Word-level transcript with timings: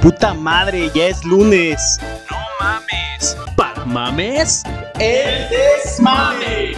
Puta 0.00 0.32
madre, 0.32 0.90
ya 0.94 1.08
es 1.08 1.22
lunes. 1.24 1.98
No 2.30 2.38
mames. 2.58 3.36
¿Para 3.54 3.84
mames? 3.84 4.62
El 4.98 5.46
desmame. 5.50 6.72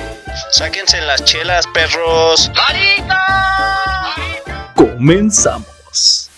Sáquense 0.51 1.01
las 1.03 1.23
chelas, 1.25 1.65
perros. 1.73 2.51
Comenzamos. 4.75 6.31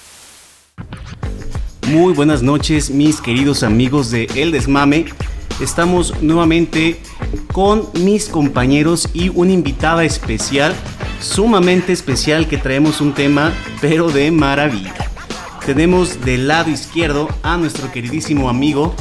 Muy 1.87 2.13
buenas 2.13 2.43
noches, 2.43 2.91
mis 2.91 3.19
queridos 3.23 3.63
amigos 3.63 4.11
de 4.11 4.27
El 4.35 4.53
Desmame. 4.53 5.07
Estamos 5.61 6.21
nuevamente 6.21 7.01
con 7.53 7.89
mis 7.95 8.29
compañeros 8.29 9.09
y 9.15 9.31
una 9.31 9.53
invitada 9.53 10.05
especial, 10.05 10.75
sumamente 11.19 11.95
especial, 11.95 12.47
que 12.47 12.59
traemos 12.59 13.01
un 13.01 13.15
tema, 13.15 13.55
pero 13.81 14.11
de 14.11 14.31
maravilla. 14.31 15.04
Tenemos 15.67 16.21
del 16.25 16.47
lado 16.49 16.71
izquierdo 16.71 17.29
a 17.43 17.57
nuestro 17.57 17.91
queridísimo 17.91 18.51
amigo, 18.51 18.95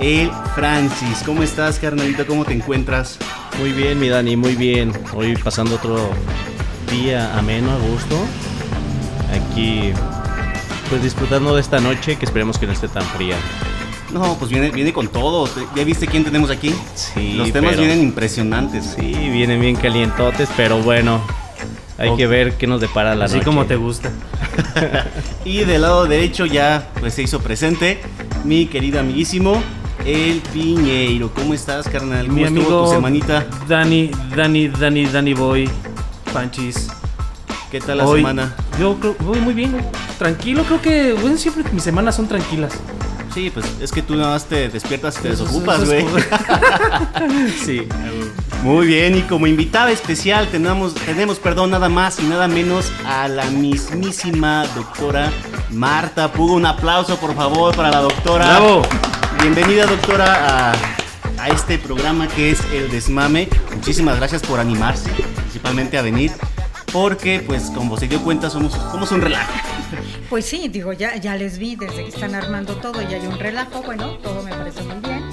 el 0.00 0.30
Francis. 0.54 1.22
¿Cómo 1.24 1.42
estás, 1.42 1.78
carnalito? 1.78 2.26
¿Cómo 2.26 2.44
te 2.44 2.52
encuentras? 2.52 3.18
Muy 3.58 3.72
bien, 3.72 3.98
mi 3.98 4.08
Dani, 4.08 4.36
muy 4.36 4.54
bien. 4.54 4.92
Hoy 5.14 5.34
pasando 5.36 5.76
otro 5.76 6.10
día 6.90 7.36
ameno, 7.38 7.70
a 7.70 7.76
gusto. 7.78 8.18
Aquí, 9.32 9.92
pues 10.90 11.02
disfrutando 11.02 11.54
de 11.54 11.62
esta 11.62 11.80
noche 11.80 12.16
que 12.16 12.26
esperemos 12.26 12.58
que 12.58 12.66
no 12.66 12.72
esté 12.72 12.88
tan 12.88 13.04
fría. 13.04 13.36
No, 14.12 14.36
pues 14.38 14.50
viene, 14.50 14.70
viene 14.70 14.92
con 14.92 15.08
todo. 15.08 15.48
¿Ya 15.74 15.84
viste 15.84 16.06
quién 16.06 16.24
tenemos 16.24 16.50
aquí? 16.50 16.74
Sí, 16.94 17.32
Los 17.34 17.50
temas 17.50 17.70
pero- 17.70 17.82
vienen 17.84 18.02
impresionantes. 18.04 18.94
Sí, 18.98 19.12
vienen 19.12 19.58
bien 19.60 19.76
calientotes, 19.76 20.50
pero 20.56 20.80
bueno, 20.82 21.22
hay 21.96 22.14
que 22.16 22.26
ver 22.26 22.58
qué 22.58 22.66
nos 22.66 22.80
depara 22.82 23.14
la 23.14 23.24
Así 23.24 23.36
noche. 23.36 23.46
como 23.46 23.64
te 23.64 23.76
gusta. 23.76 24.10
Y 25.44 25.64
del 25.64 25.82
lado 25.82 26.06
derecho 26.06 26.46
ya 26.46 26.88
pues 27.00 27.14
se 27.14 27.22
hizo 27.22 27.40
presente 27.40 28.00
mi 28.44 28.66
querido 28.66 29.00
amiguísimo, 29.00 29.62
el 30.04 30.40
Piñeiro. 30.52 31.30
¿Cómo 31.34 31.54
estás, 31.54 31.88
carnal? 31.88 32.26
¿Cómo 32.26 32.36
Mi 32.38 32.44
estuvo 32.44 32.60
amigo 32.64 32.84
tu 32.84 32.90
semanita? 32.90 33.46
Dani, 33.68 34.10
Dani, 34.34 34.68
Dani, 34.68 35.06
Dani 35.06 35.34
Boy, 35.34 35.68
Panchis. 36.32 36.88
¿Qué 37.70 37.80
tal 37.80 37.98
la 37.98 38.06
Hoy- 38.06 38.20
semana? 38.20 38.54
Yo 38.80 38.96
creo, 38.98 39.14
voy 39.20 39.38
muy 39.40 39.54
bien, 39.54 39.76
tranquilo. 40.18 40.64
Creo 40.64 40.80
que 40.82 41.12
bueno, 41.12 41.36
siempre 41.36 41.64
mis 41.72 41.82
semanas 41.82 42.16
son 42.16 42.26
tranquilas. 42.28 42.72
Sí, 43.34 43.50
pues 43.50 43.64
es 43.80 43.92
que 43.92 44.02
tú 44.02 44.16
nada 44.16 44.30
más 44.32 44.44
te 44.46 44.68
despiertas 44.68 45.18
y 45.18 45.22
te 45.22 45.30
Eso- 45.32 45.44
desocupas, 45.44 45.82
eso 45.82 45.86
güey. 45.92 46.04
sí. 47.64 47.88
Muy 48.64 48.86
bien, 48.86 49.16
y 49.16 49.22
como 49.22 49.46
invitada 49.46 49.90
especial 49.90 50.48
tenemos, 50.48 50.94
tenemos, 50.94 51.38
perdón, 51.38 51.70
nada 51.70 51.88
más 51.88 52.18
y 52.20 52.24
nada 52.24 52.46
menos 52.48 52.92
a 53.06 53.28
la 53.28 53.46
mismísima 53.46 54.66
doctora 54.74 55.30
Marta 55.70 56.30
Pugo. 56.32 56.54
Un 56.54 56.66
aplauso, 56.66 57.16
por 57.16 57.34
favor, 57.34 57.74
para 57.74 57.90
la 57.90 58.00
doctora. 58.00 58.44
¡Bravo! 58.46 58.82
Bienvenida, 59.40 59.86
doctora, 59.86 60.72
a, 60.72 60.74
a 61.38 61.48
este 61.48 61.78
programa 61.78 62.28
que 62.28 62.50
es 62.50 62.60
El 62.72 62.90
Desmame. 62.90 63.48
Muchísimas 63.74 64.16
gracias 64.16 64.42
por 64.42 64.60
animarse, 64.60 65.08
principalmente 65.36 65.96
a 65.96 66.02
venir, 66.02 66.32
porque, 66.92 67.42
pues, 67.46 67.70
como 67.74 67.96
se 67.96 68.08
dio 68.08 68.20
cuenta, 68.20 68.50
somos, 68.50 68.72
somos 68.74 69.10
un 69.12 69.22
relajo. 69.22 69.52
Pues 70.30 70.46
sí, 70.46 70.68
digo, 70.68 70.92
ya, 70.92 71.16
ya 71.16 71.34
les 71.34 71.58
vi 71.58 71.74
desde 71.74 72.04
que 72.04 72.08
están 72.08 72.36
armando 72.36 72.76
todo 72.76 73.02
y 73.02 73.12
hay 73.12 73.26
un 73.26 73.36
relajo, 73.36 73.82
bueno, 73.82 74.12
todo 74.22 74.44
me 74.44 74.52
parece 74.52 74.80
muy 74.84 75.00
bien. 75.00 75.24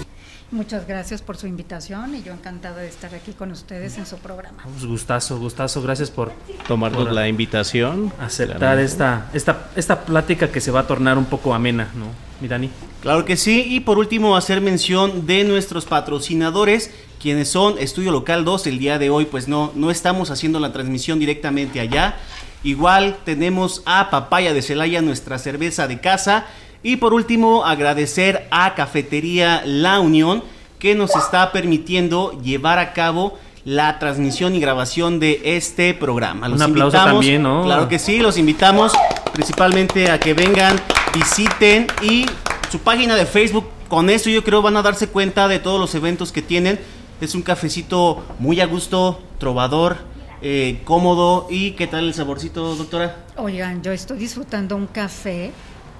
Muchas 0.50 0.88
gracias 0.88 1.22
por 1.22 1.38
su 1.38 1.46
invitación 1.46 2.16
y 2.16 2.24
yo 2.24 2.34
encantada 2.34 2.78
de 2.78 2.88
estar 2.88 3.14
aquí 3.14 3.34
con 3.34 3.52
ustedes 3.52 4.00
en 4.00 4.08
su 4.08 4.18
programa. 4.18 4.64
Pues 4.64 4.86
gustazo, 4.86 5.38
gustazo. 5.38 5.84
Gracias 5.84 6.10
por 6.10 6.32
Tomarnos 6.68 7.04
por 7.04 7.14
la 7.14 7.28
invitación. 7.28 8.12
aceptar 8.20 8.80
esta, 8.80 9.30
esta, 9.36 9.70
esta 9.76 10.04
plática 10.04 10.50
que 10.50 10.62
se 10.62 10.72
va 10.72 10.80
a 10.80 10.88
tornar 10.88 11.20
un 11.20 11.26
poco 11.26 11.54
amena, 11.54 11.92
¿no? 11.94 12.08
Mi 12.42 12.48
Dani. 12.48 12.72
Claro 13.04 13.24
que 13.24 13.38
sí, 13.38 13.66
y 13.68 13.82
por 13.82 14.00
último 14.00 14.36
hacer 14.36 14.62
mención 14.62 15.28
de 15.28 15.44
nuestros 15.44 15.86
patrocinadores, 15.86 16.90
quienes 17.22 17.50
son 17.50 17.78
Estudio 17.78 18.12
Local 18.12 18.46
2, 18.46 18.66
el 18.66 18.80
día 18.80 18.98
de 18.98 19.12
hoy 19.12 19.26
pues 19.26 19.48
no, 19.48 19.72
no 19.76 19.92
estamos 19.92 20.32
haciendo 20.32 20.60
la 20.60 20.74
transmisión 20.74 21.20
directamente 21.20 21.80
allá. 21.80 22.18
Igual 22.64 23.18
tenemos 23.24 23.84
a 23.86 24.10
Papaya 24.10 24.54
de 24.54 24.62
Celaya, 24.62 25.02
nuestra 25.02 25.38
cerveza 25.38 25.88
de 25.88 26.00
casa. 26.00 26.46
Y 26.84 26.98
por 26.98 27.14
último 27.14 27.66
agradecer 27.66 28.48
a 28.52 28.76
Cafetería 28.76 29.62
La 29.66 30.00
Unión 30.00 30.44
que 30.80 30.96
nos 30.96 31.16
está 31.16 31.52
permitiendo 31.52 32.40
llevar 32.42 32.80
a 32.80 32.94
cabo 32.94 33.38
la 33.66 34.00
transmisión 34.00 34.56
y 34.56 34.60
grabación 34.60 35.20
de 35.20 35.42
este 35.44 35.94
programa. 35.94 36.48
Un 36.48 36.62
aplauso 36.62 36.98
también, 36.98 37.44
¿no? 37.44 37.64
Claro 37.64 37.90
que 37.90 38.00
sí, 38.00 38.20
los 38.20 38.38
invitamos 38.38 38.94
principalmente 39.34 40.10
a 40.10 40.20
que 40.20 40.34
vengan, 40.34 40.80
visiten 41.14 41.88
y 42.02 42.26
su 42.72 42.80
página 42.80 43.16
de 43.16 43.26
Facebook. 43.26 43.68
Con 43.90 44.10
eso 44.10 44.30
yo 44.30 44.44
creo 44.44 44.62
van 44.62 44.78
a 44.78 44.82
darse 44.82 45.08
cuenta 45.08 45.48
de 45.48 45.60
todos 45.60 45.80
los 45.80 45.94
eventos 45.96 46.32
que 46.32 46.42
tienen. 46.42 46.80
Es 47.20 47.36
un 47.36 47.42
cafecito 47.42 48.24
muy 48.40 48.62
a 48.62 48.66
gusto, 48.68 49.20
trovador, 49.38 49.98
eh, 50.42 50.82
cómodo. 50.84 51.48
¿Y 51.50 51.72
qué 51.72 51.88
tal 51.88 52.06
el 52.06 52.14
saborcito, 52.14 52.76
doctora? 52.76 53.26
Oigan, 53.38 53.82
yo 53.82 53.92
estoy 53.92 54.18
disfrutando 54.18 54.76
un 54.76 54.88
café 54.88 55.52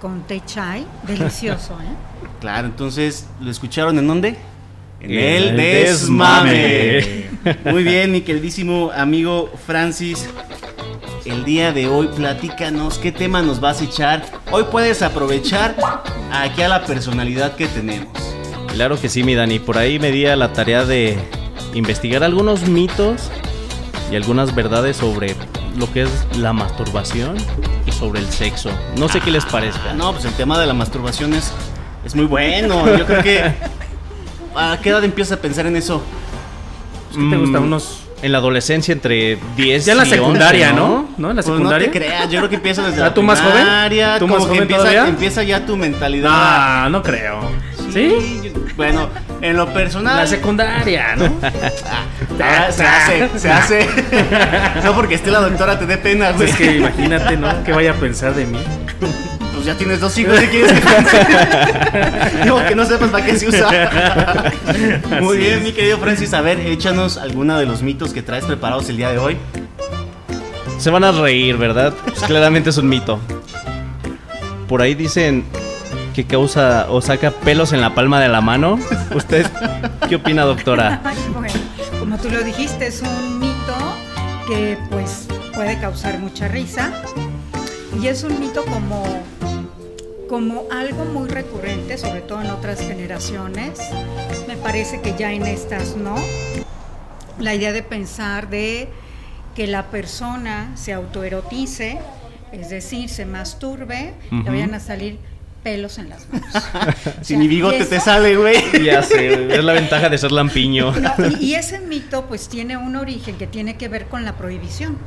con 0.02 0.22
té 0.24 0.42
chai, 0.46 0.86
delicioso, 1.04 1.74
¿eh? 1.74 2.28
Claro, 2.40 2.68
entonces, 2.68 3.28
¿lo 3.42 3.50
escucharon 3.50 3.98
en 3.98 4.08
dónde? 4.08 4.36
En 5.00 5.12
el 5.12 5.44
el 5.50 5.58
desmame. 5.58 7.26
Muy 7.66 7.84
bien, 7.84 8.12
mi 8.12 8.22
queridísimo 8.22 8.92
amigo 8.92 9.50
Francis. 9.66 10.30
El 11.26 11.44
día 11.44 11.74
de 11.74 11.88
hoy, 11.88 12.08
platícanos 12.08 13.00
qué 13.00 13.12
tema 13.12 13.42
nos 13.42 13.60
vas 13.60 13.82
a 13.82 13.86
echar. 13.86 14.26
Hoy 14.52 14.66
puedes 14.72 15.02
aprovechar 15.02 15.76
aquí 16.32 16.62
a 16.62 16.68
la 16.68 16.86
personalidad 16.86 17.56
que 17.56 17.68
tenemos. 17.68 18.18
Claro 18.74 19.00
que 19.00 19.10
sí, 19.10 19.24
mi 19.24 19.36
Dani. 19.36 19.60
Por 19.60 19.78
ahí 19.78 20.00
me 20.00 20.12
di 20.12 20.26
a 20.26 20.36
la 20.36 20.54
tarea 20.54 20.86
de 20.86 21.18
investigar 21.74 22.24
algunos 22.24 22.68
mitos 22.68 23.32
y 24.12 24.16
algunas 24.16 24.54
verdades 24.56 24.98
sobre 24.98 25.36
lo 25.78 25.92
que 25.92 26.04
es 26.04 26.10
la 26.38 26.54
masturbación 26.54 27.36
y 27.86 27.92
sobre 27.92 28.20
el 28.20 28.28
sexo. 28.32 28.70
No 28.98 29.10
sé 29.10 29.20
qué 29.22 29.32
les 29.32 29.46
parezca. 29.46 29.94
No, 29.94 30.12
pues 30.14 30.26
el 30.26 30.34
tema 30.34 30.58
de 30.60 30.66
la 30.66 30.74
masturbación 30.74 31.34
es, 31.34 31.52
es 32.06 32.16
muy 32.16 32.26
bueno. 32.26 32.98
Yo 32.98 33.06
creo 33.06 33.22
que. 33.24 33.54
¿A 34.56 34.80
qué 34.82 34.90
edad 34.90 35.04
empiezas 35.04 35.38
a 35.38 35.42
pensar 35.42 35.68
en 35.68 35.76
eso? 35.76 36.02
¿Qué 37.14 37.18
te 37.30 37.38
gusta? 37.38 37.60
Mm, 37.60 37.64
Unos... 37.64 38.04
En 38.24 38.32
la 38.32 38.40
adolescencia 38.40 38.92
entre 38.92 39.38
10 39.56 39.86
Ya 39.86 39.92
en 39.92 39.98
la 40.00 40.06
secundaria, 40.06 40.70
11, 40.70 40.80
¿no? 40.82 41.08
¿No? 41.20 41.30
En 41.30 41.36
la 41.36 41.44
Pues 41.44 41.48
no 41.50 41.56
secundaria. 41.58 41.92
te 41.92 41.98
creas, 42.00 42.30
yo 42.32 42.40
creo 42.40 42.50
que 42.50 42.56
empieza 42.56 42.82
desde 42.88 43.02
¿Ah, 43.04 43.06
la 43.10 43.14
tú 43.14 43.22
más 43.22 43.40
joven? 43.40 43.58
primaria, 43.58 44.14
¿Tú 44.18 44.26
como 44.26 44.34
más 44.34 44.44
que 44.46 44.48
joven 44.48 44.62
empieza, 44.64 44.82
todavía? 44.82 45.08
empieza 45.08 45.44
ya 45.44 45.64
tu 45.68 45.78
mentalidad. 45.78 46.32
Ah, 46.34 46.88
no 46.90 47.04
creo. 47.04 47.40
¿Sí? 47.94 48.42
yo- 48.44 48.60
Bueno, 48.76 49.10
en 49.42 49.58
lo 49.58 49.68
personal. 49.74 50.18
La 50.18 50.28
secundaria, 50.28 51.16
¿no? 51.16 51.32
Ah, 52.40 52.68
se 52.72 52.84
hace, 52.84 53.40
se 53.40 53.50
hace. 53.52 53.88
no 54.84 54.94
porque 54.94 55.16
esté 55.16 55.32
la 55.32 55.40
doctora 55.40 55.80
te 55.80 55.88
dé 55.88 55.98
pena, 55.98 56.34
güey. 56.34 56.50
es 56.52 56.56
que 56.56 56.78
imagínate, 56.78 57.36
¿no? 57.36 57.64
¿Qué 57.64 57.74
vaya 57.74 57.92
a 57.92 57.94
pensar 57.96 58.36
de 58.36 58.46
mí? 58.46 58.60
Pues 59.54 59.66
ya 59.66 59.74
tienes 59.74 60.00
dos 60.00 60.16
hijos, 60.20 60.40
¿qué 60.40 60.48
quieres 60.48 60.72
que? 60.72 62.46
No, 62.46 62.64
que 62.68 62.76
no 62.76 62.86
sepas 62.86 63.10
para 63.10 63.26
qué 63.26 63.40
se 63.40 63.48
usa. 63.48 63.90
Muy 65.20 65.38
Así 65.38 65.46
bien, 65.48 65.58
es. 65.58 65.64
mi 65.64 65.72
querido 65.72 65.98
Francis. 65.98 66.32
A 66.36 66.42
ver, 66.42 66.60
échanos 66.60 67.18
alguna 67.18 67.58
de 67.58 67.66
los 67.66 67.82
mitos 67.82 68.14
que 68.14 68.22
traes 68.22 68.46
preparados 68.46 68.88
el 68.90 68.98
día 68.98 69.10
de 69.10 69.18
hoy. 69.18 69.38
Se 70.78 70.92
van 70.92 71.04
a 71.04 71.12
reír, 71.12 71.58
¿verdad? 71.58 71.92
Pues 72.06 72.20
claramente 72.20 72.70
es 72.70 72.78
un 72.78 72.88
mito. 72.88 73.20
Por 74.68 74.84
ahí 74.84 74.94
dicen 74.94 75.44
que 76.18 76.26
causa 76.26 76.88
o 76.90 77.00
saca 77.00 77.30
pelos 77.30 77.74
en 77.74 77.82
la 77.82 77.94
palma 77.94 78.20
de 78.20 78.28
la 78.28 78.42
mano. 78.42 78.80
¿Usted 79.14 79.46
qué 80.10 80.16
opina, 80.16 80.46
doctora? 80.46 81.00
Ay, 81.06 81.16
bueno, 81.32 81.54
como 82.00 82.18
tú 82.18 82.32
lo 82.32 82.44
dijiste, 82.44 82.88
es 82.88 83.04
un 83.04 83.38
mito 83.38 83.78
que 84.48 84.80
pues 84.90 85.28
puede 85.54 85.80
causar 85.80 86.18
mucha 86.18 86.48
risa 86.48 86.92
y 88.02 88.08
es 88.08 88.24
un 88.24 88.40
mito 88.40 88.66
como 88.66 89.06
como 90.28 90.64
algo 90.72 91.06
muy 91.06 91.30
recurrente, 91.30 92.00
sobre 92.00 92.22
todo 92.22 92.42
en 92.42 92.50
otras 92.50 92.80
generaciones. 92.80 93.80
Me 94.48 94.58
parece 94.58 95.02
que 95.02 95.14
ya 95.16 95.32
en 95.32 95.46
estas 95.46 95.98
no. 95.98 96.16
La 97.38 97.54
idea 97.54 97.74
de 97.74 97.84
pensar 97.84 98.50
de 98.50 98.90
que 99.56 99.68
la 99.68 99.92
persona 99.92 100.72
se 100.74 100.94
autoerotice, 100.94 102.00
es 102.52 102.72
decir, 102.72 103.08
se 103.08 103.28
masturbe, 103.28 104.16
le 104.32 104.50
vayan 104.50 104.74
a 104.74 104.80
salir 104.80 105.20
pelos 105.64 105.98
en 105.98 106.10
las 106.10 106.28
manos. 106.30 106.48
Si 107.22 107.26
sea, 107.30 107.38
mi 107.38 107.46
y 107.46 107.48
bigote 107.48 107.86
te 107.86 108.00
sale, 108.00 108.36
güey. 108.36 108.56
Ya 108.84 109.02
sé, 109.04 109.54
es 109.56 109.64
la 109.64 109.74
ventaja 109.74 110.10
de 110.10 110.18
ser 110.18 110.32
lampiño. 110.32 110.92
No, 111.00 111.14
y, 111.40 111.46
y 111.46 111.56
ese 111.56 111.80
mito 111.80 112.26
pues 112.26 112.48
tiene 112.50 112.78
un 112.78 112.96
origen 112.96 113.38
que 113.38 113.48
tiene 113.48 113.78
que 113.78 113.88
ver 113.88 114.08
con 114.08 114.26
la 114.26 114.38
prohibición. 114.38 114.98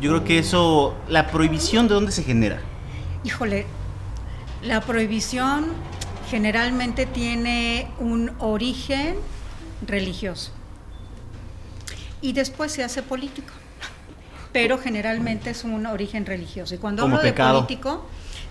Yo 0.00 0.10
creo 0.10 0.24
que 0.24 0.38
eso, 0.38 0.96
la 1.08 1.28
prohibición 1.28 1.88
de 1.88 1.94
dónde 1.94 2.12
se 2.12 2.22
genera. 2.22 2.60
Híjole, 3.24 3.66
la 4.62 4.80
prohibición 4.80 5.66
generalmente 6.30 7.06
tiene 7.06 7.88
un 7.98 8.32
origen 8.38 9.16
religioso 9.86 10.52
y 12.20 12.32
después 12.32 12.72
se 12.72 12.82
hace 12.82 13.02
político, 13.02 13.52
pero 14.52 14.78
generalmente 14.78 15.50
es 15.50 15.62
un 15.64 15.84
origen 15.84 16.24
religioso. 16.24 16.74
Y 16.74 16.78
cuando 16.78 17.02
Como 17.02 17.16
hablo 17.16 17.28
pecado. 17.28 17.60
de 17.60 17.66
político, 17.66 18.06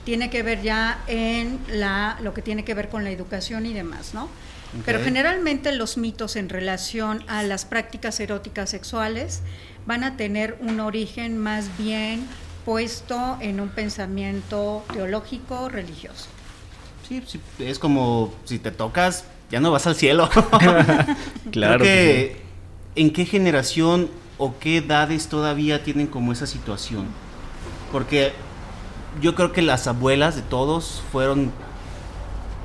tiene 0.05 0.29
que 0.29 0.43
ver 0.43 0.61
ya 0.61 1.03
en 1.07 1.59
la, 1.69 2.17
lo 2.21 2.33
que 2.33 2.41
tiene 2.41 2.63
que 2.63 2.73
ver 2.73 2.89
con 2.89 3.03
la 3.03 3.11
educación 3.11 3.65
y 3.65 3.73
demás, 3.73 4.13
¿no? 4.13 4.29
Pero 4.85 4.99
Ok. 4.99 5.05
generalmente 5.05 5.71
los 5.71 5.97
mitos 5.97 6.35
en 6.35 6.49
relación 6.49 7.23
a 7.27 7.43
las 7.43 7.65
prácticas 7.65 8.19
eróticas 8.19 8.69
sexuales 8.71 9.41
van 9.85 10.03
a 10.03 10.17
tener 10.17 10.57
un 10.61 10.79
origen 10.79 11.37
más 11.37 11.77
bien 11.77 12.27
puesto 12.65 13.37
en 13.41 13.59
un 13.59 13.69
pensamiento 13.69 14.85
teológico 14.91 15.69
religioso. 15.69 16.27
Sí, 17.07 17.21
sí, 17.27 17.39
es 17.59 17.79
como 17.79 18.33
si 18.45 18.59
te 18.59 18.71
tocas, 18.71 19.25
ya 19.51 19.59
no 19.59 19.71
vas 19.71 19.85
al 19.87 19.95
cielo. 19.95 20.29
Claro 21.51 21.85
Creo 21.85 21.91
que, 21.93 22.41
¿En 22.95 23.11
qué 23.13 23.25
generación 23.25 24.09
o 24.37 24.57
qué 24.59 24.77
edades 24.77 25.27
todavía 25.27 25.83
tienen 25.83 26.07
como 26.07 26.31
esa 26.31 26.47
situación? 26.47 27.07
Porque 27.91 28.33
yo 29.21 29.35
creo 29.35 29.51
que 29.51 29.61
las 29.61 29.87
abuelas 29.87 30.35
de 30.35 30.41
todos 30.41 31.03
fueron, 31.11 31.51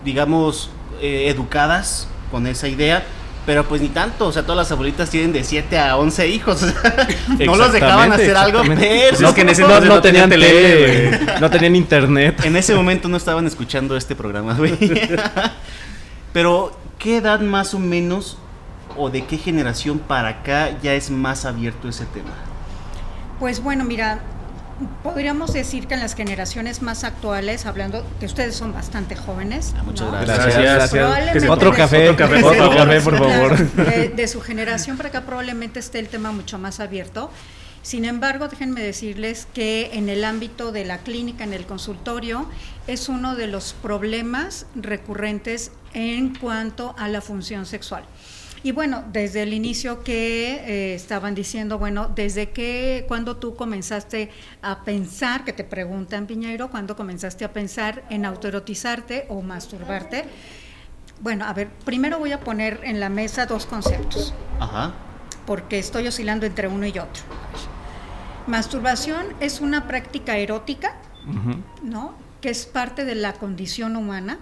digamos, 0.05 0.71
eh, 1.01 1.29
educadas 1.29 2.09
con 2.31 2.47
esa 2.47 2.69
idea. 2.69 3.05
Pero 3.47 3.65
pues 3.65 3.81
ni 3.81 3.89
tanto, 3.89 4.27
o 4.27 4.33
sea, 4.33 4.43
todas 4.43 4.59
las 4.59 4.73
abuelitas 4.73 5.09
tienen 5.09 5.33
de 5.33 5.43
7 5.43 5.79
a 5.79 5.97
11 5.97 6.29
hijos. 6.29 6.63
o 6.63 6.67
sea, 6.69 7.09
no 7.47 7.57
los 7.57 7.73
dejaban 7.73 8.13
hacer 8.13 8.37
algo, 8.37 8.61
pero... 8.63 8.75
Pues 8.77 9.21
es 9.23 9.33
que 9.33 9.41
en 9.41 9.49
ese 9.49 9.63
no- 9.63 9.81
no 9.81 9.87
no 9.87 10.01
tenían 10.03 10.29
tele, 10.29 10.49
tele. 10.49 11.41
No 11.41 11.49
tenían 11.51 11.75
internet. 11.75 12.45
En 12.45 12.57
ese 12.57 12.75
momento 12.75 13.09
no 13.09 13.17
estaban 13.17 13.47
escuchando 13.47 13.97
este 13.97 14.15
programa, 14.15 14.53
güey. 14.53 14.77
Pero, 16.35 16.77
¿qué 16.99 17.17
edad 17.17 17.41
más 17.41 17.73
o 17.73 17.79
menos 17.79 18.37
o 18.99 19.09
de 19.09 19.25
qué 19.25 19.39
generación 19.39 19.99
para 19.99 20.29
acá 20.29 20.71
ya 20.83 20.93
es 20.93 21.11
más 21.11 21.47
abierto 21.47 21.89
ese 21.89 22.05
tema? 22.05 22.33
Pues 23.41 23.63
bueno, 23.63 23.85
mira, 23.85 24.21
podríamos 25.03 25.53
decir 25.53 25.87
que 25.87 25.95
en 25.95 26.01
las 26.01 26.15
generaciones 26.15 26.83
más 26.83 27.05
actuales, 27.05 27.67
hablando 27.67 28.07
que 28.21 28.27
ustedes 28.27 28.55
son 28.57 28.73
bastante 28.73 29.17
jóvenes. 29.17 29.75
Ah, 29.77 29.83
muchas 29.83 30.07
¿no? 30.07 30.13
gracias. 30.13 30.37
Gracias, 30.39 30.63
gracias. 30.75 30.91
Probablemente 30.91 31.41
Que 31.41 31.49
Otro 31.51 31.71
de 31.71 31.77
café, 31.77 32.09
otro 32.11 32.29
por 32.29 32.39
su- 32.39 32.45
favor. 32.55 32.77
café, 32.77 33.01
por 33.01 33.17
claro, 33.17 33.57
favor. 33.57 33.87
De, 33.87 34.09
de 34.11 34.29
su 34.29 34.41
generación 34.41 34.97
para 34.97 35.09
acá 35.09 35.23
probablemente 35.23 35.81
esté 35.81 35.99
el 35.99 36.09
tema 36.09 36.33
mucho 36.33 36.59
más 36.59 36.81
abierto. 36.81 37.31
Sin 37.83 38.05
embargo, 38.05 38.49
déjenme 38.49 38.83
decirles 38.83 39.47
que 39.55 39.91
en 39.95 40.09
el 40.09 40.25
ámbito 40.25 40.73
de 40.73 40.85
la 40.85 40.99
clínica, 40.99 41.45
en 41.45 41.55
el 41.55 41.65
consultorio, 41.65 42.47
es 42.87 43.09
uno 43.09 43.35
de 43.37 43.47
los 43.47 43.73
problemas 43.73 44.67
recurrentes 44.75 45.71
en 45.95 46.35
cuanto 46.35 46.95
a 46.99 47.09
la 47.09 47.21
función 47.21 47.67
sexual. 47.67 48.05
Y 48.63 48.73
bueno, 48.73 49.05
desde 49.13 49.43
el 49.43 49.53
inicio 49.53 50.03
que 50.03 50.55
eh, 50.55 50.95
estaban 50.95 51.35
diciendo, 51.35 51.79
bueno, 51.79 52.11
desde 52.15 52.51
que, 52.51 53.05
cuando 53.07 53.37
tú 53.37 53.55
comenzaste 53.55 54.31
a 54.63 54.85
pensar, 54.85 55.45
que 55.45 55.53
te 55.53 55.65
preguntan, 55.65 56.27
Piñeiro, 56.27 56.71
cuando 56.71 56.97
comenzaste 56.97 57.45
a 57.45 57.53
pensar 57.53 58.05
en 58.11 58.25
autoerotizarte 58.25 59.27
o 59.29 59.43
masturbarte. 59.43 60.25
Bueno, 61.21 61.45
a 61.47 61.53
ver, 61.53 61.69
primero 61.85 62.19
voy 62.19 62.33
a 62.33 62.41
poner 62.41 62.81
en 62.85 63.01
la 63.01 63.09
mesa 63.09 63.47
dos 63.47 63.67
conceptos 63.67 64.35
Ajá. 64.61 64.95
porque 65.47 65.79
estoy 65.79 66.07
oscilando 66.07 66.47
entre 66.47 66.69
uno 66.69 66.87
y 66.87 66.99
otro. 66.99 67.23
Masturbación 68.47 69.27
es 69.41 69.61
una 69.61 69.87
práctica 69.87 70.37
erótica. 70.37 70.97
¿no? 71.83 72.15
Que 72.41 72.49
es 72.49 72.65
parte 72.65 73.05
de 73.05 73.15
la 73.15 73.35
condición 73.35 73.97
humana 73.97 74.39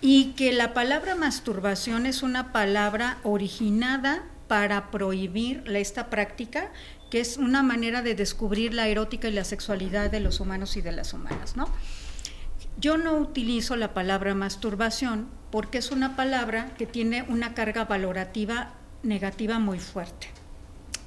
y 0.00 0.32
que 0.32 0.52
la 0.52 0.72
palabra 0.72 1.14
masturbación 1.14 2.06
es 2.06 2.22
una 2.22 2.52
palabra 2.52 3.18
originada 3.22 4.24
para 4.48 4.90
prohibir 4.90 5.62
esta 5.68 6.10
práctica, 6.10 6.70
que 7.10 7.20
es 7.20 7.36
una 7.36 7.62
manera 7.62 8.02
de 8.02 8.14
descubrir 8.14 8.74
la 8.74 8.88
erótica 8.88 9.28
y 9.28 9.32
la 9.32 9.44
sexualidad 9.44 10.10
de 10.10 10.20
los 10.20 10.40
humanos 10.40 10.76
y 10.76 10.82
de 10.82 10.92
las 10.92 11.12
humanas, 11.12 11.56
¿no? 11.56 11.68
Yo 12.78 12.96
no 12.96 13.14
utilizo 13.14 13.76
la 13.76 13.92
palabra 13.92 14.34
masturbación 14.34 15.28
porque 15.50 15.78
es 15.78 15.90
una 15.90 16.16
palabra 16.16 16.74
que 16.78 16.86
tiene 16.86 17.24
una 17.28 17.54
carga 17.54 17.84
valorativa 17.84 18.74
negativa 19.02 19.58
muy 19.58 19.78
fuerte. 19.78 20.28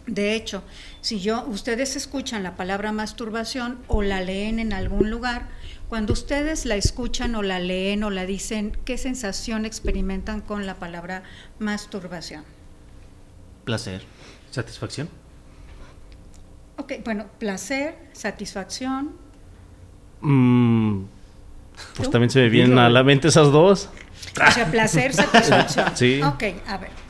De 0.06 0.36
hecho, 0.36 0.64
si 1.02 1.20
yo 1.22 1.46
ustedes 1.46 1.96
escuchan 1.96 2.44
la 2.44 2.56
palabra 2.56 2.92
masturbación 2.92 3.80
o 3.88 4.02
la 4.02 4.22
leen 4.22 4.60
en 4.60 4.74
algún 4.74 5.10
lugar, 5.10 5.48
cuando 5.88 6.14
ustedes 6.14 6.66
la 6.66 6.76
escuchan 6.76 7.36
o 7.36 7.42
la 7.42 7.60
leen 7.60 8.04
o 8.04 8.10
la 8.10 8.26
dicen, 8.26 8.78
¿qué 8.84 8.98
sensación 8.98 9.66
experimentan 9.66 10.42
con 10.42 10.66
la 10.66 10.76
palabra 10.76 11.24
masturbación? 11.60 12.44
Placer. 13.64 14.04
Satisfacción. 14.52 15.10
Ok, 16.78 16.94
bueno, 17.06 17.26
placer, 17.40 17.96
satisfacción. 18.14 19.12
Mm, 20.22 21.04
pues 21.96 22.08
¿Tú? 22.08 22.12
también 22.12 22.30
se 22.30 22.42
me 22.42 22.50
vienen 22.50 22.78
a 22.78 22.90
la 22.90 23.04
mente 23.04 23.30
esas 23.30 23.52
dos. 23.52 23.90
O 24.48 24.52
sea, 24.52 24.70
placer, 24.70 25.14
satisfacción. 25.14 25.92
Sí. 25.96 26.22
Ok, 26.22 26.44
a 26.68 26.78
ver. 26.78 27.03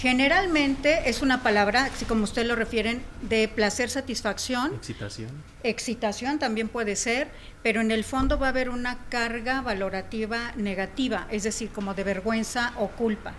Generalmente 0.00 1.08
es 1.08 1.22
una 1.22 1.42
palabra, 1.42 1.84
así 1.92 2.04
como 2.04 2.24
ustedes 2.24 2.46
lo 2.46 2.54
refieren, 2.54 3.02
de 3.22 3.48
placer, 3.48 3.88
satisfacción, 3.90 4.74
Excitación. 4.74 5.30
excitación 5.62 6.38
también 6.38 6.68
puede 6.68 6.96
ser, 6.96 7.28
pero 7.62 7.80
en 7.80 7.90
el 7.90 8.04
fondo 8.04 8.38
va 8.38 8.46
a 8.46 8.50
haber 8.50 8.68
una 8.68 8.98
carga 9.08 9.62
valorativa 9.62 10.52
negativa, 10.56 11.26
es 11.30 11.44
decir, 11.44 11.70
como 11.70 11.94
de 11.94 12.04
vergüenza 12.04 12.72
o 12.78 12.88
culpa. 12.88 13.32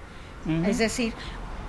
Es 0.66 0.78
decir, 0.78 1.14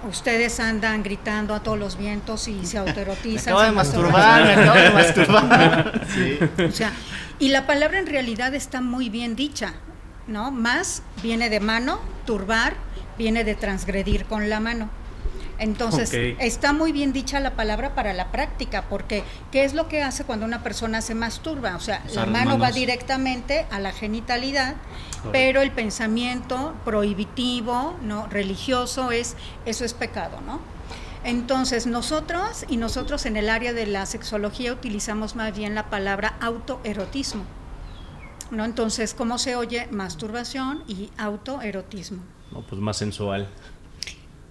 ustedes 0.08 0.58
andan 0.60 1.02
gritando 1.02 1.54
a 1.54 1.62
todos 1.62 1.78
los 1.78 1.98
vientos 1.98 2.48
y 2.48 2.64
se 2.64 2.80
Me 2.80 2.80
autoerotizan. 2.88 3.52
acabo 3.54 3.60
de 3.62 3.68
se 3.68 3.74
masturbar, 3.74 4.44
me 4.44 4.52
acabo 4.52 4.78
de 4.78 4.90
masturbar. 4.90 6.02
Sí. 6.14 6.38
o 6.66 6.72
sea, 6.72 6.92
y 7.38 7.48
la 7.48 7.66
palabra 7.66 7.98
en 7.98 8.06
realidad 8.06 8.54
está 8.54 8.80
muy 8.80 9.10
bien 9.10 9.36
dicha, 9.36 9.74
¿no? 10.26 10.50
Más 10.50 11.02
viene 11.22 11.50
de 11.50 11.60
mano, 11.60 12.00
turbar, 12.26 12.74
viene 13.18 13.44
de 13.44 13.54
transgredir 13.54 14.24
con 14.24 14.48
la 14.48 14.60
mano. 14.60 14.88
Entonces, 15.58 16.12
está 16.38 16.72
muy 16.72 16.92
bien 16.92 17.12
dicha 17.12 17.40
la 17.40 17.54
palabra 17.54 17.94
para 17.94 18.12
la 18.12 18.30
práctica, 18.30 18.84
porque 18.88 19.24
¿qué 19.50 19.64
es 19.64 19.74
lo 19.74 19.88
que 19.88 20.02
hace 20.02 20.22
cuando 20.22 20.46
una 20.46 20.62
persona 20.62 21.00
se 21.00 21.16
masturba? 21.16 21.74
O 21.74 21.80
sea, 21.80 22.02
la 22.14 22.26
mano 22.26 22.58
va 22.58 22.70
directamente 22.70 23.66
a 23.70 23.80
la 23.80 23.90
genitalidad, 23.90 24.76
Correcto. 24.76 25.30
pero 25.32 25.60
el 25.60 25.72
pensamiento 25.72 26.76
prohibitivo, 26.84 27.96
¿no? 28.02 28.28
religioso 28.28 29.10
es 29.10 29.34
eso 29.66 29.84
es 29.84 29.94
pecado, 29.94 30.40
¿no? 30.46 30.60
Entonces, 31.24 31.86
nosotros 31.86 32.64
y 32.68 32.76
nosotros 32.76 33.26
en 33.26 33.36
el 33.36 33.50
área 33.50 33.72
de 33.72 33.86
la 33.86 34.06
sexología 34.06 34.72
utilizamos 34.72 35.34
más 35.34 35.56
bien 35.56 35.74
la 35.74 35.90
palabra 35.90 36.36
autoerotismo. 36.40 37.44
¿No? 38.50 38.64
Entonces, 38.64 39.12
¿cómo 39.12 39.36
se 39.36 39.56
oye 39.56 39.88
masturbación 39.90 40.82
y 40.86 41.10
autoerotismo? 41.18 42.22
No, 42.52 42.62
pues 42.62 42.80
más 42.80 42.96
sensual. 42.96 43.48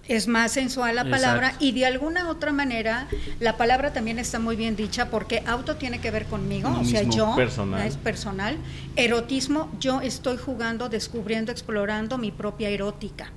Es 0.08 0.26
más 0.26 0.52
sensual 0.52 0.94
la 0.96 1.04
palabra 1.04 1.48
Exacto. 1.48 1.64
y 1.66 1.72
de 1.72 1.84
alguna 1.84 2.30
otra 2.30 2.50
manera 2.50 3.08
la 3.40 3.58
palabra 3.58 3.92
también 3.92 4.18
está 4.18 4.38
muy 4.38 4.56
bien 4.56 4.74
dicha 4.74 5.10
porque 5.10 5.42
auto 5.46 5.76
tiene 5.76 6.00
que 6.00 6.10
ver 6.10 6.24
conmigo, 6.24 6.74
o 6.80 6.84
sea, 6.84 7.02
yo 7.02 7.36
personal. 7.36 7.86
es 7.86 7.98
personal. 7.98 8.56
Erotismo, 8.96 9.70
yo 9.78 10.00
estoy 10.00 10.38
jugando, 10.38 10.88
descubriendo, 10.88 11.52
explorando 11.52 12.16
mi 12.16 12.30
propia 12.30 12.70
erótica. 12.70 13.30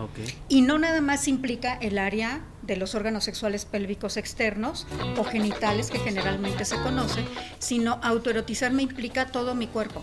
Ok. 0.00 0.26
Y 0.48 0.62
no 0.62 0.78
nada 0.78 1.02
más 1.02 1.28
implica 1.28 1.74
el 1.74 1.98
área 1.98 2.40
de 2.62 2.76
los 2.76 2.94
órganos 2.94 3.24
sexuales 3.24 3.66
pélvicos 3.66 4.16
externos 4.16 4.86
o 5.18 5.24
genitales 5.24 5.90
que 5.90 5.98
generalmente 5.98 6.64
se 6.64 6.76
conoce, 6.76 7.22
sino 7.58 8.00
autoerotizarme 8.02 8.82
implica 8.82 9.26
todo 9.26 9.54
mi 9.54 9.66
cuerpo. 9.66 10.02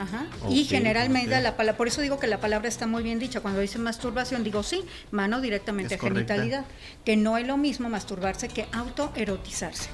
Ajá. 0.00 0.26
y 0.48 0.64
generalmente 0.64 1.38
la 1.42 1.56
palabra, 1.56 1.76
por 1.76 1.86
eso 1.86 2.00
digo 2.00 2.18
que 2.18 2.26
la 2.26 2.40
palabra 2.40 2.68
está 2.68 2.86
muy 2.86 3.02
bien 3.02 3.18
dicha. 3.18 3.40
Cuando 3.40 3.60
dice 3.60 3.78
masturbación, 3.78 4.42
digo 4.42 4.62
sí, 4.62 4.82
mano 5.10 5.42
directamente 5.42 5.94
Es 5.94 6.00
a 6.00 6.02
correcta. 6.02 6.34
genitalidad, 6.34 6.64
que 7.04 7.16
no 7.16 7.36
es 7.36 7.46
lo 7.46 7.58
mismo 7.58 7.88
masturbarse 7.90 8.48
que 8.48 8.66
autoerotizarse. 8.72 9.90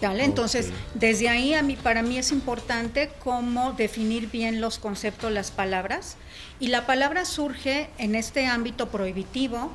¿Vale? 0.00 0.24
Entonces, 0.24 0.68
ok. 0.68 0.74
desde 0.94 1.28
ahí 1.28 1.54
a 1.54 1.62
mí, 1.62 1.76
para 1.76 2.02
mí 2.02 2.18
es 2.18 2.32
importante 2.32 3.10
cómo 3.22 3.72
definir 3.72 4.30
bien 4.30 4.60
los 4.60 4.78
conceptos, 4.78 5.30
las 5.30 5.50
palabras. 5.50 6.16
Y 6.58 6.68
la 6.68 6.86
palabra 6.86 7.24
surge 7.24 7.90
en 7.98 8.14
este 8.14 8.46
ámbito 8.46 8.88
prohibitivo, 8.90 9.70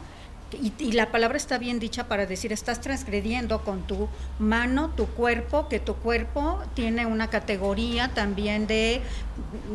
y, 0.52 0.74
y 0.80 0.92
la 0.94 1.12
palabra 1.12 1.38
está 1.38 1.58
bien 1.58 1.80
dicha 1.80 2.08
para 2.08 2.26
decir, 2.26 2.54
estás 2.54 2.82
transgrediendo 2.82 3.64
con 3.64 3.86
tu 3.88 4.08
mano, 4.40 4.92
tu 4.96 5.08
cuerpo, 5.08 5.68
que 5.68 5.80
tu 5.80 5.96
cuerpo 5.96 6.62
tiene 6.74 7.06
una 7.06 7.30
categoría 7.30 8.10
también 8.14 8.68
de, 8.68 9.02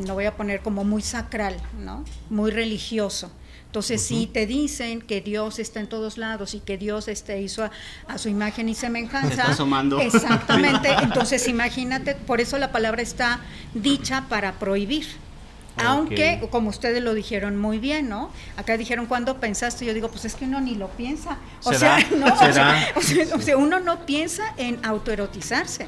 no 0.07 0.15
voy 0.15 0.27
a 0.27 0.37
poner 0.37 0.61
como 0.61 0.85
muy 0.85 1.03
sacral, 1.03 1.57
¿no? 1.79 2.05
Muy 2.29 2.50
religioso. 2.50 3.31
Entonces, 3.67 4.03
si 4.03 4.27
te 4.27 4.47
dicen 4.47 5.00
que 5.00 5.21
Dios 5.21 5.61
está 5.61 5.79
en 5.79 5.89
todos 5.89 6.19
lados 6.19 6.55
y 6.55 6.61
que 6.61 6.77
Dios 6.77 7.07
este, 7.07 7.41
hizo 7.41 7.62
a, 7.62 7.71
a 8.09 8.19
su 8.19 8.29
imagen 8.29 8.69
y 8.69 8.75
semejanza, 8.75 9.29
Se 9.29 9.35
está 9.35 9.53
asomando. 9.53 10.00
Exactamente. 10.00 10.89
Entonces, 11.03 11.47
imagínate, 11.47 12.17
por 12.17 12.41
eso 12.41 12.59
la 12.59 12.73
palabra 12.73 13.00
está 13.00 13.39
dicha 13.73 14.25
para 14.29 14.55
prohibir. 14.59 15.07
Aunque, 15.85 16.47
como 16.51 16.71
ustedes 16.71 17.03
lo 17.03 17.15
dijeron 17.15 17.57
muy 17.57 17.79
bien, 17.79 18.09
¿no? 18.09 18.31
Acá 18.57 18.77
dijeron, 18.77 19.07
¿cuándo 19.07 19.39
pensaste? 19.41 19.85
Yo 19.85 19.95
digo, 19.95 20.09
pues 20.09 20.25
es 20.25 20.35
que 20.35 20.45
uno 20.45 20.61
ni 20.61 20.75
lo 20.75 20.89
piensa. 20.89 21.39
O 21.65 21.73
¿Será? 21.73 22.01
sea, 22.01 22.11
¿no? 22.19 22.27
O 22.33 22.37
sea, 22.37 22.53
¿Será? 22.53 22.89
o 22.97 23.01
sea, 23.01 23.25
o 23.35 23.41
sea, 23.41 23.57
uno 23.57 23.81
no 23.81 24.07
piensa 24.07 24.55
en 24.57 24.79
autoerotizarse. 24.85 25.87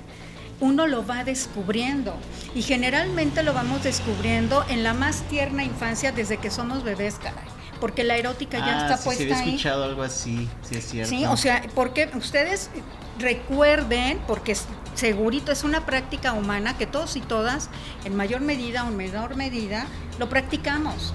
uno 0.61 0.87
lo 0.87 1.05
va 1.05 1.25
descubriendo. 1.25 2.15
Y 2.55 2.63
generalmente 2.63 3.43
lo 3.43 3.53
vamos 3.53 3.83
descubriendo 3.83 4.65
en 4.69 4.85
la 4.85 4.95
más 4.95 5.23
tierna 5.23 5.65
infancia 5.65 6.13
desde 6.13 6.37
que 6.37 6.51
somos 6.51 6.85
bebés, 6.85 7.17
caray. 7.17 7.49
Porque 7.83 8.05
la 8.05 8.17
erótica 8.17 8.59
ya 8.59 8.79
Ah, 8.79 8.83
está 8.83 8.97
sí, 8.97 9.05
puesta 9.07 9.23
sí, 9.25 9.31
había 9.33 9.43
ahí. 9.43 9.49
escuchado 9.57 9.83
algo 9.83 10.05
así, 10.05 10.49
sí 10.63 10.77
es 10.77 10.87
cierto. 10.89 11.11
Sí, 11.11 11.27
o 11.27 11.37
sea, 11.37 11.65
porque 11.75 12.09
ustedes 12.15 12.71
recuerden, 13.19 14.21
porque 14.29 14.53
es- 14.53 14.67
segurito 14.95 15.51
es 15.51 15.65
una 15.65 15.85
práctica 15.85 16.33
humana 16.33 16.79
que 16.79 16.87
todos 16.87 17.17
y 17.17 17.21
todas, 17.21 17.71
en 18.05 18.15
mayor 18.15 18.41
medida 18.41 18.85
o 18.85 18.89
en 18.89 18.97
menor 18.97 19.35
medida, 19.35 19.87
lo 20.21 20.29
practicamos. 20.29 21.13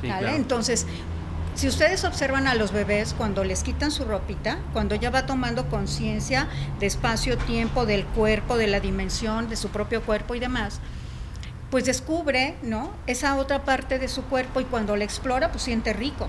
Sí, 0.00 0.08
¿vale? 0.08 0.20
claro. 0.22 0.36
Entonces, 0.36 0.86
si 1.54 1.68
ustedes 1.68 2.02
observan 2.04 2.48
a 2.48 2.54
los 2.56 2.72
bebés 2.72 3.14
cuando 3.16 3.44
les 3.44 3.62
quitan 3.62 3.92
su 3.92 4.04
ropita, 4.04 4.58
cuando 4.72 4.96
ya 4.96 5.10
va 5.10 5.24
tomando 5.26 5.68
conciencia 5.68 6.48
de 6.80 6.86
espacio, 6.86 7.38
tiempo, 7.38 7.86
del 7.86 8.04
cuerpo, 8.06 8.56
de 8.56 8.66
la 8.66 8.80
dimensión, 8.80 9.48
de 9.48 9.54
su 9.54 9.68
propio 9.68 10.02
cuerpo 10.02 10.34
y 10.34 10.40
demás, 10.40 10.80
pues 11.72 11.86
descubre, 11.86 12.54
¿no? 12.62 12.92
Esa 13.06 13.34
otra 13.36 13.64
parte 13.64 13.98
de 13.98 14.06
su 14.06 14.24
cuerpo 14.24 14.60
y 14.60 14.64
cuando 14.64 14.94
la 14.94 15.04
explora, 15.04 15.50
pues 15.50 15.64
siente 15.64 15.94
rico. 15.94 16.28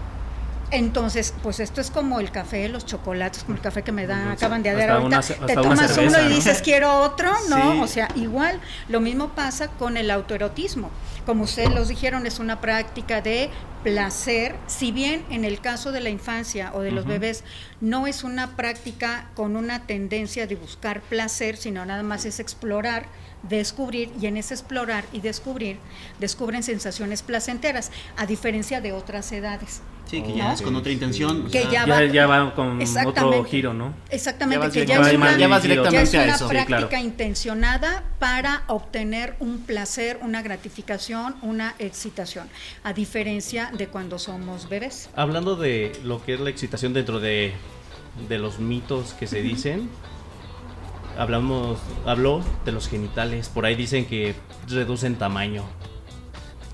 Entonces, 0.72 1.34
pues 1.44 1.60
esto 1.60 1.82
es 1.82 1.92
como 1.92 2.22
el 2.22 2.32
café, 2.32 2.70
los 2.70 2.86
chocolates, 2.86 3.44
como 3.44 3.58
el 3.58 3.62
café 3.62 3.84
que 3.84 3.92
me 3.92 4.08
dan, 4.08 4.30
acaban 4.30 4.64
de 4.64 4.72
dar 4.72 5.02
una 5.02 5.18
ahorita. 5.18 5.46
Te 5.46 5.56
tomas 5.56 5.94
cerveza, 5.94 6.18
uno 6.18 6.28
y 6.28 6.30
¿no? 6.30 6.36
dices 6.36 6.62
quiero 6.62 6.98
otro, 7.02 7.30
¿no? 7.50 7.74
Sí. 7.74 7.80
O 7.82 7.88
sea, 7.88 8.08
igual, 8.16 8.62
lo 8.88 9.02
mismo 9.02 9.32
pasa 9.32 9.68
con 9.68 9.98
el 9.98 10.12
autoerotismo. 10.12 10.90
Como 11.26 11.44
ustedes 11.44 11.76
los 11.76 11.90
dijeron, 11.90 12.26
es 12.26 12.40
una 12.40 12.62
práctica 12.62 13.20
de 13.20 13.50
placer, 13.84 14.56
si 14.68 14.94
bien 14.94 15.26
en 15.30 15.44
el 15.44 15.60
caso 15.60 15.92
de 15.92 16.00
la 16.00 16.10
infancia 16.10 16.72
o 16.74 16.80
de 16.80 16.92
los 16.92 17.06
bebés 17.06 17.44
no 17.82 18.08
es 18.08 18.24
una 18.24 18.56
práctica 18.56 19.28
con 19.36 19.58
una 19.58 19.86
tendencia 19.86 20.48
de 20.48 20.56
buscar 20.56 21.02
placer, 21.02 21.58
sino 21.58 21.86
nada 21.86 22.02
más 22.02 22.24
es 22.24 22.40
explorar, 22.40 23.08
descubrir 23.44 24.12
y 24.20 24.26
en 24.28 24.38
ese 24.38 24.54
explorar 24.54 25.06
y 25.12 25.20
descubrir 25.22 25.78
descubren 26.20 26.64
sensaciones 26.64 27.22
placenteras, 27.24 27.92
a 28.18 28.26
diferencia 28.26 28.82
de 28.82 28.94
otras 28.94 29.32
edades. 29.32 29.82
Sí, 30.10 30.22
que 30.22 30.34
ya 30.36 30.54
es 30.54 30.62
con 30.62 30.76
otra 30.76 30.92
intención. 30.92 31.46
o 31.46 31.50
Que 31.50 31.62
sea, 31.64 31.72
ya 31.72 31.86
Ya, 31.88 31.94
va- 31.96 32.06
ya 32.06 32.28
va 32.28 32.54
con 32.56 32.68
otro 32.74 32.82
Exactamente. 32.82 33.50
giro, 33.50 33.74
¿no? 33.74 33.94
Exactamente, 34.10 34.68
Ya 34.68 34.72
que 34.72 34.86
ya 34.86 34.96
es 35.02 35.14
una, 35.16 35.38
ya 35.38 35.48
vas 35.48 35.64
ya 35.64 35.70
directamente 35.70 36.04
es 36.04 36.14
a 36.16 36.24
una 36.24 36.36
eso. 36.36 36.46
Sí, 36.48 36.52
práctica 36.54 36.88
claro. 36.90 37.06
intencionada 37.06 38.04
para 38.20 38.64
obtener 38.68 39.36
un 39.40 39.60
placer, 39.60 40.20
una 40.22 40.42
gratificación, 40.42 41.36
una 41.42 41.74
excitación, 41.80 42.48
a 42.84 42.94
diferencia 42.94 43.72
de 43.78 43.88
cuando 43.88 44.20
somos 44.20 44.68
bebés. 44.70 45.10
Hablando 45.16 45.56
de 45.56 45.94
lo 46.04 46.24
que 46.24 46.34
es 46.36 46.40
la 46.42 46.50
excitación 46.50 46.94
dentro 46.94 47.20
de, 47.20 47.54
de 48.28 48.38
los 48.40 48.60
mitos 48.60 49.14
que 49.14 49.26
se 49.26 49.42
dicen, 49.42 49.90
hablamos, 51.18 51.80
habló 52.06 52.44
de 52.66 52.72
los 52.72 52.88
genitales. 52.90 53.50
Por 53.50 53.66
ahí 53.66 53.76
dicen 53.76 54.06
que 54.06 54.36
reducen 54.68 55.16
tamaño. 55.16 55.64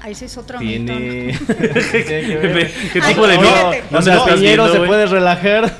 Ahí 0.01 0.15
sí 0.15 0.25
es 0.25 0.37
otro 0.37 0.59
Tiene. 0.59 1.33
mito. 1.37 1.45
¿Qué, 1.57 2.79
qué 2.93 3.01
Ay, 3.03 3.13
tipo 3.13 3.27
de 3.27 3.37
fíjate. 3.37 3.81
mito? 3.83 3.97
o 3.97 4.01
sea, 4.01 4.15
¿Dónde 4.15 4.15
lo 4.15 4.17
estás 4.17 4.33
Piñero 4.35 4.63
viendo, 4.63 4.81
se 4.81 4.87
puede 4.87 5.05
relajar. 5.07 5.73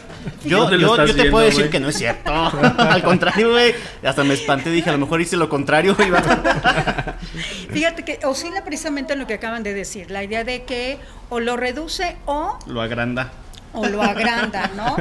Yo, 0.44 0.60
¿Dónde 0.62 0.78
lo 0.78 0.88
yo, 0.98 0.98
yo 0.98 1.06
te 1.06 1.14
viendo, 1.14 1.32
puedo 1.32 1.46
decir 1.46 1.70
que 1.70 1.80
no 1.80 1.88
es 1.88 1.98
cierto. 1.98 2.32
Al 2.78 3.02
contrario, 3.04 3.52
güey. 3.52 3.74
Hasta 4.04 4.26
me 4.26 4.34
espanté, 4.34 4.70
dije, 4.70 4.90
a 4.90 4.94
lo 4.94 5.00
mejor 5.00 5.22
hice 5.22 5.38
lo 5.38 5.48
contrario. 5.48 5.96
Fíjate 7.72 8.04
que 8.04 8.20
oscila 8.26 8.64
precisamente 8.64 9.14
en 9.14 9.20
lo 9.20 9.28
que 9.28 9.36
acaban 9.36 9.64
de 9.64 9.74
decir, 9.74 10.12
la 10.12 10.24
idea 10.24 10.44
de 10.44 10.64
que 10.64 10.98
o 11.30 11.40
lo 11.40 11.56
reduce 11.58 12.18
o 12.26 12.60
Lo 12.68 12.82
agranda. 12.82 13.32
O 13.74 13.86
lo 13.88 14.02
agranda, 14.02 14.70
¿no? 14.76 14.96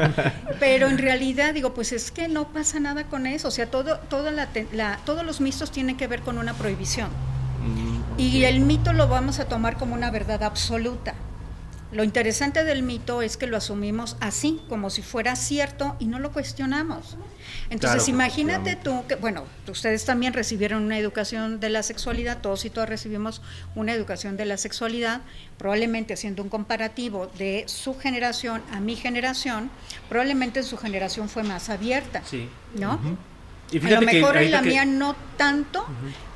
Pero 0.61 0.89
en 0.89 0.99
realidad 0.99 1.55
digo, 1.55 1.73
pues 1.75 1.93
es 1.93 2.11
que 2.11 2.29
no 2.29 2.49
pasa 2.49 2.81
nada 2.81 3.05
con 3.05 3.27
eso, 3.27 3.49
o 3.49 3.51
sea, 3.51 3.67
todo, 3.71 3.99
toda 3.99 4.31
la, 4.31 4.49
la- 4.73 4.99
todos 5.05 5.25
los 5.25 5.41
mitos 5.41 5.71
tienen 5.71 5.97
que 5.97 6.07
ver 6.07 6.21
con 6.21 6.39
una 6.39 6.55
prohibición. 6.55 7.09
Y 8.17 8.45
el 8.45 8.61
mito 8.61 8.93
lo 8.93 9.09
vamos 9.09 9.39
a 9.41 9.45
tomar 9.47 9.77
como 9.77 9.95
una 9.95 10.11
verdad 10.11 10.43
absoluta. 10.43 11.15
Lo 11.91 12.05
interesante 12.05 12.65
del 12.65 12.83
mito 12.83 13.23
es 13.23 13.39
que 13.39 13.47
lo 13.47 13.57
asumimos 13.57 14.17
así, 14.21 14.61
como 14.69 14.91
si 14.91 15.01
fuera 15.01 15.37
cierto 15.37 15.97
y 15.99 16.05
no 16.05 16.19
lo 16.19 16.33
cuestionamos. 16.33 17.17
Entonces, 17.71 18.05
Claro, 18.05 18.11
imagínate 18.11 18.77
tú 18.77 19.07
que, 19.09 19.15
bueno, 19.15 19.45
ustedes 19.67 20.05
también 20.05 20.35
recibieron 20.35 20.83
una 20.83 20.99
educación 20.99 21.61
de 21.61 21.71
la 21.71 21.83
sexualidad, 21.83 22.43
todos 22.43 22.67
y 22.67 22.71
todas 22.71 22.91
recibimos 22.91 23.41
una 23.75 23.95
educación 23.95 24.37
de 24.37 24.45
la 24.45 24.59
sexualidad, 24.59 25.23
probablemente 25.57 26.13
haciendo 26.13 26.43
un 26.43 26.51
comparativo 26.51 27.31
de 27.39 27.65
su 27.69 27.99
generación 27.99 28.63
a 28.71 28.81
mi 28.81 28.95
generación, 28.95 29.71
probablemente 30.11 30.63
su 30.65 30.77
generación 30.77 31.31
fue 31.31 31.43
más 31.43 31.71
abierta, 31.71 32.23
Sí. 32.27 32.51
¿no? 32.75 33.01
Y 33.73 33.79
a 33.87 33.91
lo 33.93 34.03
mejor 34.03 34.37
en 34.37 34.51
la 34.51 34.61
que- 34.61 34.69
mía 34.69 34.85
no 34.85 35.17
tanto, 35.39 35.87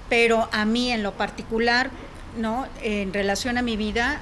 pero 0.08 0.48
a 0.50 0.64
mí 0.64 0.90
en 0.92 1.02
lo 1.02 1.12
particular, 1.12 1.90
¿no? 2.38 2.66
En 2.82 3.12
relación 3.12 3.58
a 3.58 3.62
mi 3.62 3.76
vida, 3.76 4.18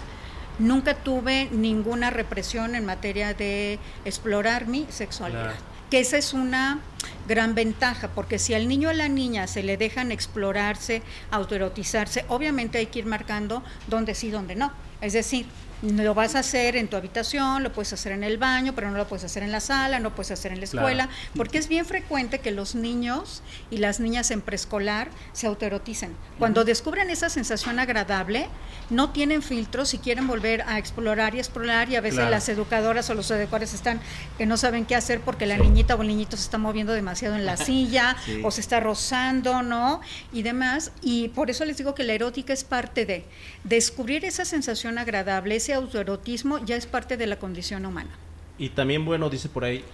nunca 0.61 0.95
tuve 0.95 1.49
ninguna 1.50 2.11
represión 2.11 2.75
en 2.75 2.85
materia 2.85 3.35
de 3.35 3.79
explorar 4.05 4.67
mi 4.67 4.87
sexualidad. 4.90 5.43
Claro. 5.43 5.71
Que 5.90 5.99
esa 5.99 6.19
es 6.19 6.35
una 6.35 6.79
gran 7.26 7.57
ventaja, 7.57 8.09
porque 8.14 8.38
si 8.38 8.55
al 8.55 8.69
niño 8.69 8.88
o 8.88 8.90
a 8.93 8.95
la 8.95 9.09
niña 9.09 9.49
se 9.49 9.64
le 9.64 9.76
dejan 9.76 10.12
explorarse, 10.12 11.02
autoerotizarse, 11.33 12.25
obviamente 12.29 12.79
hay 12.79 12.87
que 12.87 13.00
ir 13.00 13.07
marcando 13.07 13.64
dónde 13.88 14.14
sí, 14.14 14.31
dónde 14.31 14.55
no. 14.55 14.73
Es 15.00 15.14
decir, 15.14 15.47
lo 15.83 16.15
vas 16.15 16.35
a 16.35 16.41
hacer 16.41 16.77
en 16.77 16.89
tu 16.89 16.97
habitación, 16.97 17.63
lo 17.63 17.73
puedes 17.73 17.93
hacer 17.93 18.13
en 18.13 18.23
el 18.25 18.37
baño, 18.39 18.75
pero 18.75 18.91
no 18.91 18.97
lo 18.99 19.09
puedes 19.09 19.25
hacer 19.25 19.43
en 19.43 19.51
la 19.53 19.61
sala, 19.61 19.99
no 19.99 20.11
lo 20.11 20.15
puedes 20.15 20.31
hacer 20.31 20.53
en 20.53 20.61
la 20.61 20.67
Claro. 20.67 20.87
escuela, 20.87 21.09
porque 21.37 21.59
es 21.59 21.69
bien 21.69 21.87
frecuente 21.87 22.39
que 22.41 22.51
los 22.51 22.75
niños 22.75 23.43
y 23.71 23.79
las 23.79 23.99
niñas 24.01 24.31
en 24.31 24.43
preescolar 24.43 25.09
se 25.33 25.47
autoeroticen. 25.47 26.15
Cuando 26.39 26.65
descubren 26.65 27.09
esa 27.11 27.29
sensación 27.31 27.79
agradable, 27.79 28.49
no 28.91 29.11
tienen 29.11 29.41
filtros 29.43 29.95
y 29.95 29.99
quieren 29.99 30.27
volver 30.27 30.63
a 30.67 30.79
explorar 30.79 31.35
y 31.35 31.39
explorar 31.39 31.89
y 31.91 31.97
a 31.97 32.01
veces 32.01 32.17
Claro. 32.19 32.31
las 32.31 32.49
educadoras 32.49 33.09
o 33.09 33.15
los 33.15 33.31
educadores 33.31 33.73
están 33.73 34.01
que 34.37 34.45
no 34.47 34.57
saben 34.57 34.85
qué 34.85 34.97
hacer 34.97 35.21
porque 35.21 35.47
la 35.47 35.57
niñita 35.57 35.95
o 35.95 36.03
el 36.03 36.09
niñito 36.09 36.37
se 36.37 36.43
está 36.43 36.59
moviendo 36.59 36.93
demasiado 36.93 37.37
en 37.37 37.47
la 37.47 37.57
silla 37.57 38.17
Sí. 38.25 38.41
o 38.45 38.51
se 38.51 38.61
está 38.61 38.81
rozando, 38.81 39.63
¿no? 39.63 40.01
Y 40.33 40.43
demás. 40.43 40.93
Y 41.03 41.29
por 41.29 41.49
eso 41.51 41.65
les 41.65 41.77
digo 41.79 41.95
que 41.95 42.05
la 42.05 42.13
erótica 42.13 42.53
es 42.53 42.65
parte 42.65 43.07
de 43.07 43.25
descubrir 43.65 44.25
esa 44.25 44.45
sensación 44.45 44.99
agradable, 44.99 45.57
ese 45.57 45.70
autoerotismo 45.73 46.59
ya 46.65 46.77
es 46.77 46.87
parte 46.87 47.17
de 47.17 47.27
la 47.27 47.39
condición 47.39 47.87
humana. 47.87 48.11
Y 48.59 48.71
también, 48.71 49.05
bueno, 49.05 49.31
dice 49.31 49.49
por 49.49 49.65
ahí, 49.65 49.85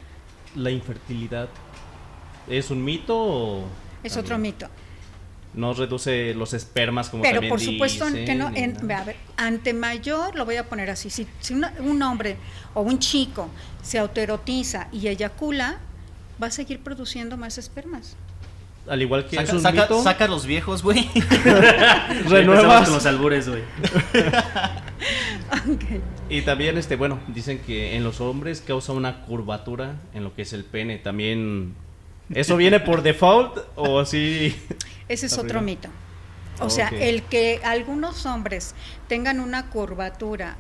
la 0.55 0.71
infertilidad. 0.71 1.49
¿Es 2.49 2.71
un 2.71 2.85
mito 2.85 3.17
o.? 3.17 3.65
Es 4.03 4.13
también 4.13 4.25
otro 4.25 4.39
mito. 4.39 4.69
No 5.55 5.73
reduce 5.73 6.35
los 6.35 6.53
espermas 6.53 7.09
como 7.09 7.23
Pero 7.23 7.37
también 7.37 7.51
por 7.51 7.61
supuesto 7.61 8.05
dicen, 8.07 8.25
que 8.27 8.35
no, 8.35 8.51
en- 8.55 8.75
nada? 8.87 9.01
a 9.01 9.05
ver, 9.05 9.17
ante 9.39 9.73
mayor, 9.73 10.35
lo 10.37 10.45
voy 10.45 10.57
a 10.57 10.69
poner 10.69 10.91
así, 10.91 11.09
si, 11.09 11.27
si 11.41 11.55
una- 11.55 11.73
un 11.81 12.03
hombre 12.03 12.37
o 12.75 12.83
un 12.83 12.99
chico 12.99 13.49
se 13.83 13.99
autoerotiza 13.99 14.89
y 14.93 15.09
eyacula, 15.09 15.79
va 16.43 16.49
a 16.49 16.51
seguir 16.51 16.81
produciendo 16.81 17.37
más 17.39 17.57
espermas. 17.57 18.17
Al 18.87 19.01
igual 19.03 19.27
que 19.27 19.37
es 19.37 19.43
Saca, 19.43 19.57
un 19.57 19.63
saca, 19.63 19.83
mito, 19.83 20.03
saca 20.03 20.29
los 20.29 20.45
viejos, 20.47 20.83
güey. 20.83 21.09
Renuevas. 22.29 22.85
con 22.85 22.95
los 22.95 23.07
albures, 23.07 23.49
güey. 23.49 23.63
Y 26.29 26.43
también, 26.43 26.77
este, 26.77 26.97
bueno, 26.97 27.21
dicen 27.29 27.61
que 27.61 27.95
en 27.97 28.03
los 28.03 28.21
hombres 28.21 28.61
causa 28.61 28.93
una 28.93 29.23
curvatura 29.23 29.95
en 30.15 30.25
lo 30.25 30.35
que 30.35 30.43
es 30.43 30.53
el 30.53 30.65
pene. 30.65 30.99
También, 30.99 31.75
¿eso 32.35 32.57
viene 32.59 32.81
por 32.81 33.03
default 33.03 33.59
o 33.77 34.01
así? 34.01 34.55
Ese 35.09 35.27
es 35.27 35.39
otro 35.39 35.61
mito. 35.61 35.89
O 36.61 36.71
sea, 36.71 36.89
el 36.89 37.23
que 37.23 37.61
algunos 37.65 38.25
hombres 38.25 38.75
tengan 39.09 39.41
una 39.41 39.67
curvatura 39.67 40.57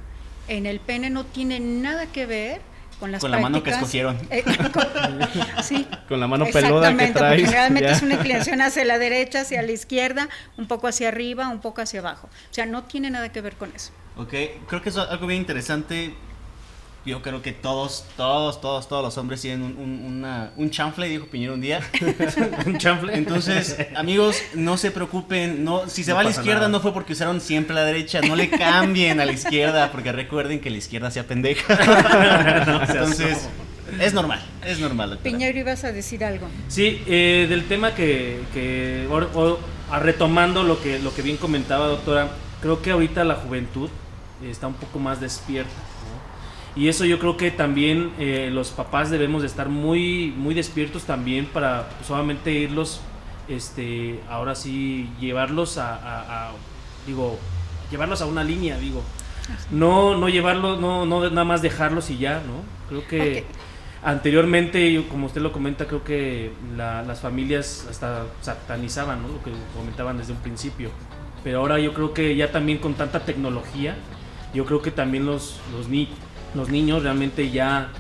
en 0.47 0.67
el 0.67 0.79
pene 0.79 1.09
no 1.09 1.25
tiene 1.25 1.59
nada 1.59 2.07
que 2.07 2.27
ver 2.27 2.61
con 3.01 3.13
las 3.13 3.21
Con 3.21 3.31
la 3.31 3.41
mano 3.41 3.63
que 3.63 3.71
escogieron. 3.71 4.19
Eh, 4.31 4.43
con- 4.43 5.65
sí. 5.65 5.87
Con 6.09 6.21
la 6.21 6.27
mano 6.27 6.47
peluda 6.53 6.95
que 6.97 7.09
porque 7.09 7.43
ya. 7.43 7.69
es 7.69 8.03
una 8.03 8.15
inclinación 8.15 8.61
hacia 8.61 8.85
la 8.85 8.99
derecha, 8.99 9.41
hacia 9.41 9.63
la 9.63 9.73
izquierda, 9.73 10.29
un 10.57 10.67
poco 10.67 10.87
hacia 10.87 11.09
arriba, 11.09 11.49
un 11.49 11.61
poco 11.61 11.81
hacia 11.81 12.01
abajo. 12.01 12.29
O 12.51 12.55
sea, 12.55 12.67
no 12.67 12.85
tiene 12.85 13.11
nada 13.11 13.33
que 13.33 13.41
ver 13.41 13.57
con 13.57 13.73
eso. 13.75 13.93
Ok, 14.17 14.33
creo 14.67 14.83
que 14.83 14.89
es 14.89 14.97
algo 14.97 15.27
bien 15.27 15.41
interesante. 15.41 16.15
Yo 17.05 17.23
creo 17.23 17.41
que 17.41 17.53
todos, 17.53 18.05
todos, 18.17 18.61
todos, 18.61 18.89
todos 18.89 19.05
los 19.05 19.17
hombres 19.17 19.41
tienen 19.41 19.63
un, 19.63 19.77
un, 19.79 20.05
una- 20.19 20.51
un 20.57 20.71
chanfle, 20.71 21.09
dijo 21.09 21.27
Piñero 21.27 21.55
un 21.55 21.61
día. 21.61 21.81
Un 22.67 22.79
chanfle. 22.79 23.15
Entonces, 23.17 23.77
amigos, 23.95 24.43
no 24.55 24.77
se 24.77 24.91
preocupen. 24.91 25.63
No, 25.65 25.89
si 25.89 26.03
se 26.03 26.11
No 26.11 26.17
va 26.17 26.23
a 26.23 26.25
la 26.25 26.31
izquierda 26.31 26.63
nada. 26.63 26.69
no 26.71 26.81
fue 26.81 26.93
porque 26.93 27.13
usaron 27.13 27.41
siempre 27.41 27.77
la 27.77 27.85
derecha. 27.85 28.21
No 28.23 28.35
le 28.35 28.51
cambien 28.51 29.21
a 29.21 29.25
la 29.25 29.31
izquierda, 29.31 29.93
porque 29.93 30.11
recuerden 30.11 30.59
que 30.61 30.69
la 30.69 30.79
izquierda 30.79 31.13
sea 31.13 31.23
pendeja. 31.29 31.75
Entonces, 32.89 33.49
es 34.01 34.13
normal, 34.13 34.43
es 34.65 34.81
normal. 34.81 35.11
doctora. 35.11 35.31
Piñero, 35.31 35.59
ibas 35.61 35.85
a 35.85 35.93
decir 35.93 36.25
algo. 36.25 36.49
Sí, 36.67 37.03
eh, 37.07 37.47
del 37.49 37.67
tema 37.69 37.95
que, 37.95 38.41
que 38.53 39.07
or- 39.11 39.31
o- 39.35 39.59
a 39.93 40.01
retomando 40.01 40.65
lo 40.65 40.83
que, 40.83 40.99
lo 40.99 41.15
que 41.15 41.23
bien 41.23 41.37
comentaba, 41.37 41.87
doctora, 41.87 42.31
creo 42.61 42.83
que 42.83 42.91
ahorita 42.91 43.23
la 43.23 43.37
juventud 43.37 43.89
está 44.45 44.67
un 44.67 44.75
poco 44.75 44.99
más 44.99 45.21
despierta. 45.21 45.71
¿no? 45.71 46.81
Y 46.81 46.89
eso 46.89 47.05
yo 47.07 47.19
creo 47.19 47.37
que 47.39 47.51
también 47.51 48.13
eh, 48.19 48.51
los 48.53 48.71
papás 48.71 49.11
debemos 49.11 49.41
de 49.43 49.49
estar 49.49 49.69
muy, 49.71 50.33
muy 50.37 50.55
despiertos 50.55 51.05
también 51.05 51.47
para 51.47 51.89
solamente 52.07 52.53
irlos 52.53 53.01
este, 53.49 54.21
ahora 54.29 54.55
sí 54.55 55.09
llevarlos 55.21 55.79
a, 55.79 55.95
a- 55.95 56.49
a- 56.49 56.53
digo, 57.07 57.39
llevarlos 57.91 58.21
a 58.21 58.27
una 58.27 58.43
línea, 58.45 58.77
digo. 58.79 59.03
No, 59.71 60.17
no 60.19 60.29
llevarlos, 60.29 60.81
no, 60.81 61.07
no 61.07 61.31
nada 61.31 61.45
más 61.45 61.63
dejarlos 61.63 62.11
y 62.11 62.19
ya, 62.19 62.43
¿no? 62.47 62.63
Creo 62.89 63.07
que 63.07 63.45
Ok. 63.49 63.57
anteriormente, 64.05 65.05
como 65.09 65.27
usted 65.27 65.41
lo 65.41 65.53
comenta, 65.53 65.87
creo 65.87 66.03
que 66.05 66.51
la- 66.77 67.03
las 67.03 67.21
familias 67.21 67.87
hasta 67.89 68.25
satanizaban, 68.43 69.23
¿no? 69.23 69.29
Lo 69.29 69.43
que 69.43 69.53
comentaban 69.77 70.19
desde 70.19 70.33
un 70.33 70.39
principio. 70.41 70.91
Pero 71.45 71.61
ahora 71.61 71.79
yo 71.79 71.95
creo 71.95 72.13
que 72.13 72.35
ya 72.35 72.51
también 72.51 72.79
con 72.79 72.95
tanta 72.95 73.21
tecnología, 73.21 73.97
yo 74.57 74.65
creo 74.65 74.83
que 74.83 74.91
también 74.91 75.25
los, 75.27 75.61
los, 75.77 75.89
ni- 75.89 76.09
los 76.55 76.69
niños 76.69 77.03
realmente 77.03 77.51
ya 77.51 77.93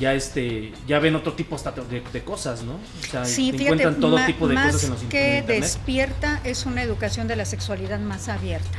ya 0.00 0.12
este 0.12 0.72
ya 0.88 0.98
ven 0.98 1.14
otro 1.14 1.34
tipo 1.34 1.54
hasta 1.54 1.70
de, 1.70 2.00
de 2.12 2.24
cosas, 2.24 2.62
¿no? 2.64 2.74
O 2.74 3.06
sea, 3.10 3.24
Sí, 3.24 3.50
fíjate, 3.52 3.62
encuentran 3.64 4.00
todo 4.00 4.16
ma- 4.18 4.26
tipo 4.26 4.48
de 4.48 4.54
más 4.56 4.66
cosas 4.72 4.84
en 4.84 4.90
los 4.90 5.02
en 5.02 5.08
que 5.08 5.42
despierta 5.46 6.40
es 6.44 6.66
una 6.66 6.82
educación 6.82 7.28
de 7.28 7.36
la 7.36 7.44
sexualidad 7.44 7.98
más 8.00 8.28
abierta. 8.28 8.78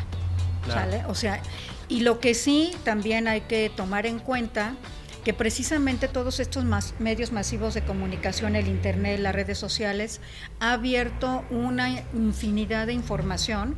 Claro. 0.66 0.80
¿sale? 0.92 1.04
O 1.08 1.16
sea, 1.16 1.42
y 1.88 2.02
lo 2.02 2.20
que 2.20 2.34
sí 2.34 2.72
también 2.84 3.28
hay 3.28 3.42
que 3.42 3.70
tomar 3.76 4.06
en 4.08 4.20
cuenta 4.20 4.76
que 5.24 5.34
precisamente 5.34 6.08
todos 6.08 6.40
estos 6.40 6.66
mas- 6.66 6.94
medios 7.00 7.32
masivos 7.32 7.74
de 7.76 7.82
comunicación, 7.84 8.56
el 8.56 8.68
internet, 8.68 9.20
las 9.20 9.34
redes 9.34 9.58
sociales, 9.58 10.20
ha 10.60 10.74
abierto 10.74 11.44
una 11.50 11.90
infinidad 12.14 12.88
de 12.88 12.94
información 12.94 13.76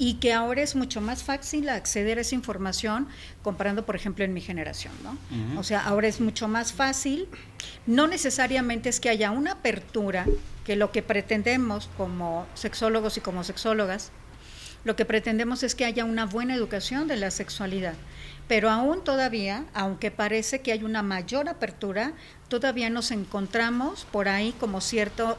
y 0.00 0.14
que 0.14 0.32
ahora 0.32 0.62
es 0.62 0.76
mucho 0.76 1.02
más 1.02 1.22
fácil 1.22 1.68
acceder 1.68 2.16
a 2.16 2.22
esa 2.22 2.34
información 2.34 3.06
comparando, 3.42 3.84
por 3.84 3.96
ejemplo, 3.96 4.24
en 4.24 4.32
mi 4.32 4.40
generación, 4.40 4.94
¿no? 5.04 5.18
O 5.60 5.62
sea, 5.62 5.84
ahora 5.84 6.08
es 6.08 6.22
mucho 6.22 6.48
más 6.48 6.72
fácil, 6.72 7.28
no 7.86 8.06
necesariamente 8.06 8.88
es 8.88 8.98
que 8.98 9.10
haya 9.10 9.30
una 9.30 9.52
apertura, 9.52 10.24
que 10.64 10.74
lo 10.74 10.90
que 10.90 11.02
pretendemos 11.02 11.90
como 11.98 12.46
sexólogos 12.54 13.18
y 13.18 13.20
como 13.20 13.44
sexólogas, 13.44 14.10
lo 14.84 14.96
que 14.96 15.04
pretendemos 15.04 15.62
es 15.62 15.74
que 15.74 15.84
haya 15.84 16.06
una 16.06 16.24
buena 16.24 16.54
educación 16.54 17.06
de 17.06 17.16
la 17.16 17.30
sexualidad. 17.30 17.92
Pero 18.48 18.70
aún 18.70 19.04
todavía, 19.04 19.66
aunque 19.74 20.10
parece 20.10 20.60
que 20.60 20.72
hay 20.72 20.82
una 20.82 21.02
mayor 21.02 21.50
apertura, 21.50 22.14
todavía 22.48 22.88
nos 22.88 23.10
encontramos 23.10 24.06
por 24.10 24.28
ahí 24.28 24.54
como 24.58 24.80
cierto 24.80 25.36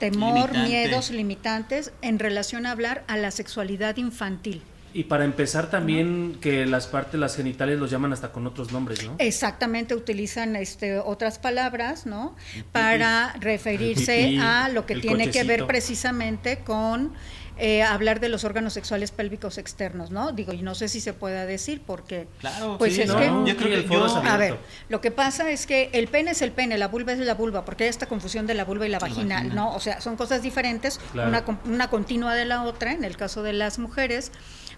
temor, 0.00 0.50
Limitante. 0.50 0.68
miedos, 0.68 1.10
limitantes 1.10 1.92
en 2.02 2.18
relación 2.18 2.66
a 2.66 2.72
hablar 2.72 3.04
a 3.06 3.16
la 3.16 3.30
sexualidad 3.30 3.96
infantil. 3.98 4.62
Y 4.92 5.04
para 5.04 5.24
empezar 5.24 5.70
también 5.70 6.36
que 6.40 6.66
las 6.66 6.88
partes, 6.88 7.20
las 7.20 7.36
genitales 7.36 7.78
los 7.78 7.92
llaman 7.92 8.12
hasta 8.12 8.32
con 8.32 8.48
otros 8.48 8.72
nombres, 8.72 9.04
¿no? 9.04 9.14
Exactamente, 9.18 9.94
utilizan 9.94 10.56
este, 10.56 10.98
otras 10.98 11.38
palabras, 11.38 12.06
¿no? 12.06 12.34
Para 12.72 13.34
referirse 13.38 14.36
a 14.40 14.68
lo 14.68 14.86
que 14.86 14.94
el 14.94 15.00
tiene 15.00 15.30
que 15.30 15.44
ver 15.44 15.66
precisamente 15.66 16.58
con 16.58 17.12
eh, 17.60 17.82
hablar 17.82 18.20
de 18.20 18.28
los 18.28 18.44
órganos 18.44 18.72
sexuales 18.72 19.10
pélvicos 19.10 19.58
externos, 19.58 20.10
¿no? 20.10 20.32
Digo, 20.32 20.52
y 20.52 20.62
no 20.62 20.74
sé 20.74 20.88
si 20.88 21.00
se 21.00 21.12
pueda 21.12 21.44
decir 21.46 21.82
porque... 21.86 22.26
Claro, 22.40 22.76
Pues 22.78 22.94
sí, 22.94 23.02
es 23.02 23.08
no, 23.08 23.18
que- 23.18 23.26
yo 23.50 23.56
creo 23.56 23.74
el 23.76 23.82
que 23.82 23.88
foro 23.88 24.06
yo- 24.06 24.16
A 24.30 24.36
ver, 24.36 24.56
lo 24.88 25.00
que 25.00 25.10
pasa 25.10 25.50
es 25.50 25.66
que 25.66 25.90
el 25.92 26.08
pene 26.08 26.30
es 26.32 26.42
el 26.42 26.52
pene, 26.52 26.78
la 26.78 26.88
vulva 26.88 27.12
es 27.12 27.18
la 27.18 27.34
vulva, 27.34 27.64
porque 27.64 27.84
hay 27.84 27.90
esta 27.90 28.06
confusión 28.06 28.46
de 28.46 28.54
la 28.54 28.64
vulva 28.64 28.86
y 28.86 28.88
la 28.88 28.98
vagina, 28.98 29.36
vagina. 29.36 29.54
¿no? 29.54 29.74
O 29.74 29.80
sea, 29.80 30.00
son 30.00 30.16
cosas 30.16 30.42
diferentes, 30.42 30.98
Claro. 31.12 31.28
una, 31.28 31.44
una 31.66 31.90
continua 31.90 32.34
de 32.34 32.46
la 32.46 32.62
otra, 32.62 32.92
en 32.92 33.04
el 33.04 33.16
caso 33.16 33.42
de 33.42 33.52
las 33.52 33.78
mujeres, 33.78 34.32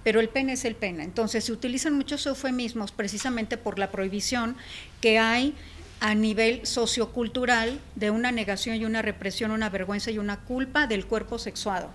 pero 0.04 0.18
el 0.18 0.28
pene 0.28 0.54
es 0.54 0.64
el 0.64 0.74
pene. 0.74 1.04
Entonces, 1.04 1.44
se 1.44 1.52
utilizan 1.52 1.94
muchos 1.94 2.26
eufemismos 2.26 2.90
precisamente 2.90 3.56
por 3.56 3.78
la 3.78 3.90
prohibición 3.92 4.56
que 5.00 5.18
hay 5.20 5.54
a 6.02 6.16
nivel 6.16 6.66
sociocultural 6.66 7.78
de 7.94 8.10
una 8.10 8.32
negación 8.32 8.74
y 8.74 8.84
una 8.84 9.02
represión, 9.02 9.52
una 9.52 9.70
vergüenza 9.70 10.10
y 10.10 10.18
una 10.18 10.40
culpa 10.40 10.88
del 10.88 11.06
cuerpo 11.06 11.38
sexuado, 11.38 11.90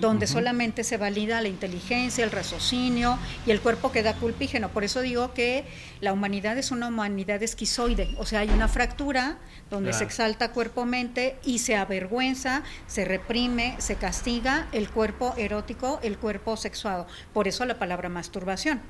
donde 0.00 0.26
solamente 0.26 0.82
se 0.82 0.96
valida 0.96 1.40
la 1.40 1.46
inteligencia, 1.46 2.24
el 2.24 2.32
raciocinio 2.32 3.20
y 3.46 3.52
el 3.52 3.60
cuerpo 3.60 3.92
queda 3.92 4.14
culpígeno. 4.14 4.70
Por 4.70 4.82
eso 4.82 5.00
digo 5.00 5.32
que 5.32 5.64
la 6.00 6.12
humanidad 6.12 6.58
es 6.58 6.72
una 6.72 6.88
humanidad 6.88 7.40
esquizoide, 7.40 8.12
o 8.18 8.26
sea, 8.26 8.40
hay 8.40 8.50
una 8.50 8.66
fractura 8.66 9.38
donde 9.70 9.92
se 9.92 10.02
exalta 10.02 10.50
cuerpo-mente 10.50 11.36
y 11.44 11.60
se 11.60 11.76
avergüenza, 11.76 12.64
se 12.88 13.04
reprime, 13.04 13.76
se 13.78 13.94
castiga 13.94 14.66
el 14.72 14.90
cuerpo 14.90 15.34
erótico, 15.38 16.00
el 16.02 16.18
cuerpo 16.18 16.56
sexuado. 16.56 17.06
Por 17.32 17.46
eso 17.46 17.64
la 17.64 17.78
palabra 17.78 18.08
masturbación. 18.08 18.80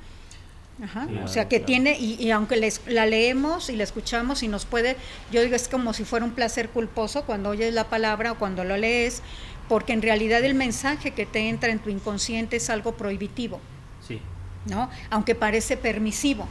Ajá, 0.82 1.06
Claro, 1.06 1.24
o 1.24 1.28
sea 1.28 1.48
que 1.48 1.56
claro. 1.58 1.66
tiene, 1.66 1.98
y, 1.98 2.14
y 2.20 2.30
aunque 2.32 2.56
les- 2.56 2.80
la 2.86 3.06
leemos 3.06 3.70
y 3.70 3.76
la 3.76 3.84
escuchamos 3.84 4.42
y 4.42 4.48
nos 4.48 4.64
puede, 4.64 4.96
yo 5.30 5.40
digo, 5.42 5.54
es 5.54 5.68
como 5.68 5.92
si 5.92 6.04
fuera 6.04 6.24
un 6.24 6.32
placer 6.32 6.68
culposo 6.70 7.22
cuando 7.24 7.50
oyes 7.50 7.72
la 7.72 7.84
palabra 7.84 8.32
o 8.32 8.34
cuando 8.38 8.64
lo 8.64 8.76
lees, 8.76 9.22
porque 9.68 9.92
en 9.92 10.02
realidad 10.02 10.42
el 10.44 10.54
mensaje 10.54 11.12
que 11.12 11.24
te 11.24 11.48
entra 11.48 11.70
en 11.70 11.78
tu 11.78 11.88
inconsciente 11.90 12.56
es 12.56 12.68
algo 12.68 12.92
prohibitivo, 12.96 13.60
Sí. 14.06 14.20
¿no? 14.66 14.90
Aunque 15.10 15.34
parece 15.34 15.76
permisivo. 15.76 16.48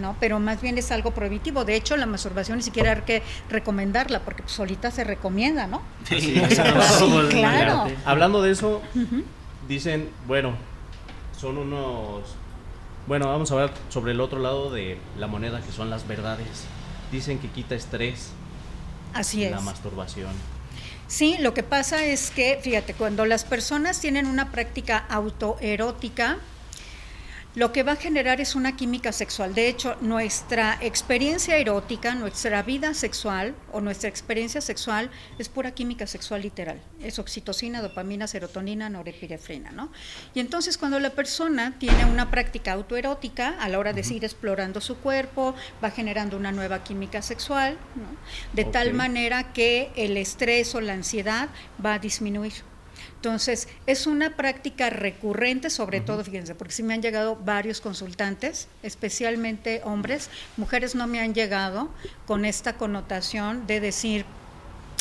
¿no? 0.00 0.16
Pero 0.18 0.40
más 0.40 0.60
bien 0.60 0.76
es 0.76 0.90
algo 0.90 1.12
prohibitivo. 1.12 1.64
De 1.64 1.76
hecho, 1.76 1.96
la 1.96 2.06
masturbación 2.06 2.56
ni 2.58 2.64
siquiera 2.64 2.90
hay 2.90 3.02
que 3.02 3.22
recomendarla, 3.48 4.18
porque 4.24 4.42
pues, 4.42 4.52
solita 4.52 4.90
se 4.90 5.04
recomienda, 5.04 5.68
¿no? 5.68 5.82
Sí. 6.08 6.20
Sí, 6.20 6.34
claro. 7.30 7.86
Hablando 8.04 8.42
de 8.42 8.50
eso, 8.50 8.82
dicen, 9.68 10.08
bueno, 10.26 10.54
son 11.38 11.58
unos... 11.58 12.24
Bueno, 13.06 13.26
vamos 13.28 13.50
a 13.50 13.54
hablar 13.54 13.72
sobre 13.90 14.12
el 14.12 14.20
otro 14.20 14.38
lado 14.38 14.70
de 14.70 14.98
la 15.18 15.26
moneda, 15.26 15.60
que 15.60 15.72
son 15.72 15.90
las 15.90 16.08
verdades. 16.08 16.64
Dicen 17.12 17.38
que 17.38 17.48
quita 17.48 17.74
estrés 17.74 18.30
Así 19.12 19.44
es. 19.44 19.50
la 19.50 19.60
masturbación. 19.60 20.32
Sí, 21.06 21.36
lo 21.38 21.52
que 21.52 21.62
pasa 21.62 22.02
es 22.02 22.30
que, 22.30 22.58
fíjate, 22.62 22.94
cuando 22.94 23.26
las 23.26 23.44
personas 23.44 24.00
tienen 24.00 24.26
una 24.26 24.50
práctica 24.50 25.04
autoerótica, 25.10 26.38
lo 27.54 27.72
que 27.72 27.84
va 27.84 27.92
a 27.92 27.96
generar 27.96 28.40
es 28.40 28.56
una 28.56 28.76
química 28.76 29.12
sexual. 29.12 29.54
De 29.54 29.68
hecho, 29.68 29.96
nuestra 30.00 30.76
experiencia 30.80 31.56
erótica, 31.56 32.14
nuestra 32.14 32.62
vida 32.62 32.94
sexual 32.94 33.54
o 33.72 33.80
nuestra 33.80 34.08
experiencia 34.08 34.60
sexual 34.60 35.10
es 35.38 35.48
pura 35.48 35.72
química 35.72 36.06
sexual 36.06 36.42
literal. 36.42 36.80
Es 37.00 37.18
oxitocina, 37.18 37.80
dopamina, 37.80 38.26
serotonina, 38.26 38.90
norepinefrina, 38.90 39.70
¿no? 39.70 39.92
Y 40.34 40.40
entonces 40.40 40.78
cuando 40.78 40.98
la 40.98 41.10
persona 41.10 41.78
tiene 41.78 42.04
una 42.06 42.30
práctica 42.30 42.72
autoerótica, 42.72 43.56
a 43.60 43.68
la 43.68 43.78
hora 43.78 43.92
de 43.92 44.04
ir 44.04 44.24
explorando 44.24 44.80
su 44.80 44.96
cuerpo, 44.96 45.54
va 45.82 45.90
generando 45.90 46.36
una 46.36 46.50
nueva 46.50 46.82
química 46.82 47.22
sexual, 47.22 47.78
¿no? 47.94 48.04
de 48.52 48.64
tal 48.64 48.94
manera 48.94 49.52
que 49.52 49.92
el 49.96 50.16
estrés 50.16 50.74
o 50.74 50.80
la 50.80 50.92
ansiedad 50.92 51.48
va 51.84 51.94
a 51.94 51.98
disminuir. 51.98 52.73
Entonces, 53.16 53.68
es 53.86 54.06
una 54.06 54.36
práctica 54.36 54.90
recurrente, 54.90 55.70
sobre 55.70 56.00
todo, 56.00 56.24
fíjense, 56.24 56.54
porque 56.54 56.72
sí 56.72 56.82
me 56.82 56.94
han 56.94 57.02
llegado 57.02 57.36
varios 57.36 57.80
consultantes, 57.80 58.68
especialmente 58.82 59.80
hombres, 59.84 60.30
mujeres 60.56 60.94
no 60.94 61.06
me 61.06 61.20
han 61.20 61.34
llegado 61.34 61.90
con 62.26 62.44
esta 62.44 62.74
connotación 62.74 63.66
de 63.66 63.80
decir, 63.80 64.24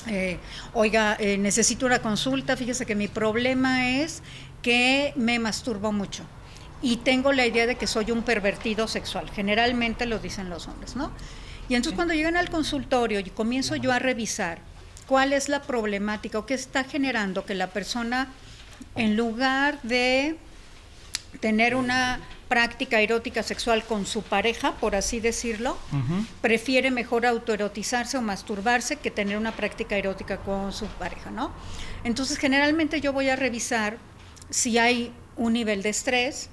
eh, 0.07 0.37
oiga, 0.73 1.15
eh, 1.19 1.37
necesito 1.37 1.85
una 1.85 1.99
consulta, 1.99 2.57
fíjese 2.57 2.85
que 2.85 2.95
mi 2.95 3.07
problema 3.07 3.89
es 3.89 4.21
que 4.61 5.13
me 5.15 5.39
masturbo 5.39 5.91
mucho 5.91 6.23
y 6.81 6.97
tengo 6.97 7.31
la 7.31 7.45
idea 7.45 7.65
de 7.65 7.75
que 7.75 7.87
soy 7.87 8.11
un 8.11 8.23
pervertido 8.23 8.87
sexual, 8.87 9.29
generalmente 9.31 10.05
lo 10.05 10.19
dicen 10.19 10.49
los 10.49 10.67
hombres, 10.67 10.95
¿no? 10.95 11.11
Y 11.69 11.75
entonces 11.75 11.95
cuando 11.95 12.13
llegan 12.13 12.35
al 12.35 12.49
consultorio 12.49 13.19
y 13.19 13.23
comienzo 13.29 13.77
yo 13.77 13.91
a 13.93 13.99
revisar 13.99 14.59
cuál 15.07 15.33
es 15.33 15.49
la 15.49 15.61
problemática 15.61 16.39
o 16.39 16.45
qué 16.45 16.53
está 16.53 16.83
generando 16.83 17.45
que 17.45 17.55
la 17.55 17.67
persona, 17.67 18.29
en 18.95 19.15
lugar 19.15 19.81
de 19.83 20.37
tener 21.39 21.75
una 21.75 22.19
práctica 22.47 22.99
erótica 23.01 23.41
sexual 23.41 23.83
con 23.83 24.05
su 24.05 24.21
pareja, 24.21 24.73
por 24.73 24.95
así 24.95 25.19
decirlo, 25.19 25.77
prefiere 26.41 26.91
mejor 26.91 27.25
autoerotizarse 27.25 28.17
o 28.17 28.21
masturbarse 28.21 28.97
que 28.97 29.09
tener 29.09 29.37
una 29.37 29.53
práctica 29.53 29.97
erótica 29.97 30.37
con 30.37 30.71
su 30.71 30.85
pareja, 30.85 31.31
¿no? 31.31 31.51
Entonces, 32.03 32.37
generalmente 32.37 33.01
yo 33.01 33.11
voy 33.11 33.29
a 33.29 33.35
revisar 33.35 33.97
si 34.49 34.77
hay 34.77 35.11
un 35.35 35.53
nivel 35.53 35.81
de 35.81 35.89
estrés, 35.89 36.49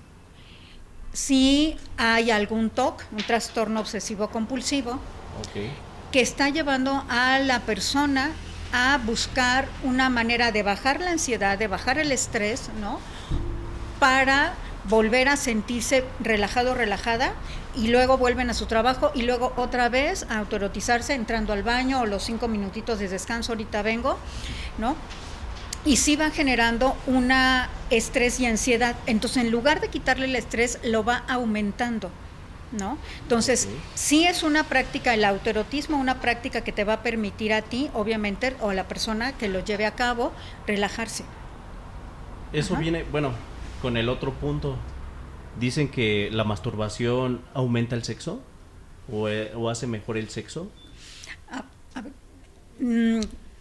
si 1.12 1.76
hay 1.98 2.30
algún 2.30 2.70
TOC, 2.70 3.04
un 3.12 3.22
trastorno 3.24 3.80
obsesivo 3.80 4.30
compulsivo, 4.30 4.92
Ok. 5.40 5.89
Que 6.12 6.20
está 6.20 6.49
llevando 6.49 7.05
a 7.09 7.38
la 7.38 7.61
persona 7.61 8.33
a 8.73 8.99
buscar 9.05 9.68
una 9.83 10.09
manera 10.09 10.53
de 10.53 10.62
bajar 10.62 11.01
la 11.01 11.11
ansiedad, 11.11 11.59
de 11.59 11.66
bajar 11.66 11.99
el 11.99 12.12
estrés, 12.12 12.70
¿no? 12.81 13.01
Para 13.99 14.55
volver 14.85 15.29
a 15.29 15.37
sentirse 15.37 16.05
relajado, 16.20 16.75
relajada, 16.75 17.35
y 17.77 17.88
luego 17.88 18.18
vuelven 18.18 18.51
a 18.51 18.55
su 18.55 18.66
trabajo 18.66 19.12
y 19.14 19.23
luego 19.23 19.53
otra 19.57 19.88
vez 19.88 20.27
a 20.29 20.38
autoerotizarse 20.38 21.14
entrando 21.14 21.53
al 21.53 21.62
baño 21.62 22.01
o 22.01 22.07
los 22.07 22.25
cinco 22.25 22.49
minutitos 22.49 22.99
de 22.99 23.09
descanso, 23.09 23.53
ahorita 23.53 23.83
vengo, 23.83 24.18
¿no? 24.79 24.96
Y 25.85 25.96
sí 25.96 26.16
va 26.16 26.31
generando 26.31 26.96
una 27.07 27.70
estrés 27.88 28.38
y 28.40 28.46
ansiedad. 28.46 28.96
Entonces, 29.07 29.44
en 29.44 29.51
lugar 29.51 29.81
de 29.81 29.88
quitarle 29.88 30.27
el 30.27 30.37
estrés, 30.37 30.79
lo 30.83 31.05
va 31.05 31.25
aumentando. 31.29 32.11
¿No? 32.72 32.98
Entonces, 33.22 33.68
sí 33.94 34.24
es 34.26 34.42
una 34.42 34.64
práctica, 34.64 35.14
el 35.14 35.24
autoerotismo, 35.24 35.98
una 35.98 36.20
práctica 36.20 36.62
que 36.62 36.72
te 36.72 36.85
va 36.85 36.94
a 36.94 37.02
permitir 37.02 37.52
a 37.52 37.62
ti, 37.62 37.90
obviamente, 37.94 38.56
o 38.61 38.70
a 38.70 38.74
la 38.74 38.87
persona 38.87 39.33
que 39.33 39.48
lo 39.48 39.64
lleve 39.64 39.87
a 39.87 39.94
cabo, 39.94 40.33
relajarse. 40.66 41.24
Eso 42.52 42.74
Ajá. 42.74 42.83
viene, 42.83 43.02
bueno, 43.04 43.33
con 43.83 43.96
el 43.96 44.09
otro 44.09 44.33
punto. 44.35 44.76
Dicen 45.59 45.88
que 45.88 46.28
la 46.33 46.44
masturbación 46.44 47.42
aumenta 47.54 47.96
el 47.96 48.04
sexo 48.04 48.40
o, 49.12 49.28
eh, 49.28 49.52
o 49.54 49.68
hace 49.68 49.87
mejor 49.87 50.16
el 50.16 50.28
sexo. 50.30 50.70
A- 51.50 51.64
a 51.98 52.00
ver, 52.02 52.12
mm, 52.80 53.20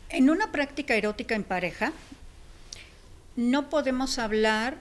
en 0.09 0.29
una 0.29 0.51
práctica 0.51 0.93
erótica 0.95 1.35
en 1.35 1.43
pareja, 1.43 1.93
no 3.35 3.69
podemos 3.69 4.19
hablar 4.19 4.77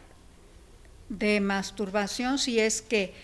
de 1.09 1.41
masturbación 1.41 2.39
si 2.39 2.61
es 2.61 2.83
que 2.83 3.15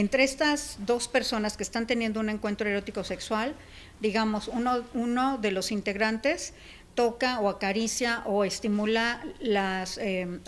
entre 0.00 0.24
estas 0.24 0.76
dos 0.80 1.06
personas 1.06 1.56
que 1.56 1.62
están 1.62 1.86
teniendo 1.86 2.18
un 2.20 2.28
encuentro 2.28 2.68
erótico 2.68 3.04
sexual, 3.04 3.54
digamos, 4.00 4.48
uno, 4.48 4.82
uno 4.94 5.38
de 5.38 5.52
los 5.52 5.70
integrantes 5.70 6.52
toca 6.96 7.38
o 7.40 7.48
acaricia 7.48 8.22
o 8.26 8.44
estimula 8.44 9.24
los 9.40 9.98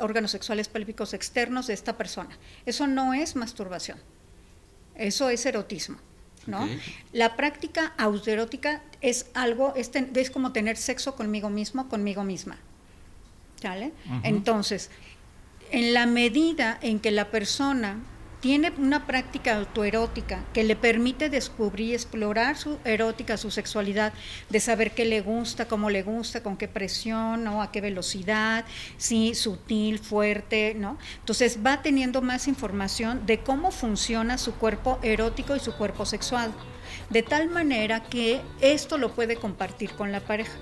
órganos 0.00 0.30
sexuales 0.32 0.66
pélvicos 0.68 1.14
externos 1.14 1.68
de 1.68 1.74
esta 1.74 1.96
persona. 1.96 2.36
Eso 2.66 2.86
no 2.88 3.14
es 3.14 3.36
masturbación, 3.36 3.98
eso 4.96 5.28
es 5.28 5.46
erotismo. 5.46 5.98
¿no? 6.46 6.68
La 7.12 7.34
práctica 7.36 7.92
autoerótica 7.98 8.80
es 9.00 9.26
algo, 9.34 9.74
es, 9.76 9.90
ten- 9.90 10.10
es 10.14 10.30
como 10.30 10.52
tener 10.52 10.76
sexo 10.76 11.14
conmigo 11.16 11.50
mismo, 11.50 11.88
conmigo 11.88 12.22
misma. 12.24 12.56
¿Sale? 13.60 13.92
Entonces, 14.22 14.90
en 15.72 15.92
la 15.94 16.06
medida 16.06 16.78
en 16.82 17.00
que 17.00 17.10
la 17.10 17.30
persona 17.32 17.98
tiene 18.46 18.72
una 18.78 19.08
práctica 19.08 19.56
autoerótica 19.56 20.44
que 20.54 20.62
le 20.62 20.76
permite 20.76 21.28
descubrir 21.28 21.88
y 21.88 21.94
explorar 21.94 22.56
su 22.56 22.78
erótica, 22.84 23.36
su 23.36 23.50
sexualidad, 23.50 24.12
de 24.50 24.60
saber 24.60 24.92
qué 24.92 25.04
le 25.04 25.20
gusta, 25.20 25.66
cómo 25.66 25.90
le 25.90 26.04
gusta, 26.04 26.44
con 26.44 26.56
qué 26.56 26.68
presión, 26.68 27.42
¿no? 27.42 27.60
a 27.60 27.72
qué 27.72 27.80
velocidad, 27.80 28.64
sí, 28.98 29.34
sutil, 29.34 29.98
fuerte, 29.98 30.74
¿no? 30.76 30.96
Entonces 31.18 31.58
va 31.66 31.82
teniendo 31.82 32.22
más 32.22 32.46
información 32.46 33.26
de 33.26 33.40
cómo 33.40 33.72
funciona 33.72 34.38
su 34.38 34.54
cuerpo 34.54 35.00
erótico 35.02 35.56
y 35.56 35.58
su 35.58 35.74
cuerpo 35.74 36.06
sexual, 36.06 36.52
de 37.10 37.24
tal 37.24 37.48
manera 37.48 38.04
que 38.04 38.42
esto 38.60 38.96
lo 38.96 39.12
puede 39.12 39.34
compartir 39.34 39.90
con 39.94 40.12
la 40.12 40.20
pareja 40.20 40.56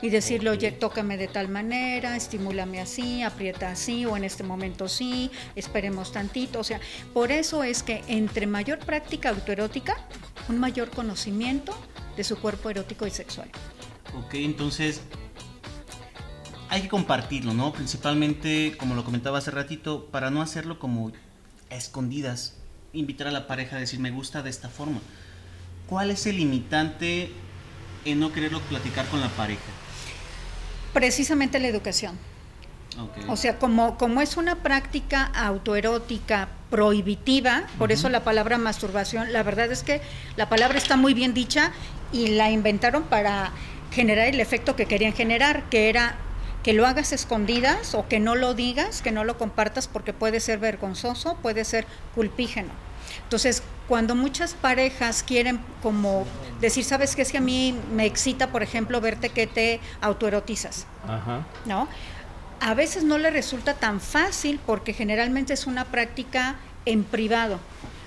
y 0.00 0.10
decirle, 0.10 0.50
oye, 0.50 0.72
tócame 0.72 1.16
de 1.16 1.28
tal 1.28 1.48
manera, 1.48 2.16
estimúlame 2.16 2.80
así, 2.80 3.22
aprieta 3.22 3.70
así, 3.70 4.06
o 4.06 4.16
en 4.16 4.24
este 4.24 4.44
momento 4.44 4.88
sí, 4.88 5.30
esperemos 5.56 6.12
tantito. 6.12 6.60
O 6.60 6.64
sea, 6.64 6.80
por 7.12 7.32
eso 7.32 7.64
es 7.64 7.82
que 7.82 8.02
entre 8.08 8.46
mayor 8.46 8.78
práctica 8.78 9.30
autoerótica, 9.30 9.96
un 10.48 10.58
mayor 10.58 10.90
conocimiento 10.90 11.76
de 12.16 12.24
su 12.24 12.38
cuerpo 12.38 12.70
erótico 12.70 13.06
y 13.06 13.10
sexual. 13.10 13.50
Ok, 14.16 14.34
entonces 14.34 15.02
hay 16.68 16.82
que 16.82 16.88
compartirlo, 16.88 17.54
¿no? 17.54 17.72
Principalmente, 17.72 18.76
como 18.78 18.94
lo 18.94 19.04
comentaba 19.04 19.38
hace 19.38 19.50
ratito, 19.50 20.06
para 20.06 20.30
no 20.30 20.42
hacerlo 20.42 20.78
como 20.78 21.12
a 21.70 21.74
escondidas, 21.74 22.56
invitar 22.92 23.26
a 23.26 23.30
la 23.30 23.46
pareja 23.46 23.76
a 23.76 23.80
decir 23.80 24.00
me 24.00 24.10
gusta 24.10 24.42
de 24.42 24.50
esta 24.50 24.68
forma. 24.68 25.00
¿Cuál 25.86 26.10
es 26.10 26.26
el 26.26 26.36
limitante 26.36 27.30
en 28.04 28.20
no 28.20 28.32
quererlo 28.32 28.60
platicar 28.62 29.06
con 29.08 29.20
la 29.20 29.28
pareja? 29.28 29.62
Precisamente 30.98 31.60
la 31.60 31.68
educación. 31.68 32.18
Ok. 33.00 33.28
O 33.28 33.36
sea, 33.36 33.58
como, 33.58 33.96
como 33.96 34.20
es 34.20 34.36
una 34.36 34.56
práctica 34.56 35.24
autoerótica 35.26 36.48
prohibitiva, 36.70 37.62
por 37.78 37.92
eso 37.92 38.08
la 38.08 38.24
palabra 38.24 38.58
masturbación, 38.58 39.32
la 39.32 39.44
verdad 39.44 39.70
es 39.70 39.84
que 39.84 40.00
la 40.36 40.48
palabra 40.48 40.76
está 40.76 40.96
muy 40.96 41.14
bien 41.14 41.34
dicha 41.34 41.72
y 42.12 42.28
la 42.28 42.50
inventaron 42.50 43.04
para 43.04 43.52
generar 43.92 44.26
el 44.26 44.40
efecto 44.40 44.74
que 44.74 44.86
querían 44.86 45.12
generar, 45.12 45.68
que 45.70 45.88
era 45.88 46.16
que 46.64 46.72
lo 46.72 46.86
hagas 46.86 47.12
escondidas 47.12 47.94
o 47.94 48.08
que 48.08 48.18
no 48.18 48.34
lo 48.34 48.54
digas, 48.54 49.00
que 49.00 49.12
no 49.12 49.22
lo 49.22 49.38
compartas 49.38 49.86
porque 49.86 50.12
puede 50.12 50.40
ser 50.40 50.58
vergonzoso, 50.58 51.36
puede 51.36 51.64
ser 51.64 51.86
culpígeno. 52.14 52.70
Entonces, 53.22 53.62
cuando 53.88 54.14
muchas 54.14 54.54
parejas 54.54 55.22
quieren 55.22 55.60
como 55.82 56.26
decir, 56.60 56.84
sabes 56.84 57.16
qué 57.16 57.22
es 57.22 57.32
que 57.32 57.38
a 57.38 57.40
mí 57.40 57.74
me 57.92 58.04
excita, 58.04 58.52
por 58.52 58.62
ejemplo, 58.62 59.00
verte 59.00 59.30
que 59.30 59.46
te 59.46 59.80
autoerotizas, 60.00 60.86
Ajá. 61.08 61.46
¿no? 61.64 61.88
A 62.60 62.74
veces 62.74 63.04
no 63.04 63.18
le 63.18 63.30
resulta 63.30 63.74
tan 63.74 64.00
fácil 64.00 64.60
porque 64.66 64.92
generalmente 64.92 65.54
es 65.54 65.66
una 65.66 65.84
práctica 65.86 66.56
en 66.84 67.04
privado, 67.04 67.60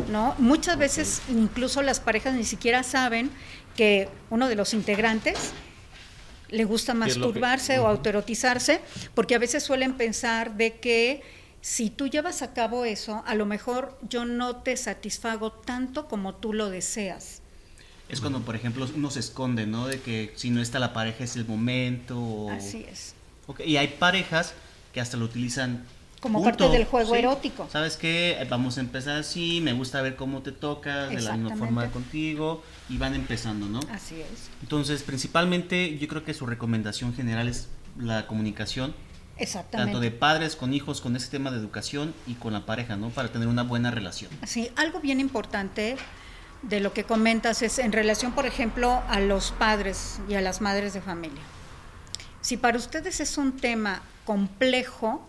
¿no? 0.09 0.35
Muchas 0.37 0.77
veces 0.77 1.21
incluso 1.29 1.81
las 1.81 1.99
parejas 1.99 2.33
ni 2.35 2.43
siquiera 2.43 2.83
saben 2.83 3.31
que 3.75 4.09
uno 4.29 4.47
de 4.47 4.55
los 4.55 4.73
integrantes 4.73 5.51
le 6.49 6.65
gusta 6.65 6.91
que- 6.93 6.99
masturbarse 6.99 7.79
o 7.79 7.87
autoerotizarse, 7.87 8.81
porque 9.15 9.35
a 9.35 9.39
veces 9.39 9.63
suelen 9.63 9.93
pensar 9.93 10.55
de 10.55 10.73
que 10.79 11.21
si 11.62 11.89
tú 11.89 12.08
llevas 12.08 12.41
a 12.41 12.54
cabo 12.54 12.86
eso, 12.86 13.24
a 13.26 13.36
lo 13.36 13.45
mejor 13.45 13.97
yo 14.10 14.26
no 14.26 14.58
te 14.58 14.76
satisfago 14.78 15.52
tanto 15.52 16.08
como 16.08 16.36
tú 16.36 16.54
lo 16.54 16.69
deseas. 16.69 17.41
Es 18.10 18.19
cuando, 18.19 18.41
por 18.41 18.56
ejemplo, 18.56 18.86
uno 18.95 19.10
se 19.10 19.19
esconde, 19.19 19.65
¿no? 19.65 19.88
De 19.88 20.02
que 20.02 20.34
si 20.36 20.50
no 20.50 20.62
está 20.62 20.80
la 20.80 20.91
pareja 20.91 21.24
es 21.24 21.36
el 21.36 21.45
momento. 21.45 22.19
o- 22.19 22.52
Así 22.52 22.86
es. 22.89 23.13
Y 23.65 23.78
hay 23.78 23.88
parejas 23.88 24.54
que 24.93 25.00
hasta 25.02 25.17
lo 25.17 25.26
utilizan 25.26 25.86
Como 26.19 26.43
parte 26.43 26.67
del 26.69 26.86
juego 26.86 27.15
erótico. 27.15 27.67
¿Sabes 27.71 27.95
qué? 27.97 28.45
Vamos 28.50 28.78
a 28.78 28.82
empezar 28.82 29.17
así, 29.17 29.62
me 29.62 29.74
gusta 29.74 30.02
ver 30.02 30.15
cómo 30.15 30.41
te 30.41 30.52
tocas, 30.52 31.10
de 31.10 31.21
la 31.21 31.38
misma 31.38 31.56
forma 31.56 31.89
contigo, 31.91 32.63
y 32.89 32.97
van 32.97 33.13
empezando, 33.15 33.67
¿no? 33.67 33.80
Así 33.91 34.15
es. 34.21 34.50
Entonces, 34.62 35.04
principalmente, 35.04 35.97
yo 35.97 36.08
creo 36.08 36.24
que 36.26 36.34
su 36.34 36.45
recomendación 36.45 37.13
general 37.13 37.47
es 37.47 37.69
la 37.97 38.28
comunicación, 38.28 38.93
Exactamente. 39.41 39.91
tanto 39.91 39.99
de 39.99 40.12
padres 40.12 40.56
con 40.56 40.73
hijos, 40.73 41.01
con 41.01 41.15
ese 41.15 41.30
tema 41.30 41.51
de 41.51 41.58
educación 41.58 42.13
y 42.27 42.34
con 42.36 42.54
la 42.54 42.65
pareja, 42.65 42.95
¿no? 42.95 43.10
Para 43.10 43.30
tener 43.32 43.47
una 43.47 43.63
buena 43.63 43.91
relación. 43.91 44.32
Sí, 44.45 44.69
algo 44.75 44.99
bien 44.99 45.19
importante 45.19 45.97
de 46.62 46.80
lo 46.80 46.93
que 46.93 47.04
comentas 47.04 47.62
es 47.62 47.80
en 47.80 47.91
relación, 47.91 48.34
por 48.34 48.45
ejemplo, 48.45 49.01
a 49.10 49.19
los 49.19 49.51
padres 49.51 50.19
y 50.30 50.36
a 50.36 50.41
las 50.41 50.62
madres 50.62 50.93
de 50.93 51.01
familia. 51.01 51.41
Si 52.41 52.58
para 52.58 52.77
ustedes 52.77 53.19
es 53.19 53.38
un 53.38 53.58
tema 53.58 54.01
complejo, 54.25 55.25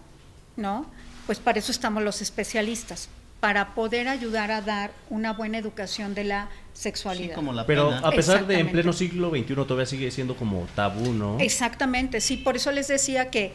¿no? 0.57 0.87
Pues 1.27 1.39
para 1.39 1.59
eso 1.59 1.71
estamos 1.73 2.03
los 2.03 2.21
especialistas, 2.23 3.09
para 3.41 3.75
poder 3.75 4.09
ayudar 4.09 4.51
a 4.51 4.61
dar 4.61 4.93
una 5.11 5.33
buena 5.33 5.59
educación 5.59 6.15
de 6.15 6.25
la 6.25 6.49
Sí, 6.75 6.85
sexualidad. 6.85 7.35
como 7.35 7.53
la 7.53 7.67
Pero 7.67 7.89
pena. 7.91 8.01
a 8.09 8.11
pesar 8.13 8.47
de 8.47 8.59
en 8.59 8.71
pleno 8.73 8.93
siglo 8.95 9.31
XXI 9.31 9.55
todavía 9.55 9.85
sigue 9.87 10.11
siendo 10.11 10.37
como 10.37 10.67
tabú, 10.75 11.13
¿no? 11.13 11.39
Exactamente, 11.39 12.21
sí, 12.23 12.39
por 12.39 12.57
eso 12.57 12.73
les 12.73 12.89
decía 12.89 13.31
que 13.31 13.53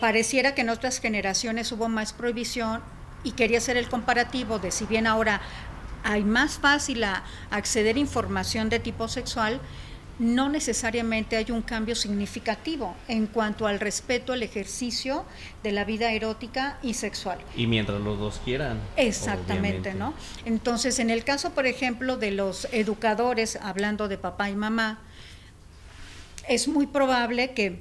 pareciera 0.00 0.54
que 0.54 0.62
en 0.62 0.70
otras 0.70 1.00
generaciones 1.00 1.70
hubo 1.72 1.88
más 1.88 2.12
prohibición 2.12 2.82
y 3.24 3.32
quería 3.32 3.58
hacer 3.58 3.76
el 3.76 3.88
comparativo 3.88 4.58
de 4.58 4.70
si 4.70 4.86
bien 4.86 5.06
ahora 5.06 5.40
hay 6.04 6.24
más 6.24 6.58
fácil 6.58 7.04
a 7.04 7.24
acceder 7.50 7.96
a 7.96 7.98
información 7.98 8.68
de 8.68 8.78
tipo 8.78 9.08
sexual, 9.08 9.60
no 10.18 10.48
necesariamente 10.48 11.36
hay 11.36 11.50
un 11.52 11.62
cambio 11.62 11.94
significativo 11.94 12.96
en 13.06 13.26
cuanto 13.26 13.66
al 13.66 13.78
respeto 13.78 14.32
al 14.32 14.42
ejercicio 14.42 15.24
de 15.62 15.70
la 15.70 15.84
vida 15.84 16.10
erótica 16.12 16.78
y 16.82 16.94
sexual. 16.94 17.38
Y 17.56 17.68
mientras 17.68 18.00
los 18.00 18.18
dos 18.18 18.40
quieran. 18.44 18.80
Exactamente, 18.96 19.90
obviamente. 19.90 19.94
¿no? 19.94 20.14
Entonces, 20.44 20.98
en 20.98 21.10
el 21.10 21.22
caso, 21.22 21.50
por 21.50 21.66
ejemplo, 21.66 22.16
de 22.16 22.32
los 22.32 22.66
educadores, 22.72 23.56
hablando 23.62 24.08
de 24.08 24.18
papá 24.18 24.50
y 24.50 24.56
mamá, 24.56 24.98
es 26.48 26.66
muy 26.66 26.86
probable 26.86 27.52
que 27.52 27.80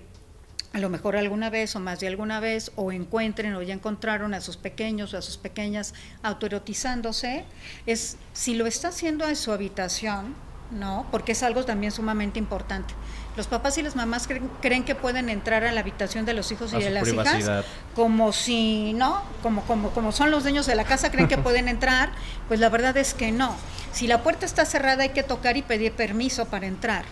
a 0.77 0.79
lo 0.79 0.89
mejor 0.89 1.15
alguna 1.17 1.49
vez 1.49 1.75
o 1.75 1.79
más 1.79 1.99
de 1.99 2.07
alguna 2.07 2.39
vez 2.39 2.71
o 2.75 2.91
encuentren 2.91 3.55
o 3.55 3.63
ya 3.63 3.73
encontraron 3.73 4.35
a 4.35 4.41
sus 4.41 4.57
pequeños 4.57 5.11
o 5.15 5.17
a 5.17 5.23
sus 5.23 5.37
pequeñas 5.37 5.95
autoerotizándose, 6.21 7.45
es 7.87 8.17
si 8.33 8.53
lo 8.53 8.67
está 8.67 8.89
haciendo 8.89 9.27
en 9.27 9.35
su 9.35 9.51
habitación, 9.51 10.35
¿no? 10.69 11.07
Porque 11.09 11.31
es 11.31 11.41
algo 11.41 11.65
también 11.65 11.91
sumamente 11.91 12.37
importante. 12.37 12.93
Los 13.35 13.47
papás 13.47 13.75
y 13.79 13.81
las 13.81 13.95
mamás 13.95 14.27
creen, 14.27 14.51
creen 14.61 14.83
que 14.83 14.93
pueden 14.93 15.29
entrar 15.29 15.63
a 15.63 15.71
la 15.71 15.79
habitación 15.79 16.25
de 16.25 16.35
los 16.35 16.51
hijos 16.51 16.71
A 16.75 16.79
y 16.79 16.83
de 16.83 16.91
las 16.91 17.05
privacidad. 17.05 17.39
hijas 17.39 17.65
como 17.95 18.31
si, 18.31 18.93
¿no? 18.93 19.23
Como, 19.41 19.63
como, 19.63 19.89
como 19.89 20.11
son 20.11 20.29
los 20.29 20.43
dueños 20.43 20.67
de 20.67 20.75
la 20.75 20.83
casa, 20.83 21.09
creen 21.09 21.27
que 21.27 21.37
pueden 21.39 21.69
entrar, 21.69 22.11
pues 22.47 22.59
la 22.59 22.69
verdad 22.69 22.95
es 22.97 23.15
que 23.15 23.31
no. 23.31 23.55
Si 23.93 24.05
la 24.05 24.21
puerta 24.21 24.45
está 24.45 24.63
cerrada 24.63 25.01
hay 25.01 25.09
que 25.09 25.23
tocar 25.23 25.57
y 25.57 25.63
pedir 25.63 25.93
permiso 25.93 26.45
para 26.45 26.67
entrar, 26.67 27.03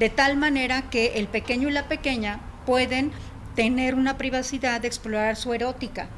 de 0.00 0.10
tal 0.10 0.36
manera 0.36 0.90
que 0.90 1.20
el 1.20 1.28
pequeño 1.28 1.68
y 1.68 1.72
la 1.72 1.86
pequeña 1.86 2.40
pueden 2.64 3.12
tener 3.54 3.94
una 3.94 4.16
privacidad 4.18 4.80
de 4.80 4.88
explorar 4.88 5.36
su 5.36 5.52
erótica. 5.52 6.08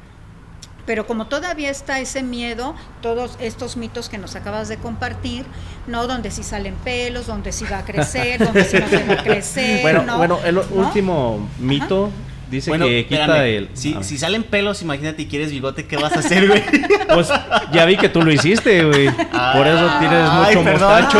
Pero 0.85 1.07
como 1.07 1.25
todavía 1.27 1.71
está 1.71 1.99
ese 1.99 2.21
miedo, 2.21 2.75
todos 3.01 3.37
estos 3.39 3.75
mitos 3.75 4.07
que 4.07 4.19
nos 4.19 4.35
acabas 4.35 4.67
de 4.69 4.77
compartir, 4.77 5.43
¿no? 5.87 6.05
Donde 6.05 6.29
si 6.29 6.43
salen 6.43 6.75
pelos, 6.75 7.25
donde 7.25 7.51
si 7.51 7.65
va 7.65 7.79
a 7.79 7.85
crecer, 7.85 8.43
donde 8.43 8.63
si 8.65 8.77
no 8.77 8.87
se 8.87 9.03
va 9.03 9.13
a 9.15 9.23
crecer, 9.23 9.81
Bueno, 9.81 10.03
¿no? 10.03 10.17
bueno, 10.17 10.39
el 10.45 10.55
¿No? 10.55 10.61
último 10.71 11.49
mito 11.59 12.11
Dice 12.55 12.69
Bueno, 12.71 12.85
que 12.85 13.05
quita 13.05 13.21
espérame, 13.23 13.57
el. 13.57 13.69
Si, 13.73 13.95
si 14.01 14.17
salen 14.17 14.43
pelos, 14.43 14.81
imagínate 14.81 15.23
y 15.23 15.25
quieres 15.27 15.51
bigote, 15.51 15.85
¿qué 15.85 15.97
vas 15.97 16.15
a 16.15 16.19
hacer, 16.19 16.47
güey? 16.47 16.63
Pues 17.13 17.29
ya 17.71 17.85
vi 17.85 17.97
que 17.97 18.09
tú 18.09 18.21
lo 18.23 18.31
hiciste, 18.31 18.83
güey. 18.83 19.09
Por 19.09 19.67
eso 19.67 19.89
tienes 19.99 20.27
Ay, 20.29 20.55
mucho 20.55 20.63
perdón. 20.63 21.03
mostacho. 21.03 21.19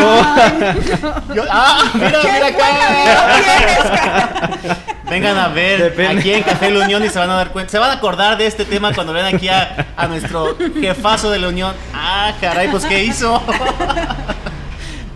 Yo- 1.36 1.43
¡Ah! 1.50 1.84
¡Mira, 1.93 2.19
mira 2.24 2.48
acá! 2.48 4.50
Vengan 5.10 5.38
a 5.38 5.48
ver 5.50 5.84
Depende. 5.84 6.19
aquí 6.19 6.34
en 6.34 6.41
Café 6.43 6.71
La 6.71 6.84
Unión 6.86 7.06
y 7.06 7.10
se 7.10 7.19
van 7.19 7.30
a 7.30 7.36
dar 7.36 7.52
cuenta. 7.52 7.71
Se 7.71 7.78
van 7.78 7.91
a 7.91 7.93
acordar 7.93 8.38
de 8.38 8.48
este 8.48 8.65
tema 8.65 8.91
cuando 8.93 9.13
vean 9.13 9.34
aquí 9.36 9.48
a, 9.48 9.86
a 9.95 10.08
nuestro 10.08 10.58
jefazo 10.82 11.30
de 11.30 11.38
la 11.39 11.50
Unión. 11.50 11.74
¡Ah, 11.93 12.34
caray! 12.41 12.67
Pues, 12.69 12.84
¿qué 12.86 13.04
hizo? 13.04 13.41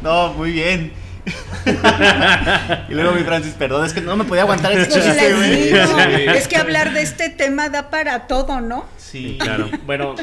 No, 0.01 0.33
muy 0.33 0.51
bien. 0.51 0.93
Y 2.89 2.93
luego 2.93 3.11
mi 3.13 3.23
Francis, 3.23 3.53
perdón, 3.53 3.85
es 3.85 3.93
que 3.93 4.01
no 4.01 4.15
me 4.15 4.23
podía 4.25 4.43
aguantar 4.43 4.71
ese 4.71 4.91
chiste, 4.91 5.33
güey. 5.33 5.69
es 6.35 6.47
que 6.47 6.57
hablar 6.57 6.93
de 6.93 7.01
este 7.01 7.29
tema 7.29 7.69
da 7.69 7.89
para 7.89 8.27
todo, 8.27 8.61
¿no? 8.61 8.85
Sí, 8.97 9.37
Claro. 9.39 9.69
Bueno, 9.85 10.15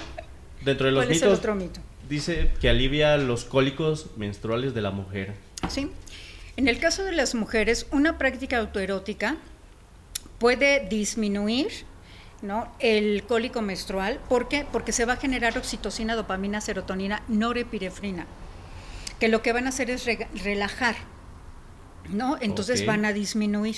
dentro 0.63 0.87
de 0.87 0.93
los 0.93 1.05
¿Cuál 1.05 1.13
es 1.13 1.23
el 1.23 1.29
mitos 1.29 1.39
otro 1.39 1.55
mito? 1.55 1.81
dice 2.09 2.53
que 2.61 2.69
alivia 2.69 3.17
los 3.17 3.45
cólicos 3.45 4.09
menstruales 4.17 4.75
de 4.75 4.81
la 4.81 4.91
mujer. 4.91 5.35
¿sí? 5.69 5.91
En 6.57 6.69
el 6.69 6.79
caso 6.79 7.05
de 7.05 7.13
las 7.13 7.35
mujeres, 7.35 7.87
una 7.91 8.19
práctica 8.19 8.59
autoerótica 8.59 9.37
puede 10.39 10.87
disminuir 10.89 11.69
¿no? 12.43 12.73
el 12.79 13.25
cólico 13.25 13.63
menstrual. 13.63 14.21
¿Por 14.29 14.49
qué? 14.49 14.67
Porque 14.71 14.93
se 14.93 15.05
va 15.05 15.15
a 15.15 15.17
generar 15.17 15.57
oxitocina, 15.59 16.15
dopamina, 16.15 16.61
serotonina, 16.61 17.23
norepinefrina, 17.29 18.27
que 19.21 19.29
lo 19.29 19.43
que 19.43 19.53
van 19.53 19.67
a 19.67 19.71
hacer 19.71 19.91
es 19.91 20.07
relajar, 20.45 20.97
¿no? 22.11 22.37
Entonces 22.41 22.85
van 22.85 23.05
a 23.05 23.13
disminuir. 23.13 23.77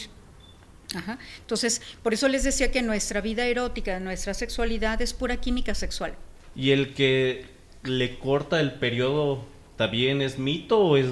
Ajá. 0.94 1.18
Entonces, 1.40 1.82
por 2.02 2.14
eso 2.14 2.28
les 2.28 2.44
decía 2.44 2.70
que 2.70 2.82
nuestra 2.82 3.20
vida 3.20 3.46
erótica, 3.46 4.00
nuestra 4.00 4.32
sexualidad 4.34 5.00
es 5.02 5.12
pura 5.12 5.36
química 5.36 5.74
sexual. 5.74 6.14
¿Y 6.56 6.70
el 6.70 6.94
que 6.94 7.46
le 7.82 8.18
corta 8.18 8.60
el 8.60 8.72
periodo 8.72 9.44
también 9.76 10.22
es 10.22 10.38
mito 10.38 10.78
o 10.78 10.96
es.? 10.96 11.08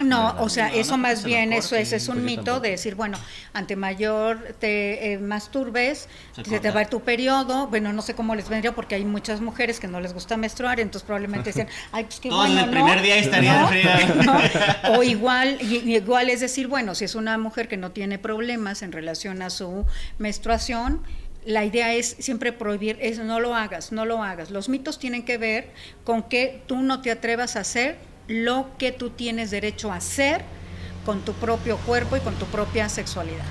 No, 0.00 0.36
o 0.38 0.48
sea, 0.48 0.68
eso 0.68 0.96
más 0.96 1.24
bien, 1.24 1.52
eso 1.52 1.74
es, 1.74 1.92
es 1.92 2.08
un 2.08 2.24
mito 2.24 2.60
de 2.60 2.70
decir, 2.70 2.94
bueno, 2.94 3.18
ante 3.52 3.74
mayor 3.74 4.54
te 4.60 5.12
eh, 5.14 5.18
masturbes, 5.18 6.08
Se 6.36 6.44
se, 6.44 6.60
te 6.60 6.70
va 6.70 6.84
tu 6.84 7.00
periodo, 7.00 7.66
bueno, 7.66 7.92
no 7.92 8.00
sé 8.02 8.14
cómo 8.14 8.36
les 8.36 8.48
vendría 8.48 8.72
porque 8.74 8.94
hay 8.94 9.04
muchas 9.04 9.40
mujeres 9.40 9.80
que 9.80 9.88
no 9.88 10.00
les 10.00 10.14
gusta 10.14 10.36
menstruar, 10.36 10.78
entonces 10.78 11.04
probablemente 11.04 11.50
dicen, 11.50 11.66
ay, 11.92 12.04
pues 12.04 12.20
qué 12.20 12.28
Todos 12.28 12.46
bueno, 12.46 12.60
en 12.62 12.68
el 12.68 12.74
¿no? 12.74 12.84
primer 12.84 13.02
día 13.02 13.16
estarían 13.16 13.66
¿No? 14.24 14.38
O 14.98 15.02
igual, 15.02 15.58
y- 15.60 15.78
y 15.78 15.96
igual 15.96 16.30
es 16.30 16.40
decir, 16.40 16.68
bueno, 16.68 16.94
si 16.94 17.04
es 17.04 17.16
una 17.16 17.36
mujer 17.36 17.66
que 17.66 17.76
no 17.76 17.90
tiene 17.90 18.18
problemas 18.18 18.82
en 18.82 18.92
relación 18.92 19.42
a 19.42 19.50
su 19.50 19.84
menstruación, 20.18 21.02
la 21.44 21.64
idea 21.64 21.94
es 21.94 22.16
siempre 22.18 22.52
prohibir, 22.52 22.98
es 23.00 23.18
no 23.18 23.40
lo 23.40 23.54
hagas, 23.54 23.90
no 23.90 24.04
lo 24.04 24.22
hagas. 24.22 24.50
Los 24.50 24.68
mitos 24.68 24.98
tienen 24.98 25.24
que 25.24 25.38
ver 25.38 25.70
con 26.04 26.22
que 26.22 26.62
tú 26.66 26.76
no 26.82 27.00
te 27.00 27.10
atrevas 27.10 27.56
a 27.56 27.60
hacer 27.60 27.96
lo 28.28 28.68
que 28.78 28.92
tú 28.92 29.10
tienes 29.10 29.50
derecho 29.50 29.90
a 29.90 29.96
hacer 29.96 30.44
con 31.04 31.22
tu 31.22 31.32
propio 31.32 31.78
cuerpo 31.78 32.16
y 32.16 32.20
con 32.20 32.34
tu 32.34 32.46
propia 32.46 32.88
sexualidad. 32.88 33.44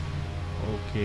Ok. 0.74 1.02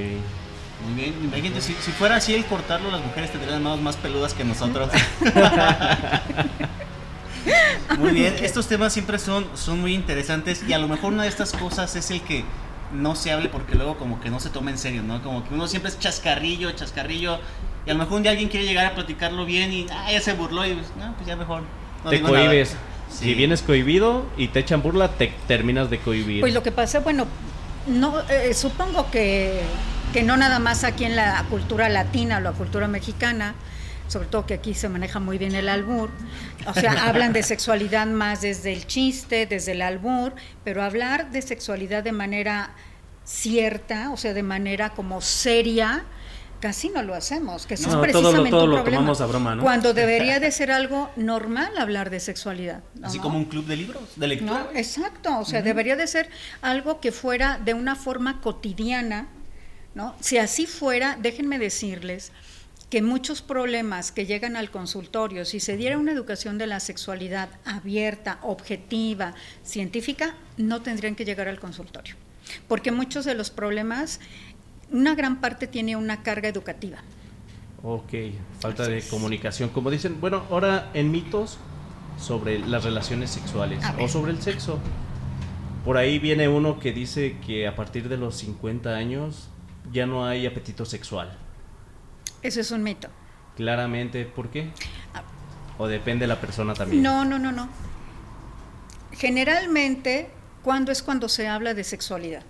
Muy 0.84 0.94
bien, 0.94 1.14
imagínate, 1.22 1.60
si, 1.60 1.74
si 1.74 1.92
fuera 1.92 2.16
así 2.16 2.34
el 2.34 2.44
cortarlo, 2.44 2.90
las 2.90 3.00
mujeres 3.00 3.30
tendrían 3.30 3.54
las 3.54 3.62
manos 3.62 3.80
más 3.80 3.96
peludas 3.96 4.34
que 4.34 4.44
nosotros. 4.44 4.90
muy 7.98 8.10
bien, 8.10 8.34
estos 8.42 8.66
temas 8.66 8.92
siempre 8.92 9.18
son, 9.18 9.46
son 9.54 9.80
muy 9.80 9.94
interesantes 9.94 10.64
y 10.66 10.72
a 10.72 10.78
lo 10.78 10.88
mejor 10.88 11.12
una 11.12 11.22
de 11.22 11.28
estas 11.28 11.52
cosas 11.52 11.94
es 11.94 12.10
el 12.10 12.20
que 12.22 12.44
no 12.92 13.14
se 13.14 13.32
hable 13.32 13.48
porque 13.48 13.74
luego 13.74 13.96
como 13.96 14.20
que 14.20 14.28
no 14.28 14.40
se 14.40 14.50
toma 14.50 14.70
en 14.70 14.78
serio, 14.78 15.02
¿no? 15.02 15.22
Como 15.22 15.44
que 15.44 15.54
uno 15.54 15.68
siempre 15.68 15.90
es 15.90 15.98
chascarrillo, 15.98 16.70
chascarrillo 16.72 17.38
y 17.86 17.90
a 17.90 17.94
lo 17.94 18.00
mejor 18.00 18.16
un 18.16 18.22
día 18.24 18.32
alguien 18.32 18.48
quiere 18.48 18.66
llegar 18.66 18.86
a 18.86 18.94
platicarlo 18.94 19.44
bien 19.44 19.72
y 19.72 19.86
ah, 19.90 20.10
ya 20.10 20.20
se 20.20 20.34
burló 20.34 20.66
y 20.66 20.74
pues, 20.74 20.88
no, 20.98 21.14
pues 21.14 21.26
ya 21.26 21.36
mejor. 21.36 21.62
No 22.04 22.10
te 22.10 22.16
digo 22.16 22.28
nada. 22.28 22.52
Sí. 23.12 23.26
Si 23.26 23.34
vienes 23.34 23.62
cohibido 23.62 24.24
y 24.36 24.48
te 24.48 24.60
echan 24.60 24.82
burla, 24.82 25.12
te 25.12 25.32
terminas 25.46 25.90
de 25.90 25.98
cohibir. 25.98 26.40
Pues 26.40 26.54
lo 26.54 26.62
que 26.62 26.72
pasa, 26.72 27.00
bueno, 27.00 27.26
no 27.86 28.20
eh, 28.28 28.54
supongo 28.54 29.10
que, 29.10 29.60
que 30.12 30.22
no 30.22 30.36
nada 30.36 30.58
más 30.58 30.84
aquí 30.84 31.04
en 31.04 31.16
la 31.16 31.44
cultura 31.50 31.88
latina 31.88 32.38
o 32.38 32.40
la 32.40 32.52
cultura 32.52 32.88
mexicana, 32.88 33.54
sobre 34.08 34.26
todo 34.28 34.46
que 34.46 34.54
aquí 34.54 34.74
se 34.74 34.88
maneja 34.88 35.20
muy 35.20 35.38
bien 35.38 35.54
el 35.54 35.68
albur, 35.68 36.10
o 36.66 36.74
sea, 36.74 36.92
hablan 37.08 37.32
de 37.32 37.42
sexualidad 37.42 38.06
más 38.06 38.42
desde 38.42 38.72
el 38.72 38.86
chiste, 38.86 39.46
desde 39.46 39.72
el 39.72 39.82
albur, 39.82 40.34
pero 40.64 40.82
hablar 40.82 41.30
de 41.30 41.42
sexualidad 41.42 42.02
de 42.02 42.12
manera 42.12 42.70
cierta, 43.24 44.10
o 44.10 44.16
sea, 44.16 44.34
de 44.34 44.42
manera 44.42 44.90
como 44.90 45.20
seria, 45.20 46.04
casi 46.62 46.88
no 46.90 47.02
lo 47.02 47.12
hacemos, 47.14 47.66
que 47.66 47.74
eso 47.74 47.90
No, 47.90 48.04
es 48.04 48.12
todo 48.12 48.22
lo- 48.22 48.28
precisamente 48.30 48.50
todo 48.50 48.64
un 48.64 48.70
lo 48.70 48.76
problema. 48.76 48.96
tomamos 48.98 49.20
a 49.20 49.26
broma, 49.26 49.54
¿no? 49.56 49.62
Cuando 49.64 49.92
debería 50.02 50.38
de 50.38 50.50
ser 50.52 50.70
algo 50.70 51.10
normal 51.16 51.76
hablar 51.76 52.08
de 52.08 52.20
sexualidad. 52.20 52.84
Así 53.02 53.18
como 53.18 53.36
un 53.36 53.46
club 53.46 53.66
de 53.66 53.76
libros, 53.76 54.02
de 54.14 54.26
lectura. 54.28 54.68
No, 54.72 54.78
exacto, 54.78 55.38
o 55.40 55.44
sea, 55.44 55.60
debería 55.60 55.96
de 55.96 56.06
ser 56.06 56.30
algo 56.62 57.00
que 57.00 57.10
fuera 57.10 57.58
de 57.58 57.74
una 57.74 57.96
forma 57.96 58.40
cotidiana, 58.40 59.26
¿no? 59.96 60.14
Si 60.20 60.38
así 60.38 60.66
fuera, 60.66 61.18
déjenme 61.20 61.58
decirles 61.58 62.30
que 62.90 63.02
muchos 63.02 63.42
problemas 63.42 64.12
que 64.12 64.24
llegan 64.26 64.54
al 64.54 64.70
consultorio, 64.70 65.44
si 65.44 65.58
se 65.60 65.76
diera 65.76 65.98
una 65.98 66.12
educación 66.12 66.58
de 66.58 66.66
la 66.68 66.78
sexualidad 66.78 67.48
abierta, 67.64 68.38
objetiva, 68.42 69.34
científica, 69.64 70.34
no 70.58 70.80
tendrían 70.82 71.16
que 71.16 71.24
llegar 71.24 71.48
al 71.48 71.58
consultorio. 71.58 72.14
Porque 72.68 72.90
muchos 72.92 73.24
de 73.24 73.34
los 73.34 73.50
problemas, 73.50 74.20
una 74.92 75.14
gran 75.14 75.40
parte 75.40 75.66
tiene 75.66 75.96
una 75.96 76.22
carga 76.22 76.48
educativa. 76.48 76.98
Ok, 77.82 78.12
falta 78.60 78.86
de 78.86 79.02
comunicación. 79.02 79.70
Como 79.70 79.90
dicen, 79.90 80.20
bueno, 80.20 80.44
ahora 80.50 80.90
en 80.94 81.10
mitos 81.10 81.58
sobre 82.18 82.58
las 82.60 82.84
relaciones 82.84 83.30
sexuales 83.30 83.82
o 83.98 84.08
sobre 84.08 84.32
el 84.32 84.40
sexo. 84.40 84.78
Por 85.84 85.96
ahí 85.96 86.20
viene 86.20 86.48
uno 86.48 86.78
que 86.78 86.92
dice 86.92 87.36
que 87.44 87.66
a 87.66 87.74
partir 87.74 88.08
de 88.08 88.16
los 88.16 88.36
50 88.36 88.90
años 88.90 89.48
ya 89.92 90.06
no 90.06 90.24
hay 90.24 90.46
apetito 90.46 90.84
sexual. 90.84 91.36
Eso 92.42 92.60
es 92.60 92.70
un 92.70 92.84
mito. 92.84 93.08
Claramente, 93.56 94.24
¿por 94.24 94.50
qué? 94.50 94.70
Ah. 95.14 95.22
O 95.78 95.88
depende 95.88 96.24
de 96.24 96.28
la 96.28 96.40
persona 96.40 96.74
también. 96.74 97.02
No, 97.02 97.24
no, 97.24 97.38
no, 97.38 97.50
no. 97.50 97.68
Generalmente, 99.12 100.30
¿cuándo 100.62 100.92
es 100.92 101.02
cuando 101.02 101.28
se 101.28 101.48
habla 101.48 101.74
de 101.74 101.82
sexualidad? 101.82 102.44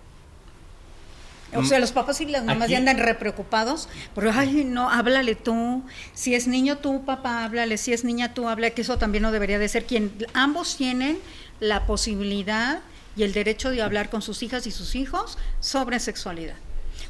O 1.54 1.64
sea, 1.64 1.78
los 1.78 1.92
papás 1.92 2.20
y 2.20 2.26
las 2.26 2.44
mamás 2.44 2.64
Aquí- 2.64 2.72
ya 2.72 2.78
andan 2.78 2.98
re 2.98 3.14
preocupados, 3.14 3.88
pero 4.14 4.30
ay, 4.32 4.64
no, 4.64 4.90
háblale 4.90 5.34
tú. 5.34 5.82
Si 6.14 6.34
es 6.34 6.46
niño 6.46 6.78
tú, 6.78 7.04
papá, 7.04 7.44
háblale. 7.44 7.76
Si 7.76 7.92
es 7.92 8.04
niña 8.04 8.32
tú, 8.34 8.48
háblale, 8.48 8.72
que 8.72 8.82
eso 8.82 8.98
también 8.98 9.22
no 9.22 9.32
debería 9.32 9.58
de 9.58 9.68
ser. 9.68 9.84
Quien, 9.84 10.12
ambos 10.34 10.76
tienen 10.76 11.18
la 11.60 11.86
posibilidad 11.86 12.80
y 13.16 13.22
el 13.24 13.32
derecho 13.32 13.70
de 13.70 13.82
hablar 13.82 14.08
con 14.08 14.22
sus 14.22 14.42
hijas 14.42 14.66
y 14.66 14.70
sus 14.70 14.94
hijos 14.94 15.38
sobre 15.60 16.00
sexualidad. 16.00 16.56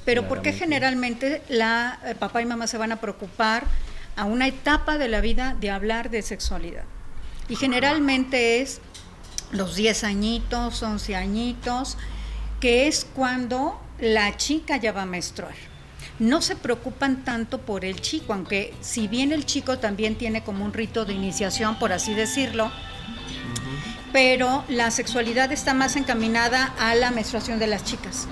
Pero 0.05 0.27
¿por 0.27 0.43
qué 0.43 0.53
generalmente 0.53 1.43
la 1.49 2.01
eh, 2.05 2.15
papá 2.17 2.43
y 2.43 2.47
mamá 2.47 2.67
se 2.67 2.79
van 2.79 2.91
a 2.91 3.01
preocupar 3.01 3.65
a 4.17 4.25
una 4.25 4.49
etapa 4.49 4.99
de 4.99 5.09
la 5.09 5.21
vida 5.21 5.57
de 5.61 5.71
hablar 5.71 6.11
de 6.11 6.23
sexualidad? 6.23 6.85
Y 7.49 7.57
generalmente 7.57 8.61
es 8.61 8.81
los 9.53 9.77
10 9.77 10.05
añitos, 10.05 10.83
11 10.83 11.15
añitos, 11.15 11.99
que 12.61 12.89
es 12.89 13.07
cuando 13.15 13.81
la 14.03 14.37
chica 14.37 14.79
ya 14.79 14.91
va 14.91 15.03
a 15.03 15.07
menstruar. 15.07 15.55
No 16.19 16.43
se 16.43 16.57
preocupan 16.57 17.25
tanto 17.25 17.61
por 17.61 17.85
el 17.85 18.01
chico, 18.01 18.33
aunque 18.33 18.75
si 18.81 19.07
bien 19.07 19.31
el 19.31 19.47
chico 19.47 19.79
también 19.79 20.17
tiene 20.17 20.43
como 20.43 20.65
un 20.65 20.73
rito 20.73 21.05
de 21.05 21.13
iniciación, 21.13 21.79
por 21.79 21.93
así 21.93 22.13
decirlo, 22.13 22.73
pero 24.13 24.65
la 24.69 24.91
sexualidad 24.91 25.53
está 25.53 25.73
más 25.73 25.95
encaminada 25.95 26.75
a 26.81 26.97
la 26.97 27.13
menstruación 27.13 27.61
de 27.61 27.69
las 27.69 27.85
chicas. 27.85 28.27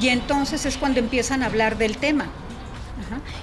Y 0.00 0.08
entonces 0.08 0.64
es 0.64 0.78
cuando 0.78 0.98
empiezan 0.98 1.42
a 1.42 1.46
hablar 1.46 1.76
del 1.76 1.98
tema. 1.98 2.26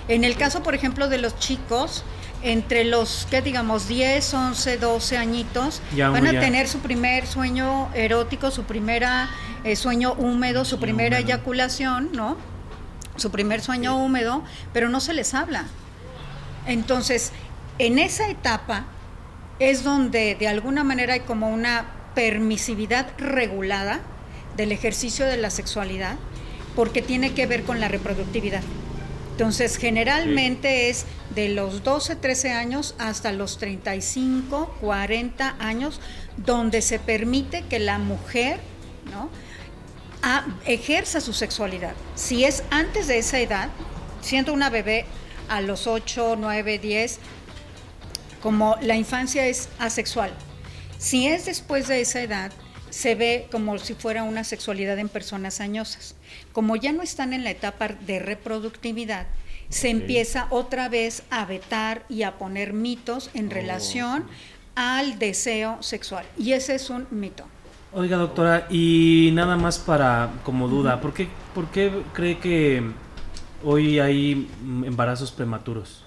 En 0.07 0.23
el 0.23 0.35
caso, 0.35 0.63
por 0.63 0.73
ejemplo, 0.73 1.07
de 1.07 1.19
los 1.19 1.37
chicos, 1.37 2.03
entre 2.43 2.85
los, 2.85 3.27
que 3.29 3.41
digamos, 3.41 3.87
10, 3.87 4.33
11, 4.33 4.77
12 4.77 5.17
añitos, 5.17 5.81
Ya, 5.95 6.09
van 6.09 6.25
a 6.27 6.33
ya. 6.33 6.39
tener 6.39 6.67
su 6.67 6.79
primer 6.79 7.27
sueño 7.27 7.89
erótico, 7.93 8.49
su 8.51 8.63
primera 8.63 9.29
eh, 9.63 9.75
sueño 9.75 10.13
húmedo, 10.13 10.65
su 10.65 10.79
primera 10.79 11.17
húmedo. 11.17 11.27
eyaculación, 11.27 12.09
¿no? 12.13 12.37
Su 13.15 13.29
primer 13.31 13.61
sueño 13.61 13.97
húmedo, 13.97 14.43
pero 14.73 14.89
no 14.89 14.99
se 14.99 15.13
les 15.13 15.33
habla. 15.33 15.65
Entonces, 16.65 17.31
en 17.77 17.99
esa 17.99 18.29
etapa 18.29 18.85
es 19.59 19.83
donde 19.83 20.35
de 20.35 20.47
alguna 20.47 20.83
manera 20.83 21.13
hay 21.13 21.19
como 21.21 21.49
una 21.49 21.85
permisividad 22.15 23.07
regulada 23.17 23.99
del 24.57 24.71
ejercicio 24.71 25.25
de 25.25 25.37
la 25.37 25.49
sexualidad, 25.49 26.15
porque 26.75 27.01
tiene 27.01 27.33
que 27.33 27.45
ver 27.45 27.63
con 27.63 27.79
la 27.79 27.87
reproductividad. 27.87 28.63
Entonces, 29.31 29.77
generalmente 29.77 30.89
es 30.89 31.05
de 31.33 31.49
los 31.49 31.83
12, 31.83 32.15
13 32.17 32.51
años 32.51 32.95
hasta 32.99 33.31
los 33.31 33.57
35, 33.57 34.75
40 34.81 35.55
años, 35.59 35.99
donde 36.37 36.81
se 36.81 36.99
permite 36.99 37.63
que 37.63 37.79
la 37.79 37.97
mujer, 37.97 38.59
¿no? 39.11 39.29
a- 40.21 40.45
ejerza 40.65 41.19
su 41.21 41.33
sexualidad. 41.33 41.93
Si 42.15 42.43
es 42.43 42.63
antes 42.69 43.07
de 43.07 43.17
esa 43.17 43.39
edad, 43.39 43.69
siendo 44.21 44.53
una 44.53 44.69
bebé 44.69 45.05
a 45.49 45.61
los 45.61 45.87
8, 45.87 46.35
9, 46.37 46.77
10, 46.77 47.19
como 48.43 48.75
la 48.81 48.95
infancia 48.95 49.47
es 49.47 49.69
asexual. 49.79 50.31
Si 50.99 51.27
es 51.27 51.45
después 51.45 51.87
de 51.87 52.01
esa 52.01 52.21
edad, 52.21 52.51
se 52.91 53.15
ve 53.15 53.47
como 53.51 53.79
si 53.79 53.95
fuera 53.95 54.23
una 54.23 54.43
sexualidad 54.43 54.99
en 54.99 55.09
personas 55.09 55.61
añosas. 55.61 56.15
Como 56.51 56.75
ya 56.75 56.91
no 56.91 57.01
están 57.01 57.33
en 57.33 57.43
la 57.43 57.49
etapa 57.49 57.87
de 57.87 58.19
reproductividad, 58.19 59.25
se 59.69 59.89
empieza 59.89 60.47
otra 60.49 60.89
vez 60.89 61.23
a 61.29 61.45
vetar 61.45 62.05
y 62.09 62.23
a 62.23 62.37
poner 62.37 62.73
mitos 62.73 63.29
en 63.33 63.49
relación 63.49 64.25
al 64.75 65.17
deseo 65.17 65.81
sexual. 65.81 66.25
Y 66.37 66.51
ese 66.51 66.75
es 66.75 66.89
un 66.89 67.07
mito. 67.09 67.45
Oiga, 67.93 68.17
doctora, 68.17 68.67
y 68.69 69.31
nada 69.33 69.55
más 69.55 69.79
para 69.79 70.31
como 70.43 70.67
duda, 70.67 71.01
¿por 71.01 71.13
qué, 71.13 71.27
por 71.55 71.67
qué 71.71 71.91
cree 72.13 72.37
que 72.37 72.83
hoy 73.63 73.99
hay 73.99 74.49
embarazos 74.85 75.31
prematuros? 75.31 76.03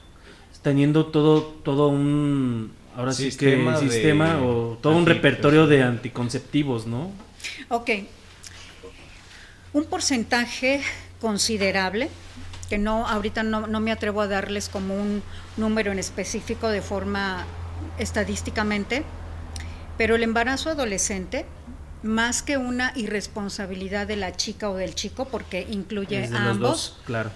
Teniendo 0.63 1.07
todo, 1.07 1.43
todo 1.63 1.89
un, 1.89 2.73
ahora 2.97 3.13
Sistema 3.13 3.77
sí 3.77 3.85
de 3.85 3.89
que 3.89 3.95
sistema 3.95 4.43
o 4.43 4.79
todo 4.81 4.97
un 4.97 5.07
repertorio 5.07 5.67
de 5.67 5.81
¿no? 5.81 5.87
anticonceptivos, 5.89 6.87
¿no? 6.87 7.11
Ok. 7.69 7.91
Un 9.73 9.85
porcentaje 9.87 10.81
considerable, 11.21 12.09
que 12.69 12.79
no, 12.79 13.07
ahorita 13.07 13.43
no, 13.43 13.67
no 13.67 13.81
me 13.81 13.91
atrevo 13.93 14.21
a 14.21 14.29
darles 14.29 14.69
como 14.69 14.95
un 14.95 15.23
número 15.57 15.91
en 15.93 15.99
específico 15.99 16.69
de 16.69 16.81
forma 16.81 17.45
estadísticamente, 17.99 19.05
pero 19.99 20.15
el 20.15 20.23
embarazo 20.23 20.71
adolescente, 20.71 21.47
más 22.03 22.43
que 22.43 22.57
una 22.57 22.93
irresponsabilidad 22.95 24.07
de 24.07 24.17
la 24.17 24.37
chica 24.37 24.69
o 24.71 24.77
del 24.77 24.95
chico, 24.95 25.27
porque 25.27 25.67
incluye 25.71 26.25
Es 26.25 26.31
de 26.31 26.37
a 26.37 26.41
los 26.41 26.51
ambos, 26.53 26.71
dos, 26.71 27.01
claro. 27.05 27.31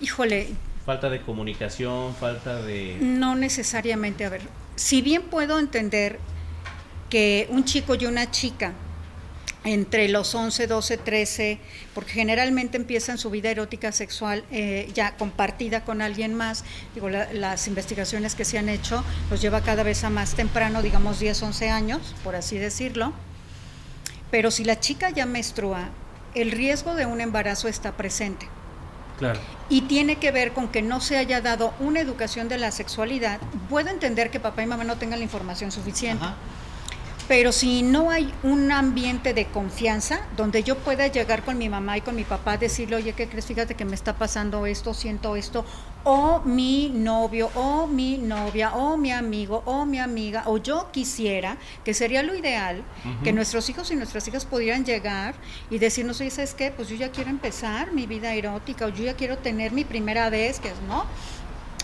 híjole, 0.00 0.48
Falta 0.84 1.10
de 1.10 1.20
comunicación, 1.20 2.14
falta 2.16 2.62
de... 2.62 2.96
no 3.00 3.36
necesariamente, 3.36 4.24
a 4.24 4.30
ver, 4.30 4.40
si 4.80 5.02
bien 5.02 5.22
puedo 5.24 5.58
entender 5.58 6.18
que 7.10 7.46
un 7.50 7.64
chico 7.66 7.94
y 7.96 8.06
una 8.06 8.30
chica 8.30 8.72
entre 9.64 10.08
los 10.08 10.34
11, 10.34 10.66
12, 10.66 10.96
13, 10.96 11.58
porque 11.94 12.12
generalmente 12.12 12.78
empiezan 12.78 13.18
su 13.18 13.28
vida 13.28 13.50
erótica 13.50 13.92
sexual 13.92 14.42
eh, 14.50 14.88
ya 14.94 15.18
compartida 15.18 15.84
con 15.84 16.00
alguien 16.00 16.32
más, 16.34 16.64
digo, 16.94 17.10
la- 17.10 17.30
las 17.34 17.68
investigaciones 17.68 18.34
que 18.34 18.46
se 18.46 18.56
han 18.56 18.70
hecho 18.70 19.04
los 19.30 19.42
lleva 19.42 19.60
cada 19.60 19.82
vez 19.82 20.02
a 20.04 20.08
más 20.08 20.34
temprano, 20.34 20.80
digamos 20.80 21.20
10, 21.20 21.42
11 21.42 21.68
años, 21.68 22.14
por 22.24 22.36
así 22.36 22.56
decirlo, 22.56 23.12
pero 24.30 24.50
si 24.50 24.64
la 24.64 24.80
chica 24.80 25.10
ya 25.10 25.26
menstrua, 25.26 25.90
el 26.34 26.52
riesgo 26.52 26.94
de 26.94 27.04
un 27.04 27.20
embarazo 27.20 27.68
está 27.68 27.92
presente. 27.98 28.48
Claro. 29.20 29.38
Y 29.68 29.82
tiene 29.82 30.16
que 30.16 30.32
ver 30.32 30.52
con 30.52 30.68
que 30.68 30.80
no 30.80 31.00
se 31.00 31.18
haya 31.18 31.42
dado 31.42 31.74
una 31.78 32.00
educación 32.00 32.48
de 32.48 32.56
la 32.56 32.72
sexualidad. 32.72 33.38
Puedo 33.68 33.90
entender 33.90 34.30
que 34.30 34.40
papá 34.40 34.62
y 34.62 34.66
mamá 34.66 34.82
no 34.82 34.96
tengan 34.96 35.18
la 35.18 35.24
información 35.24 35.70
suficiente, 35.70 36.24
Ajá. 36.24 36.36
Pero 37.30 37.52
si 37.52 37.84
no 37.84 38.10
hay 38.10 38.34
un 38.42 38.72
ambiente 38.72 39.32
de 39.34 39.46
confianza 39.46 40.18
donde 40.36 40.64
yo 40.64 40.76
pueda 40.76 41.06
llegar 41.06 41.44
con 41.44 41.58
mi 41.58 41.68
mamá 41.68 41.96
y 41.96 42.00
con 42.00 42.16
mi 42.16 42.24
papá, 42.24 42.56
decirle, 42.56 42.96
oye, 42.96 43.12
¿qué 43.12 43.28
crees? 43.28 43.46
Fíjate 43.46 43.76
que 43.76 43.84
me 43.84 43.94
está 43.94 44.16
pasando 44.16 44.66
esto, 44.66 44.94
siento 44.94 45.36
esto, 45.36 45.64
o 46.02 46.40
mi 46.40 46.88
novio, 46.88 47.48
o 47.54 47.86
mi 47.86 48.18
novia, 48.18 48.74
o 48.74 48.96
mi 48.96 49.12
amigo, 49.12 49.62
o 49.64 49.86
mi 49.86 50.00
amiga, 50.00 50.42
o 50.46 50.58
yo 50.58 50.90
quisiera, 50.90 51.56
que 51.84 51.94
sería 51.94 52.24
lo 52.24 52.34
ideal, 52.34 52.82
que 53.22 53.32
nuestros 53.32 53.70
hijos 53.70 53.92
y 53.92 53.94
nuestras 53.94 54.26
hijas 54.26 54.44
pudieran 54.44 54.84
llegar 54.84 55.36
y 55.70 55.78
decirnos, 55.78 56.20
oye, 56.20 56.30
¿sabes 56.30 56.54
qué? 56.54 56.72
Pues 56.72 56.88
yo 56.88 56.96
ya 56.96 57.12
quiero 57.12 57.30
empezar 57.30 57.92
mi 57.92 58.08
vida 58.08 58.34
erótica, 58.34 58.86
o 58.86 58.88
yo 58.88 59.04
ya 59.04 59.14
quiero 59.14 59.38
tener 59.38 59.70
mi 59.70 59.84
primera 59.84 60.30
vez, 60.30 60.58
que 60.58 60.66
es, 60.66 60.82
¿no? 60.88 61.06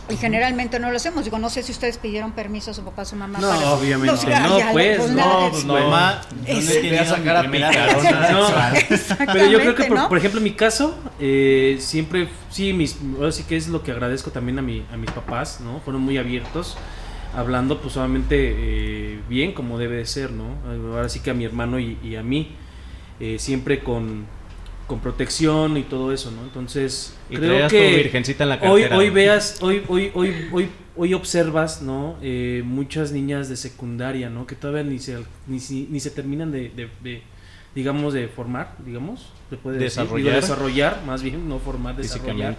Y 0.09 0.17
generalmente 0.17 0.79
no 0.79 0.91
lo 0.91 0.97
hacemos. 0.97 1.25
Digo, 1.25 1.39
no 1.39 1.51
sé 1.51 1.63
si 1.65 1.73
ustedes 1.73 1.99
pidieron 1.99 2.31
permiso 2.33 2.71
a 2.71 2.75
su 2.75 2.85
papá, 2.85 3.03
a 3.03 3.05
su 3.05 3.17
mamá. 3.17 3.39
No, 3.41 3.49
para- 3.49 3.73
obviamente 3.73 4.13
Los- 4.13 4.25
ya- 4.25 4.41
no, 4.47 4.59
ya, 4.59 4.71
pues, 4.73 5.11
no, 5.11 5.47
es- 5.47 5.51
pues, 5.51 5.65
Mi 5.65 5.73
mamá, 5.73 6.21
no 6.31 6.47
he 6.47 6.55
Voy 6.55 6.63
a 6.65 6.81
tenido 6.81 7.05
sacar 7.05 7.37
a 7.37 7.51
picarona. 7.51 8.31
No. 8.31 8.49
Pero 9.33 9.47
yo 9.47 9.59
creo 9.61 9.75
que, 9.75 9.85
por, 9.85 9.97
¿no? 9.97 10.09
por 10.09 10.19
ejemplo, 10.19 10.39
en 10.39 10.45
mi 10.45 10.53
caso, 10.53 10.97
eh, 11.19 11.79
siempre, 11.81 12.29
sí, 12.51 12.73
mis, 12.73 12.97
ahora 13.17 13.33
sí 13.33 13.43
que 13.45 13.57
es 13.57 13.67
lo 13.69 13.83
que 13.83 13.91
agradezco 13.91 14.31
también 14.31 14.59
a, 14.59 14.63
mi, 14.63 14.85
a 14.93 14.97
mis 14.97 15.11
papás, 15.11 15.61
¿no? 15.61 15.81
Fueron 15.81 16.03
muy 16.03 16.19
abiertos, 16.19 16.77
hablando 17.35 17.81
pues 17.81 17.97
obviamente 17.97 18.37
eh, 18.57 19.21
bien 19.29 19.53
como 19.53 19.77
debe 19.77 19.97
de 19.97 20.07
ser, 20.07 20.31
¿no? 20.31 20.45
Ahora 20.95 21.09
sí 21.09 21.19
que 21.21 21.31
a 21.31 21.35
mi 21.35 21.45
hermano 21.45 21.81
y, 21.81 21.99
y 22.05 22.15
a 22.17 22.23
mí, 22.23 22.55
eh, 23.19 23.39
siempre 23.41 23.83
con, 23.83 24.27
con 24.87 25.01
protección 25.01 25.77
y 25.77 25.83
todo 25.83 26.13
eso, 26.13 26.31
¿no? 26.31 26.43
Entonces, 26.43 27.17
Y 27.31 27.37
creo 27.37 27.49
traías 27.51 27.73
tu 27.73 27.77
que 27.79 27.97
virgencita 27.97 28.45
en 28.45 28.51
la 28.51 28.55
hoy, 28.57 28.83
cartera. 28.83 28.97
hoy 28.99 29.11
veas, 29.11 29.59
hoy, 29.63 29.83
hoy, 29.89 30.11
hoy, 30.15 30.33
hoy, 30.53 30.69
hoy 30.97 31.15
observas, 31.15 31.83
¿no? 31.83 32.17
Eh, 32.23 32.63
muchas 32.65 33.11
niñas 33.13 33.49
de 33.49 33.57
secundaria, 33.57 34.31
¿no? 34.31 34.47
Que 34.47 34.55
todavía 34.55 34.85
ni 34.85 34.99
se, 34.99 35.19
ni, 35.47 35.59
ni 35.91 36.01
se 36.01 36.11
terminan 36.11 36.53
de, 36.53 36.69
de- 36.71 36.89
de, 37.03 37.23
digamos, 37.75 38.15
de 38.15 38.29
formar, 38.29 38.77
digamos, 38.85 39.33
se 39.51 39.57
puede 39.57 39.79
decir. 39.79 40.03
Digo, 40.05 40.15
Desarrollar. 40.17 40.41
desarrollar, 40.41 41.03
más 41.07 41.23
bien, 41.23 41.49
no 41.49 41.59
formar, 41.59 41.97
desarrollar. 41.97 42.57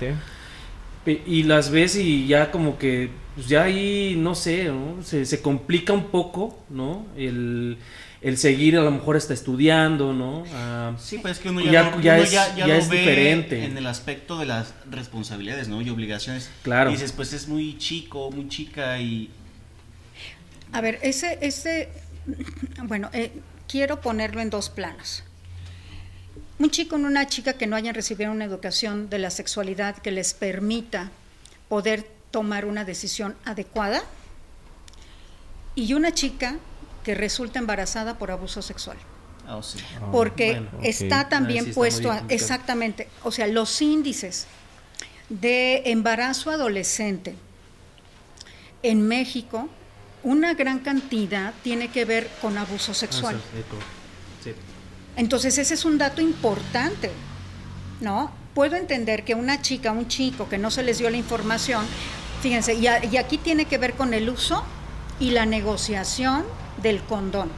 Y 1.26 1.44
las 1.44 1.72
ves 1.72 1.96
y 1.96 2.28
ya 2.28 2.52
como 2.52 2.78
que, 2.78 3.10
pues 3.36 3.48
ya 3.48 3.64
ahí, 3.64 4.16
no 4.20 4.36
sé, 4.36 4.66
¿no? 4.66 5.02
Se, 5.02 5.26
se 5.26 5.42
complica 5.42 5.94
un 5.94 6.08
poco, 6.08 6.60
¿no? 6.70 7.06
El, 7.16 7.78
el 8.22 8.38
seguir 8.38 8.78
a 8.78 8.82
lo 8.82 8.92
mejor 8.92 9.16
está 9.16 9.34
estudiando, 9.34 10.12
¿no? 10.14 10.44
Ah, 10.54 10.96
Sí, 11.00 11.20
pues 11.20 11.38
es 11.38 11.40
que 11.44 11.50
uno 11.50 11.62
Ya- 11.62 11.72
ya, 11.72 11.84
no- 11.92 12.02
ya 12.02 12.14
uno 12.16 12.24
es- 12.24 12.32
ya- 12.32 12.50
ya 12.56 12.56
ya 12.56 12.68
lo 12.68 12.74
es 12.74 12.90
ve 12.90 12.98
diferente. 13.00 13.64
en 13.66 13.78
el 13.78 13.86
aspecto 13.88 14.38
de 14.40 14.46
las 14.48 14.74
responsabilidades, 14.90 15.68
¿no? 15.68 15.82
Y 15.82 15.90
obligaciones. 15.90 16.50
Claro. 16.64 16.90
Y 16.90 16.94
dices, 16.94 17.12
pues 17.12 17.34
es 17.34 17.48
muy 17.48 17.78
chico, 17.78 18.32
muy 18.32 18.48
chica 18.50 19.00
y... 19.00 19.30
A 20.74 20.82
ver, 20.82 21.00
ese, 21.04 21.38
ese, 21.42 21.90
bueno, 22.84 23.10
eh, 23.14 23.32
quiero 23.68 24.02
ponerlo 24.02 24.42
en 24.42 24.50
dos 24.50 24.70
planos. 24.70 25.24
Un 26.60 26.72
chico 26.72 26.98
y 26.98 27.04
una 27.04 27.28
chica 27.28 27.54
que 27.54 27.68
no 27.68 27.76
hayan 27.76 27.94
recibido 27.94 28.32
una 28.32 28.46
educación 28.46 29.10
de 29.12 29.20
la 29.20 29.30
sexualidad 29.30 29.96
que 29.98 30.10
les 30.12 30.34
permita 30.34 31.12
poder 31.70 32.08
tomar 32.32 32.66
una 32.66 32.84
decisión 32.84 33.36
adecuada 33.46 34.02
y 35.76 35.94
una 35.94 36.12
chica 36.14 36.58
que 37.08 37.16
resulta 37.16 37.58
embarazada 37.58 38.18
por 38.18 38.32
abuso 38.32 38.62
sexual. 38.62 38.98
Ah, 39.48 39.62
sí. 39.64 39.80
Porque 40.12 40.52
bueno, 40.52 40.68
ok. 40.80 40.84
está 40.84 41.30
también 41.30 41.62
Ah, 41.64 41.68
sí 41.70 41.72
puesto, 41.74 42.12
a- 42.12 42.24
exactamente, 42.28 43.08
o 43.24 43.32
sea, 43.32 43.48
los 43.48 43.82
índices 43.82 44.46
de 45.30 45.84
embarazo 45.86 46.52
adolescente 46.52 47.34
en 48.84 49.08
México, 49.08 49.70
una 50.24 50.54
gran 50.54 50.80
cantidad 50.80 51.54
tiene 51.64 51.88
que 51.88 52.04
ver 52.04 52.30
con 52.42 52.58
abuso 52.58 52.94
sexual. 52.94 53.40
Sí. 54.44 54.52
Entonces 55.16 55.58
ese 55.58 55.76
es 55.76 55.86
un 55.86 55.98
dato 55.98 56.22
importante, 56.22 57.10
¿no? 58.02 58.32
Puedo 58.54 58.76
entender 58.76 59.24
que 59.24 59.34
una 59.34 59.62
chica, 59.62 59.94
un 59.94 60.10
chico 60.10 60.50
que 60.50 60.58
no 60.58 60.72
se 60.72 60.84
les 60.84 60.98
dio 60.98 61.10
la 61.10 61.16
información, 61.16 61.86
fíjense, 62.42 62.74
y, 62.74 62.88
a- 62.88 63.06
y 63.06 63.16
aquí 63.16 63.38
tiene 63.38 63.64
que 63.64 63.78
ver 63.78 63.94
con 63.94 64.14
el 64.14 64.30
uso 64.30 64.62
y 65.22 65.32
la 65.32 65.46
negociación 65.46 66.44
del 66.82 67.02
condón. 67.02 67.50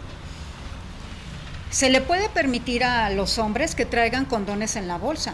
Se 1.69 1.89
le 1.89 2.01
puede 2.01 2.29
permitir 2.29 2.83
a 2.83 3.09
los 3.11 3.37
hombres 3.37 3.75
que 3.75 3.85
traigan 3.85 4.25
condones 4.25 4.75
en 4.75 4.87
la 4.87 4.97
bolsa, 4.97 5.33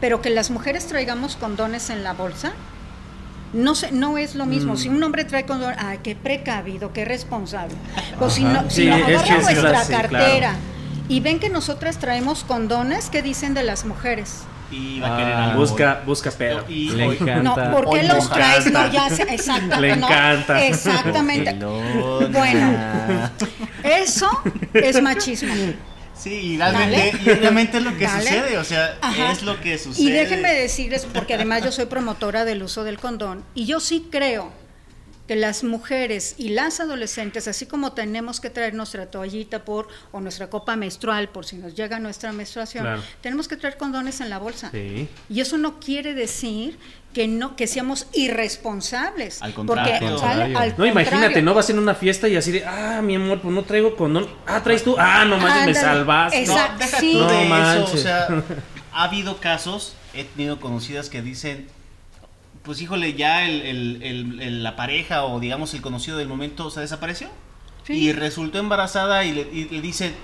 pero 0.00 0.22
que 0.22 0.30
las 0.30 0.50
mujeres 0.50 0.86
traigamos 0.86 1.36
condones 1.36 1.90
en 1.90 2.04
la 2.04 2.12
bolsa, 2.12 2.52
no 3.52 3.74
sé, 3.74 3.92
no 3.92 4.18
es 4.18 4.34
lo 4.34 4.46
mismo. 4.46 4.74
Mm. 4.74 4.76
Si 4.76 4.88
un 4.88 5.02
hombre 5.02 5.24
trae 5.24 5.46
condón, 5.46 5.74
ah, 5.78 5.96
qué 6.02 6.14
precavido, 6.16 6.92
qué 6.92 7.04
responsable. 7.04 7.74
O 8.20 8.28
si 8.28 8.44
no, 8.44 8.62
Sí, 8.68 8.82
si 8.82 8.84
que 8.84 8.92
agarra 8.92 9.36
es 9.36 9.44
nuestra 9.44 9.86
cartera 9.86 10.38
claro. 10.50 10.58
y 11.08 11.20
ven 11.20 11.38
que 11.38 11.50
nosotras 11.50 11.98
traemos 11.98 12.44
condones, 12.44 13.10
¿qué 13.10 13.22
dicen 13.22 13.54
de 13.54 13.62
las 13.62 13.84
mujeres? 13.84 14.42
Y 14.76 14.98
va 15.00 15.14
a 15.14 15.18
querer 15.18 15.32
Ah, 15.34 15.44
algo. 15.50 15.60
Busca, 15.60 16.02
busca 16.04 16.30
pedo. 16.32 16.64
Y 16.68 16.90
Le 16.90 17.06
hoy- 17.06 17.16
encanta. 17.20 17.64
No, 17.68 17.70
¿por 17.72 17.90
qué 17.90 18.02
los 18.02 18.28
traes? 18.30 18.70
No, 18.72 18.90
ya 18.90 19.08
sé, 19.10 19.22
exactamente. 19.30 19.80
Le 19.80 19.96
no, 19.96 20.06
encanta. 20.08 20.64
exactamente. 20.66 21.54
Bueno, 22.30 23.30
eso 23.82 24.28
es 24.72 25.00
machismo. 25.02 25.52
Sí, 26.16 26.30
y 26.32 26.56
realmente, 26.56 27.12
Dale. 27.18 27.22
y 27.22 27.34
realmente 27.40 27.76
es 27.78 27.82
lo 27.82 27.96
que 27.96 28.04
Dale. 28.04 28.22
sucede, 28.22 28.58
o 28.58 28.64
sea, 28.64 28.96
Ajá. 29.02 29.32
es 29.32 29.42
lo 29.42 29.60
que 29.60 29.76
sucede. 29.78 30.02
Y 30.04 30.10
déjenme 30.10 30.52
decirles, 30.54 31.06
porque 31.12 31.34
además 31.34 31.62
yo 31.64 31.72
soy 31.72 31.86
promotora 31.86 32.44
del 32.44 32.62
uso 32.62 32.84
del 32.84 32.98
condón, 32.98 33.44
y 33.54 33.66
yo 33.66 33.80
sí 33.80 34.08
creo 34.10 34.50
que 35.26 35.36
las 35.36 35.64
mujeres 35.64 36.34
y 36.36 36.50
las 36.50 36.80
adolescentes, 36.80 37.48
así 37.48 37.64
como 37.64 37.92
tenemos 37.92 38.40
que 38.40 38.50
traer 38.50 38.74
nuestra 38.74 39.06
toallita 39.10 39.64
por 39.64 39.88
o 40.12 40.20
nuestra 40.20 40.50
copa 40.50 40.76
menstrual 40.76 41.30
por 41.30 41.46
si 41.46 41.56
nos 41.56 41.74
llega 41.74 41.98
nuestra 41.98 42.30
menstruación, 42.32 42.84
Claro. 42.84 43.02
tenemos 43.22 43.48
que 43.48 43.56
traer 43.56 43.78
condones 43.78 44.20
en 44.20 44.28
la 44.28 44.38
bolsa. 44.38 44.70
Sí. 44.70 45.08
Y 45.30 45.40
eso 45.40 45.56
no 45.56 45.80
quiere 45.80 46.12
decir 46.12 46.78
que 47.14 47.26
no 47.28 47.56
que 47.56 47.66
seamos 47.66 48.06
irresponsables, 48.12 49.40
Al 49.42 49.54
contrario. 49.54 49.92
porque 49.92 50.06
Al 50.06 50.18
¿sale? 50.18 50.42
contrario. 50.44 50.58
Al 50.58 50.74
No, 50.78 50.86
imagínate. 50.86 51.42
¿no? 51.42 51.54
Vas 51.54 51.70
en 51.70 51.78
una 51.78 51.94
fiesta 51.94 52.28
y 52.28 52.36
así 52.36 52.52
de, 52.52 52.64
ah, 52.64 53.00
mi 53.02 53.14
amor, 53.16 53.40
pues 53.40 53.54
no 53.54 53.62
traigo 53.62 53.96
condón. 53.96 54.28
Ah, 54.46 54.62
traes 54.62 54.84
tú. 54.84 54.96
Ah, 54.98 55.24
no 55.24 55.38
manches, 55.38 55.66
me 55.66 55.74
salvaste. 55.74 56.42
Es- 56.42 56.48
No, 56.48 56.54
Exacto, 56.54 56.78
deja 56.84 57.00
sí. 57.00 57.12
tú 57.12 57.18
No 57.18 57.30
eso, 57.30 57.48
manches. 57.48 57.94
o 57.94 57.98
sea, 57.98 58.26
ha 58.92 59.04
habido 59.04 59.38
casos, 59.38 59.94
he 60.12 60.24
tenido 60.24 60.60
conocidas 60.60 61.08
que 61.08 61.22
dicen, 61.22 61.66
pues 62.64 62.80
híjole, 62.80 63.14
ya 63.14 63.44
el, 63.46 63.62
el- 64.02 64.40
el- 64.40 64.62
la 64.62 64.74
pareja 64.76 65.24
o 65.24 65.38
digamos 65.40 65.74
el 65.74 65.82
conocido 65.82 66.16
del 66.18 66.28
momento 66.28 66.70
se 66.70 66.80
desapareció 66.80 67.28
Sí. 67.86 67.92
y 67.94 68.12
resultó 68.12 68.58
embarazada 68.58 69.24
y 69.24 69.32
le, 69.32 69.42
y 69.52 69.68
le 69.68 69.80
dicen, 69.82 70.14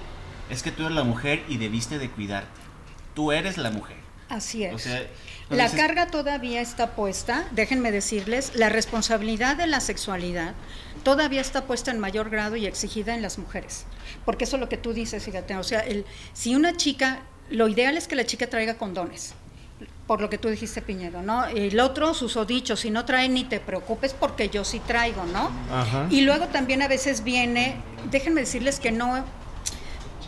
es 0.49 0.63
que 0.63 0.73
tú 0.73 0.85
eres 0.85 0.95
la 0.97 1.05
mujer 1.05 1.43
y 1.49 1.59
debiste 1.59 1.99
de 1.99 2.09
cuidarte, 2.11 2.49
tú 3.15 3.33
eres 3.33 3.59
la 3.59 3.71
mujer. 3.71 3.97
Así 4.31 4.65
es. 4.65 4.73
O 4.75 4.79
sea, 4.79 5.03
La 5.51 5.69
carga 5.69 6.07
todavía 6.07 6.61
está 6.61 6.95
puesta, 6.95 7.47
déjenme 7.51 7.91
decirles, 7.93 8.53
la 8.55 8.69
responsabilidad 8.69 9.57
de 9.57 9.67
la 9.67 9.81
sexualidad 9.81 10.55
todavía 11.03 11.41
está 11.41 11.65
puesta 11.67 11.91
en 11.91 11.99
mayor 11.99 12.31
grado 12.31 12.55
y 12.57 12.65
exigida 12.67 13.15
en 13.15 13.23
las 13.23 13.39
mujeres. 13.39 13.85
Porque 14.25 14.45
eso 14.45 14.57
es 14.57 14.61
lo 14.61 14.69
que 14.69 14.77
tú 14.77 14.93
dices, 14.93 15.25
fíjate, 15.25 15.57
o 15.57 15.65
sea, 15.65 15.81
el, 15.81 16.07
si 16.33 16.55
una 16.55 16.77
chica, 16.77 17.23
lo 17.51 17.67
ideal 17.69 17.97
es 17.99 18.07
que 18.07 18.15
la 18.15 18.25
chica 18.25 18.47
traiga 18.49 18.79
condones, 18.79 19.35
por 20.11 20.21
lo 20.21 20.29
que 20.29 20.39
tú 20.39 20.49
dijiste, 20.49 20.83
Piñero, 20.83 21.23
¿no? 21.23 21.47
El 21.47 21.79
otro, 21.79 22.15
susodicho, 22.15 22.75
si 22.75 22.91
no 22.91 23.05
trae 23.05 23.29
ni 23.29 23.45
te 23.45 23.61
preocupes 23.61 24.13
porque 24.13 24.49
yo 24.49 24.65
sí 24.65 24.81
traigo, 24.81 25.25
¿no? 25.27 25.53
Ajá. 25.73 26.09
Y 26.11 26.23
luego 26.23 26.49
también 26.49 26.83
a 26.83 26.89
veces 26.89 27.23
viene, 27.23 27.77
déjenme 28.11 28.41
decirles 28.41 28.81
que 28.81 28.91
no, 28.91 29.25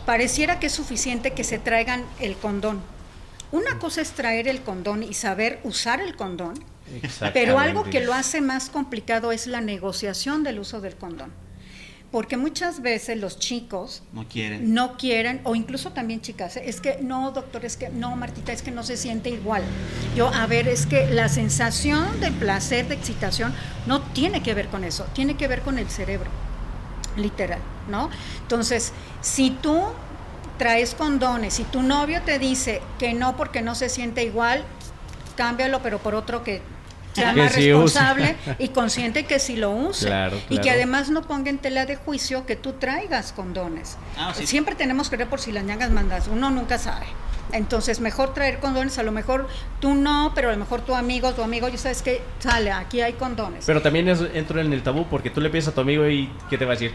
pareciera 0.05 0.57
que 0.57 0.67
es 0.67 0.71
suficiente 0.71 1.33
que 1.33 1.43
se 1.43 1.59
traigan 1.59 2.05
el 2.21 2.37
condón. 2.37 2.79
Una 3.51 3.77
cosa 3.77 3.99
es 3.99 4.11
traer 4.11 4.47
el 4.47 4.61
condón 4.61 5.03
y 5.03 5.15
saber 5.15 5.59
usar 5.65 5.99
el 5.99 6.15
condón, 6.15 6.53
pero 7.33 7.59
algo 7.59 7.83
que 7.83 7.99
lo 7.99 8.13
hace 8.13 8.39
más 8.39 8.69
complicado 8.69 9.33
es 9.33 9.47
la 9.47 9.59
negociación 9.59 10.45
del 10.45 10.59
uso 10.59 10.79
del 10.79 10.95
condón. 10.95 11.33
Porque 12.13 12.37
muchas 12.37 12.83
veces 12.83 13.17
los 13.17 13.39
chicos 13.39 14.03
no 14.13 14.27
quieren. 14.27 14.71
no 14.71 14.97
quieren, 14.97 15.41
o 15.45 15.55
incluso 15.55 15.93
también 15.93 16.21
chicas, 16.21 16.57
es 16.57 16.79
que 16.79 16.99
no, 17.01 17.31
doctor, 17.31 17.65
es 17.65 17.75
que 17.75 17.89
no, 17.89 18.15
Martita, 18.15 18.53
es 18.53 18.61
que 18.61 18.69
no 18.69 18.83
se 18.83 18.97
siente 18.97 19.31
igual. 19.31 19.63
Yo, 20.15 20.27
a 20.27 20.45
ver, 20.45 20.67
es 20.67 20.85
que 20.85 21.07
la 21.07 21.27
sensación 21.27 22.19
de 22.19 22.29
placer, 22.29 22.87
de 22.87 22.93
excitación, 22.93 23.51
no 23.87 24.03
tiene 24.03 24.43
que 24.43 24.53
ver 24.53 24.67
con 24.67 24.83
eso, 24.83 25.07
tiene 25.15 25.37
que 25.37 25.47
ver 25.47 25.63
con 25.63 25.79
el 25.79 25.89
cerebro, 25.89 26.29
literal, 27.17 27.61
¿no? 27.89 28.11
Entonces, 28.43 28.93
si 29.21 29.49
tú 29.49 29.81
traes 30.59 30.93
condones, 30.93 31.55
si 31.55 31.63
tu 31.63 31.81
novio 31.81 32.21
te 32.21 32.37
dice 32.37 32.83
que 32.99 33.15
no 33.15 33.35
porque 33.35 33.63
no 33.63 33.73
se 33.73 33.89
siente 33.89 34.23
igual, 34.23 34.63
cámbialo, 35.35 35.81
pero 35.81 35.97
por 35.97 36.13
otro 36.13 36.43
que 36.43 36.61
sea 37.13 37.33
más 37.33 37.53
sí 37.53 37.71
responsable 37.71 38.35
y 38.59 38.69
consciente 38.69 39.25
que 39.25 39.39
si 39.39 39.55
lo 39.55 39.71
use. 39.71 40.07
Claro, 40.07 40.39
Y 40.49 40.57
que 40.59 40.71
además 40.71 41.09
no 41.09 41.21
ponga 41.21 41.49
en 41.49 41.57
tela 41.57 41.85
de 41.85 41.95
juicio 41.95 42.45
que 42.45 42.55
tú 42.55 42.73
traigas 42.73 43.33
condones. 43.33 43.97
Ah, 44.17 44.33
sí. 44.35 44.45
Siempre 44.47 44.75
tenemos 44.75 45.09
que 45.09 45.17
ver 45.17 45.27
por 45.27 45.39
si 45.39 45.51
las 45.51 45.63
ñangas 45.63 45.91
mandas, 45.91 46.27
uno 46.27 46.49
nunca 46.49 46.77
sabe. 46.77 47.05
Entonces, 47.51 47.99
mejor 47.99 48.33
traer 48.33 48.59
condones, 48.59 48.97
a 48.97 49.03
lo 49.03 49.11
mejor 49.11 49.47
tú 49.79 49.93
no, 49.93 50.31
pero 50.33 50.49
a 50.49 50.53
lo 50.53 50.57
mejor 50.57 50.81
tu 50.81 50.95
amigo, 50.95 51.33
tu 51.33 51.43
amigo, 51.43 51.67
ya 51.67 51.77
sabes 51.77 52.01
que 52.01 52.21
sale, 52.39 52.71
aquí 52.71 53.01
hay 53.01 53.13
condones. 53.13 53.65
Pero 53.65 53.81
también 53.81 54.09
es, 54.09 54.21
entro 54.33 54.59
en 54.59 54.73
el 54.73 54.81
tabú 54.81 55.05
porque 55.07 55.29
tú 55.29 55.39
le 55.39 55.49
pides 55.49 55.67
a 55.67 55.71
tu 55.73 55.81
amigo 55.81 56.07
y 56.07 56.31
¿qué 56.49 56.57
te 56.57 56.65
va 56.65 56.71
a 56.71 56.75
decir? 56.75 56.93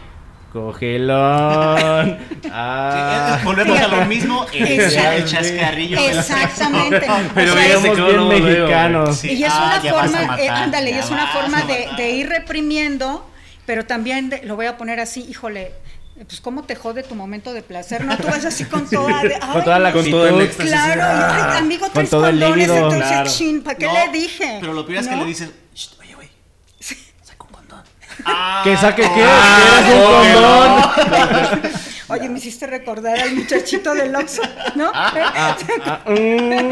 Cogelón. 0.52 2.18
Sí, 2.42 2.48
Ah. 2.52 3.36
es- 3.38 3.44
volvemos 3.44 3.78
a 3.78 3.88
lo 3.88 4.04
mismo, 4.06 4.46
el, 4.52 4.80
Exacto. 4.80 5.12
el 5.12 5.24
chascarrillo. 5.24 5.98
Exactamente. 5.98 7.06
Pero 7.34 7.52
O 7.52 7.56
sea, 7.56 7.66
es- 7.76 7.82
bien 7.82 8.28
mexicanos. 8.28 9.16
Sí, 9.18 9.32
y 9.34 9.44
es 9.44 9.52
ah, 9.52 9.80
una 9.82 9.92
forma, 9.92 10.20
matar, 10.22 10.40
eh, 10.40 10.48
ándale, 10.48 10.90
y 10.90 10.94
ya 10.94 11.00
es 11.00 11.10
una 11.10 11.26
forma 11.28 11.62
de, 11.96 12.10
ir 12.12 12.28
reprimiendo, 12.28 13.28
pero 13.66 13.84
también 13.84 14.30
de- 14.30 14.42
lo 14.44 14.56
voy 14.56 14.66
a 14.66 14.76
poner 14.78 14.98
así, 15.00 15.26
híjole, 15.28 15.72
pues 16.26 16.40
cómo 16.40 16.64
te 16.64 16.74
jode 16.74 17.02
tu 17.02 17.14
momento 17.14 17.52
de 17.52 17.62
placer, 17.62 18.04
¿no? 18.04 18.16
Tú 18.16 18.26
vas 18.26 18.44
así 18.44 18.64
con 18.64 18.88
toda, 18.88 19.22
de, 19.22 19.38
Con 19.38 19.62
toda 19.64 19.78
la 19.78 19.92
Con 19.92 20.10
todo 20.10 20.26
el. 20.40 20.48
Claro, 20.50 21.00
y, 21.00 21.50
ay, 21.52 21.58
amigo, 21.58 21.82
Con 21.84 21.92
traes 21.92 22.10
todo 22.10 22.26
el 22.26 22.40
condones, 22.40 22.56
líbido, 22.68 22.76
entonces, 22.76 23.08
claro. 23.08 23.30
chin, 23.30 23.62
¿para 23.62 23.76
qué 23.78 23.86
No, 23.86 23.92
le 23.94 24.12
dije? 24.12 24.56
Pero 24.60 24.72
lo 24.72 24.84
peor 24.86 24.98
es 25.00 25.08
que 25.08 25.16
le 25.16 25.24
dices, 25.26 25.50
"Shh, 25.74 25.88
oye, 26.00 26.14
güey, 26.14 26.28
saca 27.22 27.44
un 27.44 27.50
condón. 28.24 28.64
¿Que 28.64 28.76
saque 28.76 29.02
qué? 29.02 29.24
Ah, 29.24 29.82
¿Quieres 29.86 29.94
un 29.94 30.02
condón? 31.62 31.72
Oye, 32.10 32.28
me 32.30 32.38
hiciste 32.38 32.66
recordar 32.66 33.18
al 33.18 33.34
muchachito 33.34 33.94
del 33.94 34.16
Oxxo, 34.16 34.40
¿no? 34.76 34.90
Ah, 34.94 35.54
mm. 36.06 36.70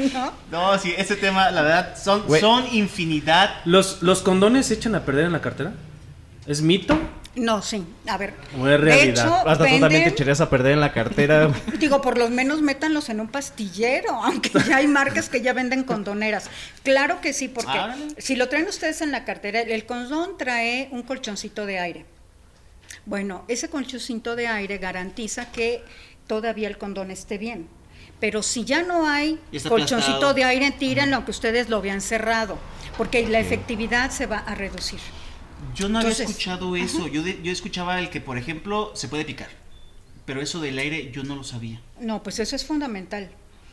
¿No? 0.12 0.32
No, 0.50 0.78
sí, 0.78 0.92
ese 0.98 1.14
tema, 1.14 1.52
la 1.52 1.62
verdad, 1.62 1.96
son, 1.96 2.24
son 2.40 2.64
infinidad. 2.72 3.54
¿Los, 3.64 4.02
¿Los 4.02 4.22
condones 4.22 4.66
se 4.66 4.74
echan 4.74 4.96
a 4.96 5.00
perder 5.04 5.26
en 5.26 5.32
la 5.32 5.40
cartera? 5.40 5.72
¿Es 6.46 6.60
mito? 6.60 6.98
No, 7.36 7.62
sí, 7.62 7.84
a 8.08 8.16
ver. 8.16 8.34
¿O 8.58 8.66
es 8.66 8.80
realidad? 8.80 9.04
De 9.04 9.10
hecho, 9.10 9.34
Hasta 9.34 9.52
tú 9.52 9.58
también 9.64 9.80
te 9.80 9.88
venden- 9.88 10.08
echarías 10.12 10.40
a 10.40 10.50
perder 10.50 10.72
en 10.72 10.80
la 10.80 10.92
cartera. 10.92 11.50
Digo, 11.78 12.00
por 12.00 12.18
lo 12.18 12.28
menos 12.30 12.62
métanlos 12.62 13.08
en 13.10 13.20
un 13.20 13.28
pastillero, 13.28 14.12
aunque 14.24 14.50
ya 14.66 14.78
hay 14.78 14.88
marcas 14.88 15.28
que 15.28 15.40
ya 15.40 15.52
venden 15.52 15.84
condoneras. 15.84 16.50
Claro 16.82 17.20
que 17.20 17.32
sí, 17.32 17.48
porque 17.48 17.78
si 18.18 18.34
lo 18.34 18.48
traen 18.48 18.66
ustedes 18.66 19.02
en 19.02 19.12
la 19.12 19.24
cartera, 19.24 19.60
el 19.60 19.86
condón 19.86 20.36
trae 20.36 20.88
un 20.90 21.02
colchoncito 21.02 21.64
de 21.66 21.78
aire. 21.78 22.06
Bueno, 23.06 23.44
ese 23.48 23.68
colchoncito 23.70 24.34
de 24.34 24.48
aire 24.48 24.78
garantiza 24.78 25.50
que 25.52 25.82
todavía 26.26 26.68
el 26.68 26.76
condón 26.76 27.10
esté 27.10 27.38
bien. 27.38 27.68
Pero 28.20 28.42
si 28.42 28.64
ya 28.64 28.82
no 28.82 29.08
hay 29.08 29.38
colchoncito 29.68 29.96
aplastado. 30.16 30.34
de 30.34 30.44
aire, 30.44 30.70
tírenlo 30.72 31.16
aunque 31.16 31.30
ustedes 31.30 31.68
lo 31.68 31.80
vean 31.80 32.00
cerrado, 32.00 32.58
porque 32.96 33.26
la 33.28 33.38
efectividad 33.38 34.10
se 34.10 34.26
va 34.26 34.38
a 34.38 34.54
reducir. 34.56 34.98
Yo 35.74 35.88
no 35.88 35.98
había 35.98 36.10
escuchado 36.12 36.76
eso. 36.76 37.06
Yo, 37.08 37.22
de- 37.22 37.40
yo 37.42 37.52
escuchaba 37.52 37.98
el 37.98 38.10
que, 38.10 38.20
por 38.20 38.38
ejemplo, 38.38 38.92
se 38.94 39.08
puede 39.08 39.24
picar. 39.24 39.48
Pero 40.24 40.40
eso 40.42 40.60
del 40.60 40.78
aire 40.78 41.10
yo 41.12 41.22
no 41.24 41.36
lo 41.36 41.44
sabía. 41.44 41.80
No, 42.00 42.22
pues 42.22 42.38
eso 42.38 42.54
es 42.56 42.64
fundamental. 42.66 43.30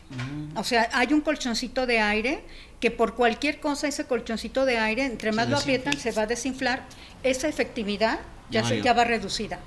Mm. 0.10 0.58
O 0.58 0.64
sea, 0.64 0.90
hay 0.94 1.12
un 1.14 1.22
colchoncito 1.22 1.86
de 1.88 2.00
aire 2.00 2.44
que 2.80 2.92
por 2.92 3.16
cualquier 3.16 3.60
cosa 3.60 3.88
ese 3.88 4.06
colchoncito 4.06 4.66
de 4.66 4.78
aire, 4.78 5.06
entre 5.06 5.32
Se 5.32 5.36
más 5.36 5.50
lo 5.50 5.56
desinfla. 5.58 5.80
aprietan, 5.82 6.00
se 6.02 6.12
va 6.12 6.22
a 6.24 6.28
desinflar. 6.28 6.84
Esa 7.24 7.48
efectividad 7.48 8.20
ya, 8.50 8.64
se, 8.64 8.82
ya 8.82 8.94
va 8.94 9.04
reducida. 9.04 9.60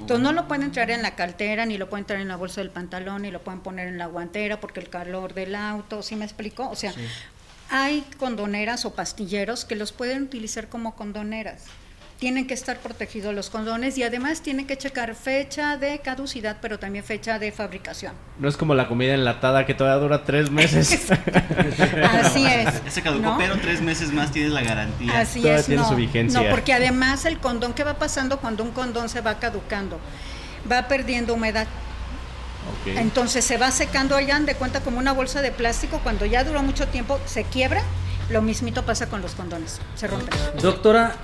Entonces 0.00 0.18
no 0.22 0.32
lo 0.32 0.48
pueden 0.48 0.72
traer 0.72 0.90
en 0.90 1.02
la 1.02 1.14
cartera, 1.14 1.64
ni 1.64 1.78
lo 1.78 1.88
pueden 1.88 2.04
traer 2.04 2.20
en 2.22 2.28
la 2.28 2.36
bolsa 2.36 2.60
del 2.60 2.70
pantalón, 2.70 3.22
ni 3.22 3.30
lo 3.30 3.40
pueden 3.42 3.60
poner 3.60 3.86
en 3.86 3.96
la 3.98 4.06
guantera 4.06 4.60
porque 4.60 4.80
el 4.80 4.88
calor 4.90 5.32
del 5.32 5.54
auto, 5.54 6.02
¿sí 6.02 6.16
me 6.16 6.24
explico? 6.24 6.68
O 6.68 6.74
sea, 6.76 6.92
Sí. 6.92 7.00
Hay 7.70 8.04
condoneras 8.18 8.84
o 8.84 8.94
pastilleros 8.94 9.64
que 9.64 9.76
los 9.76 9.92
pueden 9.92 10.22
utilizar 10.24 10.68
como 10.68 10.94
condoneras. 10.94 11.64
Tienen 12.18 12.46
que 12.46 12.54
estar 12.54 12.78
protegidos 12.78 13.34
los 13.34 13.50
condones 13.50 13.98
y 13.98 14.02
además 14.02 14.40
tienen 14.40 14.66
que 14.66 14.78
checar 14.78 15.14
fecha 15.14 15.76
de 15.76 15.98
caducidad, 15.98 16.56
pero 16.62 16.78
también 16.78 17.04
fecha 17.04 17.38
de 17.38 17.52
fabricación. 17.52 18.14
No 18.38 18.48
es 18.48 18.56
como 18.56 18.74
la 18.74 18.88
comida 18.88 19.12
enlatada 19.12 19.66
que 19.66 19.74
todavía 19.74 20.00
dura 20.00 20.24
tres 20.24 20.50
meses. 20.50 21.10
Así 21.10 22.46
es. 22.46 22.82
Ese 22.86 23.02
caducó, 23.02 23.22
¿no? 23.32 23.36
pero 23.38 23.58
tres 23.58 23.82
meses 23.82 24.12
más 24.14 24.32
tienes 24.32 24.52
la 24.52 24.62
garantía. 24.62 25.20
Así 25.20 25.40
Todavía 25.42 25.60
es, 25.60 25.66
tiene 25.66 25.82
no. 25.82 25.88
su 25.90 25.94
vigencia. 25.94 26.40
No, 26.40 26.48
porque 26.48 26.72
además 26.72 27.26
el 27.26 27.38
condón, 27.38 27.74
¿qué 27.74 27.84
va 27.84 27.98
pasando 27.98 28.38
cuando 28.40 28.62
un 28.64 28.70
condón 28.70 29.10
se 29.10 29.20
va 29.20 29.38
caducando? 29.38 30.00
Va 30.72 30.88
perdiendo 30.88 31.34
humedad. 31.34 31.66
Entonces 32.86 33.44
se 33.44 33.58
va 33.58 33.70
secando 33.70 34.16
allá, 34.16 34.38
de 34.40 34.54
cuenta 34.54 34.80
como 34.80 34.98
una 34.98 35.12
bolsa 35.12 35.42
de 35.42 35.50
plástico, 35.50 36.00
cuando 36.02 36.26
ya 36.26 36.44
duró 36.44 36.62
mucho 36.62 36.86
tiempo 36.88 37.18
se 37.26 37.44
quiebra, 37.44 37.82
lo 38.30 38.42
mismito 38.42 38.84
pasa 38.84 39.08
con 39.08 39.22
los 39.22 39.34
condones, 39.34 39.80
se 39.94 40.06
rompen. 40.06 40.28
Doctora, 40.60 41.14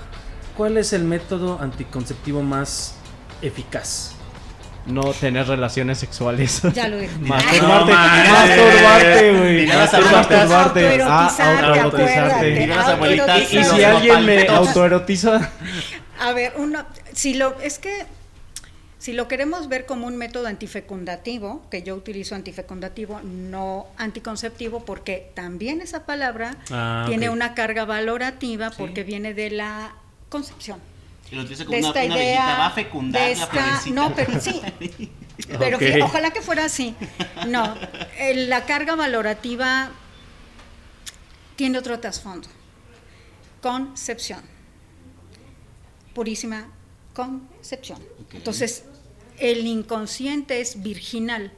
¿cuál 0.55 0.77
es 0.77 0.93
el 0.93 1.03
método 1.03 1.59
anticonceptivo 1.61 2.41
más 2.41 2.95
eficaz? 3.41 4.15
No 4.85 5.13
tener 5.13 5.47
relaciones 5.47 5.97
sexuales. 5.97 6.61
Ya 6.73 6.89
lo 6.89 6.97
dije. 6.97 7.15
Masturbarte, 7.19 7.93
masturbarte, 8.31 9.31
güey. 9.31 9.67
Masturbarte, 9.67 11.01
Autoerotizarte, 11.81 12.69
Y, 13.51 13.63
si 13.63 13.83
alguien 13.83 14.25
me 14.25 14.47
autoerotiza, 14.47 15.51
A 16.19 16.33
ver, 16.33 16.53
uno, 16.57 16.85
si 17.13 17.35
lo, 17.35 17.57
es 17.61 17.79
que 17.79 18.05
si 19.03 19.11
lo 19.11 19.27
queremos 19.27 19.67
ver 19.67 19.85
como 19.85 20.07
un 20.07 20.15
método 20.15 20.47
antifecundativo, 20.47 21.61
que 21.69 21.83
yo 21.83 21.93
utilizo 21.93 22.35
antifecundativo, 22.35 23.19
no 23.21 23.85
anticonceptivo, 23.97 24.85
porque 24.85 25.29
también 25.33 25.81
esa 25.81 26.05
palabra 26.05 26.55
Ah, 26.71 27.03
tiene 27.05 27.29
una 27.29 27.53
carga 27.53 27.83
valorativa 27.83 28.71
porque 28.71 29.03
viene 29.03 29.33
de 29.33 29.49
la 29.49 29.93
concepción. 30.29 30.79
Y 31.29 31.35
lo 31.35 31.41
utiliza 31.41 31.65
como 31.65 31.75
De 31.75 31.79
una, 31.83 31.89
esta 31.89 32.05
una 32.05 32.15
idea. 32.15 32.45
Va 32.57 32.65
a 32.67 32.71
fecundar 32.71 33.21
de 33.23 33.35
la 33.35 33.43
esta- 33.43 33.47
florecita. 33.49 33.93
no, 33.95 34.15
pero 34.15 34.39
sí. 34.39 34.61
Pero 35.59 36.05
ojalá 36.05 36.31
que 36.31 36.41
fuera 36.41 36.63
así. 36.63 36.95
No, 37.47 37.75
eh, 38.19 38.45
la 38.47 38.65
carga 38.65 38.95
valorativa 38.95 39.89
tiene 41.57 41.77
otro 41.77 41.99
trasfondo. 41.99 42.47
concepción. 43.61 44.41
Purísima 46.13 46.67
concepción. 47.13 48.01
Entonces, 48.31 48.85
el 49.51 49.65
inconsciente 49.67 50.61
es 50.61 50.81
virginal. 50.83 51.51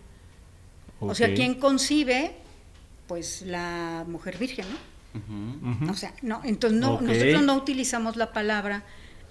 O 0.99 1.13
sea, 1.13 1.27
Ok. 1.27 1.35
quien 1.35 1.55
concibe, 1.55 2.33
pues 3.07 3.41
la 3.43 4.05
mujer 4.07 4.37
virgen, 4.37 4.65
¿no? 4.71 5.91
O 5.91 5.93
sea, 5.93 6.13
no, 6.21 6.41
entonces 6.43 6.79
no, 6.79 6.99
nosotros 6.99 7.41
no 7.43 7.55
utilizamos 7.55 8.15
la 8.17 8.33
palabra 8.33 8.83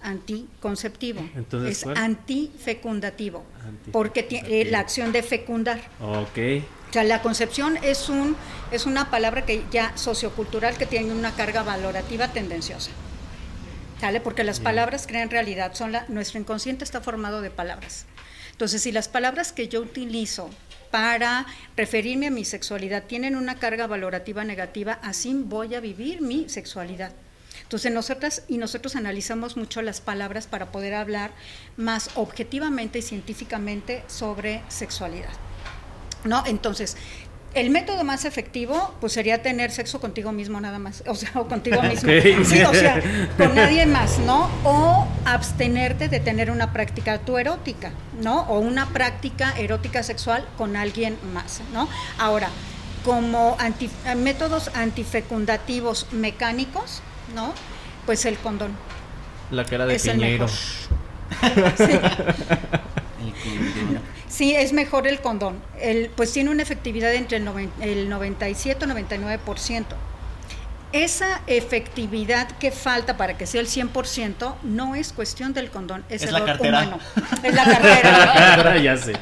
anticonceptivo, 0.02 1.20
Entonces, 1.34 1.78
es 1.78 1.84
¿cuál? 1.84 1.96
antifecundativo, 1.98 3.38
Antifecundativo. 3.56 3.92
porque 3.92 4.22
tiene 4.22 4.64
la 4.66 4.78
acción 4.80 5.12
de 5.12 5.22
fecundar. 5.22 5.80
Ok. 6.00 6.38
O 6.90 6.92
sea, 6.92 7.04
la 7.04 7.22
concepción 7.22 7.76
es 7.82 8.08
un 8.08 8.36
es 8.70 8.86
una 8.86 9.10
palabra 9.10 9.44
que 9.44 9.64
ya 9.72 9.96
sociocultural 9.96 10.76
que 10.78 10.86
tiene 10.86 11.12
una 11.12 11.32
carga 11.34 11.62
valorativa 11.62 12.28
tendenciosa. 12.28 12.90
¿Sale? 14.00 14.20
Porque 14.20 14.44
las 14.44 14.60
palabras 14.60 15.06
crean 15.06 15.30
realidad, 15.30 15.74
son 15.74 15.92
la, 15.92 16.04
nuestro 16.08 16.38
inconsciente 16.38 16.84
está 16.84 17.00
formado 17.00 17.40
de 17.40 17.50
palabras. 17.50 18.06
Entonces, 18.54 18.82
si 18.82 18.92
las 18.92 19.08
palabras 19.08 19.52
que 19.52 19.66
yo 19.66 19.80
utilizo 19.80 20.48
para 20.92 21.44
referirme 21.76 22.28
a 22.28 22.30
mi 22.30 22.44
sexualidad 22.44 23.02
tienen 23.02 23.34
una 23.34 23.56
carga 23.56 23.88
valorativa 23.88 24.44
negativa, 24.44 25.00
así 25.02 25.34
voy 25.34 25.74
a 25.74 25.80
vivir 25.80 26.20
mi 26.20 26.48
sexualidad. 26.48 27.10
Entonces 27.62 27.90
nosotras 27.90 28.44
y 28.46 28.58
nosotros 28.58 28.94
analizamos 28.94 29.56
mucho 29.56 29.82
las 29.82 30.00
palabras 30.00 30.46
para 30.46 30.70
poder 30.70 30.94
hablar 30.94 31.32
más 31.76 32.10
objetivamente 32.14 33.00
y 33.00 33.02
científicamente 33.02 34.04
sobre 34.06 34.62
sexualidad. 34.68 35.32
¿No? 36.22 36.44
Entonces, 36.46 36.96
el 37.54 37.70
método 37.70 38.04
más 38.04 38.24
efectivo 38.24 38.94
pues 39.00 39.12
sería 39.12 39.42
tener 39.42 39.70
sexo 39.70 40.00
contigo 40.00 40.32
mismo 40.32 40.60
nada 40.60 40.78
más, 40.78 41.02
o 41.06 41.14
sea, 41.14 41.30
o 41.34 41.46
contigo 41.48 41.80
mismo. 41.82 42.10
Sí, 42.44 42.62
o 42.62 42.74
sea, 42.74 43.00
con 43.38 43.54
nadie 43.54 43.86
más, 43.86 44.18
¿no? 44.18 44.50
O 44.64 45.06
abstenerte 45.24 46.08
de 46.08 46.20
tener 46.20 46.50
una 46.50 46.72
práctica 46.72 47.18
tu 47.18 47.38
erótica, 47.38 47.90
¿no? 48.22 48.40
O 48.42 48.58
una 48.58 48.86
práctica 48.90 49.54
erótica 49.58 50.02
sexual 50.02 50.46
con 50.58 50.76
alguien 50.76 51.16
más, 51.32 51.60
¿no? 51.72 51.88
Ahora, 52.18 52.48
como 53.04 53.56
anti- 53.60 53.90
eh, 54.06 54.14
métodos 54.14 54.70
antifecundativos 54.74 56.06
mecánicos, 56.12 57.02
¿no? 57.34 57.52
Pues 58.06 58.24
el 58.24 58.36
condón. 58.38 58.72
La 59.50 59.64
cara 59.64 59.86
de 59.86 59.94
es 59.96 60.06
el 60.06 60.16
piñero. 60.18 60.46
mejor. 60.46 61.72
Sí. 61.76 61.84
El 61.84 62.00
condón. 63.42 64.13
Sí, 64.34 64.54
es 64.54 64.72
mejor 64.72 65.06
el 65.06 65.20
condón. 65.20 65.62
El, 65.80 66.10
pues 66.16 66.32
tiene 66.32 66.50
una 66.50 66.62
efectividad 66.62 67.14
entre 67.14 67.36
el, 67.36 67.44
noven- 67.46 67.70
el 67.80 68.08
97 68.08 68.84
y 68.84 68.88
99%. 68.88 69.84
Esa 70.92 71.40
efectividad 71.48 72.48
que 72.58 72.70
falta 72.70 73.16
para 73.16 73.36
que 73.36 73.46
sea 73.48 73.60
el 73.60 73.66
100% 73.66 74.54
no 74.62 74.94
es 74.94 75.12
cuestión 75.12 75.52
del 75.52 75.68
condón, 75.70 76.04
es, 76.08 76.22
Es 76.22 76.30
la 76.30 76.38
error 76.38 76.50
cartera. 76.50 76.78
humano. 76.82 76.98
Es 77.42 77.52
la 77.54 77.64
cartera. 77.64 78.54
Ahora 78.54 78.78
ya 78.78 78.96
sé. 78.96 79.12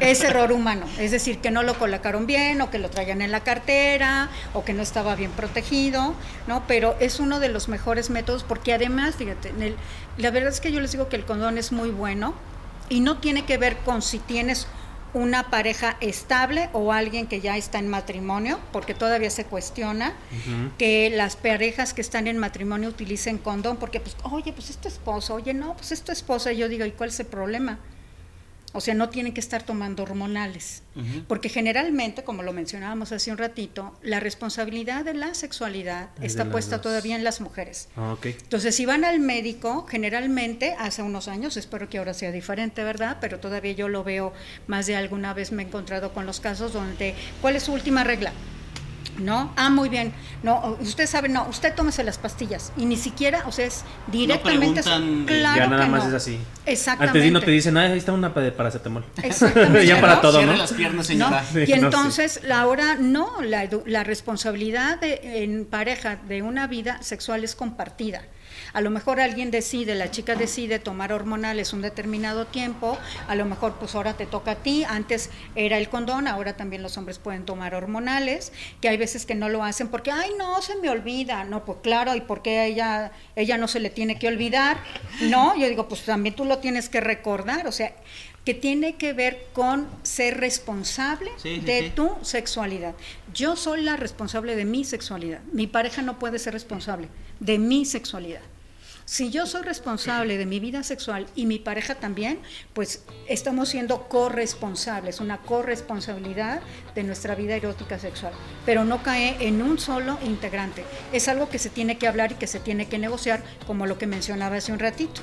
es 0.00 0.24
error 0.24 0.52
humano, 0.52 0.86
es 0.98 1.10
decir, 1.10 1.38
que 1.40 1.50
no 1.50 1.62
lo 1.62 1.74
colocaron 1.78 2.26
bien 2.26 2.62
o 2.62 2.70
que 2.70 2.78
lo 2.78 2.88
traían 2.88 3.20
en 3.20 3.30
la 3.30 3.40
cartera 3.40 4.30
o 4.54 4.64
que 4.64 4.72
no 4.72 4.82
estaba 4.82 5.14
bien 5.14 5.30
protegido, 5.32 6.14
¿no? 6.46 6.62
Pero 6.66 6.96
es 6.98 7.20
uno 7.20 7.40
de 7.40 7.50
los 7.50 7.68
mejores 7.68 8.08
métodos 8.08 8.42
porque 8.42 8.72
además, 8.72 9.14
fíjate, 9.16 9.50
en 9.50 9.62
el- 9.62 9.76
la 10.16 10.30
verdad 10.30 10.48
es 10.50 10.60
que 10.62 10.72
yo 10.72 10.80
les 10.80 10.92
digo 10.92 11.10
que 11.10 11.16
el 11.16 11.26
condón 11.26 11.58
es 11.58 11.72
muy 11.72 11.90
bueno 11.90 12.34
y 12.88 13.00
no 13.00 13.18
tiene 13.18 13.44
que 13.44 13.58
ver 13.58 13.76
con 13.78 14.02
si 14.02 14.18
tienes 14.18 14.66
una 15.14 15.50
pareja 15.50 15.96
estable 16.00 16.70
o 16.72 16.92
alguien 16.92 17.26
que 17.26 17.40
ya 17.40 17.56
está 17.56 17.78
en 17.78 17.88
matrimonio, 17.88 18.58
porque 18.72 18.94
todavía 18.94 19.30
se 19.30 19.44
cuestiona 19.44 20.14
que 20.78 21.10
las 21.10 21.36
parejas 21.36 21.92
que 21.92 22.00
están 22.00 22.26
en 22.26 22.38
matrimonio 22.38 22.88
utilicen 22.88 23.38
condón, 23.38 23.76
porque 23.76 24.00
pues, 24.00 24.16
oye, 24.22 24.52
pues 24.52 24.70
es 24.70 24.78
tu 24.78 24.88
esposo, 24.88 25.34
oye, 25.34 25.52
no, 25.52 25.74
pues 25.74 25.92
es 25.92 26.02
tu 26.02 26.12
esposa, 26.12 26.52
y 26.52 26.58
yo 26.58 26.68
digo, 26.68 26.86
¿y 26.86 26.92
cuál 26.92 27.10
es 27.10 27.20
el 27.20 27.26
problema? 27.26 27.78
O 28.72 28.80
sea, 28.80 28.94
no 28.94 29.08
tienen 29.10 29.34
que 29.34 29.40
estar 29.40 29.62
tomando 29.62 30.02
hormonales. 30.02 30.82
Porque 31.26 31.48
generalmente, 31.48 32.22
como 32.22 32.42
lo 32.42 32.52
mencionábamos 32.52 33.12
hace 33.12 33.30
un 33.30 33.38
ratito, 33.38 33.98
la 34.02 34.20
responsabilidad 34.20 35.04
de 35.04 35.14
la 35.14 35.34
sexualidad 35.34 36.10
Es 36.20 36.32
está 36.32 36.50
puesta 36.50 36.76
dos. 36.76 36.82
todavía 36.82 37.16
en 37.16 37.24
las 37.24 37.40
mujeres. 37.40 37.88
Ah. 37.96 38.16
Entonces, 38.22 38.74
si 38.74 38.84
van 38.84 39.04
al 39.04 39.18
médico, 39.20 39.86
generalmente, 39.88 40.74
hace 40.78 41.02
unos 41.02 41.28
años, 41.28 41.56
espero 41.56 41.88
que 41.88 41.98
ahora 41.98 42.12
sea 42.14 42.30
diferente, 42.32 42.84
¿verdad? 42.84 43.18
Pero 43.20 43.40
todavía 43.40 43.72
yo 43.72 43.88
lo 43.88 44.04
veo, 44.04 44.32
más 44.66 44.86
de 44.86 44.96
alguna 44.96 45.32
vez 45.34 45.52
me 45.52 45.62
he 45.62 45.66
encontrado 45.66 46.12
con 46.12 46.26
los 46.26 46.40
casos 46.40 46.72
donde, 46.72 47.14
¿cuál 47.40 47.56
es 47.56 47.64
su 47.64 47.72
última 47.72 48.04
regla? 48.04 48.32
¿No? 49.18 49.52
Ah, 49.56 49.68
muy 49.68 49.88
bien. 49.90 50.12
No, 50.42 50.76
usted 50.80 51.06
sabe, 51.06 51.28
no, 51.28 51.46
usted 51.48 51.74
tómese 51.74 52.02
las 52.02 52.16
pastillas. 52.18 52.72
Y 52.78 52.86
ni 52.86 52.96
siquiera, 52.96 53.44
o 53.46 53.52
sea, 53.52 53.66
es 53.66 53.84
directamente. 54.06 54.82
preguntan 54.82 55.26
de- 55.26 55.38
claro 55.38 55.56
ya 55.58 55.66
nada 55.68 55.84
que 55.84 55.90
más 55.90 56.02
no. 56.04 56.08
es 56.08 56.14
así. 56.14 56.38
Exactamente. 56.64 57.18
Antes 57.18 57.22
de 57.24 57.30
no 57.30 57.40
te 57.42 57.50
dicen, 57.50 57.76
ah, 57.76 57.82
ahí 57.82 57.98
está 57.98 58.12
una 58.12 58.30
de 58.30 58.52
paracetamol. 58.52 59.04
Exactamente, 59.22 59.86
ya 59.86 60.00
para 60.00 60.14
¿no? 60.16 60.20
todo, 60.22 60.42
¿no? 60.46 60.54
las 60.54 60.72
piernas, 60.72 60.96
¿no? 60.96 61.04
señora. 61.04 61.44
Sí, 61.52 61.58
y 61.66 61.70
no, 61.80 61.86
entonces 61.88 62.40
la 62.44 62.60
ahora 62.60 62.94
no, 62.94 63.42
la, 63.42 63.64
edu- 63.68 63.82
la 63.86 64.02
responsabilidad 64.02 64.98
de- 65.00 65.42
en 65.44 65.66
pareja 65.66 66.16
de 66.16 66.42
una 66.42 66.66
vida 66.66 67.02
sexual 67.02 67.44
es 67.44 67.54
compartida. 67.54 68.22
A 68.72 68.80
lo 68.80 68.90
mejor 68.90 69.20
alguien 69.20 69.50
decide, 69.50 69.94
la 69.94 70.10
chica 70.10 70.34
decide 70.34 70.78
tomar 70.78 71.12
hormonales 71.12 71.72
un 71.72 71.82
determinado 71.82 72.46
tiempo, 72.46 72.98
a 73.28 73.34
lo 73.34 73.44
mejor 73.44 73.74
pues 73.74 73.94
ahora 73.94 74.14
te 74.14 74.26
toca 74.26 74.52
a 74.52 74.54
ti, 74.56 74.84
antes 74.84 75.30
era 75.54 75.78
el 75.78 75.88
condón, 75.88 76.26
ahora 76.26 76.56
también 76.56 76.82
los 76.82 76.96
hombres 76.96 77.18
pueden 77.18 77.44
tomar 77.44 77.74
hormonales, 77.74 78.52
que 78.80 78.88
hay 78.88 78.96
veces 78.96 79.26
que 79.26 79.34
no 79.34 79.48
lo 79.48 79.62
hacen 79.62 79.88
porque, 79.88 80.10
ay 80.10 80.30
no, 80.38 80.62
se 80.62 80.76
me 80.76 80.88
olvida, 80.88 81.44
no, 81.44 81.64
pues 81.64 81.78
claro, 81.82 82.14
¿y 82.14 82.20
por 82.22 82.42
qué 82.42 82.60
a 82.60 82.66
ella, 82.66 83.12
ella 83.36 83.58
no 83.58 83.68
se 83.68 83.80
le 83.80 83.90
tiene 83.90 84.18
que 84.18 84.28
olvidar? 84.28 84.78
No, 85.22 85.56
yo 85.56 85.68
digo, 85.68 85.88
pues 85.88 86.02
también 86.04 86.34
tú 86.34 86.44
lo 86.44 86.58
tienes 86.58 86.88
que 86.88 87.00
recordar, 87.00 87.66
o 87.66 87.72
sea, 87.72 87.92
que 88.44 88.54
tiene 88.54 88.96
que 88.96 89.12
ver 89.12 89.46
con 89.52 89.86
ser 90.02 90.38
responsable 90.40 91.30
Sí, 91.36 91.56
sí, 91.56 91.60
de 91.60 91.80
sí. 91.80 91.92
tu 91.94 92.10
sexualidad. 92.22 92.94
Yo 93.32 93.54
soy 93.54 93.82
la 93.82 93.96
responsable 93.96 94.56
de 94.56 94.64
mi 94.64 94.84
sexualidad. 94.84 95.40
Mi 95.52 95.68
pareja 95.68 96.02
no 96.02 96.18
puede 96.18 96.40
ser 96.40 96.52
responsable 96.54 97.06
de 97.38 97.58
mi 97.58 97.84
sexualidad. 97.84 98.40
Si 99.12 99.28
yo 99.28 99.44
soy 99.44 99.60
responsable 99.60 100.38
de 100.38 100.46
mi 100.46 100.58
vida 100.58 100.82
sexual 100.82 101.26
y 101.34 101.44
mi 101.44 101.58
pareja 101.58 101.96
también, 101.96 102.38
pues 102.72 103.04
estamos 103.28 103.68
siendo 103.68 104.08
corresponsables, 104.08 105.20
una 105.20 105.36
corresponsabilidad 105.36 106.62
de 106.94 107.02
nuestra 107.02 107.34
vida 107.34 107.54
erótica 107.54 107.98
sexual, 107.98 108.32
pero 108.64 108.86
no 108.86 109.02
cae 109.02 109.36
en 109.46 109.60
un 109.60 109.78
solo 109.78 110.18
integrante. 110.24 110.82
Es 111.12 111.28
algo 111.28 111.50
que 111.50 111.58
se 111.58 111.68
tiene 111.68 111.98
que 111.98 112.08
hablar 112.08 112.32
y 112.32 112.36
que 112.36 112.46
se 112.46 112.58
tiene 112.58 112.88
que 112.88 112.98
negociar, 112.98 113.42
como 113.66 113.84
lo 113.84 113.98
que 113.98 114.06
mencionaba 114.06 114.56
hace 114.56 114.72
un 114.72 114.78
ratito. 114.78 115.20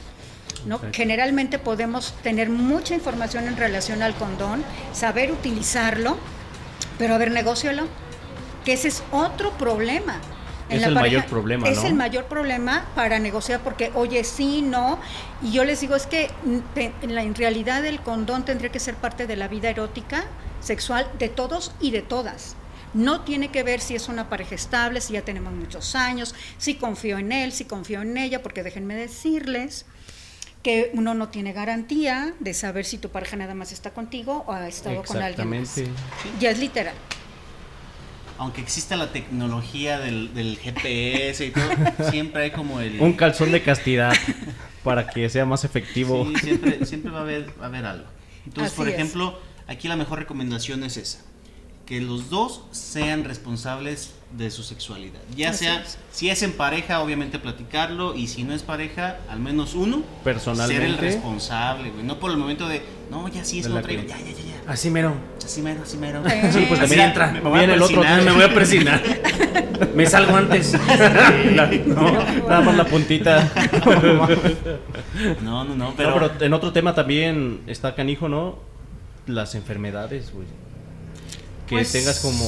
¿no? 0.67 0.79
Generalmente 0.93 1.57
podemos 1.57 2.13
tener 2.21 2.51
mucha 2.51 2.93
información 2.93 3.47
en 3.47 3.57
relación 3.57 4.03
al 4.03 4.13
condón, 4.13 4.63
saber 4.93 5.31
utilizarlo, 5.31 6.15
pero 6.99 7.15
a 7.15 7.17
ver, 7.17 7.31
negócialo, 7.31 7.87
que 8.65 8.73
ese 8.73 8.89
es 8.89 9.01
otro 9.11 9.57
problema. 9.57 10.21
Es 10.69 10.83
el 10.83 10.93
mayor 10.93 11.25
problema, 11.25 11.67
Es 11.67 11.77
¿no? 11.77 11.87
el 11.87 11.93
mayor 11.95 12.25
problema 12.25 12.85
para 12.95 13.19
negociar 13.19 13.59
porque, 13.61 13.91
oye, 13.95 14.23
sí, 14.23 14.61
no. 14.61 14.99
Y 15.41 15.51
yo 15.51 15.63
les 15.63 15.81
digo, 15.81 15.95
es 15.95 16.05
que 16.05 16.29
mm, 16.43 16.57
te- 16.73 16.93
en, 17.01 17.15
la, 17.15 17.23
en 17.23 17.35
realidad 17.35 17.85
el 17.85 17.99
condón 18.01 18.45
tendría 18.45 18.71
que 18.71 18.79
ser 18.79 18.95
parte 18.95 19.27
de 19.27 19.35
la 19.35 19.47
vida 19.47 19.69
erótica, 19.69 20.25
sexual, 20.61 21.09
de 21.17 21.29
todos 21.29 21.71
y 21.79 21.91
de 21.91 22.01
todas. 22.01 22.55
No 22.93 23.21
tiene 23.21 23.49
que 23.49 23.61
ver 23.63 23.81
si 23.81 23.95
es 23.95 24.09
una 24.09 24.29
pareja 24.29 24.55
estable, 24.55 24.99
si 25.01 25.13
ya 25.13 25.21
tenemos 25.21 25.53
muchos 25.53 25.95
años, 25.95 26.33
si 26.57 26.75
confío 26.75 27.17
en 27.19 27.31
él, 27.31 27.51
si 27.51 27.65
confío 27.65 28.01
en 28.01 28.17
ella, 28.17 28.41
porque 28.41 28.63
déjenme 28.63 28.95
decirles 28.95 29.85
que 30.63 30.91
uno 30.93 31.13
no 31.13 31.29
tiene 31.29 31.53
garantía 31.53 32.33
de 32.39 32.53
saber 32.53 32.83
si 32.85 32.97
tu 32.97 33.09
pareja 33.09 33.37
nada 33.37 33.53
más 33.55 33.71
está 33.71 33.91
contigo 33.91 34.43
o 34.47 34.51
ha 34.51 34.67
estado 34.67 35.03
con 35.03 35.17
alguien 35.21 35.61
más. 35.61 35.75
Ya 36.39 36.49
es 36.49 36.59
literal. 36.59 36.95
Aunque 38.39 38.61
exista 38.61 38.95
la 38.95 39.11
tecnología 39.11 39.99
del, 39.99 40.33
del 40.33 40.57
GPS 40.57 41.45
y 41.45 41.51
todo, 41.51 42.09
siempre 42.09 42.43
hay 42.43 42.51
como 42.51 42.79
el... 42.79 42.99
Un 42.99 43.13
calzón 43.13 43.51
de 43.51 43.61
castidad 43.61 44.13
para 44.83 45.07
que 45.07 45.29
sea 45.29 45.45
más 45.45 45.65
efectivo. 45.65 46.25
Sí, 46.25 46.35
siempre, 46.37 46.85
siempre 46.85 47.11
va, 47.11 47.19
a 47.19 47.21
haber, 47.21 47.49
va 47.59 47.65
a 47.65 47.67
haber 47.67 47.85
algo. 47.85 48.05
Entonces, 48.45 48.71
Así 48.71 48.77
por 48.77 48.87
es. 48.87 48.95
ejemplo, 48.95 49.39
aquí 49.67 49.87
la 49.87 49.97
mejor 49.97 50.19
recomendación 50.19 50.83
es 50.85 50.97
esa. 50.97 51.19
Que 51.85 51.99
los 51.99 52.29
dos 52.29 52.63
sean 52.71 53.25
responsables 53.25 54.13
de 54.31 54.51
su 54.51 54.61
sexualidad. 54.63 55.19
Ya 55.35 55.49
Así 55.49 55.65
sea, 55.65 55.81
es. 55.81 55.97
si 56.11 56.29
es 56.29 56.43
en 56.43 56.51
pareja, 56.53 57.01
obviamente 57.01 57.39
platicarlo. 57.39 58.13
Y 58.15 58.27
si 58.27 58.43
no 58.43 58.53
es 58.53 58.61
pareja, 58.61 59.17
al 59.29 59.39
menos 59.39 59.73
uno. 59.73 60.03
Personalmente. 60.23 60.81
Ser 60.81 60.89
el 60.91 60.97
responsable, 60.99 61.89
güey. 61.89 62.03
No 62.03 62.19
por 62.19 62.29
el 62.31 62.37
momento 62.37 62.67
de, 62.67 62.81
no, 63.09 63.27
ya 63.27 63.43
sí 63.43 63.59
es 63.59 63.67
lo 63.67 63.81
que- 63.81 63.95
Ya, 64.07 64.17
ya, 64.17 64.25
ya, 64.25 64.31
ya. 64.31 64.71
Así 64.71 64.91
mero. 64.91 65.15
Así 65.43 65.61
mero, 65.63 65.81
así 65.83 65.97
mero. 65.97 66.21
Sí, 66.29 66.59
Sí, 66.59 66.65
pues 66.67 66.79
también 66.79 67.01
entra. 67.01 67.31
me 67.31 67.39
voy 67.41 67.59
a 67.59 67.63
el 67.63 67.81
otro. 67.81 68.03
Me 68.03 68.31
voy 68.31 68.43
a 68.43 68.53
persinar. 68.53 69.01
Me 69.95 70.05
salgo 70.05 70.35
antes. 70.35 70.73
No, 71.87 72.11
nada 72.47 72.61
más 72.61 72.75
la 72.77 72.85
puntita. 72.85 73.51
No, 75.43 75.63
no, 75.63 75.75
no, 75.75 75.75
No, 75.75 75.93
pero... 75.97 76.13
pero 76.13 76.45
en 76.45 76.53
otro 76.53 76.71
tema 76.71 76.93
también 76.93 77.61
está 77.67 77.95
canijo, 77.95 78.29
¿no? 78.29 78.59
Las 79.25 79.55
enfermedades, 79.55 80.31
güey. 80.33 80.47
Que 81.69 81.75
Pues, 81.75 81.91
tengas 81.91 82.19
como... 82.19 82.43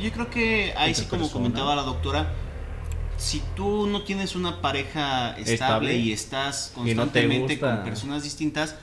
Yo 0.00 0.12
creo 0.12 0.30
que 0.30 0.72
ahí 0.76 0.94
sí, 0.94 1.02
como 1.06 1.22
persona. 1.22 1.32
comentaba 1.32 1.74
la 1.76 1.82
doctora, 1.82 2.32
si 3.16 3.42
tú 3.56 3.86
no 3.86 4.02
tienes 4.02 4.34
una 4.36 4.60
pareja 4.62 5.30
estable, 5.38 5.54
Estable. 5.54 5.96
y 5.96 6.12
estás 6.12 6.72
Y 6.76 6.78
no 6.78 6.84
te 6.84 6.94
constantemente 6.96 7.58
con 7.58 7.82
personas 7.84 8.22
distintas, 8.22 8.76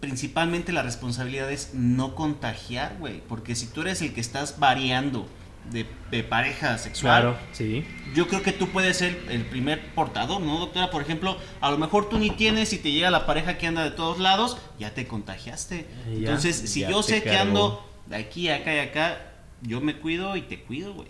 principalmente 0.00 0.72
la 0.72 0.82
responsabilidad 0.82 1.50
es 1.52 1.70
no 1.74 2.14
contagiar, 2.14 2.96
güey. 2.98 3.20
Porque 3.28 3.54
si 3.54 3.66
tú 3.66 3.82
eres 3.82 4.00
el 4.02 4.14
que 4.14 4.20
estás 4.20 4.58
variando 4.58 5.28
de, 5.70 5.86
de 6.10 6.24
pareja 6.24 6.76
sexual, 6.78 7.22
Claro, 7.22 7.38
sí. 7.52 7.84
yo 8.14 8.26
creo 8.26 8.42
que 8.42 8.50
tú 8.52 8.68
puedes 8.70 8.96
ser 8.96 9.22
el 9.28 9.44
primer 9.46 9.94
portador, 9.94 10.40
¿no, 10.40 10.58
doctora? 10.58 10.90
Por 10.90 11.02
ejemplo, 11.02 11.36
a 11.60 11.70
lo 11.70 11.78
mejor 11.78 12.08
tú 12.08 12.18
ni 12.18 12.30
tienes 12.30 12.72
y 12.72 12.78
te 12.78 12.90
llega 12.90 13.10
la 13.10 13.26
pareja 13.26 13.58
que 13.58 13.66
anda 13.68 13.84
de 13.84 13.92
todos 13.92 14.18
lados, 14.18 14.56
ya 14.80 14.92
te 14.92 15.06
contagiaste. 15.06 15.86
Ya. 16.08 16.12
Entonces, 16.14 16.56
si 16.56 16.80
yo 16.80 17.02
sé 17.02 17.22
que 17.22 17.30
cargó. 17.30 17.42
ando 17.42 17.91
de 18.06 18.16
aquí 18.16 18.48
acá 18.48 18.74
y 18.74 18.78
acá, 18.78 19.32
yo 19.62 19.80
me 19.80 19.98
cuido 19.98 20.36
y 20.36 20.42
te 20.42 20.62
cuido, 20.62 20.94
güey. 20.94 21.08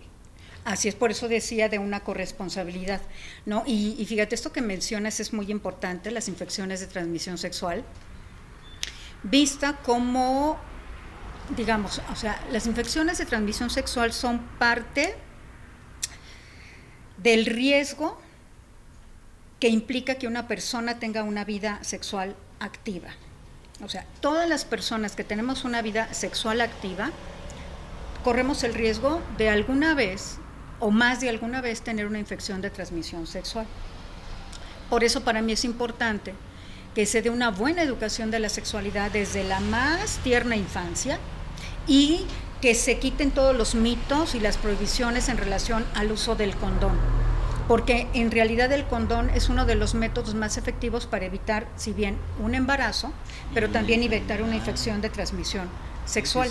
Así 0.65 0.89
es, 0.89 0.95
por 0.95 1.11
eso 1.11 1.27
decía 1.29 1.69
de 1.69 1.79
una 1.79 2.01
corresponsabilidad, 2.01 3.01
¿no? 3.47 3.65
Y, 3.67 3.97
y 3.99 4.07
fíjate, 4.07 4.35
esto 4.35 4.53
que 4.53 4.63
mencionas 4.63 5.19
es 5.19 5.33
muy 5.33 5.51
importante, 5.51 6.11
las 6.13 6.29
infecciones 6.29 6.79
de 6.81 6.87
transmisión 6.87 7.37
sexual, 7.37 7.85
vista 9.25 9.79
como, 9.79 10.59
digamos, 11.57 12.01
o 12.13 12.17
sea, 12.17 12.41
las 12.53 12.67
infecciones 12.67 13.19
de 13.19 13.27
transmisión 13.27 13.71
sexual 13.71 14.13
son 14.13 14.39
parte 14.59 15.17
del 17.17 17.47
riesgo 17.47 18.21
que 19.59 19.69
implica 19.69 20.17
que 20.17 20.27
una 20.27 20.49
persona 20.49 20.99
tenga 20.99 21.23
una 21.23 21.45
vida 21.45 21.79
sexual 21.83 22.37
activa. 22.59 23.11
O 23.83 23.89
sea, 23.89 24.07
todas 24.21 24.49
las 24.49 24.65
personas 24.65 25.17
que 25.17 25.25
tenemos 25.25 25.65
una 25.65 25.83
vida 25.83 26.13
sexual 26.15 26.61
activa, 26.61 27.11
corremos 28.23 28.63
el 28.63 28.75
riesgo 28.75 29.21
de 29.39 29.51
alguna 29.51 29.95
vez 29.95 30.39
o 30.79 30.91
más 30.91 31.21
de 31.21 31.29
alguna 31.29 31.61
vez 31.61 31.83
tener 31.83 32.07
una 32.07 32.21
infección 32.21 32.63
de 32.63 32.71
transmisión 32.71 33.27
sexual. 33.27 33.67
Por 34.89 35.03
eso 35.03 35.23
para 35.23 35.43
mí 35.43 35.53
es 35.53 35.65
importante 35.65 36.35
que 36.95 37.07
se 37.07 37.23
dé 37.23 37.31
una 37.31 37.51
buena 37.51 37.83
educación 37.83 38.31
de 38.31 38.39
la 38.39 38.49
sexualidad 38.49 39.11
desde 39.11 39.43
la 39.43 39.59
más 39.59 40.19
tierna 40.19 40.55
infancia 40.55 41.19
y 41.89 42.27
que 42.61 42.77
se 42.77 42.99
quiten 42.99 43.33
todos 43.33 43.57
los 43.57 43.75
mitos 43.75 44.37
y 44.37 44.41
las 44.41 44.59
prohibiciones 44.59 45.29
en 45.29 45.39
relación 45.39 45.85
al 45.95 46.13
uso 46.13 46.37
del 46.37 46.55
condón. 46.55 46.97
Porque 47.69 48.09
en 48.13 48.31
realidad 48.31 48.73
el 48.73 48.85
condón 48.85 49.31
es 49.31 49.49
uno 49.49 49.65
de 49.65 49.75
los 49.75 49.95
métodos 49.95 50.35
más 50.35 50.57
efectivos 50.57 51.07
para 51.07 51.25
evitar, 51.25 51.67
si 51.77 51.93
bien 51.93 52.19
un 52.43 52.55
embarazo, 52.55 53.13
pero 53.55 53.71
también 53.71 54.03
evitar 54.03 54.43
una 54.43 54.57
infección 54.57 55.01
de 55.01 55.11
transmisión 55.11 55.69
sexual. 56.05 56.51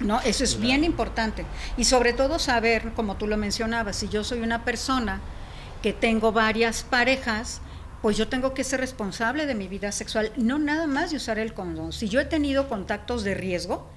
¿no? 0.00 0.20
Eso 0.22 0.44
es 0.44 0.58
bien 0.58 0.84
importante. 0.84 1.44
Y 1.76 1.84
sobre 1.84 2.12
todo 2.12 2.38
saber, 2.38 2.92
como 2.94 3.16
tú 3.16 3.26
lo 3.26 3.36
mencionabas, 3.36 3.96
si 3.96 4.08
yo 4.08 4.24
soy 4.24 4.40
una 4.40 4.64
persona 4.64 5.20
que 5.82 5.92
tengo 5.92 6.32
varias 6.32 6.82
parejas, 6.82 7.60
pues 8.02 8.16
yo 8.16 8.28
tengo 8.28 8.54
que 8.54 8.64
ser 8.64 8.80
responsable 8.80 9.46
de 9.46 9.54
mi 9.54 9.68
vida 9.68 9.92
sexual, 9.92 10.32
no 10.36 10.58
nada 10.58 10.86
más 10.86 11.10
de 11.10 11.18
usar 11.18 11.38
el 11.38 11.52
condón. 11.52 11.92
Si 11.92 12.08
yo 12.08 12.20
he 12.20 12.24
tenido 12.24 12.68
contactos 12.68 13.24
de 13.24 13.34
riesgo, 13.34 13.88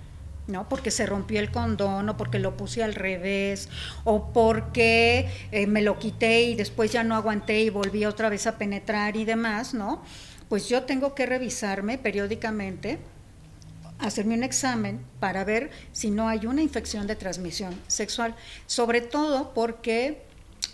¿no? 0.48 0.68
Porque 0.68 0.92
se 0.92 1.06
rompió 1.06 1.40
el 1.40 1.52
condón 1.52 2.10
o 2.10 2.18
porque 2.18 2.40
lo 2.40 2.58
puse 2.58 2.84
al 2.84 2.96
revés 2.96 3.70
o 4.04 4.32
porque 4.34 5.30
eh, 5.52 5.68
me 5.68 5.82
lo 5.82 6.00
quité 6.00 6.44
y 6.44 6.56
después 6.56 6.92
ya 6.92 7.04
no 7.04 7.16
aguanté 7.16 7.62
y 7.62 7.70
volví 7.70 8.06
otra 8.06 8.30
vez 8.30 8.48
a 8.48 8.58
penetrar 8.58 9.16
y 9.16 9.26
demás, 9.26 9.74
¿no? 9.74 10.04
Pues 10.50 10.70
yo 10.70 10.84
tengo 10.84 11.16
que 11.16 11.26
revisarme 11.26 11.98
periódicamente 11.98 13.00
hacerme 14.00 14.36
un 14.36 14.44
examen 14.44 15.06
para 15.20 15.44
ver 15.46 15.72
si 15.94 16.12
no 16.12 16.28
hay 16.28 16.46
una 16.46 16.62
infección 16.62 17.08
de 17.08 17.16
transmisión 17.16 17.80
sexual, 17.88 18.36
sobre 18.68 19.02
todo 19.02 19.54
porque 19.54 20.24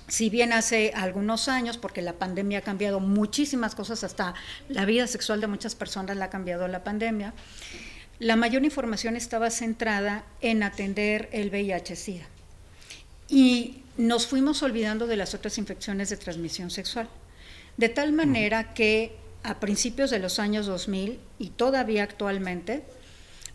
si 0.08 0.30
bien 0.30 0.54
hace 0.54 0.92
algunos 0.96 1.48
años, 1.48 1.78
porque 1.78 2.02
la 2.02 2.14
pandemia 2.14 2.60
ha 2.60 2.62
cambiado 2.62 3.00
muchísimas 3.00 3.76
cosas, 3.76 4.04
hasta 4.04 4.34
la 4.68 4.86
vida 4.86 5.06
sexual 5.06 5.40
de 5.40 5.48
muchas 5.48 5.76
personas 5.76 6.18
la 6.18 6.26
ha 6.26 6.30
cambiado 6.30 6.68
la 6.68 6.84
pandemia, 6.84 7.34
la 8.20 8.36
mayor 8.36 8.66
información 8.66 9.16
estaba 9.16 9.50
centrada 9.50 10.26
en 10.42 10.62
atender 10.64 11.30
el 11.32 11.50
VIH-Sida. 11.50 12.28
Y 13.30 13.84
nos 13.98 14.28
fuimos 14.28 14.62
olvidando 14.62 15.08
de 15.08 15.16
las 15.16 15.34
otras 15.34 15.58
infecciones 15.58 16.10
de 16.10 16.18
transmisión 16.18 16.70
sexual. 16.70 17.10
De 17.78 17.90
tal 17.90 18.12
manera 18.12 18.74
que 18.74 19.16
a 19.44 19.60
principios 19.60 20.10
de 20.10 20.20
los 20.20 20.40
años 20.40 20.66
2000 20.66 21.20
y 21.38 21.50
todavía 21.52 22.04
actualmente, 22.04 22.84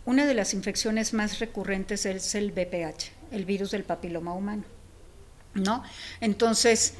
una 0.05 0.25
de 0.25 0.33
las 0.33 0.53
infecciones 0.53 1.13
más 1.13 1.39
recurrentes 1.39 2.05
es 2.05 2.33
el 2.33 2.51
VPH, 2.51 3.11
el 3.31 3.45
virus 3.45 3.71
del 3.71 3.83
papiloma 3.83 4.33
humano. 4.33 4.63
¿No? 5.53 5.83
Entonces, 6.21 6.95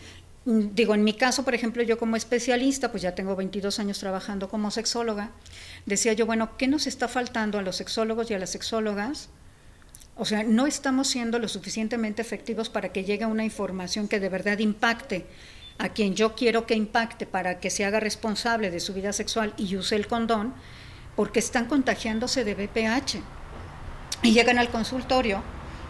digo, 0.45 0.93
en 0.93 1.03
mi 1.03 1.13
caso, 1.13 1.43
por 1.43 1.55
ejemplo, 1.55 1.81
yo 1.81 1.97
como 1.97 2.15
especialista, 2.15 2.91
pues 2.91 3.01
ya 3.01 3.15
tengo 3.15 3.35
22 3.35 3.79
años 3.79 3.99
trabajando 3.99 4.47
como 4.47 4.69
sexóloga, 4.69 5.31
decía 5.85 6.13
yo, 6.13 6.25
bueno, 6.25 6.55
¿qué 6.57 6.67
nos 6.67 6.85
está 6.85 7.07
faltando 7.07 7.57
a 7.57 7.63
los 7.63 7.77
sexólogos 7.77 8.29
y 8.29 8.35
a 8.35 8.39
las 8.39 8.51
sexólogas? 8.51 9.29
O 10.15 10.23
sea, 10.23 10.43
no 10.43 10.67
estamos 10.67 11.07
siendo 11.07 11.39
lo 11.39 11.47
suficientemente 11.47 12.21
efectivos 12.21 12.69
para 12.69 12.89
que 12.89 13.03
llegue 13.03 13.25
una 13.25 13.43
información 13.43 14.07
que 14.07 14.19
de 14.19 14.29
verdad 14.29 14.59
impacte 14.59 15.25
a 15.77 15.89
quien 15.89 16.15
yo 16.15 16.35
quiero 16.35 16.65
que 16.65 16.75
impacte 16.75 17.25
para 17.25 17.59
que 17.59 17.69
se 17.69 17.83
haga 17.83 17.99
responsable 17.99 18.71
de 18.71 18.79
su 18.79 18.93
vida 18.93 19.11
sexual 19.11 19.53
y 19.57 19.75
use 19.75 19.95
el 19.95 20.07
condón, 20.07 20.53
porque 21.15 21.39
están 21.39 21.65
contagiándose 21.65 22.45
de 22.45 22.53
VPH. 22.53 23.19
Y 24.21 24.31
llegan 24.31 24.57
al 24.57 24.69
consultorio, 24.69 25.43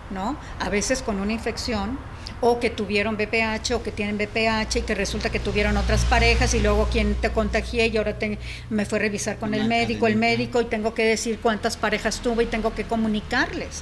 ¿no? 0.10 0.38
A 0.60 0.70
veces 0.70 1.02
con 1.04 1.20
una 1.20 1.34
infección 1.34 2.00
o 2.48 2.60
que 2.60 2.70
tuvieron 2.70 3.16
VPH 3.16 3.74
o 3.74 3.82
que 3.82 3.92
tienen 3.92 4.18
VPH 4.18 4.76
y 4.78 4.82
que 4.84 4.94
resulta 4.94 5.32
que 5.32 5.40
tuvieron 5.40 5.78
otras 5.78 6.06
parejas 6.06 6.54
y 6.54 6.60
luego 6.60 6.88
quien 6.92 7.16
te 7.16 7.32
contagié 7.32 7.88
y 7.88 7.98
ahora 7.98 8.20
te- 8.20 8.38
me 8.70 8.86
fue 8.86 9.00
a 9.00 9.02
revisar 9.02 9.38
con 9.40 9.56
el 9.56 9.68
médico, 9.68 10.06
el 10.06 10.16
médico 10.16 10.62
y 10.62 10.66
tengo 10.66 10.94
que 10.94 11.04
decir 11.06 11.40
cuántas 11.42 11.76
parejas 11.76 12.20
tuve 12.22 12.44
y 12.44 12.46
tengo 12.46 12.76
que 12.76 12.84
comunicarles. 12.84 13.82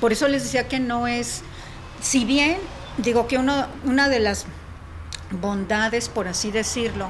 Por 0.00 0.10
eso 0.12 0.26
les 0.26 0.42
decía 0.42 0.66
que 0.66 0.80
no 0.80 1.06
es, 1.06 1.42
si 2.02 2.24
bien 2.24 2.56
digo 2.98 3.28
que 3.28 3.38
uno, 3.38 3.68
una 3.84 4.08
de 4.08 4.18
las 4.18 4.44
bondades, 5.30 6.08
por 6.08 6.26
así 6.26 6.50
decirlo, 6.50 7.08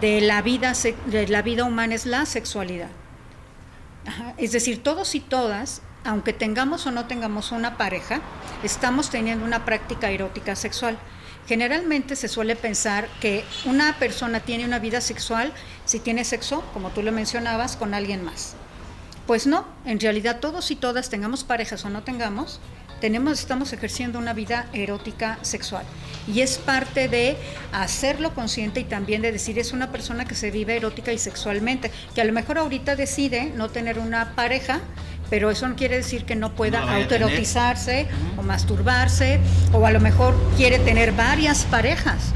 de 0.00 0.20
la 0.22 0.42
vida, 0.42 0.72
de 1.06 1.28
la 1.28 1.42
vida 1.42 1.62
humana 1.64 1.94
es 1.94 2.04
la 2.06 2.26
sexualidad. 2.26 2.88
Ajá, 4.06 4.34
Es 4.38 4.50
decir, 4.52 4.82
todos 4.82 5.14
y 5.14 5.20
todas, 5.20 5.82
aunque 6.04 6.32
tengamos 6.32 6.86
o 6.86 6.90
no 6.90 7.06
tengamos 7.06 7.52
una 7.52 7.76
pareja, 7.76 8.20
estamos 8.62 9.10
teniendo 9.10 9.44
una 9.44 9.64
práctica 9.64 10.10
erótica 10.10 10.56
sexual. 10.56 10.98
Generalmente 11.46 12.16
se 12.16 12.28
suele 12.28 12.56
pensar 12.56 13.08
que 13.20 13.44
una 13.64 13.98
persona 13.98 14.40
tiene 14.40 14.64
una 14.64 14.78
vida 14.78 15.00
sexual 15.00 15.52
si 15.84 15.98
tiene 15.98 16.24
sexo, 16.24 16.62
como 16.72 16.90
tú 16.90 17.02
lo 17.02 17.12
mencionabas, 17.12 17.76
con 17.76 17.94
alguien 17.94 18.24
más. 18.24 18.54
Pues 19.26 19.46
no, 19.46 19.66
en 19.84 20.00
realidad 20.00 20.40
todos 20.40 20.70
y 20.70 20.76
todas, 20.76 21.10
tengamos 21.10 21.44
parejas 21.44 21.84
o 21.84 21.90
no 21.90 22.02
tengamos, 22.02 22.60
tenemos, 23.00 23.40
estamos 23.40 23.72
ejerciendo 23.72 24.18
una 24.18 24.34
vida 24.34 24.66
erótica 24.72 25.38
sexual. 25.42 25.84
Y 26.32 26.42
es 26.42 26.58
parte 26.58 27.08
de 27.08 27.36
hacerlo 27.72 28.34
consciente 28.34 28.80
y 28.80 28.84
también 28.84 29.22
de 29.22 29.32
decir, 29.32 29.58
es 29.58 29.72
una 29.72 29.90
persona 29.90 30.26
que 30.26 30.34
se 30.34 30.50
vive 30.50 30.76
erótica 30.76 31.12
y 31.12 31.18
sexualmente, 31.18 31.90
que 32.14 32.20
a 32.20 32.24
lo 32.24 32.32
mejor 32.32 32.58
ahorita 32.58 32.94
decide 32.94 33.52
no 33.56 33.70
tener 33.70 33.98
una 33.98 34.36
pareja, 34.36 34.80
pero 35.30 35.50
eso 35.50 35.66
no 35.68 35.76
quiere 35.76 35.96
decir 35.96 36.24
que 36.24 36.36
no 36.36 36.52
pueda 36.54 36.80
No 36.80 36.90
autoerotizarse 36.92 38.08
o 38.36 38.42
masturbarse, 38.42 39.40
o 39.72 39.86
a 39.86 39.90
lo 39.90 40.00
mejor 40.00 40.34
quiere 40.56 40.78
tener 40.80 41.12
varias 41.12 41.64
parejas 41.64 42.34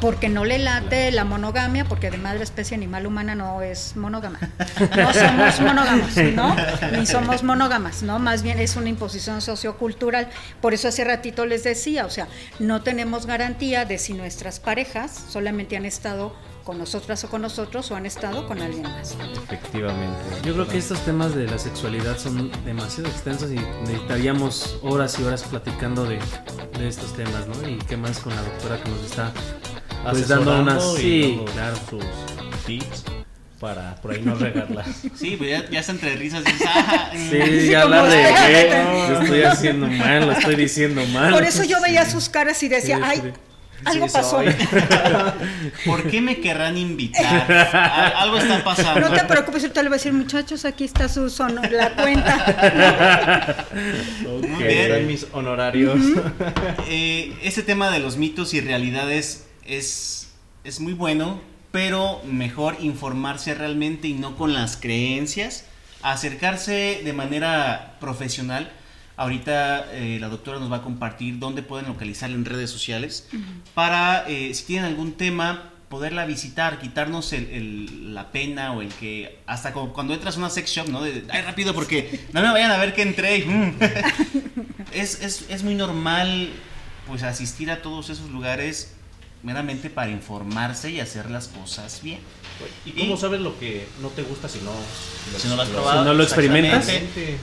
porque 0.00 0.28
no 0.28 0.44
le 0.44 0.58
late 0.58 1.10
la 1.10 1.24
monogamia, 1.24 1.84
porque 1.84 2.08
además 2.08 2.36
la 2.36 2.42
especie 2.42 2.76
animal 2.76 3.06
humana 3.06 3.34
no 3.34 3.62
es 3.62 3.96
monógama. 3.96 4.38
No 4.96 5.12
somos 5.12 5.60
monógamos, 5.60 6.16
¿no? 6.34 6.56
Ni 6.92 7.06
somos 7.06 7.42
monógamas, 7.42 8.02
¿no? 8.02 8.18
Más 8.18 8.42
bien 8.42 8.58
es 8.58 8.76
una 8.76 8.88
imposición 8.88 9.40
sociocultural. 9.40 10.28
Por 10.60 10.74
eso 10.74 10.88
hace 10.88 11.04
ratito 11.04 11.46
les 11.46 11.64
decía, 11.64 12.04
o 12.04 12.10
sea, 12.10 12.28
no 12.58 12.82
tenemos 12.82 13.26
garantía 13.26 13.84
de 13.84 13.98
si 13.98 14.12
nuestras 14.12 14.60
parejas 14.60 15.24
solamente 15.28 15.76
han 15.76 15.86
estado 15.86 16.34
con 16.66 16.78
nosotras 16.78 17.22
o 17.22 17.28
con 17.28 17.42
nosotros 17.42 17.88
o 17.92 17.96
han 17.96 18.06
estado 18.06 18.44
con 18.48 18.60
alguien 18.60 18.82
más. 18.82 19.16
Efectivamente. 19.44 20.18
Yo 20.44 20.52
creo 20.54 20.66
que 20.66 20.78
estos 20.78 20.98
temas 21.04 21.32
de 21.32 21.46
la 21.46 21.58
sexualidad 21.58 22.18
son 22.18 22.50
demasiado 22.64 23.08
extensos 23.08 23.52
y 23.52 23.54
necesitaríamos 23.84 24.76
horas 24.82 25.16
y 25.20 25.22
horas 25.22 25.44
platicando 25.44 26.04
de, 26.04 26.18
de 26.76 26.88
estos 26.88 27.14
temas, 27.14 27.46
¿no? 27.46 27.68
Y 27.68 27.76
qué 27.78 27.96
más 27.96 28.18
con 28.18 28.34
la 28.34 28.42
doctora 28.42 28.82
que 28.82 28.90
nos 28.90 29.00
está 29.04 29.32
pues 30.10 30.26
dando 30.26 30.60
unas... 30.60 30.82
Sí, 30.96 31.40
claro. 31.52 31.76
sus 31.88 32.04
tips 32.66 33.04
para 33.60 33.94
por 34.02 34.10
ahí 34.10 34.22
no 34.22 34.34
regarlas. 34.38 34.88
Sí, 35.14 35.36
pues 35.36 35.50
ya, 35.50 35.70
ya 35.70 35.78
está 35.80 35.92
entre 35.92 36.16
risas. 36.16 36.42
y 36.46 36.50
dices, 36.52 36.66
"Ah, 36.68 37.12
mm". 37.14 37.30
Sí, 37.30 37.68
ya 37.70 37.82
hablar 37.82 38.10
de 38.10 38.16
qué 38.16 39.12
lo 39.12 39.20
estoy 39.22 39.42
haciendo 39.44 39.86
mal, 39.86 40.26
lo 40.26 40.32
estoy 40.32 40.56
diciendo 40.56 41.06
mal. 41.12 41.32
Por 41.32 41.44
eso 41.44 41.62
yo 41.62 41.80
veía 41.80 42.04
Sí. 42.04 42.10
sus 42.10 42.28
caras 42.28 42.60
y 42.64 42.68
decía, 42.68 42.96
Sí, 42.96 43.02
ay, 43.04 43.18
sí. 43.22 43.30
Algo 43.84 44.06
Sí, 44.08 44.12
pasó. 44.14 44.30
soy. 44.30 44.46
¿Por 45.86 46.10
qué 46.10 46.20
me 46.20 46.40
querrán 46.40 46.76
invitar? 46.78 47.50
Al- 47.52 48.12
Algo 48.16 48.38
está 48.38 48.64
pasando. 48.64 49.00
No 49.00 49.12
te 49.14 49.24
preocupes, 49.24 49.62
ahorita 49.62 49.82
le 49.82 49.88
voy 49.90 49.96
a 49.96 49.98
decir, 49.98 50.12
muchachos, 50.12 50.64
aquí 50.64 50.84
está 50.84 51.08
su 51.08 51.28
son 51.30 51.56
la 51.70 51.90
cuenta. 51.94 53.66
Ok, 54.26 54.48
Muy 54.48 54.64
bien. 54.64 55.06
mis 55.06 55.26
honorarios. 55.32 55.98
Eh, 56.88 57.36
este 57.42 57.62
tema 57.62 57.90
de 57.90 57.98
los 58.00 58.16
mitos 58.16 58.54
y 58.54 58.60
realidades 58.60 59.46
es, 59.64 60.28
es 60.64 60.80
muy 60.80 60.92
bueno, 60.94 61.40
pero 61.72 62.22
mejor 62.24 62.76
informarse 62.80 63.54
realmente 63.54 64.08
y 64.08 64.14
no 64.14 64.36
con 64.36 64.54
las 64.54 64.76
creencias, 64.76 65.64
acercarse 66.02 67.02
de 67.04 67.12
manera 67.12 67.96
profesional. 68.00 68.70
Ahorita 69.16 69.86
eh, 69.92 70.18
la 70.20 70.28
doctora 70.28 70.58
nos 70.58 70.70
va 70.70 70.76
a 70.76 70.82
compartir 70.82 71.38
dónde 71.38 71.62
pueden 71.62 71.86
localizarla 71.88 72.36
en 72.36 72.44
redes 72.44 72.70
sociales 72.70 73.28
para, 73.74 74.28
eh, 74.28 74.52
si 74.54 74.64
tienen 74.64 74.84
algún 74.84 75.12
tema, 75.14 75.70
poderla 75.88 76.26
visitar, 76.26 76.78
quitarnos 76.80 77.32
el- 77.32 77.48
el- 77.50 78.14
la 78.14 78.30
pena 78.32 78.72
o 78.72 78.82
el 78.82 78.88
que, 78.88 79.38
hasta 79.46 79.72
como 79.72 79.92
cuando 79.92 80.12
entras 80.14 80.34
a 80.36 80.38
una 80.40 80.50
sex 80.50 80.70
shop, 80.70 80.88
¿no? 80.88 81.00
De, 81.02 81.24
ay, 81.30 81.42
rápido 81.42 81.72
porque 81.74 82.20
no 82.32 82.42
me 82.42 82.50
vayan 82.50 82.72
a 82.72 82.76
ver 82.76 82.92
que 82.92 83.02
entré. 83.02 83.38
y, 83.38 83.44
mm. 83.46 83.78
es, 84.92 85.22
es, 85.22 85.46
es 85.48 85.62
muy 85.62 85.74
normal 85.76 86.50
pues 87.06 87.22
asistir 87.22 87.70
a 87.70 87.82
todos 87.82 88.10
esos 88.10 88.30
lugares 88.30 88.95
meramente 89.50 89.88
para 89.90 90.10
informarse 90.10 90.90
y 90.90 90.98
hacer 90.98 91.30
las 91.30 91.46
cosas 91.46 92.00
bien. 92.02 92.18
¿Y 92.84 92.90
cómo 92.92 93.16
sabes 93.16 93.40
lo 93.40 93.56
que 93.60 93.86
no 94.02 94.08
te 94.08 94.22
gusta 94.22 94.48
si 94.48 94.58
no, 94.60 94.72
Si 95.38 95.46
no 95.46 95.54
lo 95.54 95.62
has 95.62 95.68
Si 95.68 95.74
probado, 95.74 96.04
no 96.04 96.14
lo 96.14 96.22
experimentas. 96.24 96.90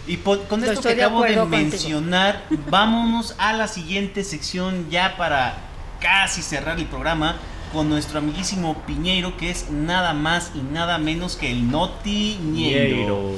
Y 0.05 0.17
po- 0.17 0.39
con 0.49 0.59
esto 0.61 0.73
que 0.73 0.79
estoy 0.79 0.95
de 0.95 1.03
acabo 1.03 1.21
de, 1.23 1.35
contigo. 1.35 1.45
mencionar, 1.47 2.43
vámonos 2.69 3.35
a 3.37 3.53
la 3.53 3.69
siguiente 3.69 4.23
sección 4.25 4.89
ya 4.89 5.15
para 5.15 5.55
casi 6.01 6.41
cerrar 6.41 6.77
el 6.77 6.87
programa 6.87 7.37
con 7.71 7.87
nuestro 7.89 8.19
amiguísimo 8.19 8.83
Piñeiro, 8.85 9.37
que 9.37 9.49
es 9.49 9.69
nada 9.71 10.13
más 10.13 10.51
y 10.55 10.59
nada 10.59 10.97
menos 10.97 11.37
que 11.37 11.51
el 11.51 11.71
Notiñeiro. 11.71 13.31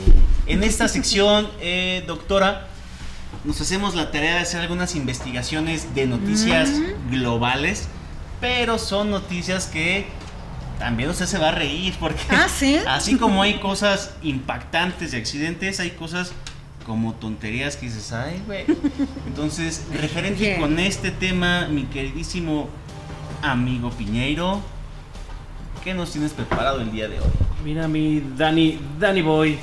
En 0.48 0.64
esta 0.64 0.88
sección, 0.88 1.48
eh, 1.62 2.04
doctora, 2.08 2.68
nos 3.44 3.62
hacemos 3.62 3.94
la 3.96 4.12
tarea 4.12 4.36
de 4.36 4.40
hacer 4.42 4.62
algunas 4.62 4.96
investigaciones 4.96 5.94
de 5.94 6.08
noticias 6.08 6.70
globales, 7.12 7.88
pero 8.46 8.78
son 8.78 9.10
noticias 9.10 9.66
que 9.66 10.06
también 10.78 11.10
usted 11.10 11.26
se 11.26 11.40
va 11.40 11.50
a 11.50 11.52
reír 11.52 11.96
porque 12.00 12.22
Ah, 12.30 12.48
¿sí? 12.48 12.78
así 12.88 13.18
como 13.18 13.42
hay 13.42 13.56
cosas 13.56 14.14
impactantes 14.22 15.12
de 15.14 15.18
accidentes, 15.18 15.80
hay 15.80 15.92
cosas 15.92 16.32
como 16.86 17.14
tonterías 17.16 17.76
que 17.76 17.88
dices, 17.88 18.12
ay, 18.14 18.40
güey. 18.46 18.66
Entonces, 19.26 19.86
referente 20.02 20.42
Bien. 20.44 20.62
con 20.62 20.78
este 20.78 21.10
tema, 21.10 21.68
mi 21.68 21.86
queridísimo 21.86 22.70
amigo 23.42 23.90
Piñeiro, 23.90 24.62
¿qué 25.84 25.96
nos 25.96 26.12
tienes 26.12 26.34
preparado 26.34 26.82
el 26.82 26.92
día 26.92 27.08
de 27.08 27.20
hoy? 27.20 27.26
Mira 27.64 27.88
mi 27.88 28.22
Dani, 28.38 28.80
Dani 29.00 29.24
Boy. 29.24 29.58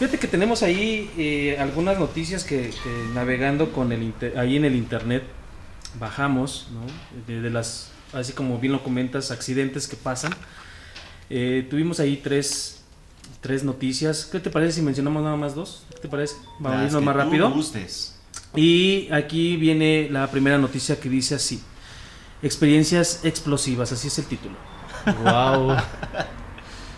Fíjate 0.00 0.18
que 0.18 0.26
tenemos 0.26 0.64
ahí 0.64 1.08
eh, 1.16 1.56
algunas 1.60 2.00
noticias 2.00 2.42
que, 2.42 2.70
que 2.82 3.04
navegando 3.14 3.70
con 3.72 3.92
el 3.92 4.02
inter- 4.02 4.36
ahí 4.36 4.56
en 4.56 4.64
el 4.64 4.74
internet 4.74 5.22
bajamos, 6.00 6.66
¿no? 6.72 6.80
De, 7.32 7.40
de 7.40 7.50
las, 7.50 7.92
así 8.14 8.32
como 8.32 8.58
bien 8.58 8.72
lo 8.72 8.82
comentas, 8.82 9.30
accidentes 9.30 9.86
que 9.88 9.96
pasan. 9.96 10.32
Eh, 11.30 11.66
tuvimos 11.70 12.00
ahí 12.00 12.20
tres, 12.22 12.82
tres 13.40 13.64
noticias. 13.64 14.26
¿Qué 14.30 14.40
te 14.40 14.50
parece 14.50 14.72
si 14.74 14.82
mencionamos 14.82 15.22
nada 15.22 15.36
más 15.36 15.54
dos? 15.54 15.84
¿Qué 15.94 16.00
te 16.00 16.08
parece? 16.08 16.34
Vamos 16.58 16.80
a 16.80 16.84
irnos 16.86 17.02
más 17.02 17.16
rápido. 17.16 17.50
gustes. 17.50 18.16
Y 18.56 19.08
aquí 19.12 19.56
viene 19.56 20.08
la 20.10 20.30
primera 20.30 20.58
noticia 20.58 21.00
que 21.00 21.08
dice 21.08 21.34
así. 21.34 21.60
Experiencias 22.42 23.20
explosivas, 23.24 23.90
así 23.92 24.08
es 24.08 24.18
el 24.18 24.26
título. 24.26 24.54
Wow. 25.24 25.76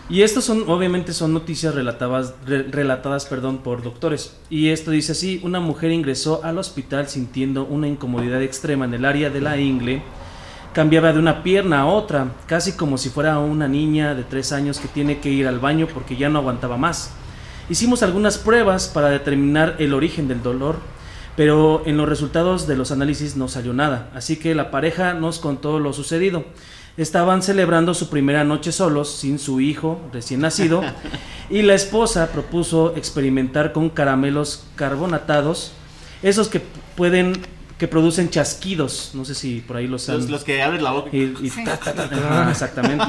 Y 0.09 0.21
estos 0.21 0.45
son, 0.45 0.63
obviamente, 0.69 1.11
son 1.11 1.33
noticias 1.33 1.75
relatadas, 1.75 2.33
re- 2.45 2.63
relatadas 2.63 3.25
perdón, 3.25 3.57
por 3.57 3.83
doctores. 3.83 4.37
Y 4.49 4.69
esto 4.69 4.91
dice 4.91 5.11
así: 5.11 5.41
una 5.43 5.59
mujer 5.59 5.91
ingresó 5.91 6.45
al 6.45 6.57
hospital 6.59 7.09
sintiendo 7.09 7.65
una 7.65 7.89
incomodidad 7.89 8.41
extrema 8.41 8.85
en 8.85 8.93
el 8.93 9.03
área 9.03 9.29
de 9.29 9.41
la 9.41 9.57
ingle. 9.57 10.01
Cambiaba 10.77 11.11
de 11.11 11.17
una 11.17 11.41
pierna 11.41 11.79
a 11.79 11.85
otra, 11.87 12.33
casi 12.45 12.73
como 12.73 12.99
si 12.99 13.09
fuera 13.09 13.39
una 13.39 13.67
niña 13.67 14.13
de 14.13 14.23
tres 14.23 14.51
años 14.51 14.79
que 14.79 14.87
tiene 14.87 15.19
que 15.19 15.31
ir 15.31 15.47
al 15.47 15.57
baño 15.57 15.87
porque 15.91 16.15
ya 16.15 16.29
no 16.29 16.37
aguantaba 16.37 16.77
más. 16.77 17.13
Hicimos 17.67 18.03
algunas 18.03 18.37
pruebas 18.37 18.87
para 18.87 19.09
determinar 19.09 19.77
el 19.79 19.95
origen 19.95 20.27
del 20.27 20.43
dolor, 20.43 20.75
pero 21.35 21.81
en 21.87 21.97
los 21.97 22.07
resultados 22.07 22.67
de 22.67 22.75
los 22.75 22.91
análisis 22.91 23.35
no 23.35 23.47
salió 23.47 23.73
nada, 23.73 24.11
así 24.13 24.35
que 24.35 24.53
la 24.53 24.69
pareja 24.69 25.15
nos 25.15 25.39
contó 25.39 25.79
lo 25.79 25.93
sucedido. 25.93 26.45
Estaban 26.95 27.41
celebrando 27.41 27.95
su 27.95 28.11
primera 28.11 28.43
noche 28.43 28.71
solos, 28.71 29.09
sin 29.09 29.39
su 29.39 29.59
hijo 29.59 29.99
recién 30.13 30.41
nacido, 30.41 30.83
y 31.49 31.63
la 31.63 31.73
esposa 31.73 32.27
propuso 32.31 32.95
experimentar 32.95 33.73
con 33.73 33.89
caramelos 33.89 34.67
carbonatados, 34.75 35.71
esos 36.21 36.49
que 36.49 36.61
pueden, 36.95 37.33
que 37.77 37.87
producen 37.87 38.29
chasquidos, 38.31 39.11
no 39.13 39.23
sé 39.23 39.35
si 39.35 39.59
por 39.61 39.77
ahí 39.77 39.87
los 39.87 40.09
han... 40.09 40.17
Los, 40.17 40.29
los 40.29 40.43
que 40.43 40.63
abren 40.63 40.83
la 40.83 40.91
boca. 40.91 41.09
Y- 41.13 41.35
y 41.43 41.49
Sí. 41.51 41.63
ta, 41.63 41.77
ta, 41.77 41.93
ta, 41.93 42.47
exactamente. 42.51 43.05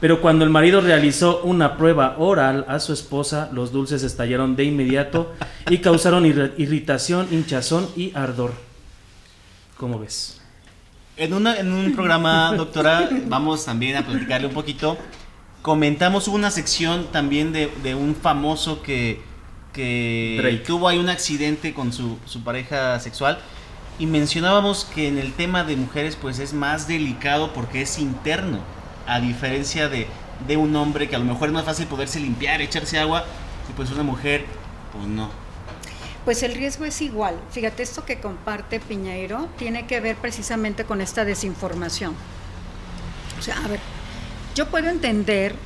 Pero 0.00 0.20
cuando 0.20 0.44
el 0.44 0.50
marido 0.50 0.80
realizó 0.82 1.40
una 1.44 1.78
prueba 1.78 2.16
oral 2.18 2.66
a 2.68 2.78
su 2.78 2.92
esposa, 2.92 3.48
los 3.52 3.72
dulces 3.72 4.02
estallaron 4.02 4.54
de 4.54 4.64
inmediato 4.64 5.32
y 5.70 5.78
causaron 5.78 6.24
irri- 6.24 6.52
irritación, 6.58 7.26
hinchazón 7.30 7.88
y 7.96 8.12
ardor. 8.14 8.52
¿Cómo 9.78 9.98
ves? 9.98 10.40
En, 11.16 11.32
una, 11.34 11.56
en 11.58 11.72
un 11.72 11.94
programa, 11.94 12.52
doctora, 12.56 13.08
vamos 13.26 13.64
también 13.64 13.96
a 13.96 14.04
platicarle 14.06 14.46
un 14.46 14.52
poquito. 14.54 14.98
Comentamos, 15.62 16.28
una 16.28 16.50
sección 16.50 17.06
también 17.12 17.52
de, 17.52 17.70
de 17.82 17.94
un 17.94 18.14
famoso 18.14 18.82
que, 18.82 19.20
que 19.72 20.36
Drake. 20.40 20.58
tuvo 20.66 20.88
ahí 20.88 20.98
un 20.98 21.08
accidente 21.08 21.72
con 21.72 21.92
su, 21.92 22.18
su 22.26 22.42
pareja 22.42 22.98
sexual. 23.00 23.38
Y 23.98 24.06
mencionábamos 24.06 24.84
que 24.84 25.08
en 25.08 25.18
el 25.18 25.32
tema 25.32 25.64
de 25.64 25.76
mujeres 25.76 26.16
pues 26.16 26.38
es 26.38 26.52
más 26.52 26.88
delicado 26.88 27.52
porque 27.52 27.82
es 27.82 27.98
interno. 27.98 28.60
A 29.06 29.20
diferencia 29.20 29.88
de, 29.88 30.06
de 30.46 30.56
un 30.56 30.74
hombre 30.76 31.08
que 31.08 31.16
a 31.16 31.18
lo 31.18 31.24
mejor 31.24 31.48
es 31.48 31.54
más 31.54 31.64
fácil 31.64 31.86
poderse 31.86 32.20
limpiar, 32.20 32.60
echarse 32.60 32.98
agua. 32.98 33.24
Y 33.68 33.72
pues 33.74 33.90
una 33.90 34.02
mujer, 34.02 34.44
pues 34.92 35.06
no. 35.06 35.30
Pues 36.24 36.42
el 36.42 36.54
riesgo 36.54 36.84
es 36.84 37.00
igual. 37.00 37.34
Fíjate, 37.50 37.82
esto 37.82 38.04
que 38.04 38.20
comparte 38.20 38.78
Piñeiro 38.80 39.48
tiene 39.58 39.86
que 39.86 40.00
ver 40.00 40.16
precisamente 40.16 40.84
con 40.84 41.00
esta 41.00 41.24
desinformación. 41.24 42.14
O 43.38 43.42
sea, 43.42 43.56
a 43.64 43.68
ver, 43.68 43.80
yo 44.54 44.68
puedo 44.68 44.88
entender 44.88 45.56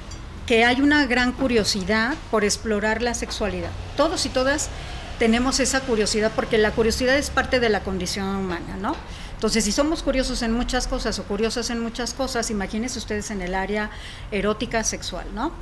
que 0.47 0.64
hay 0.64 0.81
una 0.81 1.05
gran 1.07 1.33
curiosidad 1.33 2.14
por 2.31 2.45
explorar 2.45 3.03
la 3.03 3.14
sexualidad. 3.14 3.70
Todos 3.97 4.24
y 4.24 4.29
todas 4.31 4.70
tenemos 5.19 5.61
esa 5.61 5.81
curiosidad 5.81 6.33
porque 6.35 6.59
la 6.59 6.73
curiosidad 6.73 7.17
es 7.17 7.31
parte 7.31 7.61
de 7.61 7.69
la 7.69 7.81
condición 7.81 8.27
humana, 8.37 8.77
¿no? 8.81 8.95
Entonces, 9.35 9.64
si 9.64 9.73
somos 9.73 10.03
curiosos 10.03 10.43
en 10.43 10.53
muchas 10.53 10.87
cosas 10.87 11.19
o 11.19 11.25
curiosas 11.25 11.71
en 11.71 11.81
muchas 11.81 12.14
cosas, 12.14 12.51
imagínense 12.51 12.99
ustedes 12.99 13.31
en 13.31 13.43
el 13.43 13.55
área 13.55 13.91
erótica 14.31 14.83
sexual, 14.83 15.27
¿no? 15.35 15.53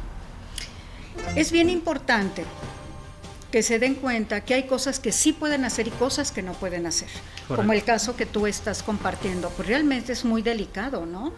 Es 1.34 1.50
bien 1.50 1.68
importante 1.70 2.44
que 3.50 3.62
se 3.62 3.78
den 3.78 3.94
cuenta 3.94 4.40
que 4.44 4.54
hay 4.54 4.64
cosas 4.64 4.98
que 4.98 5.12
sí 5.12 5.32
pueden 5.32 5.64
hacer 5.64 5.86
y 5.86 5.90
cosas 5.92 6.32
que 6.32 6.42
no 6.42 6.54
pueden 6.54 6.86
hacer. 6.86 7.08
Correcto. 7.08 7.56
Como 7.56 7.72
el 7.72 7.84
caso 7.84 8.16
que 8.16 8.26
tú 8.26 8.46
estás 8.46 8.82
compartiendo. 8.82 9.48
Pues 9.50 9.68
realmente 9.68 10.12
es 10.12 10.24
muy 10.24 10.42
delicado, 10.42 11.06
¿no? 11.06 11.32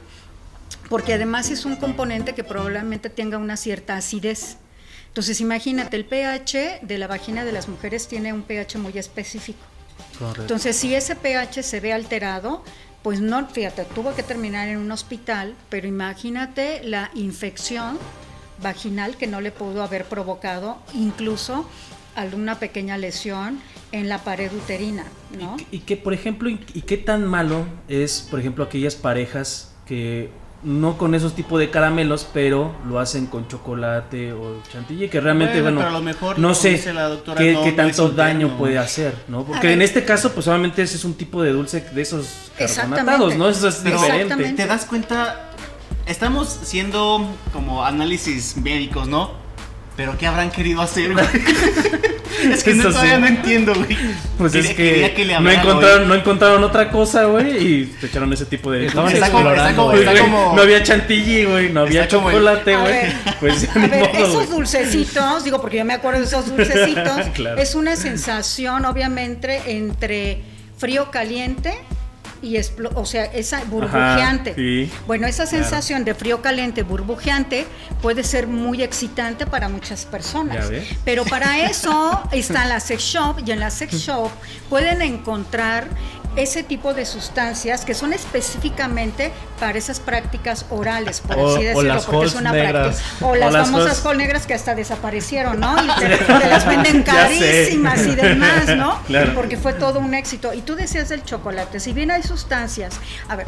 Porque 0.89 1.13
además 1.15 1.51
es 1.51 1.65
un 1.65 1.77
componente 1.77 2.35
que 2.35 2.45
probablemente 2.45 3.11
tenga 3.11 3.37
una 3.39 3.57
cierta 3.57 3.97
acidez. 3.97 4.57
Entonces 5.17 5.41
imagínate, 5.41 5.97
el 5.97 6.05
pH 6.05 6.81
de 6.83 6.99
la 6.99 7.07
vagina 7.07 7.47
de 7.47 7.51
las 7.51 7.69
mujeres 7.69 8.07
tiene 8.07 8.35
un 8.35 8.43
pH 8.43 8.77
muy 8.79 8.99
específico. 8.99 9.59
Correcto. 10.19 10.43
Entonces, 10.43 10.77
si 10.77 10.95
ese 10.95 11.17
pH 11.17 11.63
se 11.63 11.81
ve 11.81 11.95
alterado, 11.95 12.63
pues 13.03 13.23
no, 13.23 13.49
fíjate, 13.49 13.87
tuvo 13.95 14.15
que 14.15 14.23
terminar 14.23 14.69
en 14.69 14.77
un 14.77 14.93
hospital, 14.93 15.55
pero 15.71 15.87
imagínate 15.89 16.83
la 16.85 17.11
infección 17.15 17.99
vaginal 18.63 19.17
que 19.17 19.27
no 19.27 19.41
le 19.41 19.53
pudo 19.53 19.83
haber 19.83 20.05
provocado 20.05 20.77
incluso 20.93 21.67
alguna 22.15 22.59
pequeña 22.59 22.99
lesión 22.99 23.59
en 23.93 24.11
la 24.11 24.19
pared 24.23 24.53
uterina, 24.53 25.07
¿no? 25.41 25.57
¿Y, 25.59 25.65
qué- 25.65 25.77
y 25.77 25.81
qué, 25.81 25.97
por 25.97 26.13
ejemplo, 26.13 26.51
y, 26.51 26.61
y 26.75 26.83
qué 26.83 26.99
tan 26.99 27.25
malo 27.25 27.65
es, 27.89 28.21
por 28.31 28.39
ejemplo, 28.39 28.65
aquellas 28.65 28.97
parejas 28.97 29.73
que 29.87 30.29
no 30.63 30.97
con 30.99 31.15
esos 31.15 31.35
tipos 31.35 31.61
de 31.61 31.71
caramelos, 31.71 32.27
pero 32.33 32.75
lo 32.89 32.99
hacen 32.99 33.27
con 33.27 33.47
chocolate 33.47 34.33
o 34.33 34.61
chantilly, 34.73 35.09
que 35.09 35.21
realmente, 35.21 35.61
Bueno, 35.61 35.77
bueno, 35.77 35.79
pero 35.81 35.89
a 35.97 35.99
lo 36.01 36.05
mejor, 36.05 36.39
no 36.39 36.55
sé 36.55 36.71
dice 36.71 36.93
la 36.93 37.09
doctora, 37.09 37.39
qué, 37.39 37.53
no- 37.53 37.63
qué 37.63 37.71
no 37.71 37.77
tanto 37.77 38.09
daño 38.11 38.33
interno. 38.41 38.59
puede 38.59 38.79
hacer, 38.79 39.15
¿no? 39.29 39.45
Porque 39.45 39.73
en 39.73 39.83
este 39.83 40.05
caso, 40.05 40.33
pues 40.33 40.45
solamente 40.47 40.83
ese 40.83 40.97
es 40.97 41.05
un 41.05 41.15
tipo 41.15 41.43
de 41.43 41.53
dulce 41.53 41.81
de 41.93 42.03
esos 42.03 42.51
carbonatados, 42.59 43.37
¿no? 43.37 43.49
Eso 43.49 43.69
es 43.69 43.81
Pero 43.85 44.01
diferente. 44.01 44.53
Te 44.55 44.67
das 44.67 44.87
cuenta, 44.87 45.51
estamos 46.07 46.49
siendo 46.63 47.27
como 47.53 47.85
análisis 47.85 48.57
médicos, 48.57 49.07
¿no? 49.09 49.46
Pero 49.97 50.17
¿qué 50.19 50.27
habrán 50.27 50.51
querido 50.51 50.83
hacer, 50.83 51.13
güey? 51.15 51.25
es 52.53 52.63
que 52.63 52.75
no, 52.75 52.83
sí. 52.85 52.89
todavía 52.91 53.19
no 53.19 53.27
entiendo, 53.27 53.75
güey. 53.75 53.97
Pues 54.37 54.53
Quería- 54.53 54.71
es 54.71 54.77
que, 54.77 54.85
quería 54.91 55.15
que 55.15 55.25
le 55.25 55.41
no, 55.41 55.51
encontraron, 55.51 56.07
no 56.09 56.15
encontraron 56.15 56.63
otra 56.65 56.91
cosa, 56.91 57.25
güey, 57.25 57.57
y 57.67 57.87
te 57.87 58.07
echaron 58.07 58.31
ese 58.33 58.45
tipo 58.45 58.71
de... 58.71 58.87
Estaban 58.87 59.11
Está 59.13 59.31
como- 59.31 59.51
está 59.51 59.75
como- 59.75 59.93
está 59.95 60.11
güey, 60.11 60.23
como- 60.23 60.53
No 60.55 60.63
había 60.63 60.83
chantilly, 60.83 61.45
güey, 61.47 61.71
no 61.73 61.81
había 61.81 62.07
chocolate, 62.09 62.77
güey. 62.77 62.95
Pues 63.41 63.69
A 63.75 63.79
ver, 63.87 64.13
modo, 64.13 64.29
esos 64.29 64.51
dulcecitos, 64.51 65.45
digo 65.45 65.61
porque 65.61 65.79
yo 65.79 65.85
me 65.85 65.95
acuerdo 65.95 66.21
de 66.21 66.27
esos 66.27 66.47
dulcecitos, 66.49 67.27
Claro. 67.35 67.61
es 67.61 67.75
una 67.75 67.97
sensación 67.97 68.85
obviamente 68.85 69.61
entre 69.67 70.43
frío 70.79 71.11
caliente 71.11 71.75
y 72.43 72.57
o 72.95 73.05
sea, 73.05 73.25
esa 73.25 73.65
burbujeante. 73.65 74.55
sí. 74.55 74.91
Bueno, 75.07 75.27
esa 75.27 75.47
sensación 75.47 76.05
de 76.05 76.15
frío 76.15 76.43
caliente 76.43 76.83
burbujeante 76.83 77.67
puede 78.03 78.23
ser 78.25 78.47
muy 78.47 78.83
excitante 78.83 79.47
para 79.47 79.69
muchas 79.69 80.05
personas. 80.05 80.71
Pero 81.05 81.25
para 81.25 81.59
eso 81.61 82.23
está 82.33 82.65
la 82.67 82.81
sex 82.81 83.03
shop 83.03 83.37
y 83.47 83.51
en 83.51 83.61
la 83.61 83.71
sex 83.71 83.95
shop 83.95 84.31
pueden 84.69 85.03
encontrar 85.03 85.89
ese 86.37 86.63
tipo 86.63 86.95
de 86.95 87.05
sustancias 87.07 87.85
que 87.85 87.95
son 87.95 88.13
específicamente 88.13 89.33
para 89.59 89.77
esas 89.79 90.01
prácticas 90.01 90.67
orales, 90.71 91.21
por 91.21 91.37
O- 91.39 91.47
así 91.49 91.59
o 91.59 91.69
decirlo, 91.69 91.83
las 91.95 92.05
porque 92.05 92.27
es 92.27 92.35
una 92.35 92.53
negras. 92.53 92.97
práctica. 92.99 93.27
O 93.27 93.35
las, 93.35 93.53
las 93.53 93.67
famosas 93.71 94.05
hall 94.05 94.19
negras 94.19 94.47
que 94.47 94.55
hasta 94.55 94.75
desaparecieron, 94.75 95.59
¿no? 95.61 95.77
Y 95.83 95.89
te, 95.99 96.09
te 96.19 96.49
las 96.49 96.67
venden 96.67 97.03
carísimas 97.03 98.07
y 98.07 98.15
demás, 98.15 98.67
¿no? 98.77 99.01
Claro. 99.07 99.35
Porque 99.35 99.57
fue 99.57 99.73
todo 99.73 99.99
un 99.99 100.15
éxito. 100.15 100.53
Y 100.53 100.61
tú 100.63 100.75
decías 100.77 101.09
del 101.09 101.25
chocolate, 101.25 101.81
si 101.81 101.93
bien 101.93 102.11
hay 102.11 102.23
sustancias, 102.23 102.95
a 103.29 103.37
ver, 103.37 103.47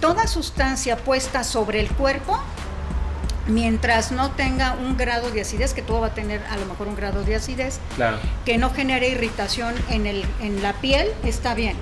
toda 0.00 0.26
sustancia 0.26 0.96
puesta 0.96 1.44
sobre 1.44 1.80
el 1.80 1.88
cuerpo 1.90 2.42
mientras 3.46 4.12
no 4.12 4.30
tenga 4.32 4.72
un 4.74 4.96
grado 4.96 5.30
de 5.30 5.40
acidez, 5.40 5.74
que 5.74 5.82
todo 5.82 6.00
va 6.00 6.08
a 6.08 6.14
tener 6.14 6.42
a 6.50 6.56
lo 6.56 6.66
mejor 6.66 6.88
un 6.88 6.94
grado 6.96 7.24
de 7.24 7.36
acidez, 7.36 7.78
Claro. 7.96 8.18
que 8.44 8.58
no 8.58 8.70
genere 8.70 9.08
irritación 9.08 9.74
en, 9.90 10.06
el, 10.06 10.24
en 10.40 10.62
la 10.62 10.74
piel, 10.74 11.08
está 11.24 11.54
bien. 11.54 11.76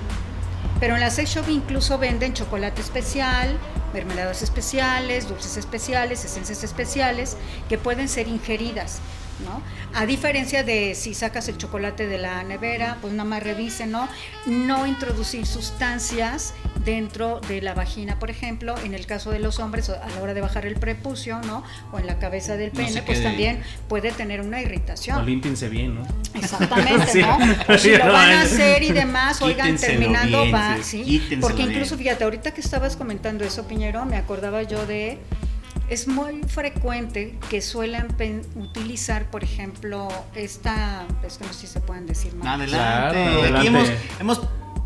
Pero 0.79 0.95
en 0.95 1.01
la 1.01 1.11
sex 1.11 1.29
shop 1.35 1.49
incluso 1.49 1.97
venden 1.99 2.33
chocolate 2.33 2.81
especial, 2.81 3.55
mermeladas 3.93 4.41
especiales, 4.41 5.27
dulces 5.27 5.57
especiales, 5.57 6.25
esencias 6.25 6.63
especiales, 6.63 7.37
que 7.69 7.77
pueden 7.77 8.07
ser 8.09 8.27
ingeridas. 8.27 8.99
¿No? 9.41 9.61
A 9.93 10.05
diferencia 10.05 10.63
de 10.63 10.95
si 10.95 11.13
sacas 11.13 11.47
el 11.47 11.57
chocolate 11.57 12.07
de 12.07 12.17
la 12.17 12.43
nevera, 12.43 12.97
pues 13.01 13.13
nada 13.13 13.27
más 13.29 13.43
revisen, 13.43 13.91
¿no? 13.91 14.07
No 14.45 14.87
introducir 14.87 15.45
sustancias 15.45 16.53
dentro 16.85 17.41
de 17.47 17.61
la 17.61 17.73
vagina, 17.73 18.17
por 18.19 18.29
ejemplo, 18.29 18.75
en 18.83 18.93
el 18.93 19.05
caso 19.05 19.31
de 19.31 19.39
los 19.39 19.59
hombres, 19.59 19.89
a 19.89 20.07
la 20.07 20.21
hora 20.21 20.33
de 20.33 20.41
bajar 20.41 20.65
el 20.65 20.75
prepucio, 20.75 21.39
¿no? 21.45 21.63
O 21.91 21.99
en 21.99 22.07
la 22.07 22.17
cabeza 22.17 22.57
del 22.57 22.71
pene, 22.71 23.01
pues 23.03 23.17
quede 23.19 23.23
también 23.23 23.61
puede 23.87 24.11
tener 24.11 24.41
una 24.41 24.61
irritación. 24.61 25.17
No, 25.19 25.25
límpiense 25.25 25.69
bien, 25.69 25.95
¿no? 25.95 26.07
Exactamente, 26.33 27.07
Sí. 27.11 27.21
¿no? 27.21 27.37
O 27.73 27.77
si 27.77 27.91
lo 27.97 28.11
van 28.11 28.31
a 28.31 28.41
hacer 28.41 28.83
y 28.83 28.91
demás, 28.91 29.41
oigan, 29.41 29.77
terminando 29.77 30.41
bien, 30.43 30.55
va, 30.55 30.77
sí, 30.81 31.21
Porque 31.39 31.57
bien. 31.63 31.71
incluso, 31.71 31.97
fíjate, 31.97 32.23
ahorita 32.23 32.51
que 32.51 32.61
estabas 32.61 32.95
comentando 32.95 33.43
eso, 33.43 33.67
Piñero, 33.67 34.05
me 34.05 34.15
acordaba 34.17 34.63
yo 34.63 34.85
de... 34.85 35.19
Es 35.91 36.07
muy 36.07 36.41
frecuente 36.47 37.37
que 37.49 37.59
suelen 37.59 38.07
utilizar, 38.55 39.29
por 39.29 39.43
ejemplo, 39.43 40.07
esta... 40.35 41.05
Es 41.21 41.37
que 41.37 41.43
no 41.43 41.51
sé 41.51 41.59
si 41.59 41.67
se 41.67 41.81
pueden 41.81 42.07
decir 42.07 42.33
más. 42.33 42.47
Adelante. 42.61 43.39
Claro, 43.49 43.57
Aquí 43.57 43.67
hemos, 43.67 43.89
hemos 44.17 44.41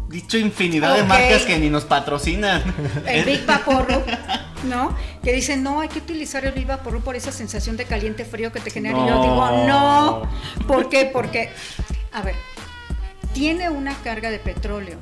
dicho 0.09 0.39
infinidad 0.39 0.97
de 0.97 1.03
marcas 1.03 1.43
que 1.43 1.59
ni 1.59 1.69
nos 1.69 1.85
patrocinan. 1.85 2.63
El 3.05 3.23
Big 3.23 3.45
Vaporru, 3.45 4.01
¿no? 4.63 4.97
Que 5.23 5.31
dicen, 5.31 5.61
no, 5.61 5.81
hay 5.81 5.89
que 5.89 5.99
utilizar 5.99 6.43
el 6.43 6.53
Big 6.53 6.65
Vaporru 6.65 7.01
por 7.01 7.15
esa 7.15 7.31
sensación 7.31 7.77
de 7.77 7.85
caliente 7.85 8.25
frío 8.25 8.51
que 8.51 8.59
te 8.59 8.71
genera. 8.71 8.97
Y 8.97 9.07
yo 9.07 9.21
digo, 9.21 9.67
no. 9.67 10.27
¿Por 10.65 10.89
qué? 10.89 11.07
Porque, 11.13 11.51
a 12.13 12.23
ver, 12.23 12.33
tiene 13.31 13.69
una 13.69 13.93
carga 13.93 14.31
de 14.31 14.39
petróleo. 14.39 14.97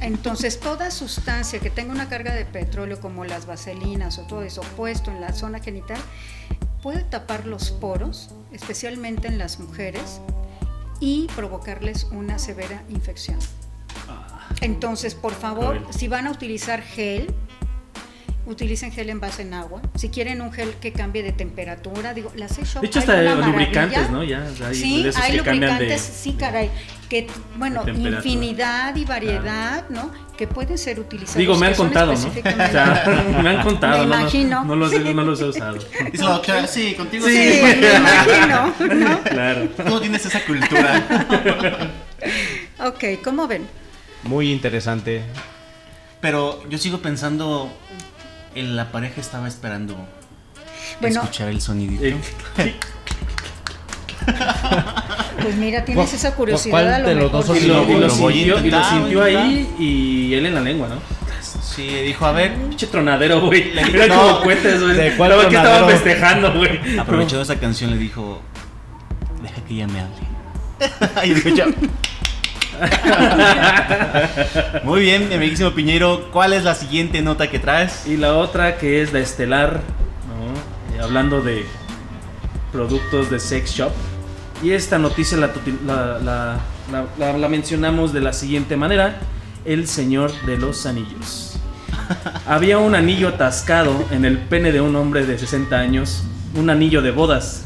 Entonces, 0.00 0.60
toda 0.60 0.90
sustancia 0.90 1.60
que 1.60 1.70
tenga 1.70 1.92
una 1.92 2.08
carga 2.08 2.34
de 2.34 2.46
petróleo, 2.46 3.00
como 3.00 3.24
las 3.24 3.46
vaselinas 3.46 4.18
o 4.18 4.22
todo 4.22 4.42
eso 4.42 4.62
puesto 4.76 5.10
en 5.10 5.20
la 5.20 5.32
zona 5.32 5.60
genital, 5.60 5.98
puede 6.82 7.02
tapar 7.02 7.46
los 7.46 7.70
poros, 7.70 8.30
especialmente 8.52 9.28
en 9.28 9.38
las 9.38 9.58
mujeres, 9.58 10.20
y 11.00 11.26
provocarles 11.36 12.04
una 12.12 12.38
severa 12.38 12.82
infección. 12.88 13.38
Entonces, 14.60 15.14
por 15.14 15.34
favor, 15.34 15.86
si 15.90 16.08
van 16.08 16.26
a 16.26 16.30
utilizar 16.30 16.82
gel, 16.82 17.34
utilicen 18.46 18.90
gel 18.92 19.10
en 19.10 19.20
base 19.20 19.42
en 19.42 19.54
agua. 19.54 19.80
Si 19.94 20.08
quieren 20.08 20.40
un 20.40 20.52
gel 20.52 20.74
que 20.80 20.92
cambie 20.92 21.22
de 21.22 21.32
temperatura, 21.32 22.14
digo, 22.14 22.32
la 22.36 22.48
sex 22.48 22.68
shop 22.74 22.80
De 22.82 22.86
hecho, 22.88 22.98
hay 23.00 23.26
hasta 23.26 23.46
lubricantes, 23.46 24.10
¿no? 24.10 24.24
Ya 24.24 24.44
hay 24.66 24.74
Sí, 24.74 25.02
de 25.02 25.08
esos 25.10 25.22
hay 25.22 25.32
que 25.32 25.42
cambian 25.42 25.60
de... 25.60 25.68
lubricantes, 25.84 26.00
sí, 26.02 26.32
caray, 26.38 26.70
que 27.08 27.26
bueno, 27.56 27.82
infinidad 27.88 28.96
y 28.96 29.04
variedad, 29.04 29.88
¿no? 29.90 30.10
Que 30.36 30.46
pueden 30.46 30.78
ser 30.78 30.98
utilizados. 30.98 31.36
Digo, 31.36 31.54
me 31.56 31.66
han 31.66 31.74
contado, 31.74 32.12
¿no? 32.12 32.18
O 32.18 32.22
específicamente- 32.22 32.72
sea, 32.72 33.40
me 33.42 33.48
han 33.50 33.62
contado, 33.62 33.98
Me 33.98 34.06
no, 34.06 34.14
no- 34.14 34.20
imagino. 34.22 34.64
No, 34.64 34.76
los, 34.76 34.92
he- 34.94 35.14
no 35.14 35.22
los 35.22 35.40
he 35.40 35.44
usado. 35.44 35.78
Doctora, 36.14 36.66
sí, 36.66 36.94
contigo 36.94 37.26
Sí, 37.28 37.34
sí. 37.52 37.60
me 37.62 37.96
imagino, 37.96 38.74
¿no? 39.08 39.22
Claro. 39.22 39.68
Tú 39.76 39.82
no 39.84 40.00
tienes 40.00 40.24
esa 40.26 40.40
cultura. 40.44 41.90
Ok, 42.80 43.04
¿cómo 43.22 43.46
ven? 43.46 43.66
Muy 44.22 44.50
interesante. 44.52 45.22
Pero 46.20 46.62
yo 46.68 46.76
sigo 46.78 46.98
pensando, 46.98 47.70
en 47.90 48.09
la 48.54 48.90
pareja 48.92 49.20
estaba 49.20 49.48
esperando 49.48 49.96
Bueno. 51.00 51.20
escuchar 51.22 51.48
el 51.48 51.60
sonidito. 51.60 52.04
Eh, 52.58 52.74
Pues 55.42 55.56
mira, 55.56 55.84
tienes 55.84 56.04
¿Cuál- 56.06 56.16
esa 56.16 56.34
curiosidad 56.34 56.70
cuál 56.72 56.92
a 56.92 56.98
lo 56.98 57.08
de 57.08 57.14
los 57.14 57.24
mejor. 57.32 57.46
dos 57.46 57.56
y 57.56 57.66
lo, 57.66 57.82
y 57.88 57.94
lo 58.00 58.10
sintió, 58.10 58.66
y 58.66 58.70
lo 59.14 59.22
ahí 59.22 59.74
y 59.78 60.34
él 60.34 60.46
en 60.46 60.54
la 60.54 60.60
lengua, 60.60 60.88
¿no? 60.88 60.96
Sí, 61.62 61.86
dijo, 61.86 62.26
a 62.26 62.32
ver, 62.32 62.54
Pinche 62.54 62.86
tronadero, 62.88 63.40
güey. 63.40 63.72
Le- 63.72 63.80
Era 63.82 64.06
no. 64.08 64.20
como 64.22 64.40
cohetes, 64.42 64.82
güey. 64.82 64.94
¿De 64.96 65.16
cuál 65.16 65.30
Estaba 65.32 65.48
que 65.48 65.56
estaban 65.56 65.78
tronadero? 65.78 65.98
festejando, 65.98 66.52
güey. 66.54 66.98
aprovechando 66.98 67.42
esa 67.42 67.58
canción, 67.58 67.90
le 67.90 67.96
dijo, 67.96 68.42
deja 69.42 69.60
que 69.66 69.74
ella 69.74 69.86
me 69.86 70.00
hable. 70.00 71.26
y 71.26 71.34
dijo, 71.34 71.48
"Ya". 71.50 71.66
Muy 74.84 75.00
bien, 75.02 75.28
mi 75.28 75.34
amiguísimo 75.34 75.70
Piñero, 75.72 76.28
¿cuál 76.32 76.52
es 76.52 76.64
la 76.64 76.74
siguiente 76.74 77.22
nota 77.22 77.50
que 77.50 77.58
traes? 77.58 78.06
Y 78.06 78.16
la 78.16 78.34
otra 78.34 78.78
que 78.78 79.02
es 79.02 79.12
la 79.12 79.20
estelar, 79.20 79.80
¿no? 80.28 80.96
Eh, 80.96 81.00
hablando 81.02 81.40
de 81.42 81.66
productos 82.72 83.30
de 83.30 83.38
sex 83.40 83.70
shop. 83.72 83.92
Y 84.62 84.72
esta 84.72 84.98
noticia 84.98 85.38
la- 85.38 85.50
la- 87.18 87.38
la 87.38 87.48
mencionamos 87.48 88.12
de 88.12 88.20
la 88.20 88.32
siguiente 88.32 88.76
manera. 88.76 89.20
El 89.64 89.86
Señor 89.86 90.32
de 90.46 90.56
los 90.58 90.86
Anillos. 90.86 91.56
Había 92.46 92.78
un 92.78 92.94
anillo 92.94 93.28
atascado 93.28 94.04
en 94.10 94.24
el 94.24 94.38
pene 94.38 94.72
de 94.72 94.80
un 94.80 94.96
hombre 94.96 95.26
de 95.26 95.38
60 95.38 95.78
años, 95.78 96.24
un 96.54 96.70
anillo 96.70 97.02
de 97.02 97.10
bodas. 97.10 97.64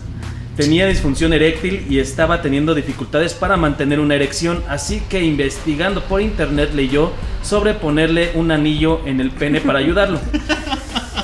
Tenía 0.57 0.87
disfunción 0.87 1.33
eréctil 1.33 1.85
y 1.91 1.99
estaba 1.99 2.41
teniendo 2.41 2.77
dificultades 2.77 3.35
para 3.35 3.57
mantener 3.57 3.99
una 3.99 4.15
erección, 4.15 4.63
así 4.69 5.03
que 5.09 5.25
investigando 5.25 6.05
por 6.05 6.21
internet 6.21 6.71
leyó 6.75 7.11
sobre 7.43 7.75
ponerle 7.75 8.31
un 8.35 8.53
anillo 8.53 9.01
en 9.05 9.21
el 9.21 9.33
pene 9.33 9.61
para 9.61 9.81
ayudarlo. 9.81 10.21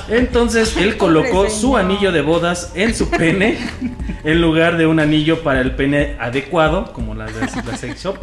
Entonces 0.09 0.75
él 0.75 0.97
colocó 0.97 1.49
su 1.49 1.77
anillo 1.77 2.11
de 2.11 2.21
bodas 2.21 2.73
en 2.75 2.93
su 2.93 3.09
pene 3.09 3.57
en 4.25 4.41
lugar 4.41 4.77
de 4.77 4.85
un 4.85 4.99
anillo 4.99 5.41
para 5.41 5.61
el 5.61 5.75
pene 5.75 6.17
adecuado, 6.19 6.91
como 6.91 7.15
la 7.15 7.25
de 7.25 7.39
la 7.39 7.77
sex 7.77 8.03
shop. 8.03 8.17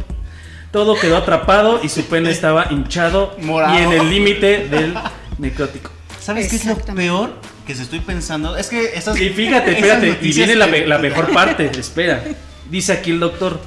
Todo 0.71 1.01
quedó 1.01 1.17
atrapado 1.17 1.81
y 1.83 1.89
su 1.89 2.05
pene 2.05 2.31
estaba 2.31 2.67
hinchado 2.71 3.35
Morado. 3.41 3.75
y 3.75 3.83
en 3.83 3.93
el 3.93 4.11
límite 4.11 4.69
del 4.69 4.95
necrótico. 5.39 5.91
¿Sabes 6.21 6.51
qué 6.51 6.57
es 6.57 6.67
lo 6.67 6.77
peor 6.77 7.31
que 7.69 7.75
se 7.75 7.83
estoy 7.83 8.01
pensando? 8.01 8.57
Es 8.57 8.69
que 8.69 8.95
esas 8.95 9.21
Y 9.21 9.29
fíjate, 9.29 9.73
espérate, 9.73 10.19
y 10.23 10.33
viene 10.33 10.57
la, 10.57 10.66
la 10.66 10.99
mejor 11.07 11.31
parte, 11.35 11.71
espera. 11.79 12.25
Dice 12.71 12.95
aquí 12.95 13.11
el 13.11 13.21
doctor, 13.21 13.61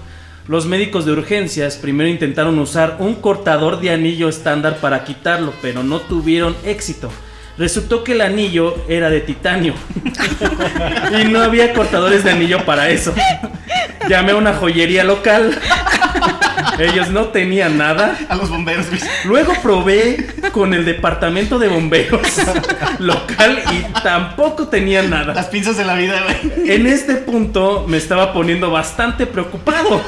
los 0.48 0.66
médicos 0.66 1.06
de 1.06 1.12
urgencias 1.12 1.76
primero 1.76 2.10
intentaron 2.10 2.58
usar 2.58 2.98
un 2.98 3.14
cortador 3.14 3.80
de 3.80 3.92
anillo 3.92 4.28
estándar 4.28 4.78
para 4.78 5.04
quitarlo, 5.04 5.54
pero 5.62 5.84
no 5.84 6.00
tuvieron 6.00 6.56
éxito. 6.66 7.12
Resultó 7.60 8.04
que 8.04 8.14
el 8.14 8.22
anillo 8.22 8.76
era 8.90 9.12
de 9.12 9.22
titanio 9.22 9.76
y 11.22 11.26
no 11.26 11.40
había 11.42 11.72
cortadores 11.72 12.24
de 12.24 12.32
anillo 12.32 12.66
para 12.66 12.90
eso. 12.90 13.14
Llamé 14.10 14.32
a 14.32 14.36
una 14.36 14.54
joyería 14.54 15.04
local. 15.04 15.60
Ellos 16.80 17.10
no 17.10 17.26
tenían 17.26 17.78
nada. 17.78 18.18
a 18.30 18.36
los 18.36 18.50
bomberos, 18.50 18.90
güey. 18.90 19.02
Luego 19.26 19.54
probé 19.62 20.28
con 20.52 20.74
el 20.74 20.86
departamento 20.86 21.60
de 21.60 21.68
bomberos 21.68 22.22
local 23.00 23.60
y 23.72 24.02
tampoco 24.02 24.68
tenían 24.68 25.10
nada. 25.10 25.34
Las 25.34 25.48
pinzas 25.48 25.78
de 25.78 25.86
la 25.86 25.96
vida, 25.96 26.22
güey. 26.24 26.72
En 26.72 26.88
este 26.88 27.16
punto 27.16 27.86
me 27.88 27.98
estaba 27.98 28.34
poniendo 28.34 28.72
bastante 28.72 29.26
preocupado. 29.26 30.02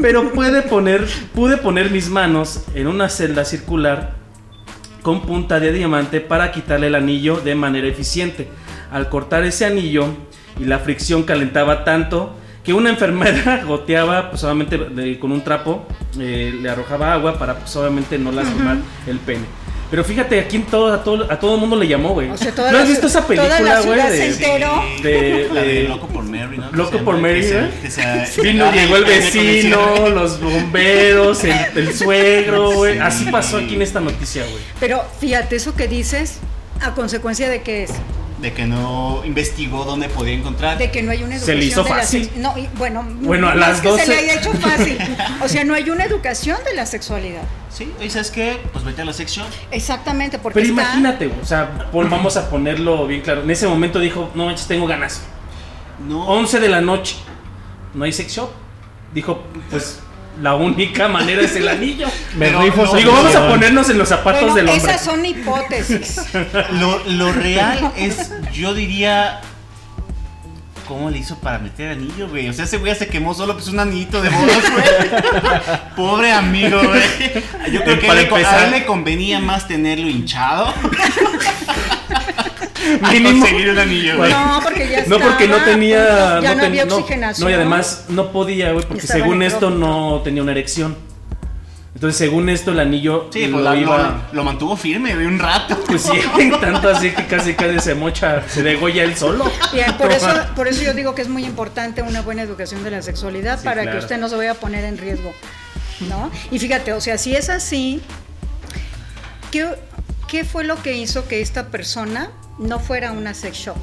Pero 0.00 0.32
pude 0.32 0.62
poner, 0.62 1.06
pude 1.34 1.56
poner 1.56 1.90
mis 1.90 2.08
manos 2.08 2.64
en 2.74 2.86
una 2.86 3.08
celda 3.08 3.44
circular 3.44 4.14
con 5.02 5.22
punta 5.22 5.60
de 5.60 5.72
diamante 5.72 6.20
para 6.20 6.52
quitarle 6.52 6.88
el 6.88 6.94
anillo 6.94 7.40
de 7.40 7.54
manera 7.54 7.86
eficiente. 7.86 8.48
Al 8.90 9.08
cortar 9.08 9.44
ese 9.44 9.64
anillo, 9.64 10.08
y 10.58 10.64
la 10.64 10.78
fricción 10.78 11.22
calentaba 11.24 11.84
tanto 11.84 12.34
que 12.66 12.74
una 12.74 12.90
enfermera 12.94 13.62
goteaba 13.64 14.28
pues 14.30 14.40
solamente 14.42 14.76
de- 14.76 15.18
con 15.18 15.32
un 15.32 15.42
trapo, 15.42 15.86
eh, 16.18 16.52
le 16.60 16.68
arrojaba 16.68 17.12
agua 17.14 17.38
para 17.38 17.54
pues 17.60 17.74
obviamente 17.76 18.18
no 18.18 18.32
lastimar 18.32 18.76
el 19.06 19.18
pene. 19.20 19.44
Pero 19.88 20.02
fíjate, 20.02 20.40
aquí 20.40 20.56
en 20.56 20.64
todo, 20.64 20.92
a 20.92 21.04
todo, 21.04 21.30
a 21.30 21.38
todo 21.38 21.54
el 21.54 21.60
mundo 21.60 21.76
le 21.76 21.86
llamó, 21.86 22.08
güey. 22.12 22.28
O 22.28 22.36
sea, 22.36 22.52
toda 22.52 22.72
¿No 22.72 22.78
has 22.78 22.88
visto 22.88 23.06
esa 23.06 23.24
película, 23.24 23.80
güey? 23.82 24.00
De, 24.10 24.32
de- 25.00 25.48
La 25.52 25.60
de 25.62 25.74
de- 25.82 25.88
Loco 25.88 26.08
por 26.08 26.24
Mary, 26.24 26.58
¿no? 26.58 26.72
Loco 26.72 26.98
por 26.98 27.18
Mary, 27.18 27.42
¿eh? 27.44 27.70
Vino, 28.42 28.72
llegó 28.72 28.96
el 28.96 29.04
vecino, 29.04 30.08
los 30.08 30.40
bomberos, 30.40 31.44
el, 31.44 31.54
el 31.76 31.94
suegro, 31.94 32.72
güey. 32.74 32.98
Así 32.98 33.26
pasó 33.26 33.58
aquí 33.58 33.76
en 33.76 33.82
esta 33.82 34.00
noticia, 34.00 34.42
güey. 34.42 34.62
Pero 34.80 35.04
fíjate, 35.20 35.54
eso 35.54 35.76
que 35.76 35.86
dices, 35.86 36.40
¿a 36.80 36.92
consecuencia 36.92 37.48
de 37.48 37.62
qué 37.62 37.84
es? 37.84 37.90
De 38.40 38.52
que 38.52 38.66
no 38.66 39.22
investigó 39.24 39.84
dónde 39.84 40.08
podía 40.10 40.34
encontrar. 40.34 40.76
De 40.76 40.90
que 40.90 41.02
no 41.02 41.10
hay 41.10 41.22
una 41.22 41.38
Se 41.38 41.52
educación 41.52 41.58
le 41.58 41.64
hizo 41.64 41.82
de 41.84 41.88
la 41.90 41.96
fácil. 41.96 42.24
sex- 42.24 42.36
No, 42.36 42.58
y 42.58 42.68
bueno, 42.76 43.02
Bueno, 43.20 43.48
a 43.48 43.54
no 43.54 43.60
las 43.60 43.76
es 43.76 43.80
que 43.80 43.88
12. 43.88 44.04
se 44.04 44.10
le 44.10 44.16
haya 44.18 44.34
hecho 44.34 44.52
fácil. 44.52 44.98
O 45.42 45.48
sea, 45.48 45.64
no 45.64 45.72
hay 45.74 45.88
una 45.88 46.04
educación 46.04 46.58
de 46.68 46.74
la 46.74 46.84
sexualidad. 46.84 47.42
Sí, 47.70 47.90
y 48.00 48.10
sabes 48.10 48.30
qué, 48.30 48.58
pues 48.72 48.84
vete 48.84 49.00
a 49.02 49.04
la 49.06 49.12
sección. 49.14 49.46
Exactamente, 49.70 50.38
porque 50.38 50.60
Pero 50.60 50.68
está- 50.70 50.82
imagínate, 50.82 51.30
o 51.40 51.44
sea, 51.46 51.88
pon- 51.90 52.10
vamos 52.10 52.36
a 52.36 52.50
ponerlo 52.50 53.06
bien 53.06 53.22
claro. 53.22 53.42
En 53.42 53.50
ese 53.50 53.66
momento 53.68 53.98
dijo, 54.00 54.30
no 54.34 54.44
manches, 54.46 54.66
tengo 54.66 54.86
ganas. 54.86 55.22
No. 56.06 56.26
11 56.26 56.60
de 56.60 56.68
la 56.68 56.82
noche, 56.82 57.16
no 57.94 58.04
hay 58.04 58.12
sex 58.12 58.32
shop. 58.34 58.50
Dijo, 59.14 59.42
pues 59.70 60.00
la 60.42 60.54
única 60.54 61.08
manera 61.08 61.42
es 61.42 61.56
el 61.56 61.68
anillo. 61.68 62.06
Me 62.36 62.46
Pero 62.46 62.60
rifo 62.62 62.84
no, 62.84 62.94
Digo, 62.94 63.12
vamos 63.12 63.34
a 63.34 63.48
ponernos 63.48 63.88
en 63.90 63.98
los 63.98 64.08
zapatos 64.08 64.40
Bueno, 64.42 64.54
del 64.56 64.68
hombre. 64.68 64.90
esas 64.92 65.04
son 65.04 65.24
hipótesis. 65.24 66.20
Lo, 66.72 67.02
lo 67.04 67.32
real 67.32 67.92
es, 67.96 68.32
yo 68.52 68.74
diría. 68.74 69.40
¿Cómo 70.86 71.10
le 71.10 71.18
hizo 71.18 71.36
para 71.40 71.58
meter 71.58 71.88
anillo, 71.90 72.28
güey? 72.28 72.48
O 72.48 72.52
sea, 72.52 72.64
ese 72.64 72.76
güey 72.76 72.94
se 72.94 73.08
quemó 73.08 73.34
solo 73.34 73.54
pues 73.54 73.66
un 73.66 73.80
anillito 73.80 74.22
de 74.22 74.28
bodas, 74.28 74.62
güey. 74.70 74.84
Pobre 75.96 76.30
amigo, 76.30 76.78
güey. 76.80 77.02
Yo 77.72 77.82
creo 77.82 77.98
que 77.98 78.06
a 78.06 78.10
Para 78.10 78.22
le, 78.22 78.46
a 78.46 78.64
él 78.66 78.70
le 78.70 78.86
convenía 78.86 79.40
más 79.40 79.66
tenerlo 79.66 80.08
hinchado. 80.08 80.72
Mínimo. 83.12 83.40
conseguir 83.40 83.70
un 83.70 83.78
anillo, 83.78 84.16
güey. 84.18 84.30
No, 84.32 84.60
porque 84.62 84.88
ya 84.88 85.04
No, 85.06 85.18
porque 85.18 85.48
no 85.48 85.58
tenía. 85.64 86.40
ya 86.40 86.54
no, 86.54 86.60
ten- 86.62 86.64
había 86.70 86.84
oxigenación. 86.84 87.44
No, 87.44 87.50
y 87.50 87.54
además 87.54 88.04
no 88.08 88.32
podía, 88.32 88.72
güey, 88.72 88.84
porque 88.86 89.02
Estaba 89.02 89.20
según 89.20 89.42
esto 89.42 89.70
no 89.70 90.20
tenía 90.24 90.42
una 90.42 90.52
erección. 90.52 90.96
Entonces, 91.94 92.18
según 92.18 92.50
esto, 92.50 92.72
el 92.72 92.80
anillo 92.80 93.30
Sí, 93.32 93.46
lo 93.46 93.52
pues 93.52 93.64
la- 93.64 93.76
iba. 93.76 94.26
lo, 94.30 94.36
lo 94.36 94.44
mantuvo 94.44 94.76
firme, 94.76 95.14
güey, 95.14 95.24
un 95.26 95.38
rato. 95.38 95.78
Pues 95.86 96.02
sí, 96.02 96.20
tanto 96.60 96.90
así 96.90 97.10
que 97.10 97.26
casi 97.26 97.54
casi 97.54 97.80
se 97.80 97.94
mocha, 97.94 98.42
se 98.48 98.62
degolla 98.62 99.02
él 99.02 99.16
solo. 99.16 99.50
Bien, 99.72 99.94
por 99.96 100.12
eso, 100.12 100.28
por 100.54 100.68
eso 100.68 100.82
yo 100.82 100.92
digo 100.92 101.14
que 101.14 101.22
es 101.22 101.28
muy 101.28 101.44
importante 101.46 102.02
una 102.02 102.20
buena 102.20 102.42
educación 102.42 102.84
de 102.84 102.90
la 102.90 103.00
sexualidad 103.00 103.58
Sí, 103.60 103.64
para 103.64 103.82
claro. 103.82 103.98
que 103.98 104.04
usted 104.04 104.18
no 104.18 104.28
se 104.28 104.36
vaya 104.36 104.50
a 104.50 104.54
poner 104.56 104.84
en 104.84 104.98
riesgo, 104.98 105.32
¿no? 106.00 106.30
Y 106.50 106.58
fíjate, 106.58 106.92
o 106.92 107.00
sea, 107.00 107.16
si 107.16 107.34
es 107.34 107.48
así, 107.48 108.02
¿qué, 109.50 109.66
qué 110.28 110.44
fue 110.44 110.64
lo 110.64 110.82
que 110.82 110.96
hizo 110.98 111.26
que 111.26 111.40
esta 111.40 111.68
persona 111.68 112.30
no 112.58 112.78
fuera 112.78 113.12
una 113.12 113.34
sex 113.34 113.56
shop? 113.56 113.76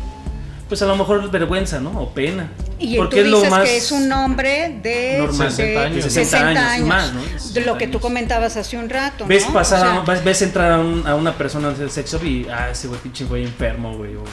Pues 0.67 0.81
a 0.81 0.85
lo 0.85 0.95
mejor 0.95 1.29
vergüenza, 1.29 1.79
¿no? 1.79 2.01
O 2.01 2.09
pena. 2.09 2.49
Y 2.79 2.97
Porque 2.97 3.17
tú 3.17 3.21
es 3.21 3.27
lo 3.27 3.37
dices 3.37 3.51
más. 3.51 3.63
que 3.63 3.77
es 3.77 3.91
un 3.91 4.11
hombre 4.11 4.79
de, 4.81 5.17
Normal. 5.19 5.47
de 5.49 5.55
60 5.55 5.81
años. 5.81 6.03
60 6.13 6.71
años, 6.71 6.79
y 6.79 6.83
más, 6.89 7.13
¿no? 7.13 7.21
de 7.21 7.27
60 7.39 7.59
lo 7.61 7.77
que 7.77 7.85
tú 7.87 7.97
años. 7.97 8.01
comentabas 8.01 8.57
hace 8.57 8.77
un 8.77 8.89
rato, 8.89 9.25
Ves 9.27 9.45
¿no? 9.47 9.53
pasar, 9.53 9.85
O 9.85 9.89
a- 10.01 10.05
sea, 10.05 10.13
ves, 10.15 10.23
ves 10.23 10.41
entrar 10.41 10.71
a, 10.73 10.79
un- 10.79 11.05
a 11.07 11.15
una 11.15 11.33
persona 11.37 11.69
del 11.71 11.89
sex 11.91 12.11
shop 12.11 12.23
y, 12.25 12.47
ah, 12.49 12.69
ese 12.71 12.87
güey, 12.87 12.99
pinche 12.99 13.25
güey 13.25 13.43
enfermo, 13.43 13.95
güey. 13.95 14.15
o- 14.15 14.23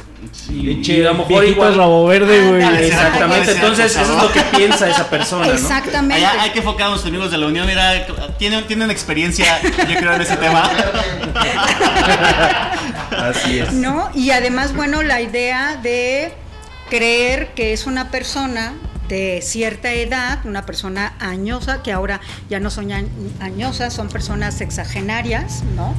Y, 0.51 0.67
Pinche 0.75 1.07
a 1.07 1.13
lo 1.13 1.19
mejor 1.19 1.45
igual. 1.45 1.75
rabo 1.77 2.07
verde, 2.07 2.49
güey. 2.49 2.85
Exactamente, 2.87 3.53
entonces 3.53 3.93
eso 3.97 4.17
es 4.17 4.23
lo 4.23 4.33
que 4.33 4.41
piensa 4.57 4.89
esa 4.89 5.09
persona, 5.09 5.47
¿no? 5.47 5.53
Exactamente. 5.53 6.25
Allá 6.27 6.43
hay 6.43 6.51
que 6.51 6.59
enfocar 6.59 6.89
a 6.89 6.91
los 6.91 7.05
amigos 7.07 7.31
de 7.31 7.39
la 7.39 7.47
Unión, 7.47 7.67
mira, 7.67 8.07
tienen, 8.39 8.67
tienen 8.67 8.91
experiencia, 8.91 9.61
yo 9.63 9.95
creo, 9.97 10.15
en 10.15 10.21
ese 10.23 10.37
tema. 10.37 10.69
Así 13.11 13.59
es. 13.59 13.73
¿No? 13.73 14.11
Y 14.15 14.31
además, 14.31 14.75
bueno, 14.75 15.03
la 15.03 15.21
idea 15.21 15.77
de 15.83 16.33
creer 16.91 17.55
que 17.55 17.73
es 17.73 17.87
una 17.87 18.11
persona 18.11 18.75
de 19.09 19.41
cierta 19.43 19.93
edad, 19.93 20.41
una 20.45 20.67
persona 20.67 21.15
añosa, 21.19 21.83
que 21.83 21.93
ahora 21.93 22.21
ya 22.51 22.61
no 22.61 22.69
son 22.71 22.91
añ- 22.91 23.09
añosas, 23.41 23.95
son 23.95 24.09
personas 24.09 24.55
sexagenarias, 24.55 25.63
¿no? 25.75 25.95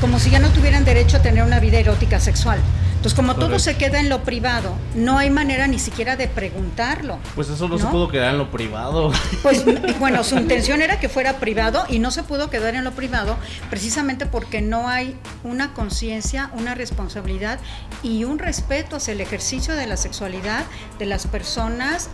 Como 0.00 0.18
si 0.18 0.30
ya 0.30 0.38
no 0.38 0.50
tuvieran 0.50 0.84
derecho 0.84 1.16
a 1.16 1.22
tener 1.22 1.42
una 1.42 1.58
vida 1.58 1.78
erótica 1.78 2.20
sexual. 2.20 2.58
Entonces, 2.96 3.14
como 3.14 3.36
todo 3.36 3.58
se 3.58 3.76
queda 3.76 4.00
en 4.00 4.08
lo 4.08 4.22
privado, 4.24 4.74
no 4.94 5.18
hay 5.18 5.30
manera 5.30 5.66
ni 5.68 5.78
siquiera 5.78 6.16
de 6.16 6.26
preguntarlo. 6.28 7.18
Pues 7.34 7.48
eso 7.48 7.68
no, 7.68 7.78
se 7.78 7.84
¿No? 7.84 7.90
pudo 7.92 8.08
quedar 8.08 8.32
en 8.32 8.38
lo 8.38 8.50
privado. 8.50 9.12
Pues 9.42 9.64
bueno, 10.00 10.24
su 10.24 10.36
intención 10.36 10.82
era 10.82 10.98
que 10.98 11.08
fuera 11.08 11.34
privado 11.38 11.84
y 11.88 12.00
no 12.00 12.10
se 12.10 12.24
pudo 12.24 12.50
quedar 12.50 12.74
en 12.74 12.82
lo 12.82 12.92
privado 12.92 13.36
precisamente 13.70 14.26
porque 14.26 14.60
no 14.60 14.88
hay 14.88 15.16
una 15.44 15.72
conciencia, 15.72 16.50
una 16.54 16.74
responsabilidad 16.74 17.60
y 18.02 18.24
un 18.24 18.38
respeto 18.38 18.96
hacia 18.96 19.12
el 19.12 19.20
ejercicio 19.20 19.74
de 19.74 19.86
la 19.86 19.96
sexualidad 19.96 20.64
de 20.98 21.06
las 21.06 21.26
personas 21.26 22.08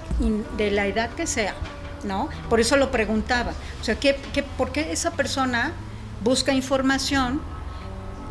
de 0.59 0.71
la 0.71 0.87
edad 0.87 1.11
que 1.11 1.27
sea, 1.27 1.55
¿no? 2.05 2.29
Por 2.51 2.61
eso 2.61 2.77
lo 2.77 2.91
preguntaba. 2.91 3.53
O 3.81 3.85
sea, 3.85 3.95
¿qué, 3.95 4.19
qué, 4.35 4.43
¿por 4.43 4.73
qué 4.73 4.93
esa 4.93 5.13
persona 5.13 5.73
busca 6.23 6.53
información 6.53 7.41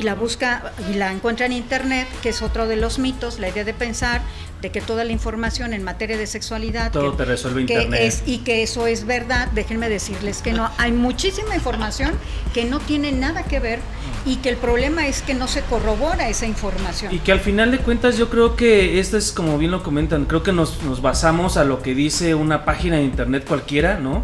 y 0.01 0.03
la 0.03 0.15
busca 0.15 0.73
y 0.91 0.95
la 0.95 1.11
encuentra 1.11 1.45
en 1.45 1.51
internet, 1.51 2.07
que 2.23 2.29
es 2.29 2.41
otro 2.41 2.67
de 2.67 2.75
los 2.75 2.97
mitos, 2.97 3.39
la 3.39 3.49
idea 3.49 3.63
de 3.63 3.73
pensar 3.73 4.21
de 4.61 4.71
que 4.71 4.81
toda 4.81 5.03
la 5.03 5.11
información 5.11 5.73
en 5.73 5.83
materia 5.83 6.17
de 6.17 6.25
sexualidad 6.27 6.91
Todo 6.91 7.11
que- 7.11 7.17
te 7.17 7.25
resuelve 7.25 7.65
que 7.67 7.73
internet. 7.73 8.01
es- 8.01 8.23
y 8.25 8.39
que 8.39 8.63
eso 8.63 8.87
es 8.87 9.05
verdad, 9.05 9.47
déjenme 9.53 9.89
decirles 9.89 10.41
que 10.41 10.53
no, 10.53 10.69
hay 10.79 10.91
muchísima 10.91 11.55
información 11.55 12.11
que 12.53 12.65
no 12.65 12.79
tiene 12.79 13.11
nada 13.11 13.43
que 13.43 13.59
ver 13.59 13.79
y 14.25 14.37
que 14.37 14.49
el 14.49 14.57
problema 14.57 15.05
es 15.07 15.21
que 15.21 15.33
no 15.35 15.47
se 15.47 15.61
corrobora 15.61 16.29
esa 16.29 16.45
información. 16.47 17.13
Y 17.13 17.19
que 17.19 17.31
al 17.31 17.39
final 17.39 17.69
de 17.71 17.77
cuentas 17.79 18.17
yo 18.17 18.29
creo 18.29 18.55
que 18.55 18.99
esto 18.99 19.17
es 19.17 19.31
como 19.31 19.57
bien 19.59 19.71
lo 19.71 19.83
comentan, 19.83 20.25
creo 20.25 20.41
que 20.43 20.51
nos, 20.51 20.81
nos 20.83 21.01
basamos 21.01 21.57
a 21.57 21.63
lo 21.63 21.81
que 21.83 21.93
dice 21.95 22.33
una 22.35 22.65
página 22.65 22.97
de 22.97 23.03
internet 23.03 23.45
cualquiera, 23.47 23.99
¿no? 23.99 24.23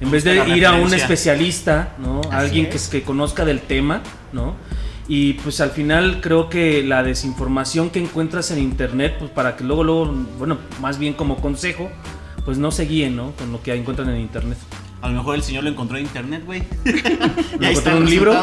En 0.00 0.10
vez 0.10 0.24
de 0.24 0.46
ir 0.48 0.66
a 0.66 0.74
un 0.74 0.92
especialista, 0.92 1.94
¿no? 1.98 2.20
Así 2.30 2.30
Alguien 2.32 2.68
que, 2.68 2.76
es. 2.76 2.88
que 2.88 3.02
conozca 3.02 3.44
del 3.46 3.60
tema, 3.60 4.02
¿no? 4.32 4.54
Y 5.08 5.34
pues 5.34 5.60
al 5.60 5.70
final 5.70 6.20
creo 6.20 6.48
que 6.48 6.82
la 6.82 7.02
desinformación 7.02 7.90
que 7.90 8.00
encuentras 8.00 8.50
en 8.50 8.58
internet, 8.58 9.16
pues 9.18 9.30
para 9.30 9.56
que 9.56 9.62
luego, 9.62 9.84
luego, 9.84 10.12
bueno, 10.38 10.58
más 10.80 10.98
bien 10.98 11.14
como 11.14 11.36
consejo, 11.36 11.90
pues 12.44 12.58
no 12.58 12.72
se 12.72 12.86
guíen, 12.86 13.14
¿no? 13.14 13.32
Con 13.32 13.52
lo 13.52 13.62
que 13.62 13.74
encuentran 13.74 14.08
en 14.10 14.20
internet. 14.20 14.58
A 15.02 15.08
lo 15.08 15.14
mejor 15.14 15.36
el 15.36 15.42
señor 15.42 15.62
lo 15.64 15.70
encontró 15.70 15.98
en 15.98 16.04
internet, 16.04 16.42
güey. 16.44 16.64
y 17.60 17.64
ahí 17.64 17.76
en 17.84 17.94
un 17.94 18.10
libro? 18.10 18.34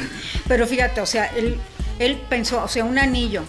Pero 0.48 0.66
fíjate, 0.66 1.00
o 1.00 1.06
sea, 1.06 1.26
él, 1.26 1.56
él 1.98 2.20
pensó, 2.28 2.62
o 2.62 2.68
sea, 2.68 2.84
un 2.84 2.98
anillo. 2.98 3.42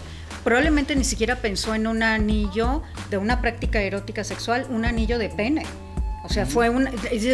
Probablemente 0.44 0.96
ni 0.96 1.04
siquiera 1.04 1.38
pensó 1.38 1.76
en 1.76 1.86
un 1.88 2.02
anillo 2.02 2.82
de 3.10 3.18
una 3.18 3.42
práctica 3.42 3.82
erótica 3.82 4.24
sexual, 4.24 4.66
un 4.70 4.86
anillo 4.86 5.20
de 5.20 5.30
pene. 5.30 5.66
O 6.26 6.30
sea, 6.30 6.46
fue 6.46 6.70
un, 6.70 6.90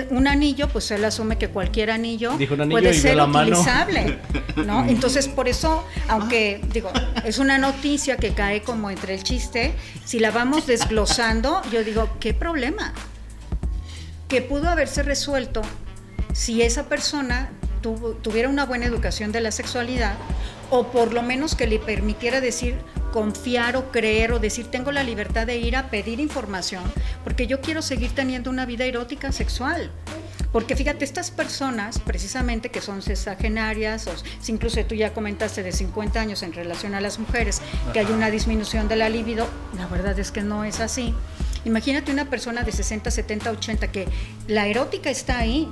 un 0.10 0.28
anillo, 0.28 0.68
pues 0.68 0.92
él 0.92 1.04
asume 1.06 1.38
que 1.38 1.48
cualquier 1.50 1.92
anillo, 1.92 2.38
Dijo 2.38 2.54
un 2.54 2.62
anillo 2.62 2.80
puede 2.80 2.94
ser 2.94 3.16
la 3.16 3.26
mano. 3.26 3.50
utilizable, 3.52 4.20
¿no? 4.66 4.86
Entonces, 4.88 5.28
por 5.28 5.48
eso, 5.48 5.86
aunque, 6.08 6.62
digo, 6.74 6.92
es 7.24 7.40
una 7.40 7.58
noticia 7.58 8.18
que 8.18 8.34
cae 8.34 8.62
como 8.62 8.90
entre 8.90 9.16
el 9.16 9.24
chiste, 9.24 9.74
si 10.06 10.20
la 10.20 10.32
vamos 10.32 10.68
desglosando, 10.68 11.62
yo 11.72 11.84
digo, 11.84 12.10
¿qué 12.20 12.34
problema? 12.34 12.94
que 14.28 14.42
pudo 14.42 14.70
haberse 14.70 15.04
resuelto 15.04 15.62
si 16.32 16.62
esa 16.62 16.88
persona 16.88 17.50
tuvo- 17.82 18.14
tuviera 18.14 18.50
una 18.50 18.66
buena 18.66 18.86
educación 18.86 19.32
de 19.32 19.42
la 19.42 19.52
sexualidad 19.52 20.16
o 20.70 20.88
por 20.88 21.14
lo 21.14 21.22
menos 21.22 21.56
que 21.56 21.68
le 21.68 21.80
permitiera 21.80 22.40
decir 22.42 22.76
confiar 23.12 23.76
o 23.76 23.92
creer 23.92 24.32
o 24.32 24.40
decir 24.40 24.68
tengo 24.68 24.92
la 24.92 25.04
libertad 25.04 25.46
de 25.46 25.58
ir 25.58 25.76
a 25.76 25.90
pedir 25.90 26.20
información 26.22 26.84
porque 27.24 27.46
yo 27.48 27.60
quiero 27.62 27.82
seguir 27.82 28.12
teniendo 28.12 28.50
una 28.50 28.66
vida 28.66 28.86
erótica 28.86 29.32
sexual. 29.32 29.92
Porque 30.52 30.76
fíjate, 30.76 31.06
estas 31.06 31.32
personas, 31.32 32.00
precisamente 32.00 32.72
que 32.72 32.82
son 32.82 33.02
sexagenarias, 33.02 34.08
o 34.08 34.12
incluso 34.52 34.84
tú 34.86 34.96
ya 34.96 35.14
comentaste 35.14 35.64
de 35.64 35.72
50 35.72 36.20
años 36.20 36.44
en 36.44 36.52
relación 36.52 36.94
a 36.94 37.00
las 37.00 37.20
mujeres, 37.20 37.62
que 37.94 38.00
hay 38.00 38.08
una 38.08 38.30
disminución 38.30 38.90
de 38.90 38.98
la 38.98 39.08
libido, 39.08 39.48
la 39.78 39.88
verdad 39.88 40.20
es 40.20 40.30
que 40.32 40.42
no 40.42 40.66
es 40.66 40.82
así. 40.82 41.14
Imagínate 41.64 42.12
una 42.12 42.26
persona 42.30 42.64
de 42.64 42.74
60, 42.74 43.12
70, 43.12 43.50
80 43.52 43.92
que 43.94 44.08
la 44.48 44.68
erótica 44.68 45.10
está 45.10 45.38
ahí, 45.38 45.70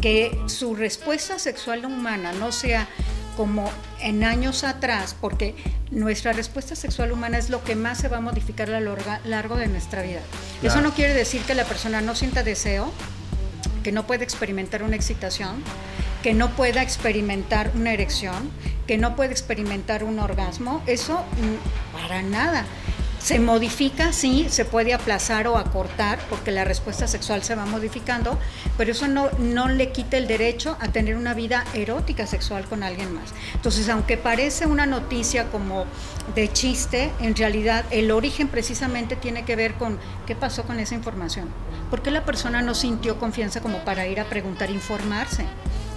que 0.00 0.38
su 0.46 0.74
respuesta 0.74 1.38
sexual 1.38 1.84
humana 1.84 2.32
no 2.32 2.52
sea 2.52 2.88
como 3.36 3.70
en 4.00 4.24
años 4.24 4.64
atrás, 4.64 5.16
porque 5.18 5.54
nuestra 5.90 6.32
respuesta 6.32 6.76
sexual 6.76 7.12
humana 7.12 7.38
es 7.38 7.50
lo 7.50 7.64
que 7.64 7.74
más 7.74 7.98
se 7.98 8.08
va 8.08 8.18
a 8.18 8.20
modificar 8.20 8.70
a 8.70 8.80
lo 8.80 8.96
largo 9.24 9.56
de 9.56 9.66
nuestra 9.66 10.02
vida. 10.02 10.20
Eso 10.62 10.80
no 10.80 10.92
quiere 10.92 11.14
decir 11.14 11.42
que 11.42 11.54
la 11.54 11.64
persona 11.64 12.00
no 12.00 12.14
sienta 12.14 12.42
deseo, 12.42 12.92
que 13.82 13.92
no 13.92 14.06
puede 14.06 14.24
experimentar 14.24 14.82
una 14.82 14.96
excitación, 14.96 15.62
que 16.22 16.34
no 16.34 16.50
pueda 16.50 16.82
experimentar 16.82 17.72
una 17.74 17.92
erección, 17.92 18.50
que 18.86 18.98
no 18.98 19.16
puede 19.16 19.32
experimentar 19.32 20.04
un 20.04 20.18
orgasmo, 20.18 20.82
eso 20.86 21.14
mm, 21.14 21.96
para 21.96 22.22
nada. 22.22 22.66
Se 23.20 23.38
modifica, 23.38 24.14
sí, 24.14 24.46
se 24.48 24.64
puede 24.64 24.94
aplazar 24.94 25.46
o 25.46 25.58
acortar 25.58 26.18
porque 26.30 26.50
la 26.50 26.64
respuesta 26.64 27.06
sexual 27.06 27.42
se 27.42 27.54
va 27.54 27.66
modificando, 27.66 28.38
pero 28.78 28.92
eso 28.92 29.08
no, 29.08 29.28
no 29.38 29.68
le 29.68 29.92
quita 29.92 30.16
el 30.16 30.26
derecho 30.26 30.78
a 30.80 30.88
tener 30.88 31.16
una 31.16 31.34
vida 31.34 31.64
erótica 31.74 32.26
sexual 32.26 32.64
con 32.64 32.82
alguien 32.82 33.14
más. 33.14 33.34
Entonces, 33.54 33.90
aunque 33.90 34.16
parece 34.16 34.66
una 34.66 34.86
noticia 34.86 35.50
como 35.50 35.84
de 36.34 36.50
chiste, 36.50 37.12
en 37.20 37.36
realidad 37.36 37.84
el 37.90 38.10
origen 38.10 38.48
precisamente 38.48 39.16
tiene 39.16 39.44
que 39.44 39.54
ver 39.54 39.74
con 39.74 39.98
qué 40.26 40.34
pasó 40.34 40.62
con 40.62 40.80
esa 40.80 40.94
información. 40.94 41.48
¿Por 41.90 42.02
qué 42.02 42.10
la 42.10 42.24
persona 42.24 42.62
no 42.62 42.74
sintió 42.74 43.18
confianza 43.18 43.60
como 43.60 43.84
para 43.84 44.06
ir 44.06 44.18
a 44.18 44.24
preguntar, 44.24 44.70
informarse? 44.70 45.44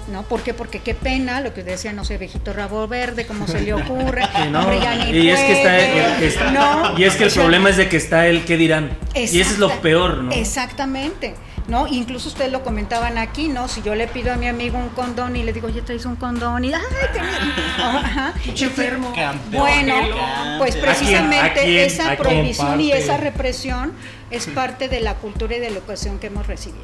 ¿No? 0.08 0.24
¿Por 0.24 0.42
qué? 0.42 0.54
Porque 0.54 0.80
qué 0.80 0.94
pena, 0.94 1.42
lo 1.42 1.54
que 1.54 1.64
decía, 1.64 1.94
no 1.94 2.06
sé, 2.06 2.18
viejito 2.18 2.54
rabo 2.54 2.88
verde, 2.88 3.26
cómo 3.26 3.48
se 3.48 3.62
le 3.62 3.74
ocurre. 3.82 4.24
Sí, 4.24 4.50
no, 4.50 4.62
hombre, 4.62 4.80
ya 4.82 4.96
ni 4.96 5.18
y 5.18 5.30
es 5.30 5.40
que 5.40 6.28
está, 6.28 6.52
¿no? 6.52 6.98
y 6.98 7.04
es 7.04 7.16
que 7.16 7.24
el 7.24 7.30
O 7.30 7.32
sea, 7.32 7.44
problema 7.44 7.70
es 7.70 7.78
de 7.78 7.90
que 7.90 7.98
está 7.98 8.28
el 8.28 8.46
qué 8.46 8.58
dirán. 8.58 8.98
Y 9.16 9.20
ese 9.20 9.42
es 9.42 9.60
lo 9.60 9.70
peor, 9.82 10.18
¿no? 10.24 10.32
Exactamente. 10.32 11.36
¿No? 11.66 11.88
Incluso 11.88 12.28
ustedes 12.28 12.52
lo 12.52 12.62
comentaban 12.62 13.18
aquí, 13.18 13.48
¿no? 13.48 13.70
Si 13.70 13.82
yo 13.82 13.96
le 13.96 14.08
pido 14.08 14.34
a 14.34 14.36
mi 14.36 14.50
amigo 14.50 14.78
un 14.78 14.90
condón 14.90 15.38
y 15.38 15.44
le 15.44 15.54
digo, 15.54 15.68
oye, 15.68 15.82
traes 15.82 16.06
un 16.06 16.18
condón 16.18 16.66
y 16.66 16.74
¡ay, 16.74 16.82
tenía-". 17.14 17.30
Ajá. 18.00 18.34
enfermo. 18.46 19.14
Bueno, 19.50 19.96
pues 20.58 20.76
¿A 20.76 20.82
precisamente 20.82 21.62
quién? 21.62 21.64
¿A 21.64 21.64
quién? 21.64 21.80
esa 21.86 22.12
¿A 22.12 22.16
prohibición 22.18 22.82
y 22.82 22.92
esa 22.92 23.16
represión 23.16 23.94
es 24.30 24.48
parte 24.56 24.90
de 24.90 25.00
la 25.00 25.16
cultura 25.16 25.56
y 25.56 25.60
de 25.62 25.70
la 25.70 25.78
educación 25.78 26.20
que 26.20 26.28
hemos 26.28 26.48
recibido. 26.48 26.84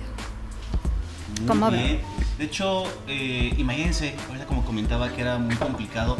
Muy 1.40 1.48
¿Cómo 1.48 1.72
bien. 1.72 1.84
ven? 1.84 2.19
De 2.40 2.46
hecho, 2.46 2.86
eh, 3.10 3.54
imagínense, 3.58 4.16
ahorita 4.30 4.46
como 4.46 4.64
comentaba 4.64 5.10
que 5.14 5.20
era 5.22 5.38
muy 5.38 5.56
complicado, 5.56 6.18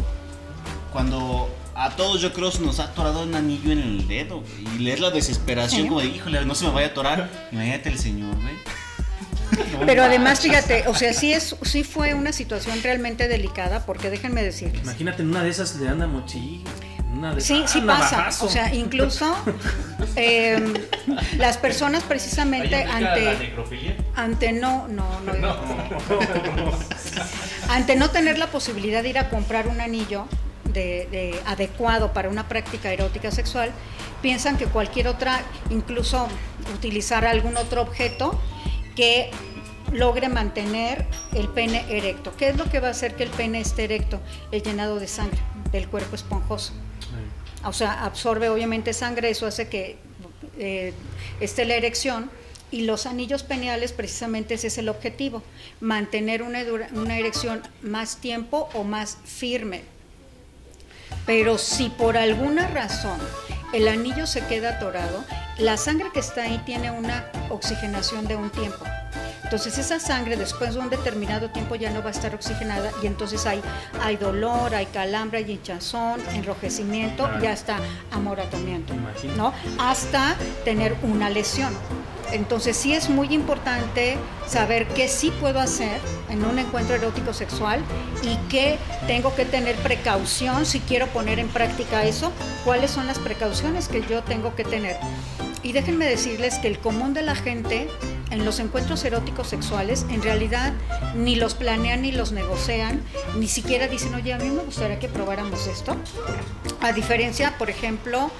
cuando 0.92 1.48
a 1.74 1.96
todos 1.96 2.20
yo 2.20 2.34
creo 2.34 2.50
se 2.50 2.60
nos 2.60 2.78
ha 2.78 2.84
atorado 2.84 3.22
un 3.22 3.34
anillo 3.34 3.72
en 3.72 3.78
el 3.78 4.06
dedo 4.06 4.40
güey, 4.42 4.76
y 4.76 4.78
leer 4.80 5.00
la 5.00 5.10
desesperación 5.10 5.82
Sí. 5.84 5.88
como 5.88 6.00
de, 6.02 6.08
híjole, 6.08 6.44
no 6.44 6.54
se 6.54 6.66
me 6.66 6.72
vaya 6.72 6.88
a 6.88 6.90
atorar, 6.90 7.30
imagínate 7.50 7.88
el 7.88 7.98
señor, 7.98 8.34
güey. 8.36 8.54
No 9.80 9.80
Pero 9.86 10.02
además, 10.04 10.40
fíjate, 10.40 10.84
o 10.88 10.94
sea, 10.94 11.14
sí, 11.14 11.32
es, 11.32 11.56
sí 11.62 11.84
fue 11.84 12.12
una 12.12 12.32
situación 12.32 12.82
realmente 12.82 13.26
delicada, 13.26 13.86
porque 13.86 14.10
déjenme 14.10 14.42
decirles. 14.42 14.82
Imagínate, 14.82 15.22
en 15.22 15.30
una 15.30 15.42
de 15.42 15.48
esas 15.48 15.74
le 15.76 15.86
dan 15.86 16.02
a 16.02 16.06
mochillo. 16.06 16.68
Una 17.16 17.34
de 17.34 17.40
Sí, 17.40 17.62
ah, 17.64 17.68
sí 17.68 17.80
pasa. 17.80 18.16
navajazo. 18.16 18.44
O 18.46 18.48
sea, 18.48 18.72
incluso 18.74 19.34
eh, 20.16 20.86
las 21.38 21.56
personas 21.56 22.04
precisamente 22.04 22.84
ante, 22.84 23.52
ante 24.22 24.52
no, 24.52 24.86
no, 24.88 25.04
no, 25.20 25.56
ante 27.68 27.96
no 27.96 28.10
tener 28.10 28.38
la 28.38 28.48
posibilidad 28.48 29.02
de 29.02 29.10
ir 29.10 29.18
a 29.18 29.28
comprar 29.30 29.68
un 29.68 29.80
anillo 29.80 30.26
de, 30.64 31.08
de- 31.10 31.40
adecuado 31.46 32.12
para 32.12 32.28
una 32.28 32.48
práctica 32.48 32.92
erótica 32.92 33.30
sexual, 33.30 33.70
piensan 34.22 34.56
que 34.56 34.66
cualquier 34.66 35.08
otra, 35.08 35.40
incluso 35.70 36.28
utilizar 36.74 37.24
algún 37.24 37.56
otro 37.56 37.82
objeto 37.82 38.38
que 38.96 39.30
logre 39.92 40.28
mantener 40.28 41.06
el 41.34 41.48
pene 41.48 41.84
erecto. 41.88 42.32
¿Qué 42.36 42.50
es 42.50 42.56
lo 42.56 42.64
que 42.70 42.78
va 42.80 42.88
a 42.88 42.90
hacer 42.92 43.16
que 43.16 43.24
el 43.24 43.30
pene 43.30 43.60
esté 43.60 43.84
erecto? 43.84 44.20
El 44.52 44.62
llenado 44.62 45.00
de 45.00 45.08
sangre 45.08 45.40
del 45.72 45.88
cuerpo 45.88 46.14
esponjoso. 46.14 46.72
O 47.64 47.72
sea, 47.72 48.04
absorbe 48.04 48.48
obviamente 48.48 48.92
sangre, 48.92 49.30
eso 49.30 49.46
hace 49.46 49.68
que 49.68 49.98
eh, 50.58 50.94
esté 51.40 51.64
la 51.64 51.74
erección. 51.74 52.30
Y 52.70 52.82
los 52.82 53.06
anillos 53.06 53.42
peneales, 53.42 53.92
precisamente 53.92 54.54
ese 54.54 54.68
es 54.68 54.78
el 54.78 54.88
objetivo, 54.88 55.42
mantener 55.80 56.42
una, 56.42 56.60
una 56.92 57.18
erección 57.18 57.62
más 57.82 58.18
tiempo 58.18 58.68
o 58.74 58.84
más 58.84 59.18
firme. 59.24 59.82
Pero 61.26 61.58
si 61.58 61.88
por 61.90 62.16
alguna 62.16 62.68
razón 62.68 63.18
el 63.72 63.88
anillo 63.88 64.26
se 64.26 64.44
queda 64.46 64.76
atorado, 64.76 65.24
la 65.58 65.76
sangre 65.76 66.10
que 66.12 66.20
está 66.20 66.44
ahí 66.44 66.60
tiene 66.64 66.90
una 66.90 67.30
oxigenación 67.50 68.26
de 68.26 68.36
un 68.36 68.50
tiempo. 68.50 68.84
Entonces 69.44 69.78
esa 69.78 69.98
sangre 69.98 70.36
después 70.36 70.74
de 70.74 70.80
un 70.80 70.90
determinado 70.90 71.50
tiempo 71.50 71.74
ya 71.74 71.90
no 71.90 72.02
va 72.02 72.08
a 72.08 72.12
estar 72.12 72.34
oxigenada 72.34 72.92
y 73.02 73.06
entonces 73.06 73.46
hay, 73.46 73.60
hay 74.02 74.16
dolor, 74.16 74.74
hay 74.74 74.86
calambre, 74.86 75.38
hay 75.38 75.50
hinchazón, 75.50 76.20
enrojecimiento 76.34 77.28
y 77.42 77.46
hasta 77.46 77.78
amoratamiento. 78.12 78.94
¿no? 79.36 79.52
Hasta 79.78 80.36
tener 80.64 80.96
una 81.02 81.30
lesión. 81.30 81.76
Entonces 82.32 82.76
sí 82.76 82.92
es 82.92 83.10
muy 83.10 83.34
importante 83.34 84.16
saber 84.46 84.86
qué 84.88 85.08
sí 85.08 85.32
puedo 85.40 85.58
hacer 85.58 86.00
en 86.28 86.44
un 86.44 86.58
encuentro 86.58 86.94
erótico 86.94 87.32
sexual 87.32 87.80
y 88.22 88.36
qué 88.48 88.78
tengo 89.06 89.34
que 89.34 89.44
tener 89.44 89.74
precaución 89.76 90.64
si 90.64 90.80
quiero 90.80 91.08
poner 91.08 91.38
en 91.38 91.48
práctica 91.48 92.04
eso, 92.04 92.30
cuáles 92.64 92.90
son 92.92 93.06
las 93.06 93.18
precauciones 93.18 93.88
que 93.88 94.02
yo 94.02 94.22
tengo 94.22 94.54
que 94.54 94.64
tener. 94.64 94.96
Y 95.62 95.72
déjenme 95.72 96.06
decirles 96.06 96.58
que 96.58 96.68
el 96.68 96.78
común 96.78 97.14
de 97.14 97.22
la 97.22 97.34
gente 97.34 97.88
en 98.30 98.44
los 98.44 98.60
encuentros 98.60 99.04
eróticos 99.04 99.48
sexuales 99.48 100.06
en 100.08 100.22
realidad 100.22 100.72
ni 101.14 101.36
los 101.36 101.54
planean 101.54 102.02
ni 102.02 102.12
los 102.12 102.32
negocian, 102.32 103.02
ni 103.36 103.48
siquiera 103.48 103.88
dicen, 103.88 104.14
oye, 104.14 104.32
a 104.32 104.38
mí 104.38 104.48
me 104.48 104.62
gustaría 104.62 104.98
que 104.98 105.08
probáramos 105.08 105.66
esto. 105.66 105.96
A 106.80 106.92
diferencia, 106.92 107.58
por 107.58 107.68
ejemplo, 107.68 108.30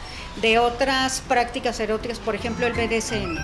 de 0.41 0.59
otras 0.59 1.21
prácticas 1.27 1.81
eróticas, 1.81 2.19
por 2.19 2.35
ejemplo, 2.35 2.67
el 2.67 2.73
BDSM. 2.73 3.37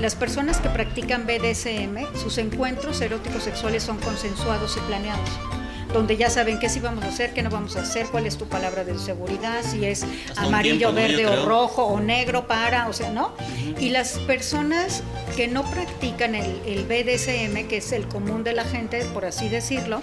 Las 0.00 0.16
personas 0.16 0.58
que 0.58 0.70
practican 0.70 1.26
BDSM, 1.26 2.18
sus 2.20 2.38
encuentros 2.38 3.00
eróticos 3.00 3.44
sexuales 3.44 3.82
son 3.82 3.98
consensuados 3.98 4.76
y 4.76 4.80
planeados 4.80 5.61
donde 5.92 6.16
ya 6.16 6.30
saben 6.30 6.58
qué 6.58 6.68
sí 6.68 6.80
vamos 6.80 7.04
a 7.04 7.08
hacer, 7.08 7.32
qué 7.32 7.42
no 7.42 7.50
vamos 7.50 7.76
a 7.76 7.82
hacer, 7.82 8.06
cuál 8.06 8.26
es 8.26 8.36
tu 8.36 8.48
palabra 8.48 8.84
de 8.84 8.98
seguridad, 8.98 9.62
si 9.62 9.84
es 9.84 10.02
Hasta 10.02 10.42
amarillo, 10.42 10.92
verde 10.92 11.26
o 11.26 11.44
rojo 11.44 11.84
o 11.84 12.00
negro 12.00 12.46
para, 12.46 12.88
o 12.88 12.92
sea, 12.92 13.10
¿no? 13.10 13.34
Y 13.78 13.90
las 13.90 14.18
personas 14.20 15.02
que 15.36 15.48
no 15.48 15.62
practican 15.64 16.34
el, 16.34 16.60
el 16.66 16.84
BDSM, 16.84 17.68
que 17.68 17.78
es 17.78 17.92
el 17.92 18.08
común 18.08 18.44
de 18.44 18.52
la 18.52 18.64
gente, 18.64 19.04
por 19.06 19.24
así 19.24 19.48
decirlo, 19.48 20.02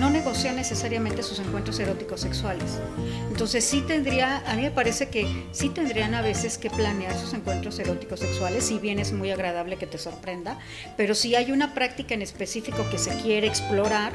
no 0.00 0.08
negocian 0.08 0.56
necesariamente 0.56 1.22
sus 1.22 1.38
encuentros 1.38 1.78
eróticos 1.78 2.22
sexuales. 2.22 2.80
Entonces 3.28 3.64
sí 3.64 3.82
tendría, 3.82 4.38
a 4.50 4.56
mí 4.56 4.62
me 4.62 4.70
parece 4.70 5.10
que 5.10 5.46
sí 5.52 5.68
tendrían 5.68 6.14
a 6.14 6.22
veces 6.22 6.56
que 6.56 6.70
planear 6.70 7.16
sus 7.16 7.34
encuentros 7.34 7.78
eróticos 7.78 8.20
sexuales, 8.20 8.64
si 8.64 8.78
bien 8.78 8.98
es 8.98 9.12
muy 9.12 9.30
agradable 9.30 9.76
que 9.76 9.86
te 9.86 9.98
sorprenda, 9.98 10.58
pero 10.96 11.14
si 11.14 11.34
hay 11.34 11.52
una 11.52 11.74
práctica 11.74 12.14
en 12.14 12.22
específico 12.22 12.88
que 12.90 12.98
se 12.98 13.14
quiere 13.18 13.46
explorar. 13.46 14.12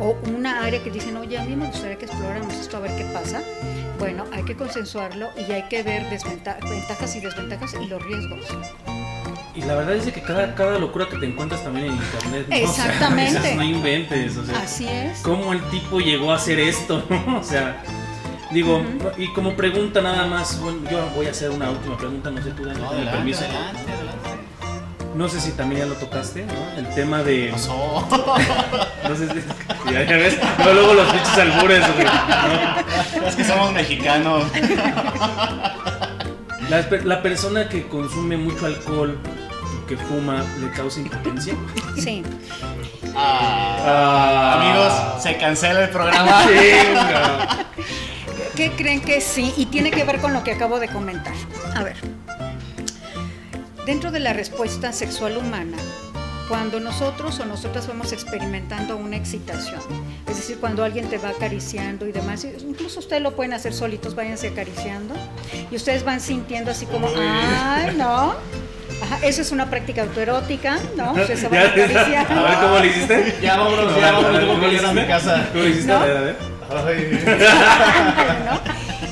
O 0.00 0.16
una 0.34 0.64
área 0.64 0.82
que 0.82 0.90
dicen, 0.90 1.16
oye, 1.16 1.38
a 1.38 1.44
mí 1.44 1.54
me 1.54 1.66
gustaría 1.66 1.96
que 1.98 2.06
exploráramos 2.06 2.54
esto 2.54 2.78
a 2.78 2.80
ver 2.80 2.96
qué 2.96 3.04
pasa. 3.04 3.42
Bueno, 3.98 4.24
hay 4.32 4.42
que 4.44 4.56
consensuarlo 4.56 5.28
y 5.36 5.52
hay 5.52 5.64
que 5.68 5.82
ver 5.82 6.04
ventajas 6.10 7.14
y 7.16 7.20
desventajas 7.20 7.74
y 7.80 7.86
los 7.86 8.02
riesgos. 8.02 8.46
Y 9.54 9.62
la 9.62 9.74
verdad 9.74 9.96
es 9.96 10.10
que 10.10 10.22
cada, 10.22 10.54
cada 10.54 10.78
locura 10.78 11.06
que 11.10 11.18
te 11.18 11.26
encuentras 11.26 11.62
también 11.62 11.86
en 11.86 11.92
internet. 11.94 12.46
¿no? 12.48 12.54
O 12.70 12.72
sea, 12.72 12.84
Exactamente. 12.86 13.40
dices, 13.40 13.56
no 13.56 13.62
inventes. 13.62 14.36
O 14.38 14.46
sea, 14.46 14.60
Así 14.62 14.86
es. 14.88 15.18
¿Cómo 15.20 15.52
el 15.52 15.60
tipo 15.70 15.98
llegó 16.00 16.32
a 16.32 16.36
hacer 16.36 16.58
esto? 16.60 17.04
o 17.38 17.42
sea, 17.42 17.82
digo, 18.52 18.82
y 19.18 19.30
como 19.34 19.54
pregunta 19.54 20.00
nada 20.00 20.26
más, 20.26 20.58
bueno, 20.60 20.78
yo 20.90 21.04
voy 21.14 21.26
a 21.26 21.32
hacer 21.32 21.50
una 21.50 21.68
última 21.70 21.98
pregunta, 21.98 22.30
no 22.30 22.40
sé 22.42 22.52
tú, 22.52 22.64
Dani, 22.64 22.80
No, 22.80 22.86
con 22.86 22.96
el 22.96 23.08
adelante, 23.08 23.16
permiso. 23.18 23.44
adelante, 23.44 23.92
adelante. 23.92 24.29
No 25.14 25.28
sé 25.28 25.40
si 25.40 25.50
también 25.52 25.82
ya 25.82 25.86
lo 25.88 25.94
tocaste, 25.94 26.44
¿no? 26.46 26.78
El 26.78 26.94
tema 26.94 27.22
de. 27.22 27.48
Pasó. 27.52 28.06
No 29.08 29.16
sé 29.16 29.26
si. 29.28 29.92
Ya, 29.92 30.04
ya 30.04 30.16
ves, 30.18 30.38
no, 30.58 30.72
luego 30.72 30.94
los 30.94 31.08
pinches 31.08 31.36
albures, 31.38 31.84
güey, 31.94 32.04
¿no? 32.06 33.26
es 33.26 33.34
que 33.34 33.42
somos 33.44 33.72
mexicanos. 33.72 34.44
La, 36.68 36.82
per- 36.88 37.04
la 37.06 37.20
persona 37.22 37.68
que 37.68 37.88
consume 37.88 38.36
mucho 38.36 38.66
alcohol, 38.66 39.18
que 39.88 39.96
fuma, 39.96 40.44
le 40.60 40.70
causa 40.70 41.00
impotencia. 41.00 41.54
Sí. 41.98 42.22
Ah, 43.16 44.60
amigos, 44.60 45.22
se 45.22 45.36
cancela 45.38 45.80
el 45.82 45.90
programa. 45.90 46.44
Chinga. 46.46 47.66
¿Qué 48.54 48.70
creen 48.72 49.00
que 49.00 49.20
sí? 49.20 49.52
Y 49.56 49.66
tiene 49.66 49.90
que 49.90 50.04
ver 50.04 50.20
con 50.20 50.32
lo 50.32 50.44
que 50.44 50.52
acabo 50.52 50.78
de 50.78 50.86
comentar. 50.88 51.34
A 51.74 51.82
ver, 51.82 51.96
dentro 53.86 54.10
de 54.10 54.20
la 54.20 54.32
respuesta 54.32 54.92
sexual 54.92 55.36
humana, 55.36 55.76
cuando 56.48 56.80
nosotros 56.80 57.38
o 57.38 57.44
nosotras 57.44 57.86
vamos 57.86 58.12
experimentando 58.12 58.96
una 58.96 59.16
excitación, 59.16 59.80
es 60.28 60.36
decir, 60.36 60.58
cuando 60.58 60.82
alguien 60.82 61.08
te 61.08 61.16
va 61.18 61.28
acariciando 61.30 62.06
y 62.08 62.12
demás, 62.12 62.44
incluso 62.44 62.98
ustedes 62.98 63.22
lo 63.22 63.36
pueden 63.36 63.52
hacer 63.52 63.72
solitos, 63.72 64.14
váyanse 64.16 64.48
acariciando, 64.48 65.14
y 65.70 65.76
ustedes 65.76 66.04
van 66.04 66.20
sintiendo 66.20 66.72
así 66.72 66.86
como, 66.86 67.08
ay, 67.16 67.94
¿no? 67.96 68.34
Ajá, 69.02 69.18
eso 69.22 69.40
es 69.40 69.52
una 69.52 69.70
práctica 69.70 70.02
autoerótica, 70.02 70.78
¿no? 70.96 71.12
Ustedes 71.12 71.40
se 71.40 71.48
van 71.48 71.66
acariciando. 71.68 72.46
A 72.46 72.50
ver 72.50 72.58
cómo 72.60 72.78
le 72.80 72.86
hiciste. 72.88 73.38
Ya 73.40 73.56
vámonos, 73.56 73.96
ya 73.96 74.12
vámonos, 74.12 74.40
tengo 74.40 74.52
¿cómo 74.54 74.68
que 74.68 74.74
ir 74.74 74.84
a 74.84 74.92
mi 74.92 75.00
hiciste? 75.00 75.06
casa. 75.06 75.48
¿Cómo 75.52 75.64
le 75.64 75.70
hiciste? 75.70 75.88
¿No? 75.88 75.96
A 75.98 76.04
ver, 76.04 76.36
a 76.70 76.82
ver. 76.82 77.24
¿no? 78.44 78.60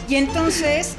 Y 0.08 0.16
entonces, 0.16 0.96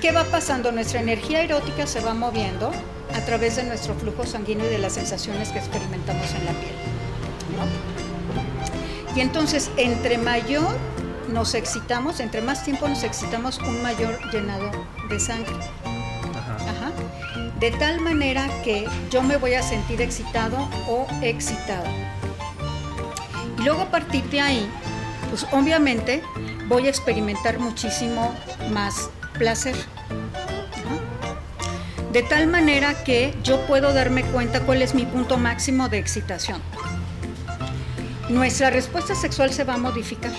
¿qué 0.00 0.12
va 0.12 0.24
pasando? 0.24 0.72
Nuestra 0.72 1.00
energía 1.00 1.42
erótica 1.42 1.86
se 1.86 2.00
va 2.00 2.14
moviendo 2.14 2.72
a 3.14 3.20
través 3.24 3.56
de 3.56 3.64
nuestro 3.64 3.94
flujo 3.94 4.24
sanguíneo 4.26 4.66
y 4.66 4.70
de 4.70 4.78
las 4.78 4.94
sensaciones 4.94 5.50
que 5.50 5.58
experimentamos 5.58 6.32
en 6.34 6.44
la 6.44 6.52
piel. 6.52 6.74
¿no? 7.56 9.16
Y 9.16 9.20
entonces, 9.20 9.70
entre 9.76 10.18
mayor 10.18 10.76
nos 11.28 11.54
excitamos, 11.54 12.20
entre 12.20 12.40
más 12.42 12.64
tiempo 12.64 12.88
nos 12.88 13.02
excitamos, 13.02 13.58
un 13.58 13.82
mayor 13.82 14.18
llenado 14.32 14.70
de 15.08 15.20
sangre. 15.20 15.54
Ajá. 16.34 16.56
Ajá. 16.56 16.92
De 17.58 17.70
tal 17.72 18.00
manera 18.00 18.48
que 18.62 18.88
yo 19.10 19.22
me 19.22 19.36
voy 19.36 19.54
a 19.54 19.62
sentir 19.62 20.00
excitado 20.00 20.56
o 20.88 21.06
excitado. 21.22 21.84
Y 23.58 23.62
luego 23.62 23.82
a 23.82 23.90
partir 23.90 24.24
de 24.24 24.40
ahí, 24.40 24.70
pues 25.28 25.46
obviamente 25.52 26.22
voy 26.68 26.86
a 26.86 26.88
experimentar 26.88 27.58
muchísimo 27.58 28.34
más 28.70 29.10
placer. 29.40 29.74
De 32.12 32.22
tal 32.22 32.46
manera 32.46 33.04
que 33.04 33.34
yo 33.42 33.66
puedo 33.66 33.94
darme 33.94 34.22
cuenta 34.22 34.60
cuál 34.60 34.82
es 34.82 34.94
mi 34.94 35.06
punto 35.06 35.38
máximo 35.38 35.88
de 35.88 35.96
excitación. 35.96 36.60
Nuestra 38.28 38.68
respuesta 38.68 39.14
sexual 39.14 39.50
se 39.50 39.64
va 39.64 39.74
a 39.74 39.78
modificar. 39.78 40.32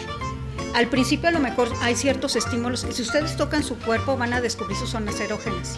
Al 0.73 0.87
principio 0.87 1.29
a 1.29 1.31
lo 1.31 1.39
mejor 1.39 1.69
hay 1.81 1.95
ciertos 1.95 2.35
estímulos 2.35 2.85
y 2.89 2.93
si 2.93 3.01
ustedes 3.01 3.35
tocan 3.35 3.63
su 3.63 3.77
cuerpo 3.77 4.17
van 4.17 4.33
a 4.33 4.41
descubrir 4.41 4.77
sus 4.77 4.89
zonas 4.91 5.19
erógenas. 5.19 5.77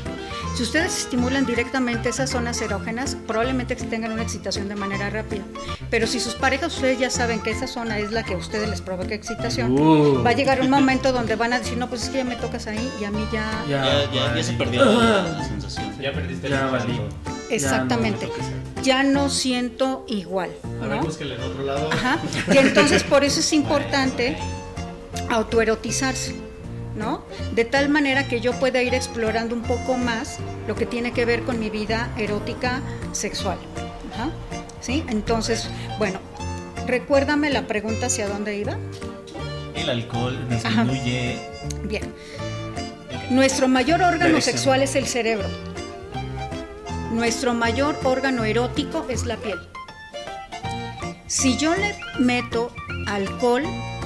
Si 0.56 0.64
ustedes 0.64 0.96
estimulan 0.98 1.46
directamente 1.48 2.10
esas 2.10 2.30
zonas 2.30 2.62
erógenas, 2.62 3.18
probablemente 3.26 3.76
tengan 3.76 4.12
una 4.12 4.22
excitación 4.22 4.70
de 4.70 4.76
manera 4.76 5.10
rápida. 5.10 5.42
Pero 5.90 6.06
si 6.06 6.20
sus 6.20 6.36
parejas 6.36 6.76
ustedes 6.76 7.00
ya 7.00 7.10
saben 7.10 7.42
que 7.42 7.50
esa 7.52 7.66
zona 7.66 7.98
es 7.98 8.12
la 8.12 8.24
que 8.24 8.36
a 8.36 8.38
ustedes 8.38 8.70
les 8.70 8.82
provoca 8.82 9.16
excitación, 9.16 9.72
Uh. 9.74 10.24
va 10.24 10.30
a 10.30 10.34
llegar 10.34 10.62
un 10.62 10.70
momento 10.70 11.12
donde 11.12 11.36
van 11.36 11.54
a 11.54 11.60
decir, 11.60 11.78
no, 11.78 11.90
pues 11.90 12.04
es 12.04 12.10
que 12.10 12.18
ya 12.20 12.24
me 12.24 12.36
tocas 12.36 12.68
ahí 12.68 12.92
y 13.02 13.04
a 13.04 13.12
mí 13.12 13.28
ya... 13.32 13.52
Ya, 13.68 13.84
Ya, 13.86 14.12
ya, 14.12 14.36
ya 14.36 14.44
se 14.44 14.54
perdió 14.54 14.86
la, 14.86 15.24
la 15.24 15.44
sensación. 15.48 16.00
Ya 16.00 16.14
perdiste 16.14 16.50
Ya 16.50 16.70
el. 16.70 17.02
Exactamente. 17.50 18.30
Ya 18.84 19.04
no 19.04 19.24
Ya 19.24 19.30
siento 19.30 20.06
igual. 20.08 20.52
A 20.82 20.88
ver, 20.88 20.98
¿no? 21.02 21.10
en 21.36 21.42
otro 21.42 21.64
lado. 21.64 21.90
Ajá. 21.92 22.20
Y 22.54 22.58
entonces 22.58 23.04
por 23.10 23.24
eso 23.24 23.40
es 23.40 23.54
importante 23.54 24.38
autoerotizarse, 25.30 26.36
¿no? 26.96 27.24
De 27.54 27.66
tal 27.66 27.90
manera 27.90 28.28
que 28.28 28.42
yo 28.42 28.54
pueda 28.54 28.82
ir 28.82 28.94
explorando 28.94 29.56
un 29.56 29.64
poco 29.64 29.98
más 29.98 30.40
lo 30.68 30.76
que 30.76 30.86
tiene 30.86 31.12
que 31.12 31.26
ver 31.26 31.44
con 31.44 31.60
mi 31.60 31.70
vida 31.70 32.12
erótica 32.18 32.82
sexual. 33.12 33.58
Ajá. 34.14 34.30
¿Sí? 34.82 35.04
Entonces, 35.08 35.70
bueno, 35.98 36.20
recuérdame 36.86 37.50
la 37.50 37.68
pregunta 37.68 38.08
hacia 38.08 38.28
dónde 38.28 38.58
iba. 38.58 38.78
El 39.76 39.90
alcohol 39.90 40.38
Ajá. 40.64 40.84
disminuye. 40.84 41.40
Bien. 41.84 42.14
Nuestro 43.30 43.68
mayor 43.68 44.02
órgano 44.02 44.42
sexual 44.42 44.84
es 44.84 44.96
el 44.96 45.08
cerebro. 45.08 45.48
Nuestro 47.12 47.54
mayor 47.54 47.98
órgano 48.04 48.44
erótico 48.44 49.06
es 49.10 49.26
la 49.26 49.38
piel. 49.38 49.60
Si 51.28 51.58
yo 51.58 51.74
le 51.76 51.96
meto 52.20 52.72
alcohol 53.08 53.64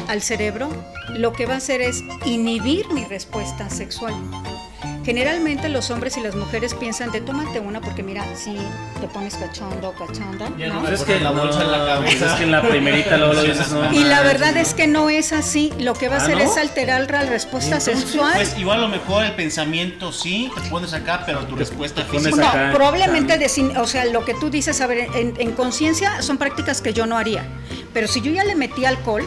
al 0.07 0.21
cerebro, 0.21 0.69
lo 1.09 1.33
que 1.33 1.45
va 1.45 1.55
a 1.55 1.57
hacer 1.57 1.81
es 1.81 2.03
inhibir 2.25 2.87
mi 2.91 3.05
respuesta 3.05 3.69
sexual. 3.69 4.13
Generalmente 5.03 5.69
los 5.69 5.89
hombres 5.89 6.17
y 6.17 6.21
las 6.21 6.35
mujeres 6.35 6.73
piensan 6.73 7.11
de 7.13 7.21
tómate 7.21 7.61
una 7.61 7.79
porque 7.79 8.03
mira, 8.03 8.25
si 8.35 8.57
te 8.99 9.07
pones 9.07 9.35
cachondo, 9.35 9.93
cachonda, 9.93 10.49
Ya 10.57 10.67
¿no? 10.67 10.81
no 10.81 10.89
Es 10.89 11.01
que 11.03 11.17
la 11.21 11.31
bolsa 11.31 11.61
en 11.63 11.71
la 11.71 11.77
no, 11.77 11.85
cabeza. 11.85 12.25
es 12.25 12.31
que 12.33 12.43
en 12.43 12.51
la 12.51 12.61
primerita 12.61 13.15
luego 13.17 13.33
lo 13.35 13.43
dices, 13.43 13.71
no 13.71 13.93
Y 13.93 14.03
la 14.03 14.21
verdad 14.23 14.57
es 14.57 14.73
que 14.73 14.85
no 14.87 15.09
es 15.09 15.31
así. 15.31 15.71
Lo 15.79 15.93
que 15.93 16.09
va 16.09 16.15
a 16.17 16.19
¿Ah, 16.19 16.23
hacer 16.23 16.37
no? 16.37 16.43
es 16.43 16.57
alterar 16.57 17.09
la 17.09 17.21
respuesta 17.21 17.79
sexual. 17.79 18.33
Pues 18.35 18.57
igual 18.59 18.79
a 18.79 18.81
lo 18.81 18.87
mejor 18.89 19.23
el 19.23 19.31
pensamiento 19.31 20.11
sí, 20.11 20.51
te 20.61 20.69
pones 20.69 20.91
acá, 20.91 21.23
pero 21.25 21.39
tu 21.47 21.55
respuesta 21.55 22.05
pones 22.05 22.23
física. 22.25 22.41
No, 22.41 22.47
acá, 22.49 22.71
probablemente, 22.73 23.39
desin- 23.39 23.77
o 23.77 23.87
sea, 23.87 24.03
lo 24.03 24.25
que 24.25 24.33
tú 24.33 24.49
dices, 24.49 24.81
a 24.81 24.87
ver, 24.87 25.07
en, 25.15 25.35
en 25.39 25.51
conciencia 25.53 26.21
son 26.21 26.37
prácticas 26.37 26.81
que 26.81 26.91
yo 26.91 27.05
no 27.05 27.17
haría. 27.17 27.45
Pero 27.93 28.09
si 28.09 28.19
yo 28.19 28.29
ya 28.29 28.43
le 28.43 28.55
metí 28.55 28.83
alcohol, 28.83 29.23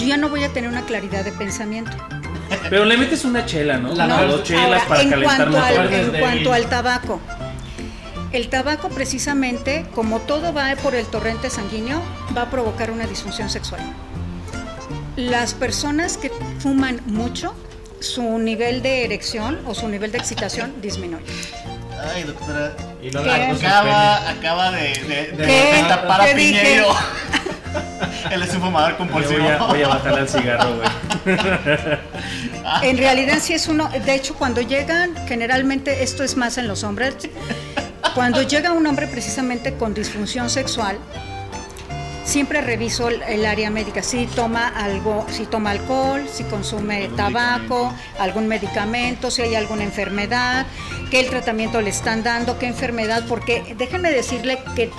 yo 0.00 0.06
ya 0.06 0.16
no 0.16 0.28
voy 0.28 0.44
a 0.44 0.48
tener 0.48 0.68
una 0.70 0.84
claridad 0.86 1.24
de 1.24 1.32
pensamiento. 1.32 1.92
Pero 2.68 2.84
le 2.84 2.96
metes 2.96 3.24
una 3.24 3.46
chela, 3.46 3.78
¿no? 3.78 3.94
La 3.94 4.04
Una 4.06 4.16
verdad- 4.16 4.34
o 4.34 4.36
dos 4.38 4.46
chelas 4.46 4.64
Ahora, 4.64 4.84
para 4.88 5.02
en 5.02 5.10
calentar 5.10 5.36
cuanto, 5.50 5.56
en 6.48 6.52
al 6.54 6.68
tabaco, 6.68 7.20
el 8.32 8.48
tabaco 8.48 8.88
precisamente, 8.88 9.86
como 9.94 10.20
todo 10.20 10.52
va 10.52 10.74
por 10.82 10.94
el 10.94 11.06
torrente 11.06 11.50
sanguíneo, 11.50 12.00
va 12.36 12.42
a 12.42 12.50
provocar 12.50 12.90
una 12.90 13.06
disfunción 13.06 13.50
sexual. 13.50 13.80
Las 15.16 15.54
personas 15.54 16.16
que 16.16 16.30
fuman 16.60 17.00
mucho, 17.06 17.54
su 18.00 18.38
nivel 18.38 18.82
de 18.82 19.04
erección 19.04 19.58
o 19.66 19.74
su 19.74 19.88
nivel 19.88 20.12
de 20.12 20.18
excitación 20.18 20.72
disminuye. 20.80 21.24
Ay, 22.14 22.22
doctora. 22.24 22.72
Acaba, 23.56 24.28
acaba 24.30 24.70
de, 24.72 24.88
de, 25.06 25.32
de- 25.36 25.46
¿Qué? 25.46 25.76
de 25.76 25.88
tapar 25.88 26.20
a 26.20 26.24
¿Qué 26.26 26.34
dije? 26.34 26.60
Piñeiro. 26.60 26.88
Él 28.30 28.42
es 28.42 28.54
un 28.54 28.60
fumador 28.62 28.96
compulsivo. 28.96 29.40
voy, 29.42 29.50
a, 29.52 29.58
voy 29.58 29.82
a 29.82 29.88
bajarle 29.88 30.20
al 30.20 30.28
cigarro, 30.28 30.76
güey. 30.76 31.36
En 32.82 32.98
realidad 32.98 33.38
sí 33.40 33.52
es 33.54 33.66
uno, 33.68 33.88
de 33.88 34.14
hecho 34.14 34.34
cuando 34.34 34.60
llegan, 34.60 35.14
generalmente 35.26 36.02
esto 36.02 36.22
es 36.22 36.36
más 36.36 36.56
en 36.58 36.68
los 36.68 36.84
hombres, 36.84 37.14
cuando 38.14 38.42
llega 38.42 38.72
un 38.72 38.86
hombre 38.86 39.06
precisamente 39.06 39.74
con 39.74 39.92
disfunción 39.94 40.48
sexual, 40.50 40.98
siempre 42.30 42.60
reviso 42.60 43.08
el, 43.08 43.44
área 43.44 43.70
médica, 43.70 44.04
si 44.04 44.26
toma 44.26 44.68
algo, 44.68 45.26
si 45.30 45.46
toma 45.46 45.72
alcohol, 45.72 46.28
si 46.32 46.44
consume 46.44 47.06
Algún 47.06 47.16
tabaco, 47.16 47.92
algún 48.20 48.46
medicamento, 48.46 49.32
si 49.32 49.42
hay 49.42 49.56
alguna 49.56 49.82
enfermedad, 49.82 50.64
qué 51.10 51.18
el 51.18 51.28
tratamiento 51.28 51.80
le 51.80 51.90
están 51.90 52.22
dando, 52.22 52.56
qué 52.56 52.66
enfermedad, 52.66 53.24
porque 53.28 53.74
déjenme 53.76 54.12
decirle 54.12 54.62
que 54.76 54.92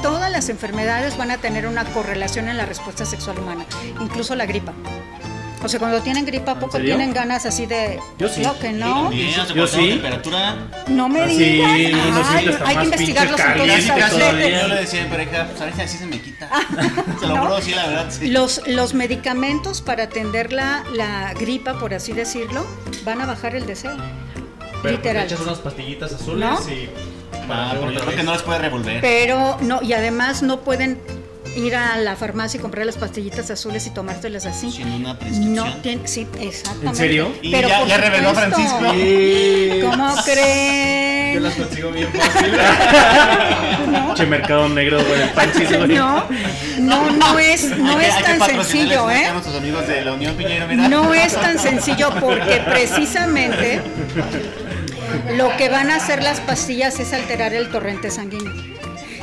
todas 0.00 0.32
las 0.32 0.48
enfermedades 0.48 1.18
van 1.18 1.30
a 1.30 1.36
tener 1.36 1.66
una 1.66 1.84
correlación 1.84 2.48
en 2.48 2.56
la 2.56 2.64
respuesta 2.64 3.04
sexual 3.04 3.38
humana, 3.38 3.66
incluso 4.00 4.34
la 4.34 4.46
gripa. 4.46 4.72
O 5.62 5.68
sea, 5.68 5.80
cuando 5.80 6.00
tienen 6.02 6.24
gripa, 6.24 6.52
¿a 6.52 6.58
poco 6.60 6.78
tienen 6.78 7.12
ganas 7.12 7.44
así 7.44 7.66
de... 7.66 7.98
Yo 8.18 8.28
sí. 8.28 8.42
No, 8.42 8.58
que 8.58 8.70
no. 8.72 9.10
Yo 9.12 9.66
sí. 9.66 9.88
temperatura. 9.88 10.56
No 10.86 11.08
me 11.08 11.22
Ah, 11.22 11.28
sí, 11.28 11.34
digas. 11.36 11.70
uno 11.70 12.22
Ay, 12.28 12.36
hay 12.36 12.44
que 12.44 13.12
todavía. 13.12 13.34
ustedes. 13.34 14.62
Yo 14.62 14.68
le 14.68 14.74
decía 14.76 15.00
a 15.00 15.04
mi 15.04 15.10
pareja, 15.10 15.46
pues 15.48 15.60
a 15.60 15.64
veces 15.66 15.80
así 15.84 15.98
se 15.98 16.06
me 16.06 16.20
quita. 16.20 16.48
Se 17.20 17.26
lo 17.26 17.36
¿No? 17.36 17.42
juro, 17.46 17.60
sí, 17.60 17.72
la 17.74 17.86
verdad, 17.88 18.06
sí. 18.10 18.28
Los, 18.28 18.62
los 18.66 18.94
medicamentos 18.94 19.80
para 19.82 20.04
atender 20.04 20.52
la, 20.52 20.84
la 20.92 21.34
gripa, 21.34 21.78
por 21.78 21.92
así 21.94 22.12
decirlo, 22.12 22.64
van 23.04 23.20
a 23.20 23.26
bajar 23.26 23.56
el 23.56 23.66
deseo. 23.66 23.96
Pero 24.82 24.82
te 24.82 24.90
literal. 24.92 25.26
echas 25.26 25.40
unas 25.40 25.58
pastillitas 25.58 26.12
azules 26.12 26.48
¿No? 26.48 26.70
y. 26.72 26.88
Ah, 27.50 27.70
pero 27.78 27.90
yo 27.90 28.00
creo 28.00 28.16
que 28.16 28.22
no 28.22 28.32
les 28.32 28.42
puede 28.42 28.58
revolver. 28.60 29.00
Pero 29.00 29.56
no, 29.62 29.82
y 29.82 29.92
además 29.94 30.42
no 30.42 30.60
pueden 30.60 31.00
ir 31.56 31.74
a 31.76 31.96
la 31.96 32.14
farmacia 32.16 32.58
y 32.58 32.60
comprar 32.60 32.86
las 32.86 32.96
pastillitas 32.96 33.50
azules 33.50 33.86
y 33.86 33.90
tomárselas 33.90 34.46
así. 34.46 34.70
Sin 34.70 34.88
una 34.92 35.18
prescripción. 35.18 35.54
No 35.54 35.76
tiene, 35.78 36.06
sí, 36.08 36.26
exactamente. 36.40 36.88
¿En 36.88 36.96
serio? 36.96 37.32
Y 37.42 37.50
Pero 37.50 37.68
ya- 37.86 37.96
reveló 37.96 38.28
supuesto. 38.30 38.56
Francisco. 38.56 38.92
Sí. 38.92 39.80
¿Cómo 39.82 40.14
creen? 40.24 41.34
Yo 41.34 41.40
las 41.40 41.54
consigo 41.54 41.90
bien 41.90 42.08
fácil. 42.12 42.52
Che 44.14 44.26
mercado 44.26 44.68
negro, 44.68 44.98
güey, 45.04 45.22
el 45.22 45.28
panchis, 45.30 45.68
güey. 45.76 45.88
No, 45.94 46.24
no, 46.80 47.10
no 47.10 47.38
es, 47.38 47.76
no 47.78 48.00
es 48.00 48.22
tan 48.22 48.40
sencillo, 48.40 49.10
¿eh? 49.10 49.26
A 49.26 49.32
nuestros 49.32 49.56
amigos 49.56 49.86
de 49.86 50.04
la 50.04 50.12
Unión 50.12 50.34
Piñero, 50.36 50.66
mira. 50.66 50.88
No 50.88 51.14
es 51.14 51.34
tan 51.34 51.58
sencillo 51.58 52.10
porque 52.20 52.60
precisamente 52.68 53.80
lo 55.36 55.56
que 55.56 55.68
van 55.68 55.90
a 55.90 55.96
hacer 55.96 56.22
las 56.22 56.40
pastillas 56.40 56.98
es 56.98 57.12
alterar 57.12 57.54
el 57.54 57.70
torrente 57.70 58.10
sanguíneo. 58.10 58.77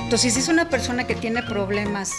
Entonces, 0.06 0.34
si 0.36 0.40
es 0.40 0.48
una 0.50 0.70
persona 0.70 1.06
que 1.08 1.16
tiene 1.16 1.42
problemas 1.42 2.12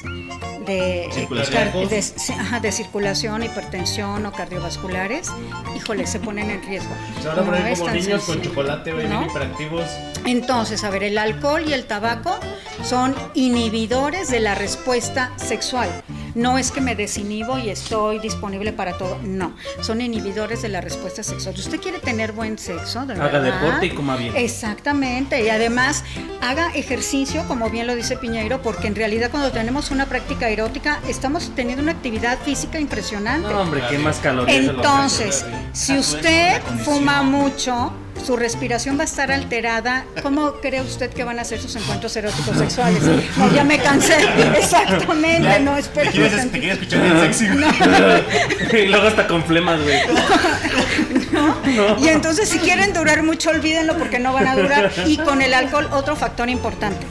de, 0.66 1.08
Circulación. 1.12 1.70
car- 1.70 2.60
de- 2.60 2.72
circulación, 2.72 3.44
hipertensión 3.44 4.26
o 4.26 4.32
cardiovasculares, 4.32 5.28
híjole, 5.76 6.04
se 6.08 6.18
ponen 6.18 6.50
en 6.50 6.62
riesgo. 6.64 6.90
Se 7.22 7.28
van 7.28 7.38
a 7.38 7.40
No 7.42 7.46
poner 7.46 7.66
es 7.68 7.78
como 7.78 7.92
tan 7.92 8.00
niños 8.00 8.24
con 8.24 8.42
chocolate, 8.42 8.92
bien 8.92 9.22
hiperactivos. 9.30 9.84
Entonces, 10.24 10.82
a 10.82 10.90
ver, 10.90 11.04
el 11.04 11.16
alcohol 11.16 11.62
y 11.68 11.72
el 11.74 11.84
tabaco 11.84 12.36
son 12.84 13.14
inhibidores 13.34 14.28
de 14.30 14.40
la 14.40 14.56
respuesta 14.56 15.30
sexual. 15.36 15.88
No 16.36 16.58
es 16.58 16.70
que 16.70 16.82
me 16.82 16.94
desinhibo 16.94 17.58
y 17.58 17.70
estoy 17.70 18.18
disponible 18.18 18.72
para 18.72 18.98
todo. 18.98 19.18
No, 19.24 19.54
son 19.80 20.02
inhibidores 20.02 20.60
de 20.60 20.68
la 20.68 20.82
respuesta 20.82 21.22
sexual. 21.22 21.54
Si 21.54 21.62
usted 21.62 21.80
quiere 21.80 21.98
tener 21.98 22.32
buen 22.32 22.58
sexo, 22.58 23.06
de 23.06 23.14
Haga 23.14 23.38
verdad, 23.40 23.60
deporte 23.60 23.86
y 23.86 23.90
coma 23.90 24.16
bien. 24.16 24.36
Exactamente, 24.36 25.42
y 25.42 25.48
además 25.48 26.04
haga 26.42 26.70
ejercicio, 26.74 27.42
como 27.48 27.70
bien 27.70 27.86
lo 27.86 27.96
dice 27.96 28.18
Piñeiro, 28.18 28.60
porque 28.60 28.86
en 28.86 28.94
realidad 28.94 29.30
cuando 29.30 29.50
tenemos 29.50 29.90
una 29.90 30.04
práctica 30.06 30.50
erótica 30.50 31.00
estamos 31.08 31.50
teniendo 31.56 31.82
una 31.82 31.92
actividad 31.92 32.38
física 32.40 32.78
impresionante. 32.78 33.48
No, 33.48 33.62
hombre, 33.62 33.82
qué 33.88 33.98
más 33.98 34.18
calorías. 34.18 34.56
Entonces, 34.56 35.44
si 35.72 35.94
Ah, 35.94 36.00
usted 36.00 36.62
fuma 36.84 37.22
mucho, 37.22 37.92
su 38.24 38.36
respiración 38.36 38.98
va 38.98 39.02
a 39.02 39.04
estar 39.04 39.30
alterada. 39.30 40.04
¿Cómo 40.22 40.54
cree 40.60 40.80
usted 40.82 41.10
que 41.10 41.24
van 41.24 41.38
a 41.38 41.44
ser 41.44 41.60
sus 41.60 41.74
encuentros 41.76 42.16
eróticos 42.16 42.56
sexuales? 42.56 43.02
No, 43.36 43.52
ya 43.54 43.64
me 43.64 43.78
cansé. 43.78 44.14
Exactamente, 44.58 45.42
Ya, 45.48 45.58
no, 45.58 45.74
te 45.74 45.80
espera. 45.80 46.10
quieres, 46.10 46.50
te 46.50 46.58
quieres 46.58 46.78
escuchar 46.78 47.02
bien 47.02 47.20
sexy. 47.20 47.46
y 48.76 48.86
luego 48.86 49.06
hasta 49.06 49.26
con 49.26 49.44
flemas, 49.44 49.80
güey. 49.82 49.98
Y 51.98 52.08
entonces, 52.08 52.48
si 52.48 52.58
quieren 52.58 52.92
durar 52.92 53.22
mucho, 53.22 53.50
olvídenlo 53.50 53.98
porque 53.98 54.18
no 54.18 54.32
van 54.32 54.46
a 54.46 54.56
durar. 54.56 54.92
Y 55.06 55.18
con 55.18 55.42
el 55.42 55.52
alcohol, 55.52 55.88
otro 55.92 56.16
factor 56.16 56.48
importante. 56.48 57.06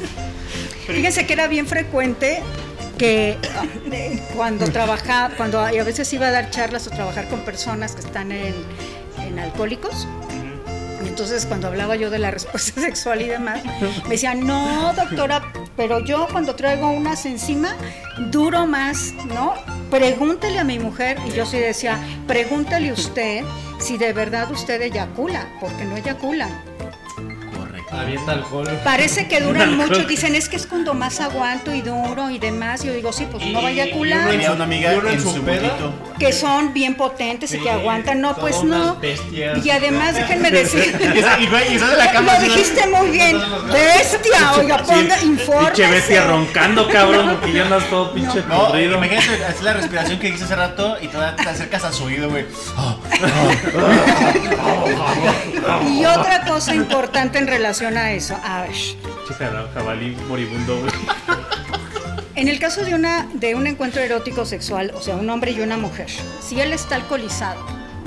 Fíjense 0.88 1.26
que 1.26 1.34
era 1.34 1.48
bien 1.48 1.68
frecuente 1.68 2.42
que 2.98 3.38
eh, 3.92 4.24
cuando 4.36 4.66
trabajaba, 4.72 5.36
cuando 5.36 5.60
a 5.60 5.72
veces 5.72 6.12
iba 6.14 6.28
a 6.28 6.32
dar 6.32 6.50
charlas 6.50 6.88
o 6.88 6.90
trabajar 6.92 7.28
con 7.28 7.42
personas 7.42 7.94
que 7.94 8.02
están 8.02 8.32
en, 8.32 8.54
en 9.20 9.40
alcohólicos, 9.40 10.08
entonces 11.16 11.46
cuando 11.46 11.70
hablaba 11.70 11.96
yo 11.96 12.10
de 12.10 12.20
la 12.20 12.30
respuesta 12.30 12.82
sexual 12.82 13.22
y 13.22 13.28
demás, 13.30 13.62
me 14.04 14.10
decían, 14.10 14.46
no, 14.46 14.92
doctora, 14.94 15.42
pero 15.78 16.04
yo 16.04 16.28
cuando 16.30 16.56
traigo 16.56 16.92
unas 16.92 17.26
encima, 17.26 17.74
duro 18.32 18.68
más, 18.68 19.14
¿no? 19.34 19.54
Pregúntele 19.90 20.60
a 20.60 20.66
mi 20.66 20.78
mujer, 20.78 21.18
y 21.26 21.32
yo 21.32 21.46
sí 21.46 21.58
decía, 21.58 21.98
pregúntele 22.28 22.92
usted 22.92 23.46
si 23.80 23.98
de 23.98 24.12
verdad 24.12 24.52
usted 24.52 24.82
eyacula, 24.82 25.48
porque 25.62 25.86
no 25.86 25.96
eyaculan. 25.96 26.52
Avienta 28.00 28.32
alcohol. 28.34 28.68
Parece 28.84 29.28
que 29.28 29.42
duran 29.42 29.78
mucho, 29.78 30.04
dicen, 30.06 30.36
es 30.36 30.50
que 30.50 30.56
es 30.56 30.68
cuando 30.68 30.94
más 30.94 31.20
aguanto 31.20 31.74
y 31.74 31.82
duro 31.82 32.30
y 32.30 32.40
demás. 32.40 32.84
Yo 32.84 32.94
digo, 32.94 33.12
sí, 33.14 33.28
pues 33.32 33.46
no 33.46 33.62
vaya 33.62 33.84
a. 33.84 34.30
Tenía 34.30 34.52
una 34.52 34.64
amiga 34.64 34.94
en 34.94 35.22
su 35.22 35.44
que 36.20 36.32
son 36.32 36.74
bien 36.74 36.96
potentes 36.96 37.54
y 37.54 37.60
que 37.60 37.70
aguantan. 37.70 38.22
No, 38.22 38.36
pues 38.36 38.64
no. 38.64 38.96
bestias. 38.98 39.66
Y 39.66 39.70
además, 39.70 40.16
déjenme 40.16 40.52
decir. 40.52 40.96
Y, 41.36 41.76
en 41.76 41.98
la 41.98 42.12
cama. 42.12 42.34
Lo 42.40 42.46
dijiste 42.46 42.88
muy 42.88 43.10
bien. 43.10 43.38
Bestia, 43.72 44.54
oiga, 44.58 44.78
ponga, 44.78 45.22
informe. 45.22 45.72
Pinche 45.72 45.88
bestia 45.88 46.26
roncando, 46.26 46.88
cabrón, 46.90 47.38
porque 47.40 47.54
ya 47.54 47.64
andas 47.64 47.90
todo 47.90 48.14
pinche 48.14 48.44
No, 48.48 48.68
podrido. 48.68 48.98
imagínate, 48.98 49.28
es 49.50 49.62
la 49.62 49.74
respiración 49.74 50.20
que 50.20 50.30
hice 50.30 50.46
hace 50.46 50.56
rato 50.56 50.98
y 51.02 51.08
todavía 51.08 51.36
te 51.36 51.50
acercas 51.50 51.84
a 51.84 51.92
su 51.92 52.06
oído, 52.06 52.30
güey. 52.30 52.46
Y 55.92 56.06
otra 56.06 56.46
cosa 56.46 56.76
importante 56.76 57.38
en 57.38 57.48
relación 57.48 57.85
a 57.94 58.12
eso. 58.12 58.36
A 58.44 58.64
ver, 58.64 58.72
jabalí 59.74 60.16
moribundo, 60.28 60.82
en 62.36 62.48
el 62.48 62.60
caso 62.60 62.84
de, 62.84 62.96
una, 62.96 63.30
de 63.34 63.54
un 63.54 63.68
encuentro 63.68 64.02
erótico 64.02 64.46
sexual, 64.46 64.92
o 64.96 65.02
sea, 65.02 65.16
un 65.16 65.30
hombre 65.30 65.52
y 65.52 65.62
una 65.62 65.78
mujer, 65.78 66.08
si 66.42 66.60
él 66.60 66.74
está 66.74 66.96
alcoholizado, 66.96 67.64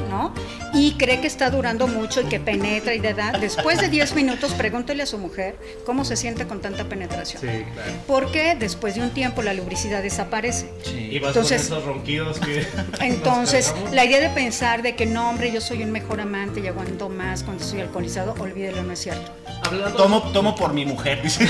¿no? 0.08 0.34
Y 0.74 0.92
cree 0.94 1.20
que 1.20 1.26
está 1.26 1.50
durando 1.50 1.86
mucho 1.86 2.20
y 2.22 2.24
que 2.24 2.40
penetra 2.40 2.94
y 2.94 2.98
de 3.00 3.10
edad, 3.10 3.38
después 3.38 3.80
de 3.80 3.88
10 3.88 4.14
minutos 4.14 4.52
pregúntele 4.52 5.02
a 5.02 5.06
su 5.06 5.18
mujer 5.18 5.56
cómo 5.86 6.04
se 6.04 6.16
siente 6.16 6.46
con 6.46 6.60
tanta 6.60 6.84
penetración. 6.88 7.40
Sí, 7.40 7.46
claro. 7.72 7.92
Porque 8.06 8.56
después 8.58 8.94
de 8.94 9.02
un 9.02 9.10
tiempo 9.10 9.42
la 9.42 9.54
lubricidad 9.54 10.02
desaparece. 10.02 10.70
Y 10.94 11.18
vas 11.18 11.28
Entonces- 11.36 11.68
con 11.68 11.78
esos 11.78 11.84
ronquidos 11.84 12.38
que. 12.40 12.66
Entonces, 13.00 13.74
la 13.92 14.04
idea 14.04 14.20
de 14.20 14.30
pensar 14.30 14.82
de 14.82 14.94
que 14.96 15.06
no, 15.06 15.30
hombre, 15.30 15.52
yo 15.52 15.60
soy 15.60 15.82
un 15.82 15.90
mejor 15.90 16.20
amante 16.20 16.60
y 16.60 16.66
aguanto 16.66 17.08
más 17.08 17.42
cuando 17.42 17.62
estoy 17.64 17.80
alcoholizado, 17.80 18.34
olvídelo, 18.38 18.82
no 18.82 18.92
es 18.92 18.98
cierto. 19.00 19.30
Hablando. 19.62 19.96
Tomo, 19.96 20.22
tomo 20.32 20.54
por 20.54 20.72
mi 20.72 20.84
mujer, 20.86 21.22
dice. 21.22 21.46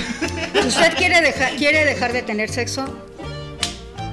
Si 0.60 0.68
usted 0.68 0.94
quiere 0.96 1.20
dejar, 1.20 1.54
quiere 1.56 1.84
dejar 1.84 2.12
de 2.12 2.22
tener 2.22 2.50
sexo, 2.50 2.84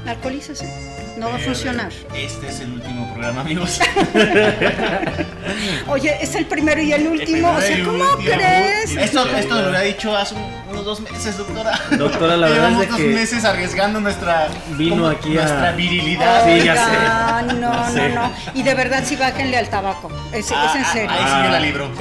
alcoholícese. 0.06 0.85
No 1.18 1.30
va 1.30 1.36
a 1.36 1.40
funcionar. 1.40 1.92
Este 2.14 2.50
es 2.50 2.60
el 2.60 2.74
último 2.74 3.12
programa, 3.14 3.42
amigos. 3.42 3.80
Oye, 5.88 6.18
es 6.22 6.36
el 6.36 6.46
primero 6.46 6.82
y 6.82 6.92
el 6.92 7.08
último. 7.08 7.52
O 7.52 7.62
sea, 7.62 7.84
¿cómo 7.86 8.04
último. 8.04 8.36
crees? 8.36 8.92
Esto, 8.98 9.26
esto 9.36 9.62
lo 9.62 9.68
había 9.68 9.80
dicho 9.82 10.16
hace 10.16 10.36
un- 10.36 10.54
unos 10.72 10.84
dos 10.86 11.00
meses, 11.00 11.38
doctora. 11.38 11.80
Doctora, 11.92 12.36
la 12.36 12.48
verdad 12.48 12.70
Llevamos 12.70 12.82
es 12.84 12.88
de 12.90 12.92
dos 12.92 12.98
que 13.02 13.08
meses 13.08 13.46
arriesgando 13.46 14.02
nuestra, 14.02 14.48
vino 14.72 14.96
como 14.96 15.08
aquí 15.08 15.38
a- 15.38 15.42
nuestra 15.44 15.72
virilidad. 15.72 16.44
Sí, 16.46 16.64
ya 16.66 16.76
sé. 16.76 16.92
Oiga, 16.98 17.42
No, 17.54 17.92
sé. 17.92 18.10
no, 18.10 18.16
no. 18.28 18.34
Y 18.54 18.64
de 18.64 18.74
verdad, 18.74 19.04
sí, 19.06 19.16
bájenle 19.16 19.58
al 19.58 19.70
tabaco. 19.70 20.12
Es, 20.34 20.52
Ah, 20.52 20.66
es 20.70 20.76
en 20.76 20.82
ah, 20.86 20.92
serio. 20.92 21.12
Ahí 21.12 21.36
sigue 21.38 21.50
la 21.50 21.60
libro. 21.60 21.92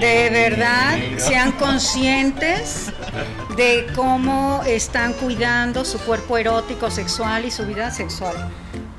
De 0.00 0.30
verdad, 0.30 0.96
sean 1.18 1.52
conscientes 1.52 2.92
de 3.58 3.86
cómo 3.94 4.62
están 4.66 5.12
cuidando 5.14 5.84
su 5.84 5.98
cuerpo 5.98 6.38
erótico, 6.38 6.90
sexual 6.90 7.44
y 7.44 7.50
su 7.50 7.66
vida 7.66 7.90
sexual. 7.90 8.34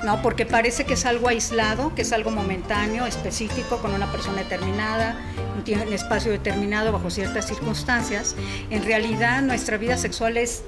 No, 0.04 0.22
porque 0.22 0.46
parece 0.46 0.86
que 0.86 0.94
es 0.94 1.06
algo 1.06 1.28
aislado, 1.30 1.96
que 1.96 2.04
es 2.04 2.12
algo 2.14 2.30
momentáneo, 2.30 3.06
específico, 3.06 3.78
con 3.78 3.94
una 3.94 4.12
persona 4.12 4.38
determinada, 4.40 5.16
un 5.66 5.94
espacio 5.94 6.32
determinado, 6.32 6.92
bajo 6.92 7.10
ciertas 7.10 7.48
circunstancias. 7.48 8.36
En 8.70 8.84
realidad, 8.86 9.42
nuestra 9.42 9.78
vida 9.78 9.98
sexual 9.98 10.38
es 10.38 10.62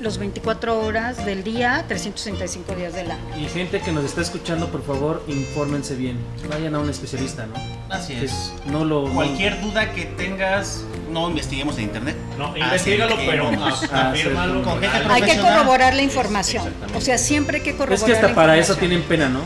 los 0.00 0.16
24 0.18 0.80
horas 0.80 1.24
del 1.26 1.42
día, 1.44 1.84
365 1.88 2.74
días 2.76 2.94
del 2.94 3.10
año. 3.10 3.20
Y 3.38 3.46
gente 3.46 3.80
que 3.80 3.90
nos 3.92 4.04
está 4.04 4.20
escuchando, 4.22 4.68
por 4.68 4.84
favor, 4.84 5.22
infórmense 5.28 5.96
bien. 5.96 6.18
Vayan 6.48 6.74
a 6.74 6.78
un 6.78 6.88
especialista, 6.88 7.46
¿no? 7.46 7.54
Así 7.94 8.14
es. 8.14 8.22
Es- 8.24 8.52
no 8.66 8.84
lo. 8.84 9.08
no- 9.08 9.14
Cualquier 9.14 9.60
duda 9.60 9.92
que 9.92 10.04
tengas, 10.04 10.84
no 11.10 11.28
investiguemos 11.30 11.76
en 11.78 11.84
internet. 11.84 12.16
No, 12.38 12.56
investigalo, 12.56 13.16
pero. 13.16 13.50
Ah, 13.92 14.10
afírmalo. 14.10 14.62
Con 14.62 14.80
gente 14.80 14.96
Hay 15.10 15.22
que 15.22 15.38
corroborar 15.38 15.94
la 15.94 16.02
información. 16.02 16.64
O 16.94 17.00
sea, 17.00 17.18
siempre 17.18 17.58
hay 17.58 17.62
que 17.62 17.72
corroborar 17.72 17.94
Es 17.98 18.04
que 18.04 18.12
hasta 18.12 18.28
la 18.28 18.34
para 18.34 18.56
eso 18.56 18.76
tienen 18.76 19.02
pena, 19.02 19.28
¿no? 19.28 19.40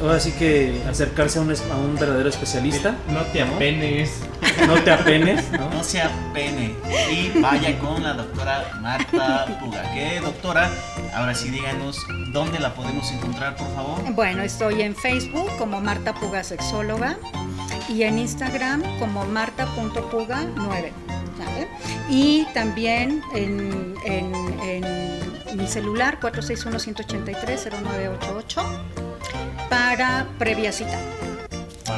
Ahora 0.00 0.20
sí 0.20 0.30
que 0.32 0.80
acercarse 0.88 1.40
a 1.40 1.42
un, 1.42 1.50
es- 1.50 1.62
a 1.72 1.76
un 1.76 1.96
verdadero 1.96 2.28
especialista. 2.28 2.94
No 3.08 3.22
te 3.32 3.42
apenes. 3.42 4.20
No 4.64 4.74
te 4.74 4.92
apenes, 4.92 5.50
¿no? 5.50 5.68
No 5.70 5.82
se 5.82 6.00
apene 6.00 6.72
y 7.10 7.40
vaya 7.40 7.76
con 7.80 8.00
la 8.02 8.12
doctora 8.12 8.70
Marta 8.80 9.58
Puga. 9.60 9.82
¿Qué 9.92 10.20
doctora? 10.20 10.70
Ahora 11.14 11.34
sí 11.34 11.50
díganos 11.50 11.98
dónde 12.32 12.60
la 12.60 12.74
podemos 12.74 13.10
encontrar, 13.10 13.56
por 13.56 13.74
favor. 13.74 14.00
Bueno, 14.12 14.42
estoy 14.42 14.82
en 14.82 14.94
Facebook 14.94 15.50
como 15.58 15.80
Marta 15.80 16.14
Puga 16.14 16.44
Sexóloga 16.44 17.16
y 17.88 18.02
en 18.02 18.18
Instagram 18.18 18.82
como 18.98 19.24
marta.puga9. 19.26 20.90
¿sale? 21.38 21.68
Y 22.08 22.46
también 22.54 23.22
en, 23.34 23.94
en- 24.04 24.34
en 24.62 25.56
mi 25.56 25.66
celular 25.66 26.18
461-183-0988 26.20 28.64
para 29.68 30.26
previa 30.38 30.72
cita. 30.72 30.98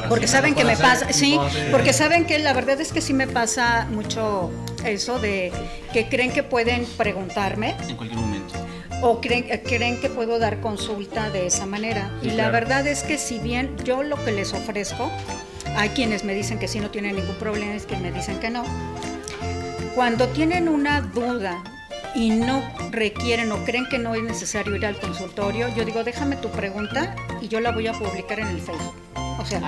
Porque 0.07 0.27
saben 0.27 0.53
que 0.55 0.63
me 0.63 0.77
pasa, 0.77 1.11
sí, 1.11 1.37
porque 1.71 1.93
saben 1.93 2.25
que 2.25 2.39
la 2.39 2.53
verdad 2.53 2.79
es 2.79 2.91
que 2.93 3.01
sí 3.01 3.13
me 3.13 3.27
pasa 3.27 3.85
mucho 3.89 4.49
eso 4.85 5.19
de 5.19 5.51
que 5.93 6.07
creen 6.09 6.31
que 6.31 6.43
pueden 6.43 6.85
preguntarme 6.97 7.75
En 7.87 7.95
cualquier 7.97 8.19
momento. 8.19 8.53
o 9.01 9.19
creen, 9.19 9.45
creen 9.65 9.99
que 9.99 10.09
puedo 10.09 10.37
dar 10.39 10.61
consulta 10.61 11.29
de 11.31 11.47
esa 11.47 11.65
manera. 11.65 12.11
Sí, 12.21 12.27
y 12.27 12.29
la 12.31 12.35
claro. 12.35 12.51
verdad 12.53 12.87
es 12.87 13.03
que 13.03 13.17
si 13.17 13.39
bien 13.39 13.75
yo 13.83 14.03
lo 14.03 14.23
que 14.23 14.31
les 14.31 14.53
ofrezco, 14.53 15.11
hay 15.75 15.89
quienes 15.89 16.23
me 16.23 16.33
dicen 16.33 16.59
que 16.59 16.67
sí 16.67 16.79
no 16.79 16.89
tienen 16.91 17.15
ningún 17.15 17.35
problema, 17.35 17.73
es 17.73 17.85
que 17.85 17.97
me 17.97 18.11
dicen 18.11 18.39
que 18.39 18.49
no. 18.49 18.63
Cuando 19.95 20.27
tienen 20.27 20.69
una 20.69 21.01
duda 21.01 21.63
y 22.15 22.31
no 22.31 22.63
requieren 22.91 23.51
o 23.51 23.63
creen 23.65 23.87
que 23.87 23.99
no 23.99 24.15
es 24.15 24.23
necesario 24.23 24.75
ir 24.75 24.85
al 24.85 24.99
consultorio, 24.99 25.67
yo 25.75 25.85
digo, 25.85 26.03
déjame 26.03 26.35
tu 26.37 26.49
pregunta 26.49 27.15
y 27.41 27.47
yo 27.47 27.59
la 27.59 27.71
voy 27.71 27.87
a 27.87 27.93
publicar 27.93 28.39
en 28.39 28.47
el 28.47 28.59
Facebook. 28.59 28.95
O 29.39 29.45
sea, 29.45 29.61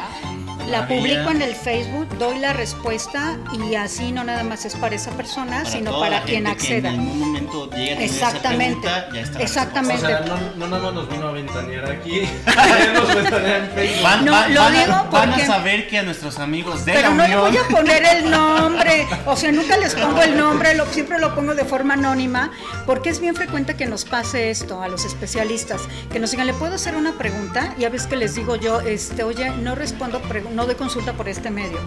la 0.70 0.88
publico 0.88 1.30
en 1.32 1.42
el 1.42 1.56
Facebook, 1.56 2.08
doy 2.18 2.40
la 2.40 2.54
respuesta 2.54 3.38
y 3.68 3.76
así 3.76 4.12
no 4.12 4.24
nada 4.24 4.44
más 4.44 4.66
es 4.66 4.76
para 4.76 4.96
esa 4.96 5.12
persona, 5.12 5.66
sino 5.66 6.00
para 6.00 6.24
quien 6.24 6.46
que 6.46 6.52
acceda. 6.52 6.90
en 6.90 7.00
algún 7.00 7.20
momento 7.20 7.70
llegue 7.72 7.92
a 7.94 7.96
tener 7.96 8.02
esa 8.02 8.26
Exactamente. 8.28 8.82
pregunta, 8.88 9.10
ya 9.14 9.22
está 9.22 9.40
Exactamente. 9.42 10.06
O 10.06 10.08
sea, 10.08 10.20
no, 10.22 10.38
no 10.58 10.68
nada 10.68 10.84
más 10.84 10.94
nos 10.94 11.10
vino 11.10 11.28
a 11.28 11.32
ventanear 11.32 11.90
aquí. 11.92 12.22
Nos 12.94 13.16
ventanear 13.16 13.62
en 13.64 13.70
Facebook. 13.72 14.04
Van, 14.04 14.26
No, 14.26 14.32
van- 14.32 14.54
lo 14.54 14.62
van 14.62 14.76
a- 14.76 14.80
digo 14.80 14.94
van 15.12 15.30
a 15.30 15.32
porque- 15.34 15.46
saber 15.46 15.88
que 15.88 15.98
a 16.00 16.04
nuestros 16.04 16.40
amigos 16.40 16.86
de 16.86 16.94
Pero 16.94 17.10
la 17.10 17.16
no 17.16 17.28
le 17.28 17.38
Unión 17.38 17.42
voy 17.42 17.58
a 17.58 17.68
poner 17.68 18.04
el 18.06 18.30
nombre, 18.30 19.08
o 19.26 19.36
sea, 19.36 19.52
nunca 19.52 19.78
les 19.78 19.96
pongo 19.96 20.22
el 20.22 20.38
nombre, 20.38 20.76
lo, 20.76 20.86
siempre 20.88 21.20
lo 21.20 21.34
pongo 21.36 21.56
de 21.56 21.66
forma 21.66 21.94
anónima, 21.96 22.52
porque 22.86 23.10
es 23.10 23.20
bien 23.20 23.36
frecuente 23.36 23.76
que 23.76 23.86
nos 23.88 24.06
pase 24.06 24.50
esto 24.50 24.82
a 24.82 24.88
los 24.88 25.06
especialistas, 25.06 25.82
que 26.12 26.20
nos 26.20 26.32
digan, 26.32 26.48
¿le 26.48 26.54
puedo 26.54 26.76
hacer 26.76 26.96
una 26.96 27.14
pregunta? 27.18 27.74
Y 27.78 27.86
a 27.86 27.90
veces 27.90 28.08
que 28.08 28.16
les 28.16 28.36
digo 28.36 28.56
yo, 28.56 28.82
este, 28.82 29.24
oye, 29.24 29.50
no 29.52 29.76
respondo, 29.76 30.22
pregu- 30.22 30.50
no 30.54 30.66
doy 30.66 30.76
consulta 30.76 31.14
por 31.14 31.28
este 31.30 31.50
medio, 31.50 31.80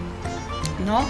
¿no? 0.85 1.05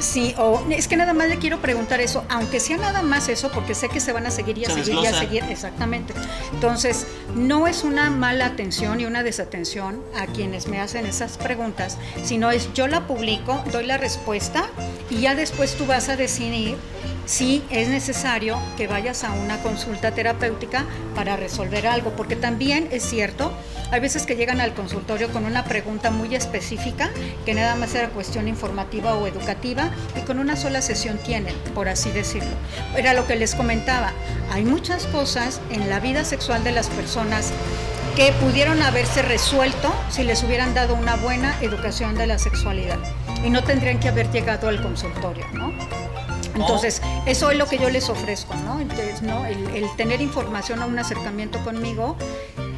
Sí, 0.00 0.34
o 0.36 0.64
es 0.70 0.88
que 0.88 0.96
nada 0.96 1.14
más 1.14 1.28
le 1.28 1.38
quiero 1.38 1.60
preguntar 1.60 2.00
eso, 2.00 2.24
aunque 2.28 2.60
sea 2.60 2.76
nada 2.76 3.02
más 3.02 3.28
eso, 3.28 3.50
porque 3.50 3.74
sé 3.74 3.88
que 3.88 4.00
se 4.00 4.12
van 4.12 4.26
a 4.26 4.30
seguir 4.30 4.58
y 4.58 4.64
a 4.64 4.70
Se 4.70 4.84
seguir 4.84 5.00
y 5.02 5.06
a 5.06 5.18
seguir, 5.18 5.44
exactamente. 5.44 6.12
Entonces, 6.52 7.06
no 7.34 7.66
es 7.66 7.84
una 7.84 8.10
mala 8.10 8.46
atención 8.46 9.00
y 9.00 9.06
una 9.06 9.22
desatención 9.22 10.02
a 10.16 10.26
quienes 10.26 10.66
me 10.66 10.80
hacen 10.80 11.06
esas 11.06 11.38
preguntas, 11.38 11.98
sino 12.24 12.50
es 12.50 12.72
yo 12.74 12.88
la 12.88 13.06
publico, 13.06 13.62
doy 13.72 13.86
la 13.86 13.96
respuesta 13.96 14.68
y 15.08 15.20
ya 15.20 15.34
después 15.34 15.76
tú 15.76 15.86
vas 15.86 16.08
a 16.08 16.16
decidir 16.16 16.76
si 17.26 17.62
es 17.70 17.88
necesario 17.88 18.58
que 18.76 18.86
vayas 18.86 19.24
a 19.24 19.32
una 19.32 19.60
consulta 19.60 20.12
terapéutica 20.12 20.86
para 21.14 21.36
resolver 21.36 21.86
algo, 21.86 22.12
porque 22.12 22.36
también 22.36 22.88
es 22.92 23.02
cierto, 23.02 23.52
hay 23.90 24.00
veces 24.00 24.24
que 24.24 24.36
llegan 24.36 24.60
al 24.60 24.74
consultorio 24.74 25.28
con 25.30 25.44
una 25.44 25.64
pregunta 25.64 26.10
muy 26.10 26.34
específica, 26.34 27.10
que 27.44 27.54
nada 27.54 27.74
más 27.74 27.94
era 27.94 28.08
cuestión 28.10 28.48
informativa 28.48 29.16
o 29.16 29.26
educativa, 29.26 29.90
y 30.16 30.20
con 30.20 30.38
una 30.38 30.56
sola 30.56 30.80
sesión 30.80 31.18
tienen, 31.18 31.54
por 31.74 31.88
así 31.88 32.10
decirlo. 32.10 32.50
Era 32.96 33.12
lo 33.12 33.26
que 33.26 33.36
les 33.36 33.54
comentaba, 33.54 34.12
hay 34.52 34.64
muchas 34.64 35.06
cosas 35.06 35.60
en 35.70 35.90
la 35.90 36.00
vida 36.00 36.24
sexual 36.24 36.62
de 36.64 36.72
las 36.72 36.88
personas 36.88 37.52
que 38.14 38.32
pudieron 38.40 38.80
haberse 38.82 39.20
resuelto 39.20 39.92
si 40.08 40.22
les 40.22 40.42
hubieran 40.42 40.72
dado 40.74 40.94
una 40.94 41.16
buena 41.16 41.54
educación 41.60 42.14
de 42.14 42.26
la 42.26 42.38
sexualidad 42.38 42.98
y 43.44 43.50
no 43.50 43.62
tendrían 43.62 44.00
que 44.00 44.08
haber 44.08 44.30
llegado 44.30 44.68
al 44.68 44.80
consultorio, 44.80 45.44
¿no? 45.52 45.72
Entonces, 46.56 47.02
eso 47.26 47.50
es 47.50 47.58
lo 47.58 47.66
que 47.66 47.78
yo 47.78 47.90
les 47.90 48.08
ofrezco, 48.08 48.54
¿no? 48.56 48.80
Entonces, 48.80 49.22
¿no? 49.22 49.46
El, 49.46 49.68
el 49.76 49.96
tener 49.96 50.20
información 50.20 50.82
o 50.82 50.86
un 50.86 50.98
acercamiento 50.98 51.62
conmigo 51.62 52.16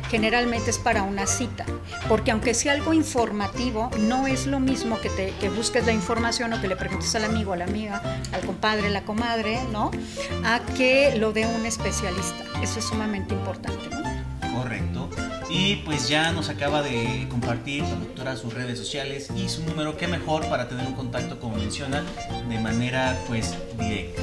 generalmente 0.08 0.70
es 0.70 0.78
para 0.78 1.02
una 1.02 1.26
cita, 1.26 1.64
porque 2.08 2.30
aunque 2.30 2.54
sea 2.54 2.72
algo 2.72 2.92
informativo, 2.92 3.90
no 4.00 4.26
es 4.26 4.46
lo 4.46 4.58
mismo 4.58 4.98
que, 5.00 5.10
te, 5.10 5.32
que 5.40 5.50
busques 5.50 5.84
la 5.86 5.92
información 5.92 6.52
o 6.52 6.60
que 6.60 6.68
le 6.68 6.76
preguntes 6.76 7.14
al 7.14 7.24
amigo, 7.24 7.52
a 7.52 7.56
la 7.56 7.64
amiga, 7.64 8.02
al 8.32 8.40
compadre, 8.40 8.90
la 8.90 9.02
comadre, 9.02 9.60
¿no? 9.72 9.90
A 10.44 10.60
que 10.76 11.14
lo 11.16 11.32
dé 11.32 11.46
un 11.46 11.66
especialista. 11.66 12.44
Eso 12.62 12.78
es 12.78 12.86
sumamente 12.86 13.34
importante, 13.34 13.88
¿no? 13.90 14.17
Correcto. 14.62 15.08
Y 15.50 15.76
pues 15.76 16.08
ya 16.08 16.30
nos 16.32 16.48
acaba 16.48 16.82
de 16.82 17.26
compartir 17.30 17.82
la 17.82 17.94
doctora 17.96 18.36
sus 18.36 18.52
redes 18.52 18.78
sociales 18.78 19.28
y 19.34 19.48
su 19.48 19.62
número, 19.64 19.96
qué 19.96 20.06
mejor 20.08 20.46
para 20.48 20.68
tener 20.68 20.86
un 20.86 20.94
contacto, 20.94 21.38
como 21.40 21.56
menciona, 21.56 22.02
de 22.48 22.58
manera 22.58 23.16
pues 23.26 23.54
directa. 23.78 24.22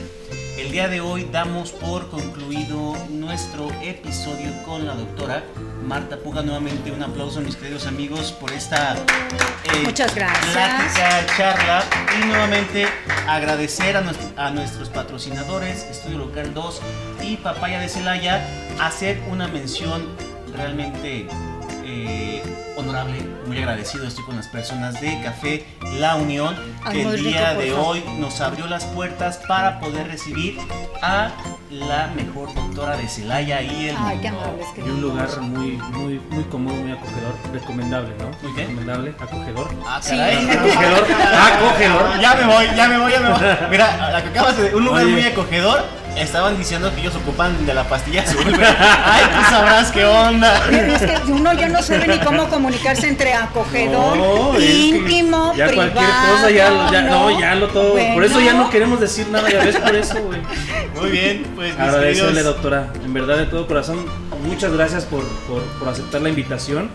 El 0.57 0.71
día 0.71 0.87
de 0.87 1.01
hoy 1.01 1.27
damos 1.31 1.71
por 1.71 2.09
concluido 2.09 2.95
nuestro 3.09 3.69
episodio 3.83 4.51
con 4.63 4.85
la 4.87 4.93
doctora 4.95 5.43
Marta 5.83 6.17
Puga. 6.17 6.43
Nuevamente 6.43 6.91
un 6.91 7.03
aplauso, 7.03 7.41
mis 7.41 7.55
queridos 7.57 7.87
amigos, 7.87 8.31
por 8.31 8.51
esta 8.53 8.95
eh, 8.95 9.83
Muchas 9.83 10.15
gracias. 10.15 10.53
plática, 10.53 11.25
charla. 11.35 11.83
Y 12.21 12.25
nuevamente 12.25 12.87
agradecer 13.27 13.97
a, 13.97 14.01
nuestro- 14.01 14.29
a 14.41 14.49
nuestros 14.51 14.87
patrocinadores, 14.89 15.83
Estudio 15.83 16.19
Local 16.19 16.53
2 16.53 16.81
y 17.23 17.35
Papaya 17.37 17.79
de 17.81 17.89
Celaya, 17.89 18.47
hacer 18.79 19.21
una 19.29 19.47
mención 19.49 20.07
realmente 20.55 21.27
eh, 21.83 22.43
honorable, 22.77 23.17
muy 23.47 23.57
agradecido 23.57 24.07
estoy 24.07 24.25
con 24.25 24.35
las 24.35 24.47
personas 24.47 24.99
de 25.01 25.21
Café 25.21 25.65
La 25.97 26.15
Unión, 26.15 26.55
que 26.91 27.01
el 27.01 27.23
día 27.23 27.53
de 27.53 27.73
hoy 27.73 28.03
nos 28.17 28.41
abrió 28.41 28.67
las 28.67 28.85
puertas 28.85 29.39
para 29.47 29.79
poder 29.79 30.07
recibir 30.07 30.57
a 31.01 31.31
la 31.69 32.07
mejor 32.15 32.53
doctora 32.53 32.95
de 32.95 33.07
Celaya 33.07 33.61
y 33.61 33.89
el 33.89 33.95
Ay, 33.97 34.25
amables, 34.27 34.67
qué 34.75 34.81
Y 34.81 34.89
un 34.89 35.01
lugar 35.01 35.41
muy, 35.41 35.71
muy, 35.93 36.19
muy 36.29 36.43
cómodo, 36.45 36.75
muy 36.75 36.91
acogedor, 36.91 37.33
recomendable, 37.51 38.13
¿no? 38.19 38.29
Muy 38.41 38.51
bien. 38.53 38.69
Recomendable, 38.69 39.15
acogedor. 39.19 39.69
Ah, 39.85 39.99
Sí. 40.01 40.15
Acogedor, 40.19 41.05
acogedor. 41.35 42.19
Ya 42.21 42.35
me 42.35 42.45
voy, 42.45 42.65
ya 42.75 42.87
me 42.87 42.97
voy, 42.97 43.11
ya 43.11 43.19
me 43.19 43.29
voy. 43.29 43.39
Mira, 43.71 44.11
la 44.11 44.23
que 44.23 44.29
acabas 44.29 44.57
de 44.57 44.75
un 44.75 44.85
lugar 44.85 45.03
Oye. 45.03 45.13
muy 45.13 45.23
acogedor. 45.23 45.83
Estaban 46.15 46.57
diciendo 46.57 46.93
que 46.95 47.01
ellos 47.01 47.15
ocupan 47.15 47.65
de 47.65 47.73
la 47.73 47.83
pastilla 47.83 48.21
azul. 48.21 48.43
güey. 48.43 48.55
Ay, 48.65 49.23
tú 49.35 49.49
sabrás 49.49 49.91
qué 49.91 50.05
onda. 50.05 50.61
Pero 50.69 50.93
es 50.95 51.01
que 51.01 51.31
uno 51.31 51.53
ya 51.53 51.67
no 51.67 51.81
sabe 51.83 52.07
ni 52.07 52.19
cómo 52.19 52.47
comunicarse 52.47 53.07
entre 53.09 53.33
acogedor, 53.33 54.17
No, 54.17 54.53
es 54.53 54.59
que 54.59 54.71
íntimo, 54.73 55.53
ya 55.55 55.67
privado. 55.67 55.91
cualquier 55.91 56.15
cosa 56.31 56.51
ya, 56.51 56.69
lo- 56.69 56.91
ya 56.91 57.01
no, 57.01 57.39
ya 57.39 57.55
lo 57.55 57.67
todo. 57.67 57.95
Por 58.13 58.23
eso 58.23 58.39
ya 58.39 58.53
no 58.53 58.69
queremos 58.69 58.99
decir 59.01 59.27
nada, 59.27 59.49
ya 59.49 59.63
ves 59.63 59.75
por 59.77 59.93
eso, 59.95 60.15
güey. 60.21 60.39
Muy 60.99 61.09
bien, 61.11 61.45
pues 61.55 61.77
Agradecerle, 61.77 62.43
doctora, 62.43 62.87
en 63.03 63.13
verdad 63.13 63.37
de 63.37 63.45
todo 63.47 63.67
corazón, 63.67 64.05
muchas 64.45 64.71
gracias 64.71 65.03
por, 65.05 65.23
por, 65.47 65.61
por 65.79 65.89
aceptar 65.89 66.21
la 66.21 66.29
invitación 66.29 66.89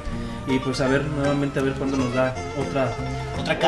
y 0.47 0.59
pues 0.59 0.81
a 0.81 0.89
ver 0.89 1.05
nuevamente 1.05 1.61
a 1.61 1.63
ver 1.63 1.75
cuándo 1.75 1.97
nos 1.97 2.13
da 2.15 2.35
otra 2.59 2.93
Otra 3.39 3.59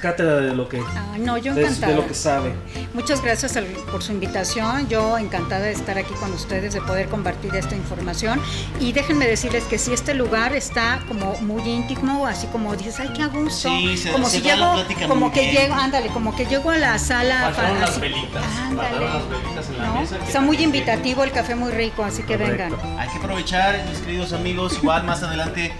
cátedra. 0.00 0.40
de 0.40 0.54
lo 0.54 0.68
que 0.68 0.78
Ah, 0.80 1.16
no, 1.18 1.36
yo 1.38 1.54
de, 1.54 1.62
encantada. 1.62 1.88
de 1.92 1.96
lo 1.96 2.06
que 2.06 2.14
sabe. 2.14 2.54
Muchas 2.94 3.20
gracias 3.22 3.56
al- 3.56 3.64
por 3.66 4.02
su 4.02 4.12
invitación. 4.12 4.88
Yo 4.88 5.18
encantada 5.18 5.62
de 5.64 5.72
estar 5.72 5.98
aquí 5.98 6.14
con 6.14 6.32
ustedes, 6.32 6.72
de 6.74 6.80
poder 6.80 7.08
compartir 7.08 7.54
esta 7.54 7.74
información. 7.76 8.40
Y 8.80 8.92
déjenme 8.92 9.26
decirles 9.26 9.64
que 9.64 9.78
si 9.78 9.92
este 9.92 10.14
lugar 10.14 10.54
está 10.54 11.00
como 11.08 11.36
muy 11.40 11.62
íntimo, 11.68 12.26
así 12.26 12.46
como 12.48 12.74
dices, 12.76 12.98
ay, 13.00 13.10
qué 13.14 13.22
a 13.22 13.26
gusto. 13.26 13.68
Sí, 13.68 13.96
se- 13.98 14.12
como 14.12 14.28
se 14.28 14.38
si 14.38 14.42
llego, 14.42 14.72
plática 14.74 15.08
como 15.08 15.32
que 15.32 15.40
bien. 15.40 15.54
llego, 15.54 15.74
ándale, 15.74 16.08
como 16.08 16.34
que 16.34 16.46
llego 16.46 16.70
a 16.70 16.78
la 16.78 16.98
sala. 16.98 17.52
Fa- 17.54 17.72
las 17.72 17.90
así- 17.90 18.00
velitas. 18.00 18.42
Ándale. 18.62 19.00
Las 19.04 19.28
velitas 19.28 19.68
en 19.68 19.78
la 19.78 19.86
¿no? 19.86 20.00
mesa. 20.00 20.18
que 20.18 20.24
Está 20.24 20.40
muy 20.40 20.56
invitativo, 20.62 21.24
el 21.24 21.32
café 21.32 21.54
muy 21.54 21.72
rico, 21.72 22.04
así 22.04 22.22
que 22.22 22.38
Correcto. 22.38 22.76
vengan. 22.76 22.98
Hay 22.98 23.08
que 23.08 23.18
aprovechar, 23.18 23.84
mis 23.90 23.98
queridos 23.98 24.32
amigos. 24.32 24.74
Igual 24.80 25.04
más 25.04 25.22
adelante, 25.22 25.72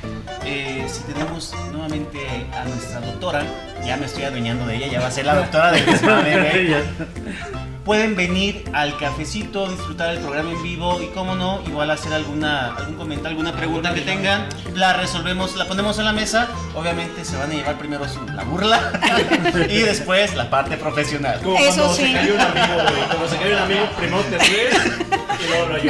eh, 0.44 0.84
si 0.88 1.02
tenemos 1.04 1.54
nuevamente 1.72 2.18
a 2.52 2.64
nuestra 2.64 3.00
doctora, 3.00 3.44
ya 3.84 3.96
me 3.96 4.06
estoy 4.06 4.24
adueñando 4.24 4.66
de 4.66 4.76
ella, 4.76 4.86
ya 4.86 5.00
va 5.00 5.06
a 5.06 5.10
ser 5.10 5.26
la 5.26 5.34
doctora 5.34 5.70
güey. 5.70 5.84
Ya. 6.70 6.82
Pueden 7.84 8.16
venir 8.16 8.64
al 8.72 8.96
cafecito, 8.96 9.68
disfrutar 9.68 10.10
el 10.10 10.18
programa 10.20 10.52
en 10.52 10.62
vivo 10.62 11.02
y, 11.02 11.08
como 11.08 11.34
no, 11.34 11.60
igual 11.66 11.90
hacer 11.90 12.14
alguna, 12.14 12.74
algún 12.74 12.94
comentario, 12.94 13.36
alguna 13.36 13.52
pregunta 13.52 13.92
que 13.92 14.00
tengan. 14.00 14.48
La 14.74 14.94
resolvemos, 14.94 15.54
la 15.56 15.66
ponemos 15.66 15.98
en 15.98 16.06
la 16.06 16.14
mesa. 16.14 16.48
Obviamente 16.74 17.26
se 17.26 17.36
van 17.36 17.50
a 17.50 17.54
llevar 17.54 17.76
primero 17.76 18.08
su, 18.08 18.24
la 18.24 18.42
burla 18.44 18.90
y 19.68 19.80
después 19.80 20.34
la 20.34 20.48
parte 20.48 20.78
profesional. 20.78 21.40
Como 21.42 21.58
Eso 21.58 21.82
cuando 21.82 21.94
sí. 21.94 22.06
se 22.06 22.12
cae 22.14 22.32
un 22.32 22.40
amigo, 22.40 22.74
güey. 22.74 23.06
Cuando 23.06 23.28
se 23.28 23.36
cae 23.36 23.52
un 23.52 23.58
amigo, 23.58 23.86
primero 23.98 24.22
te 24.22 24.38
ríes 24.38 24.74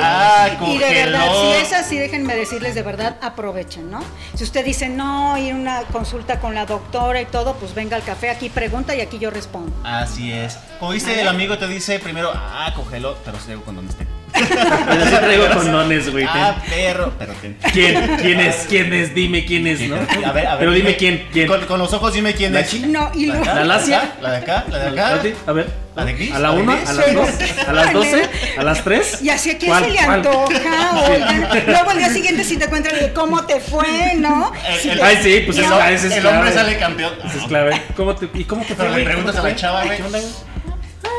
Ah, 0.00 0.48
Y 0.66 0.78
de 0.78 0.90
verdad, 0.94 1.28
si 1.40 1.62
es 1.62 1.72
así, 1.72 1.98
déjenme 1.98 2.34
decirles 2.34 2.74
de 2.74 2.82
verdad, 2.82 3.16
aprovechen, 3.20 3.90
¿no? 3.90 4.00
Si 4.34 4.44
usted 4.44 4.64
dice, 4.64 4.88
no, 4.88 5.36
ir 5.38 5.52
a 5.52 5.56
una 5.56 5.82
consulta 5.84 6.40
con 6.40 6.54
la 6.54 6.66
doctora 6.66 7.20
y 7.20 7.26
todo, 7.26 7.54
pues 7.54 7.74
venga 7.74 7.96
al 7.96 8.02
café, 8.02 8.30
aquí 8.30 8.48
pregunta 8.48 8.94
y 8.94 9.00
aquí 9.00 9.18
yo 9.18 9.30
respondo. 9.30 9.72
Así 9.84 10.32
es. 10.32 10.58
Como 10.78 10.92
viste, 10.92 11.20
el 11.20 11.28
amigo 11.28 11.58
te 11.58 11.68
dice 11.68 11.98
primero, 11.98 12.32
ah, 12.34 12.72
cógelo, 12.74 13.16
pero 13.24 13.38
si 13.38 13.52
con 13.64 13.76
donde 13.76 13.92
esté. 13.92 14.06
Pero 14.34 15.04
sí 15.06 15.10
traigo 15.20 15.48
condones, 15.54 16.10
güey. 16.10 16.24
Ah, 16.28 16.56
perro, 16.68 17.12
pero. 17.18 17.32
¿Quién? 17.72 18.16
¿Quién 18.20 18.40
es? 18.40 18.56
¿Quién 18.68 18.92
es? 18.92 19.14
Dime 19.14 19.44
quién 19.44 19.66
es, 19.66 19.80
¿no? 19.82 19.96
A 19.96 20.32
ver, 20.32 20.46
a 20.46 20.50
ver. 20.52 20.58
Pero 20.58 20.72
dime 20.72 20.96
quién, 20.96 21.26
quién. 21.32 21.46
Con, 21.46 21.60
con 21.66 21.78
los 21.78 21.92
ojos 21.92 22.12
dime 22.14 22.34
quién 22.34 22.52
¿La 22.52 22.60
es. 22.60 22.70
chi- 22.70 22.80
No, 22.86 23.10
y 23.14 23.26
¿La, 23.26 23.64
lacia? 23.64 24.12
¿La 24.20 24.30
de 24.32 24.36
acá? 24.38 24.64
¿La 24.70 24.78
de 24.78 24.88
acá? 25.00 25.20
A 25.46 25.52
ver. 25.52 25.84
¿La 25.94 26.04
de 26.04 26.12
gris? 26.14 26.32
¿A 26.32 26.40
la 26.40 26.48
¿La 26.48 26.54
de 26.56 26.60
1? 26.62 26.72
gris? 26.76 26.88
¿A 26.88 26.92
las 26.92 27.14
2? 27.14 27.28
¿A 27.68 27.72
las 27.72 27.92
12? 27.92 28.22
¿A 28.58 28.62
las 28.64 28.82
3? 28.84 29.22
Y 29.22 29.28
así 29.30 29.50
a 29.50 29.58
quién 29.58 29.78
se 29.78 29.90
le 29.90 29.98
antoja, 30.00 31.04
oigan. 31.08 31.48
Luego 31.68 31.90
al 31.90 31.98
día 31.98 32.08
siguiente 32.10 32.42
si 32.42 32.56
te 32.56 32.64
encuentran 32.64 32.98
de 32.98 33.12
cómo 33.12 33.44
te 33.46 33.60
fue, 33.60 34.14
¿no? 34.16 34.52
El- 34.82 34.90
el- 34.90 35.02
Ay, 35.02 35.18
sí, 35.22 35.42
pues 35.46 35.56
el, 35.58 35.64
es, 35.64 35.70
hom- 35.70 35.88
ese 35.92 36.06
es 36.08 36.12
el 36.16 36.26
hombre 36.26 36.52
sale 36.52 36.78
campeón. 36.78 37.12
Es 37.24 37.42
clave. 37.46 37.80
¿Cómo 37.96 38.14
te, 38.16 38.28
¿Y 38.34 38.42
cómo 38.44 38.62
te 38.62 38.74
fue, 38.74 38.76
Pero 38.76 38.88
le 38.88 38.94
güey? 38.94 39.04
preguntas 39.04 39.36
¿Cómo 39.36 39.46
a 39.46 39.48
la 39.50 39.54
te 39.54 39.60
chava, 39.60 39.82
fue? 39.82 39.96
güey. 39.98 40.22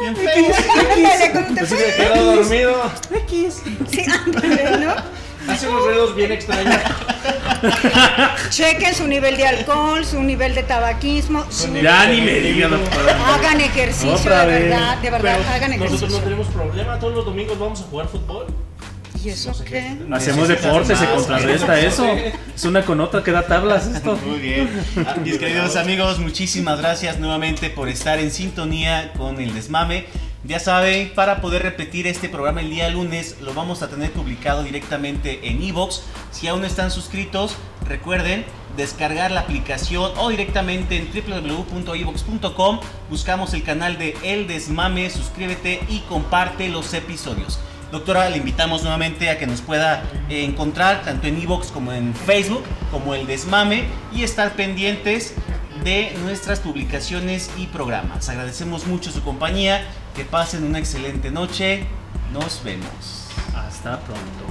¿Qué 0.02 0.08
onda, 0.10 0.22
güey? 0.22 0.36
Bien 0.36 0.54
feo. 0.54 0.56
Ándale, 0.94 1.32
¿cómo 1.32 1.56
te 1.56 1.66
Se 1.66 1.76
fue? 1.76 1.96
quedó 1.96 2.36
dormido. 2.36 2.92
Sí, 3.90 4.06
ándale, 4.12 4.78
¿no? 4.86 4.96
Hace 5.52 5.68
unos 5.68 5.86
ruidos 5.86 6.16
bien 6.16 6.32
extraños. 6.32 6.76
Chequen 8.50 8.96
su 8.96 9.08
nivel 9.08 9.38
de 9.38 9.46
alcohol, 9.48 10.04
su 10.06 10.22
nivel 10.24 10.56
de 10.56 10.64
tabaquismo, 10.64 11.46
su- 11.52 11.72
Ya 11.76 12.08
ni 12.08 12.22
me 12.22 12.34
digas, 12.40 12.72
doctora. 12.72 13.36
hagan 13.36 13.62
ejercicio 13.62 14.14
Otra 14.14 14.46
de 14.46 14.52
vez. 14.54 14.70
verdad, 14.70 14.98
de 14.98 15.10
verdad, 15.12 15.38
Pero 15.38 15.50
hagan 15.56 15.70
nosotros 15.72 15.80
no 15.80 15.86
ejercicio. 15.98 16.24
tenemos 16.24 16.48
problema. 16.48 17.00
Todos 17.00 17.14
los 17.16 17.26
domingos 17.26 17.60
vamos 17.60 17.80
a 17.82 17.84
jugar 17.84 18.08
fútbol. 18.08 18.48
¿Y 19.26 19.30
eso 19.30 19.52
qué? 19.66 19.98
Hacemos 20.12 20.48
deporte, 20.48 20.96
se 20.96 21.10
contrarresta 21.10 21.80
eso. 21.82 22.06
Es 22.56 22.64
una 22.64 22.86
con 22.86 23.02
otra 23.02 23.24
que 23.24 23.32
da 23.32 23.48
tablas 23.48 23.88
esto. 23.88 24.16
Muy 24.18 24.38
bien. 24.38 24.70
Ah, 24.98 25.16
Mis 25.24 25.40
queridos 25.40 25.76
amigos, 25.78 26.20
muchísimas 26.20 26.78
gracias 26.80 27.18
nuevamente 27.18 27.72
por 27.72 27.90
estar 27.90 28.20
en 28.20 28.30
sintonía 28.30 29.14
con 29.18 29.42
el 29.42 29.56
desmame. 29.56 30.06
Ya 30.44 30.60
saben, 30.60 31.12
para 31.16 31.42
poder 31.42 31.64
repetir 31.64 32.06
este 32.06 32.30
programa 32.30 32.62
el 32.62 32.70
día 32.70 32.88
lunes, 32.90 33.38
lo 33.42 33.56
vamos 33.56 33.82
a 33.82 33.90
tener 33.90 34.12
publicado 34.12 34.62
directamente 34.62 35.50
en 35.50 35.64
iVoox. 35.64 36.02
Si 36.32 36.48
aún 36.48 36.62
no 36.62 36.68
están 36.68 36.92
suscritos, 36.92 37.56
recuerden 37.88 38.46
descargar 38.78 39.32
la 39.32 39.40
aplicación 39.42 40.12
o 40.18 40.30
directamente 40.30 40.98
en 40.98 41.10
www.ivox.com. 41.12 42.80
Buscamos 43.10 43.56
el 43.56 43.64
canal 43.64 43.98
de 43.98 44.16
El 44.22 44.46
Desmame, 44.46 45.10
suscríbete 45.10 45.82
y 45.90 46.02
comparte 46.02 46.70
los 46.70 46.94
episodios. 46.94 47.60
Doctora, 47.92 48.30
le 48.30 48.38
invitamos 48.38 48.82
nuevamente 48.82 49.30
a 49.30 49.38
que 49.38 49.48
nos 49.48 49.62
pueda 49.62 50.04
eh, 50.30 50.44
encontrar 50.44 51.04
tanto 51.04 51.28
en 51.28 51.42
iVoox 51.42 51.72
como 51.72 51.92
en 51.94 52.14
Facebook, 52.14 52.64
como 52.92 53.16
El 53.16 53.28
Desmame, 53.28 53.86
y 54.14 54.24
estar 54.24 54.54
pendientes 54.54 55.36
de 55.84 56.16
nuestras 56.24 56.60
publicaciones 56.60 57.52
y 57.58 57.68
programas. 57.68 58.28
Agradecemos 58.30 58.88
mucho 58.88 59.12
su 59.12 59.24
compañía, 59.24 59.86
que 60.16 60.26
pasen 60.26 60.64
una 60.64 60.80
excelente 60.80 61.32
noche, 61.32 61.86
nos 62.34 62.64
vemos. 62.64 63.28
Hasta 63.56 64.00
pronto. 64.02 64.46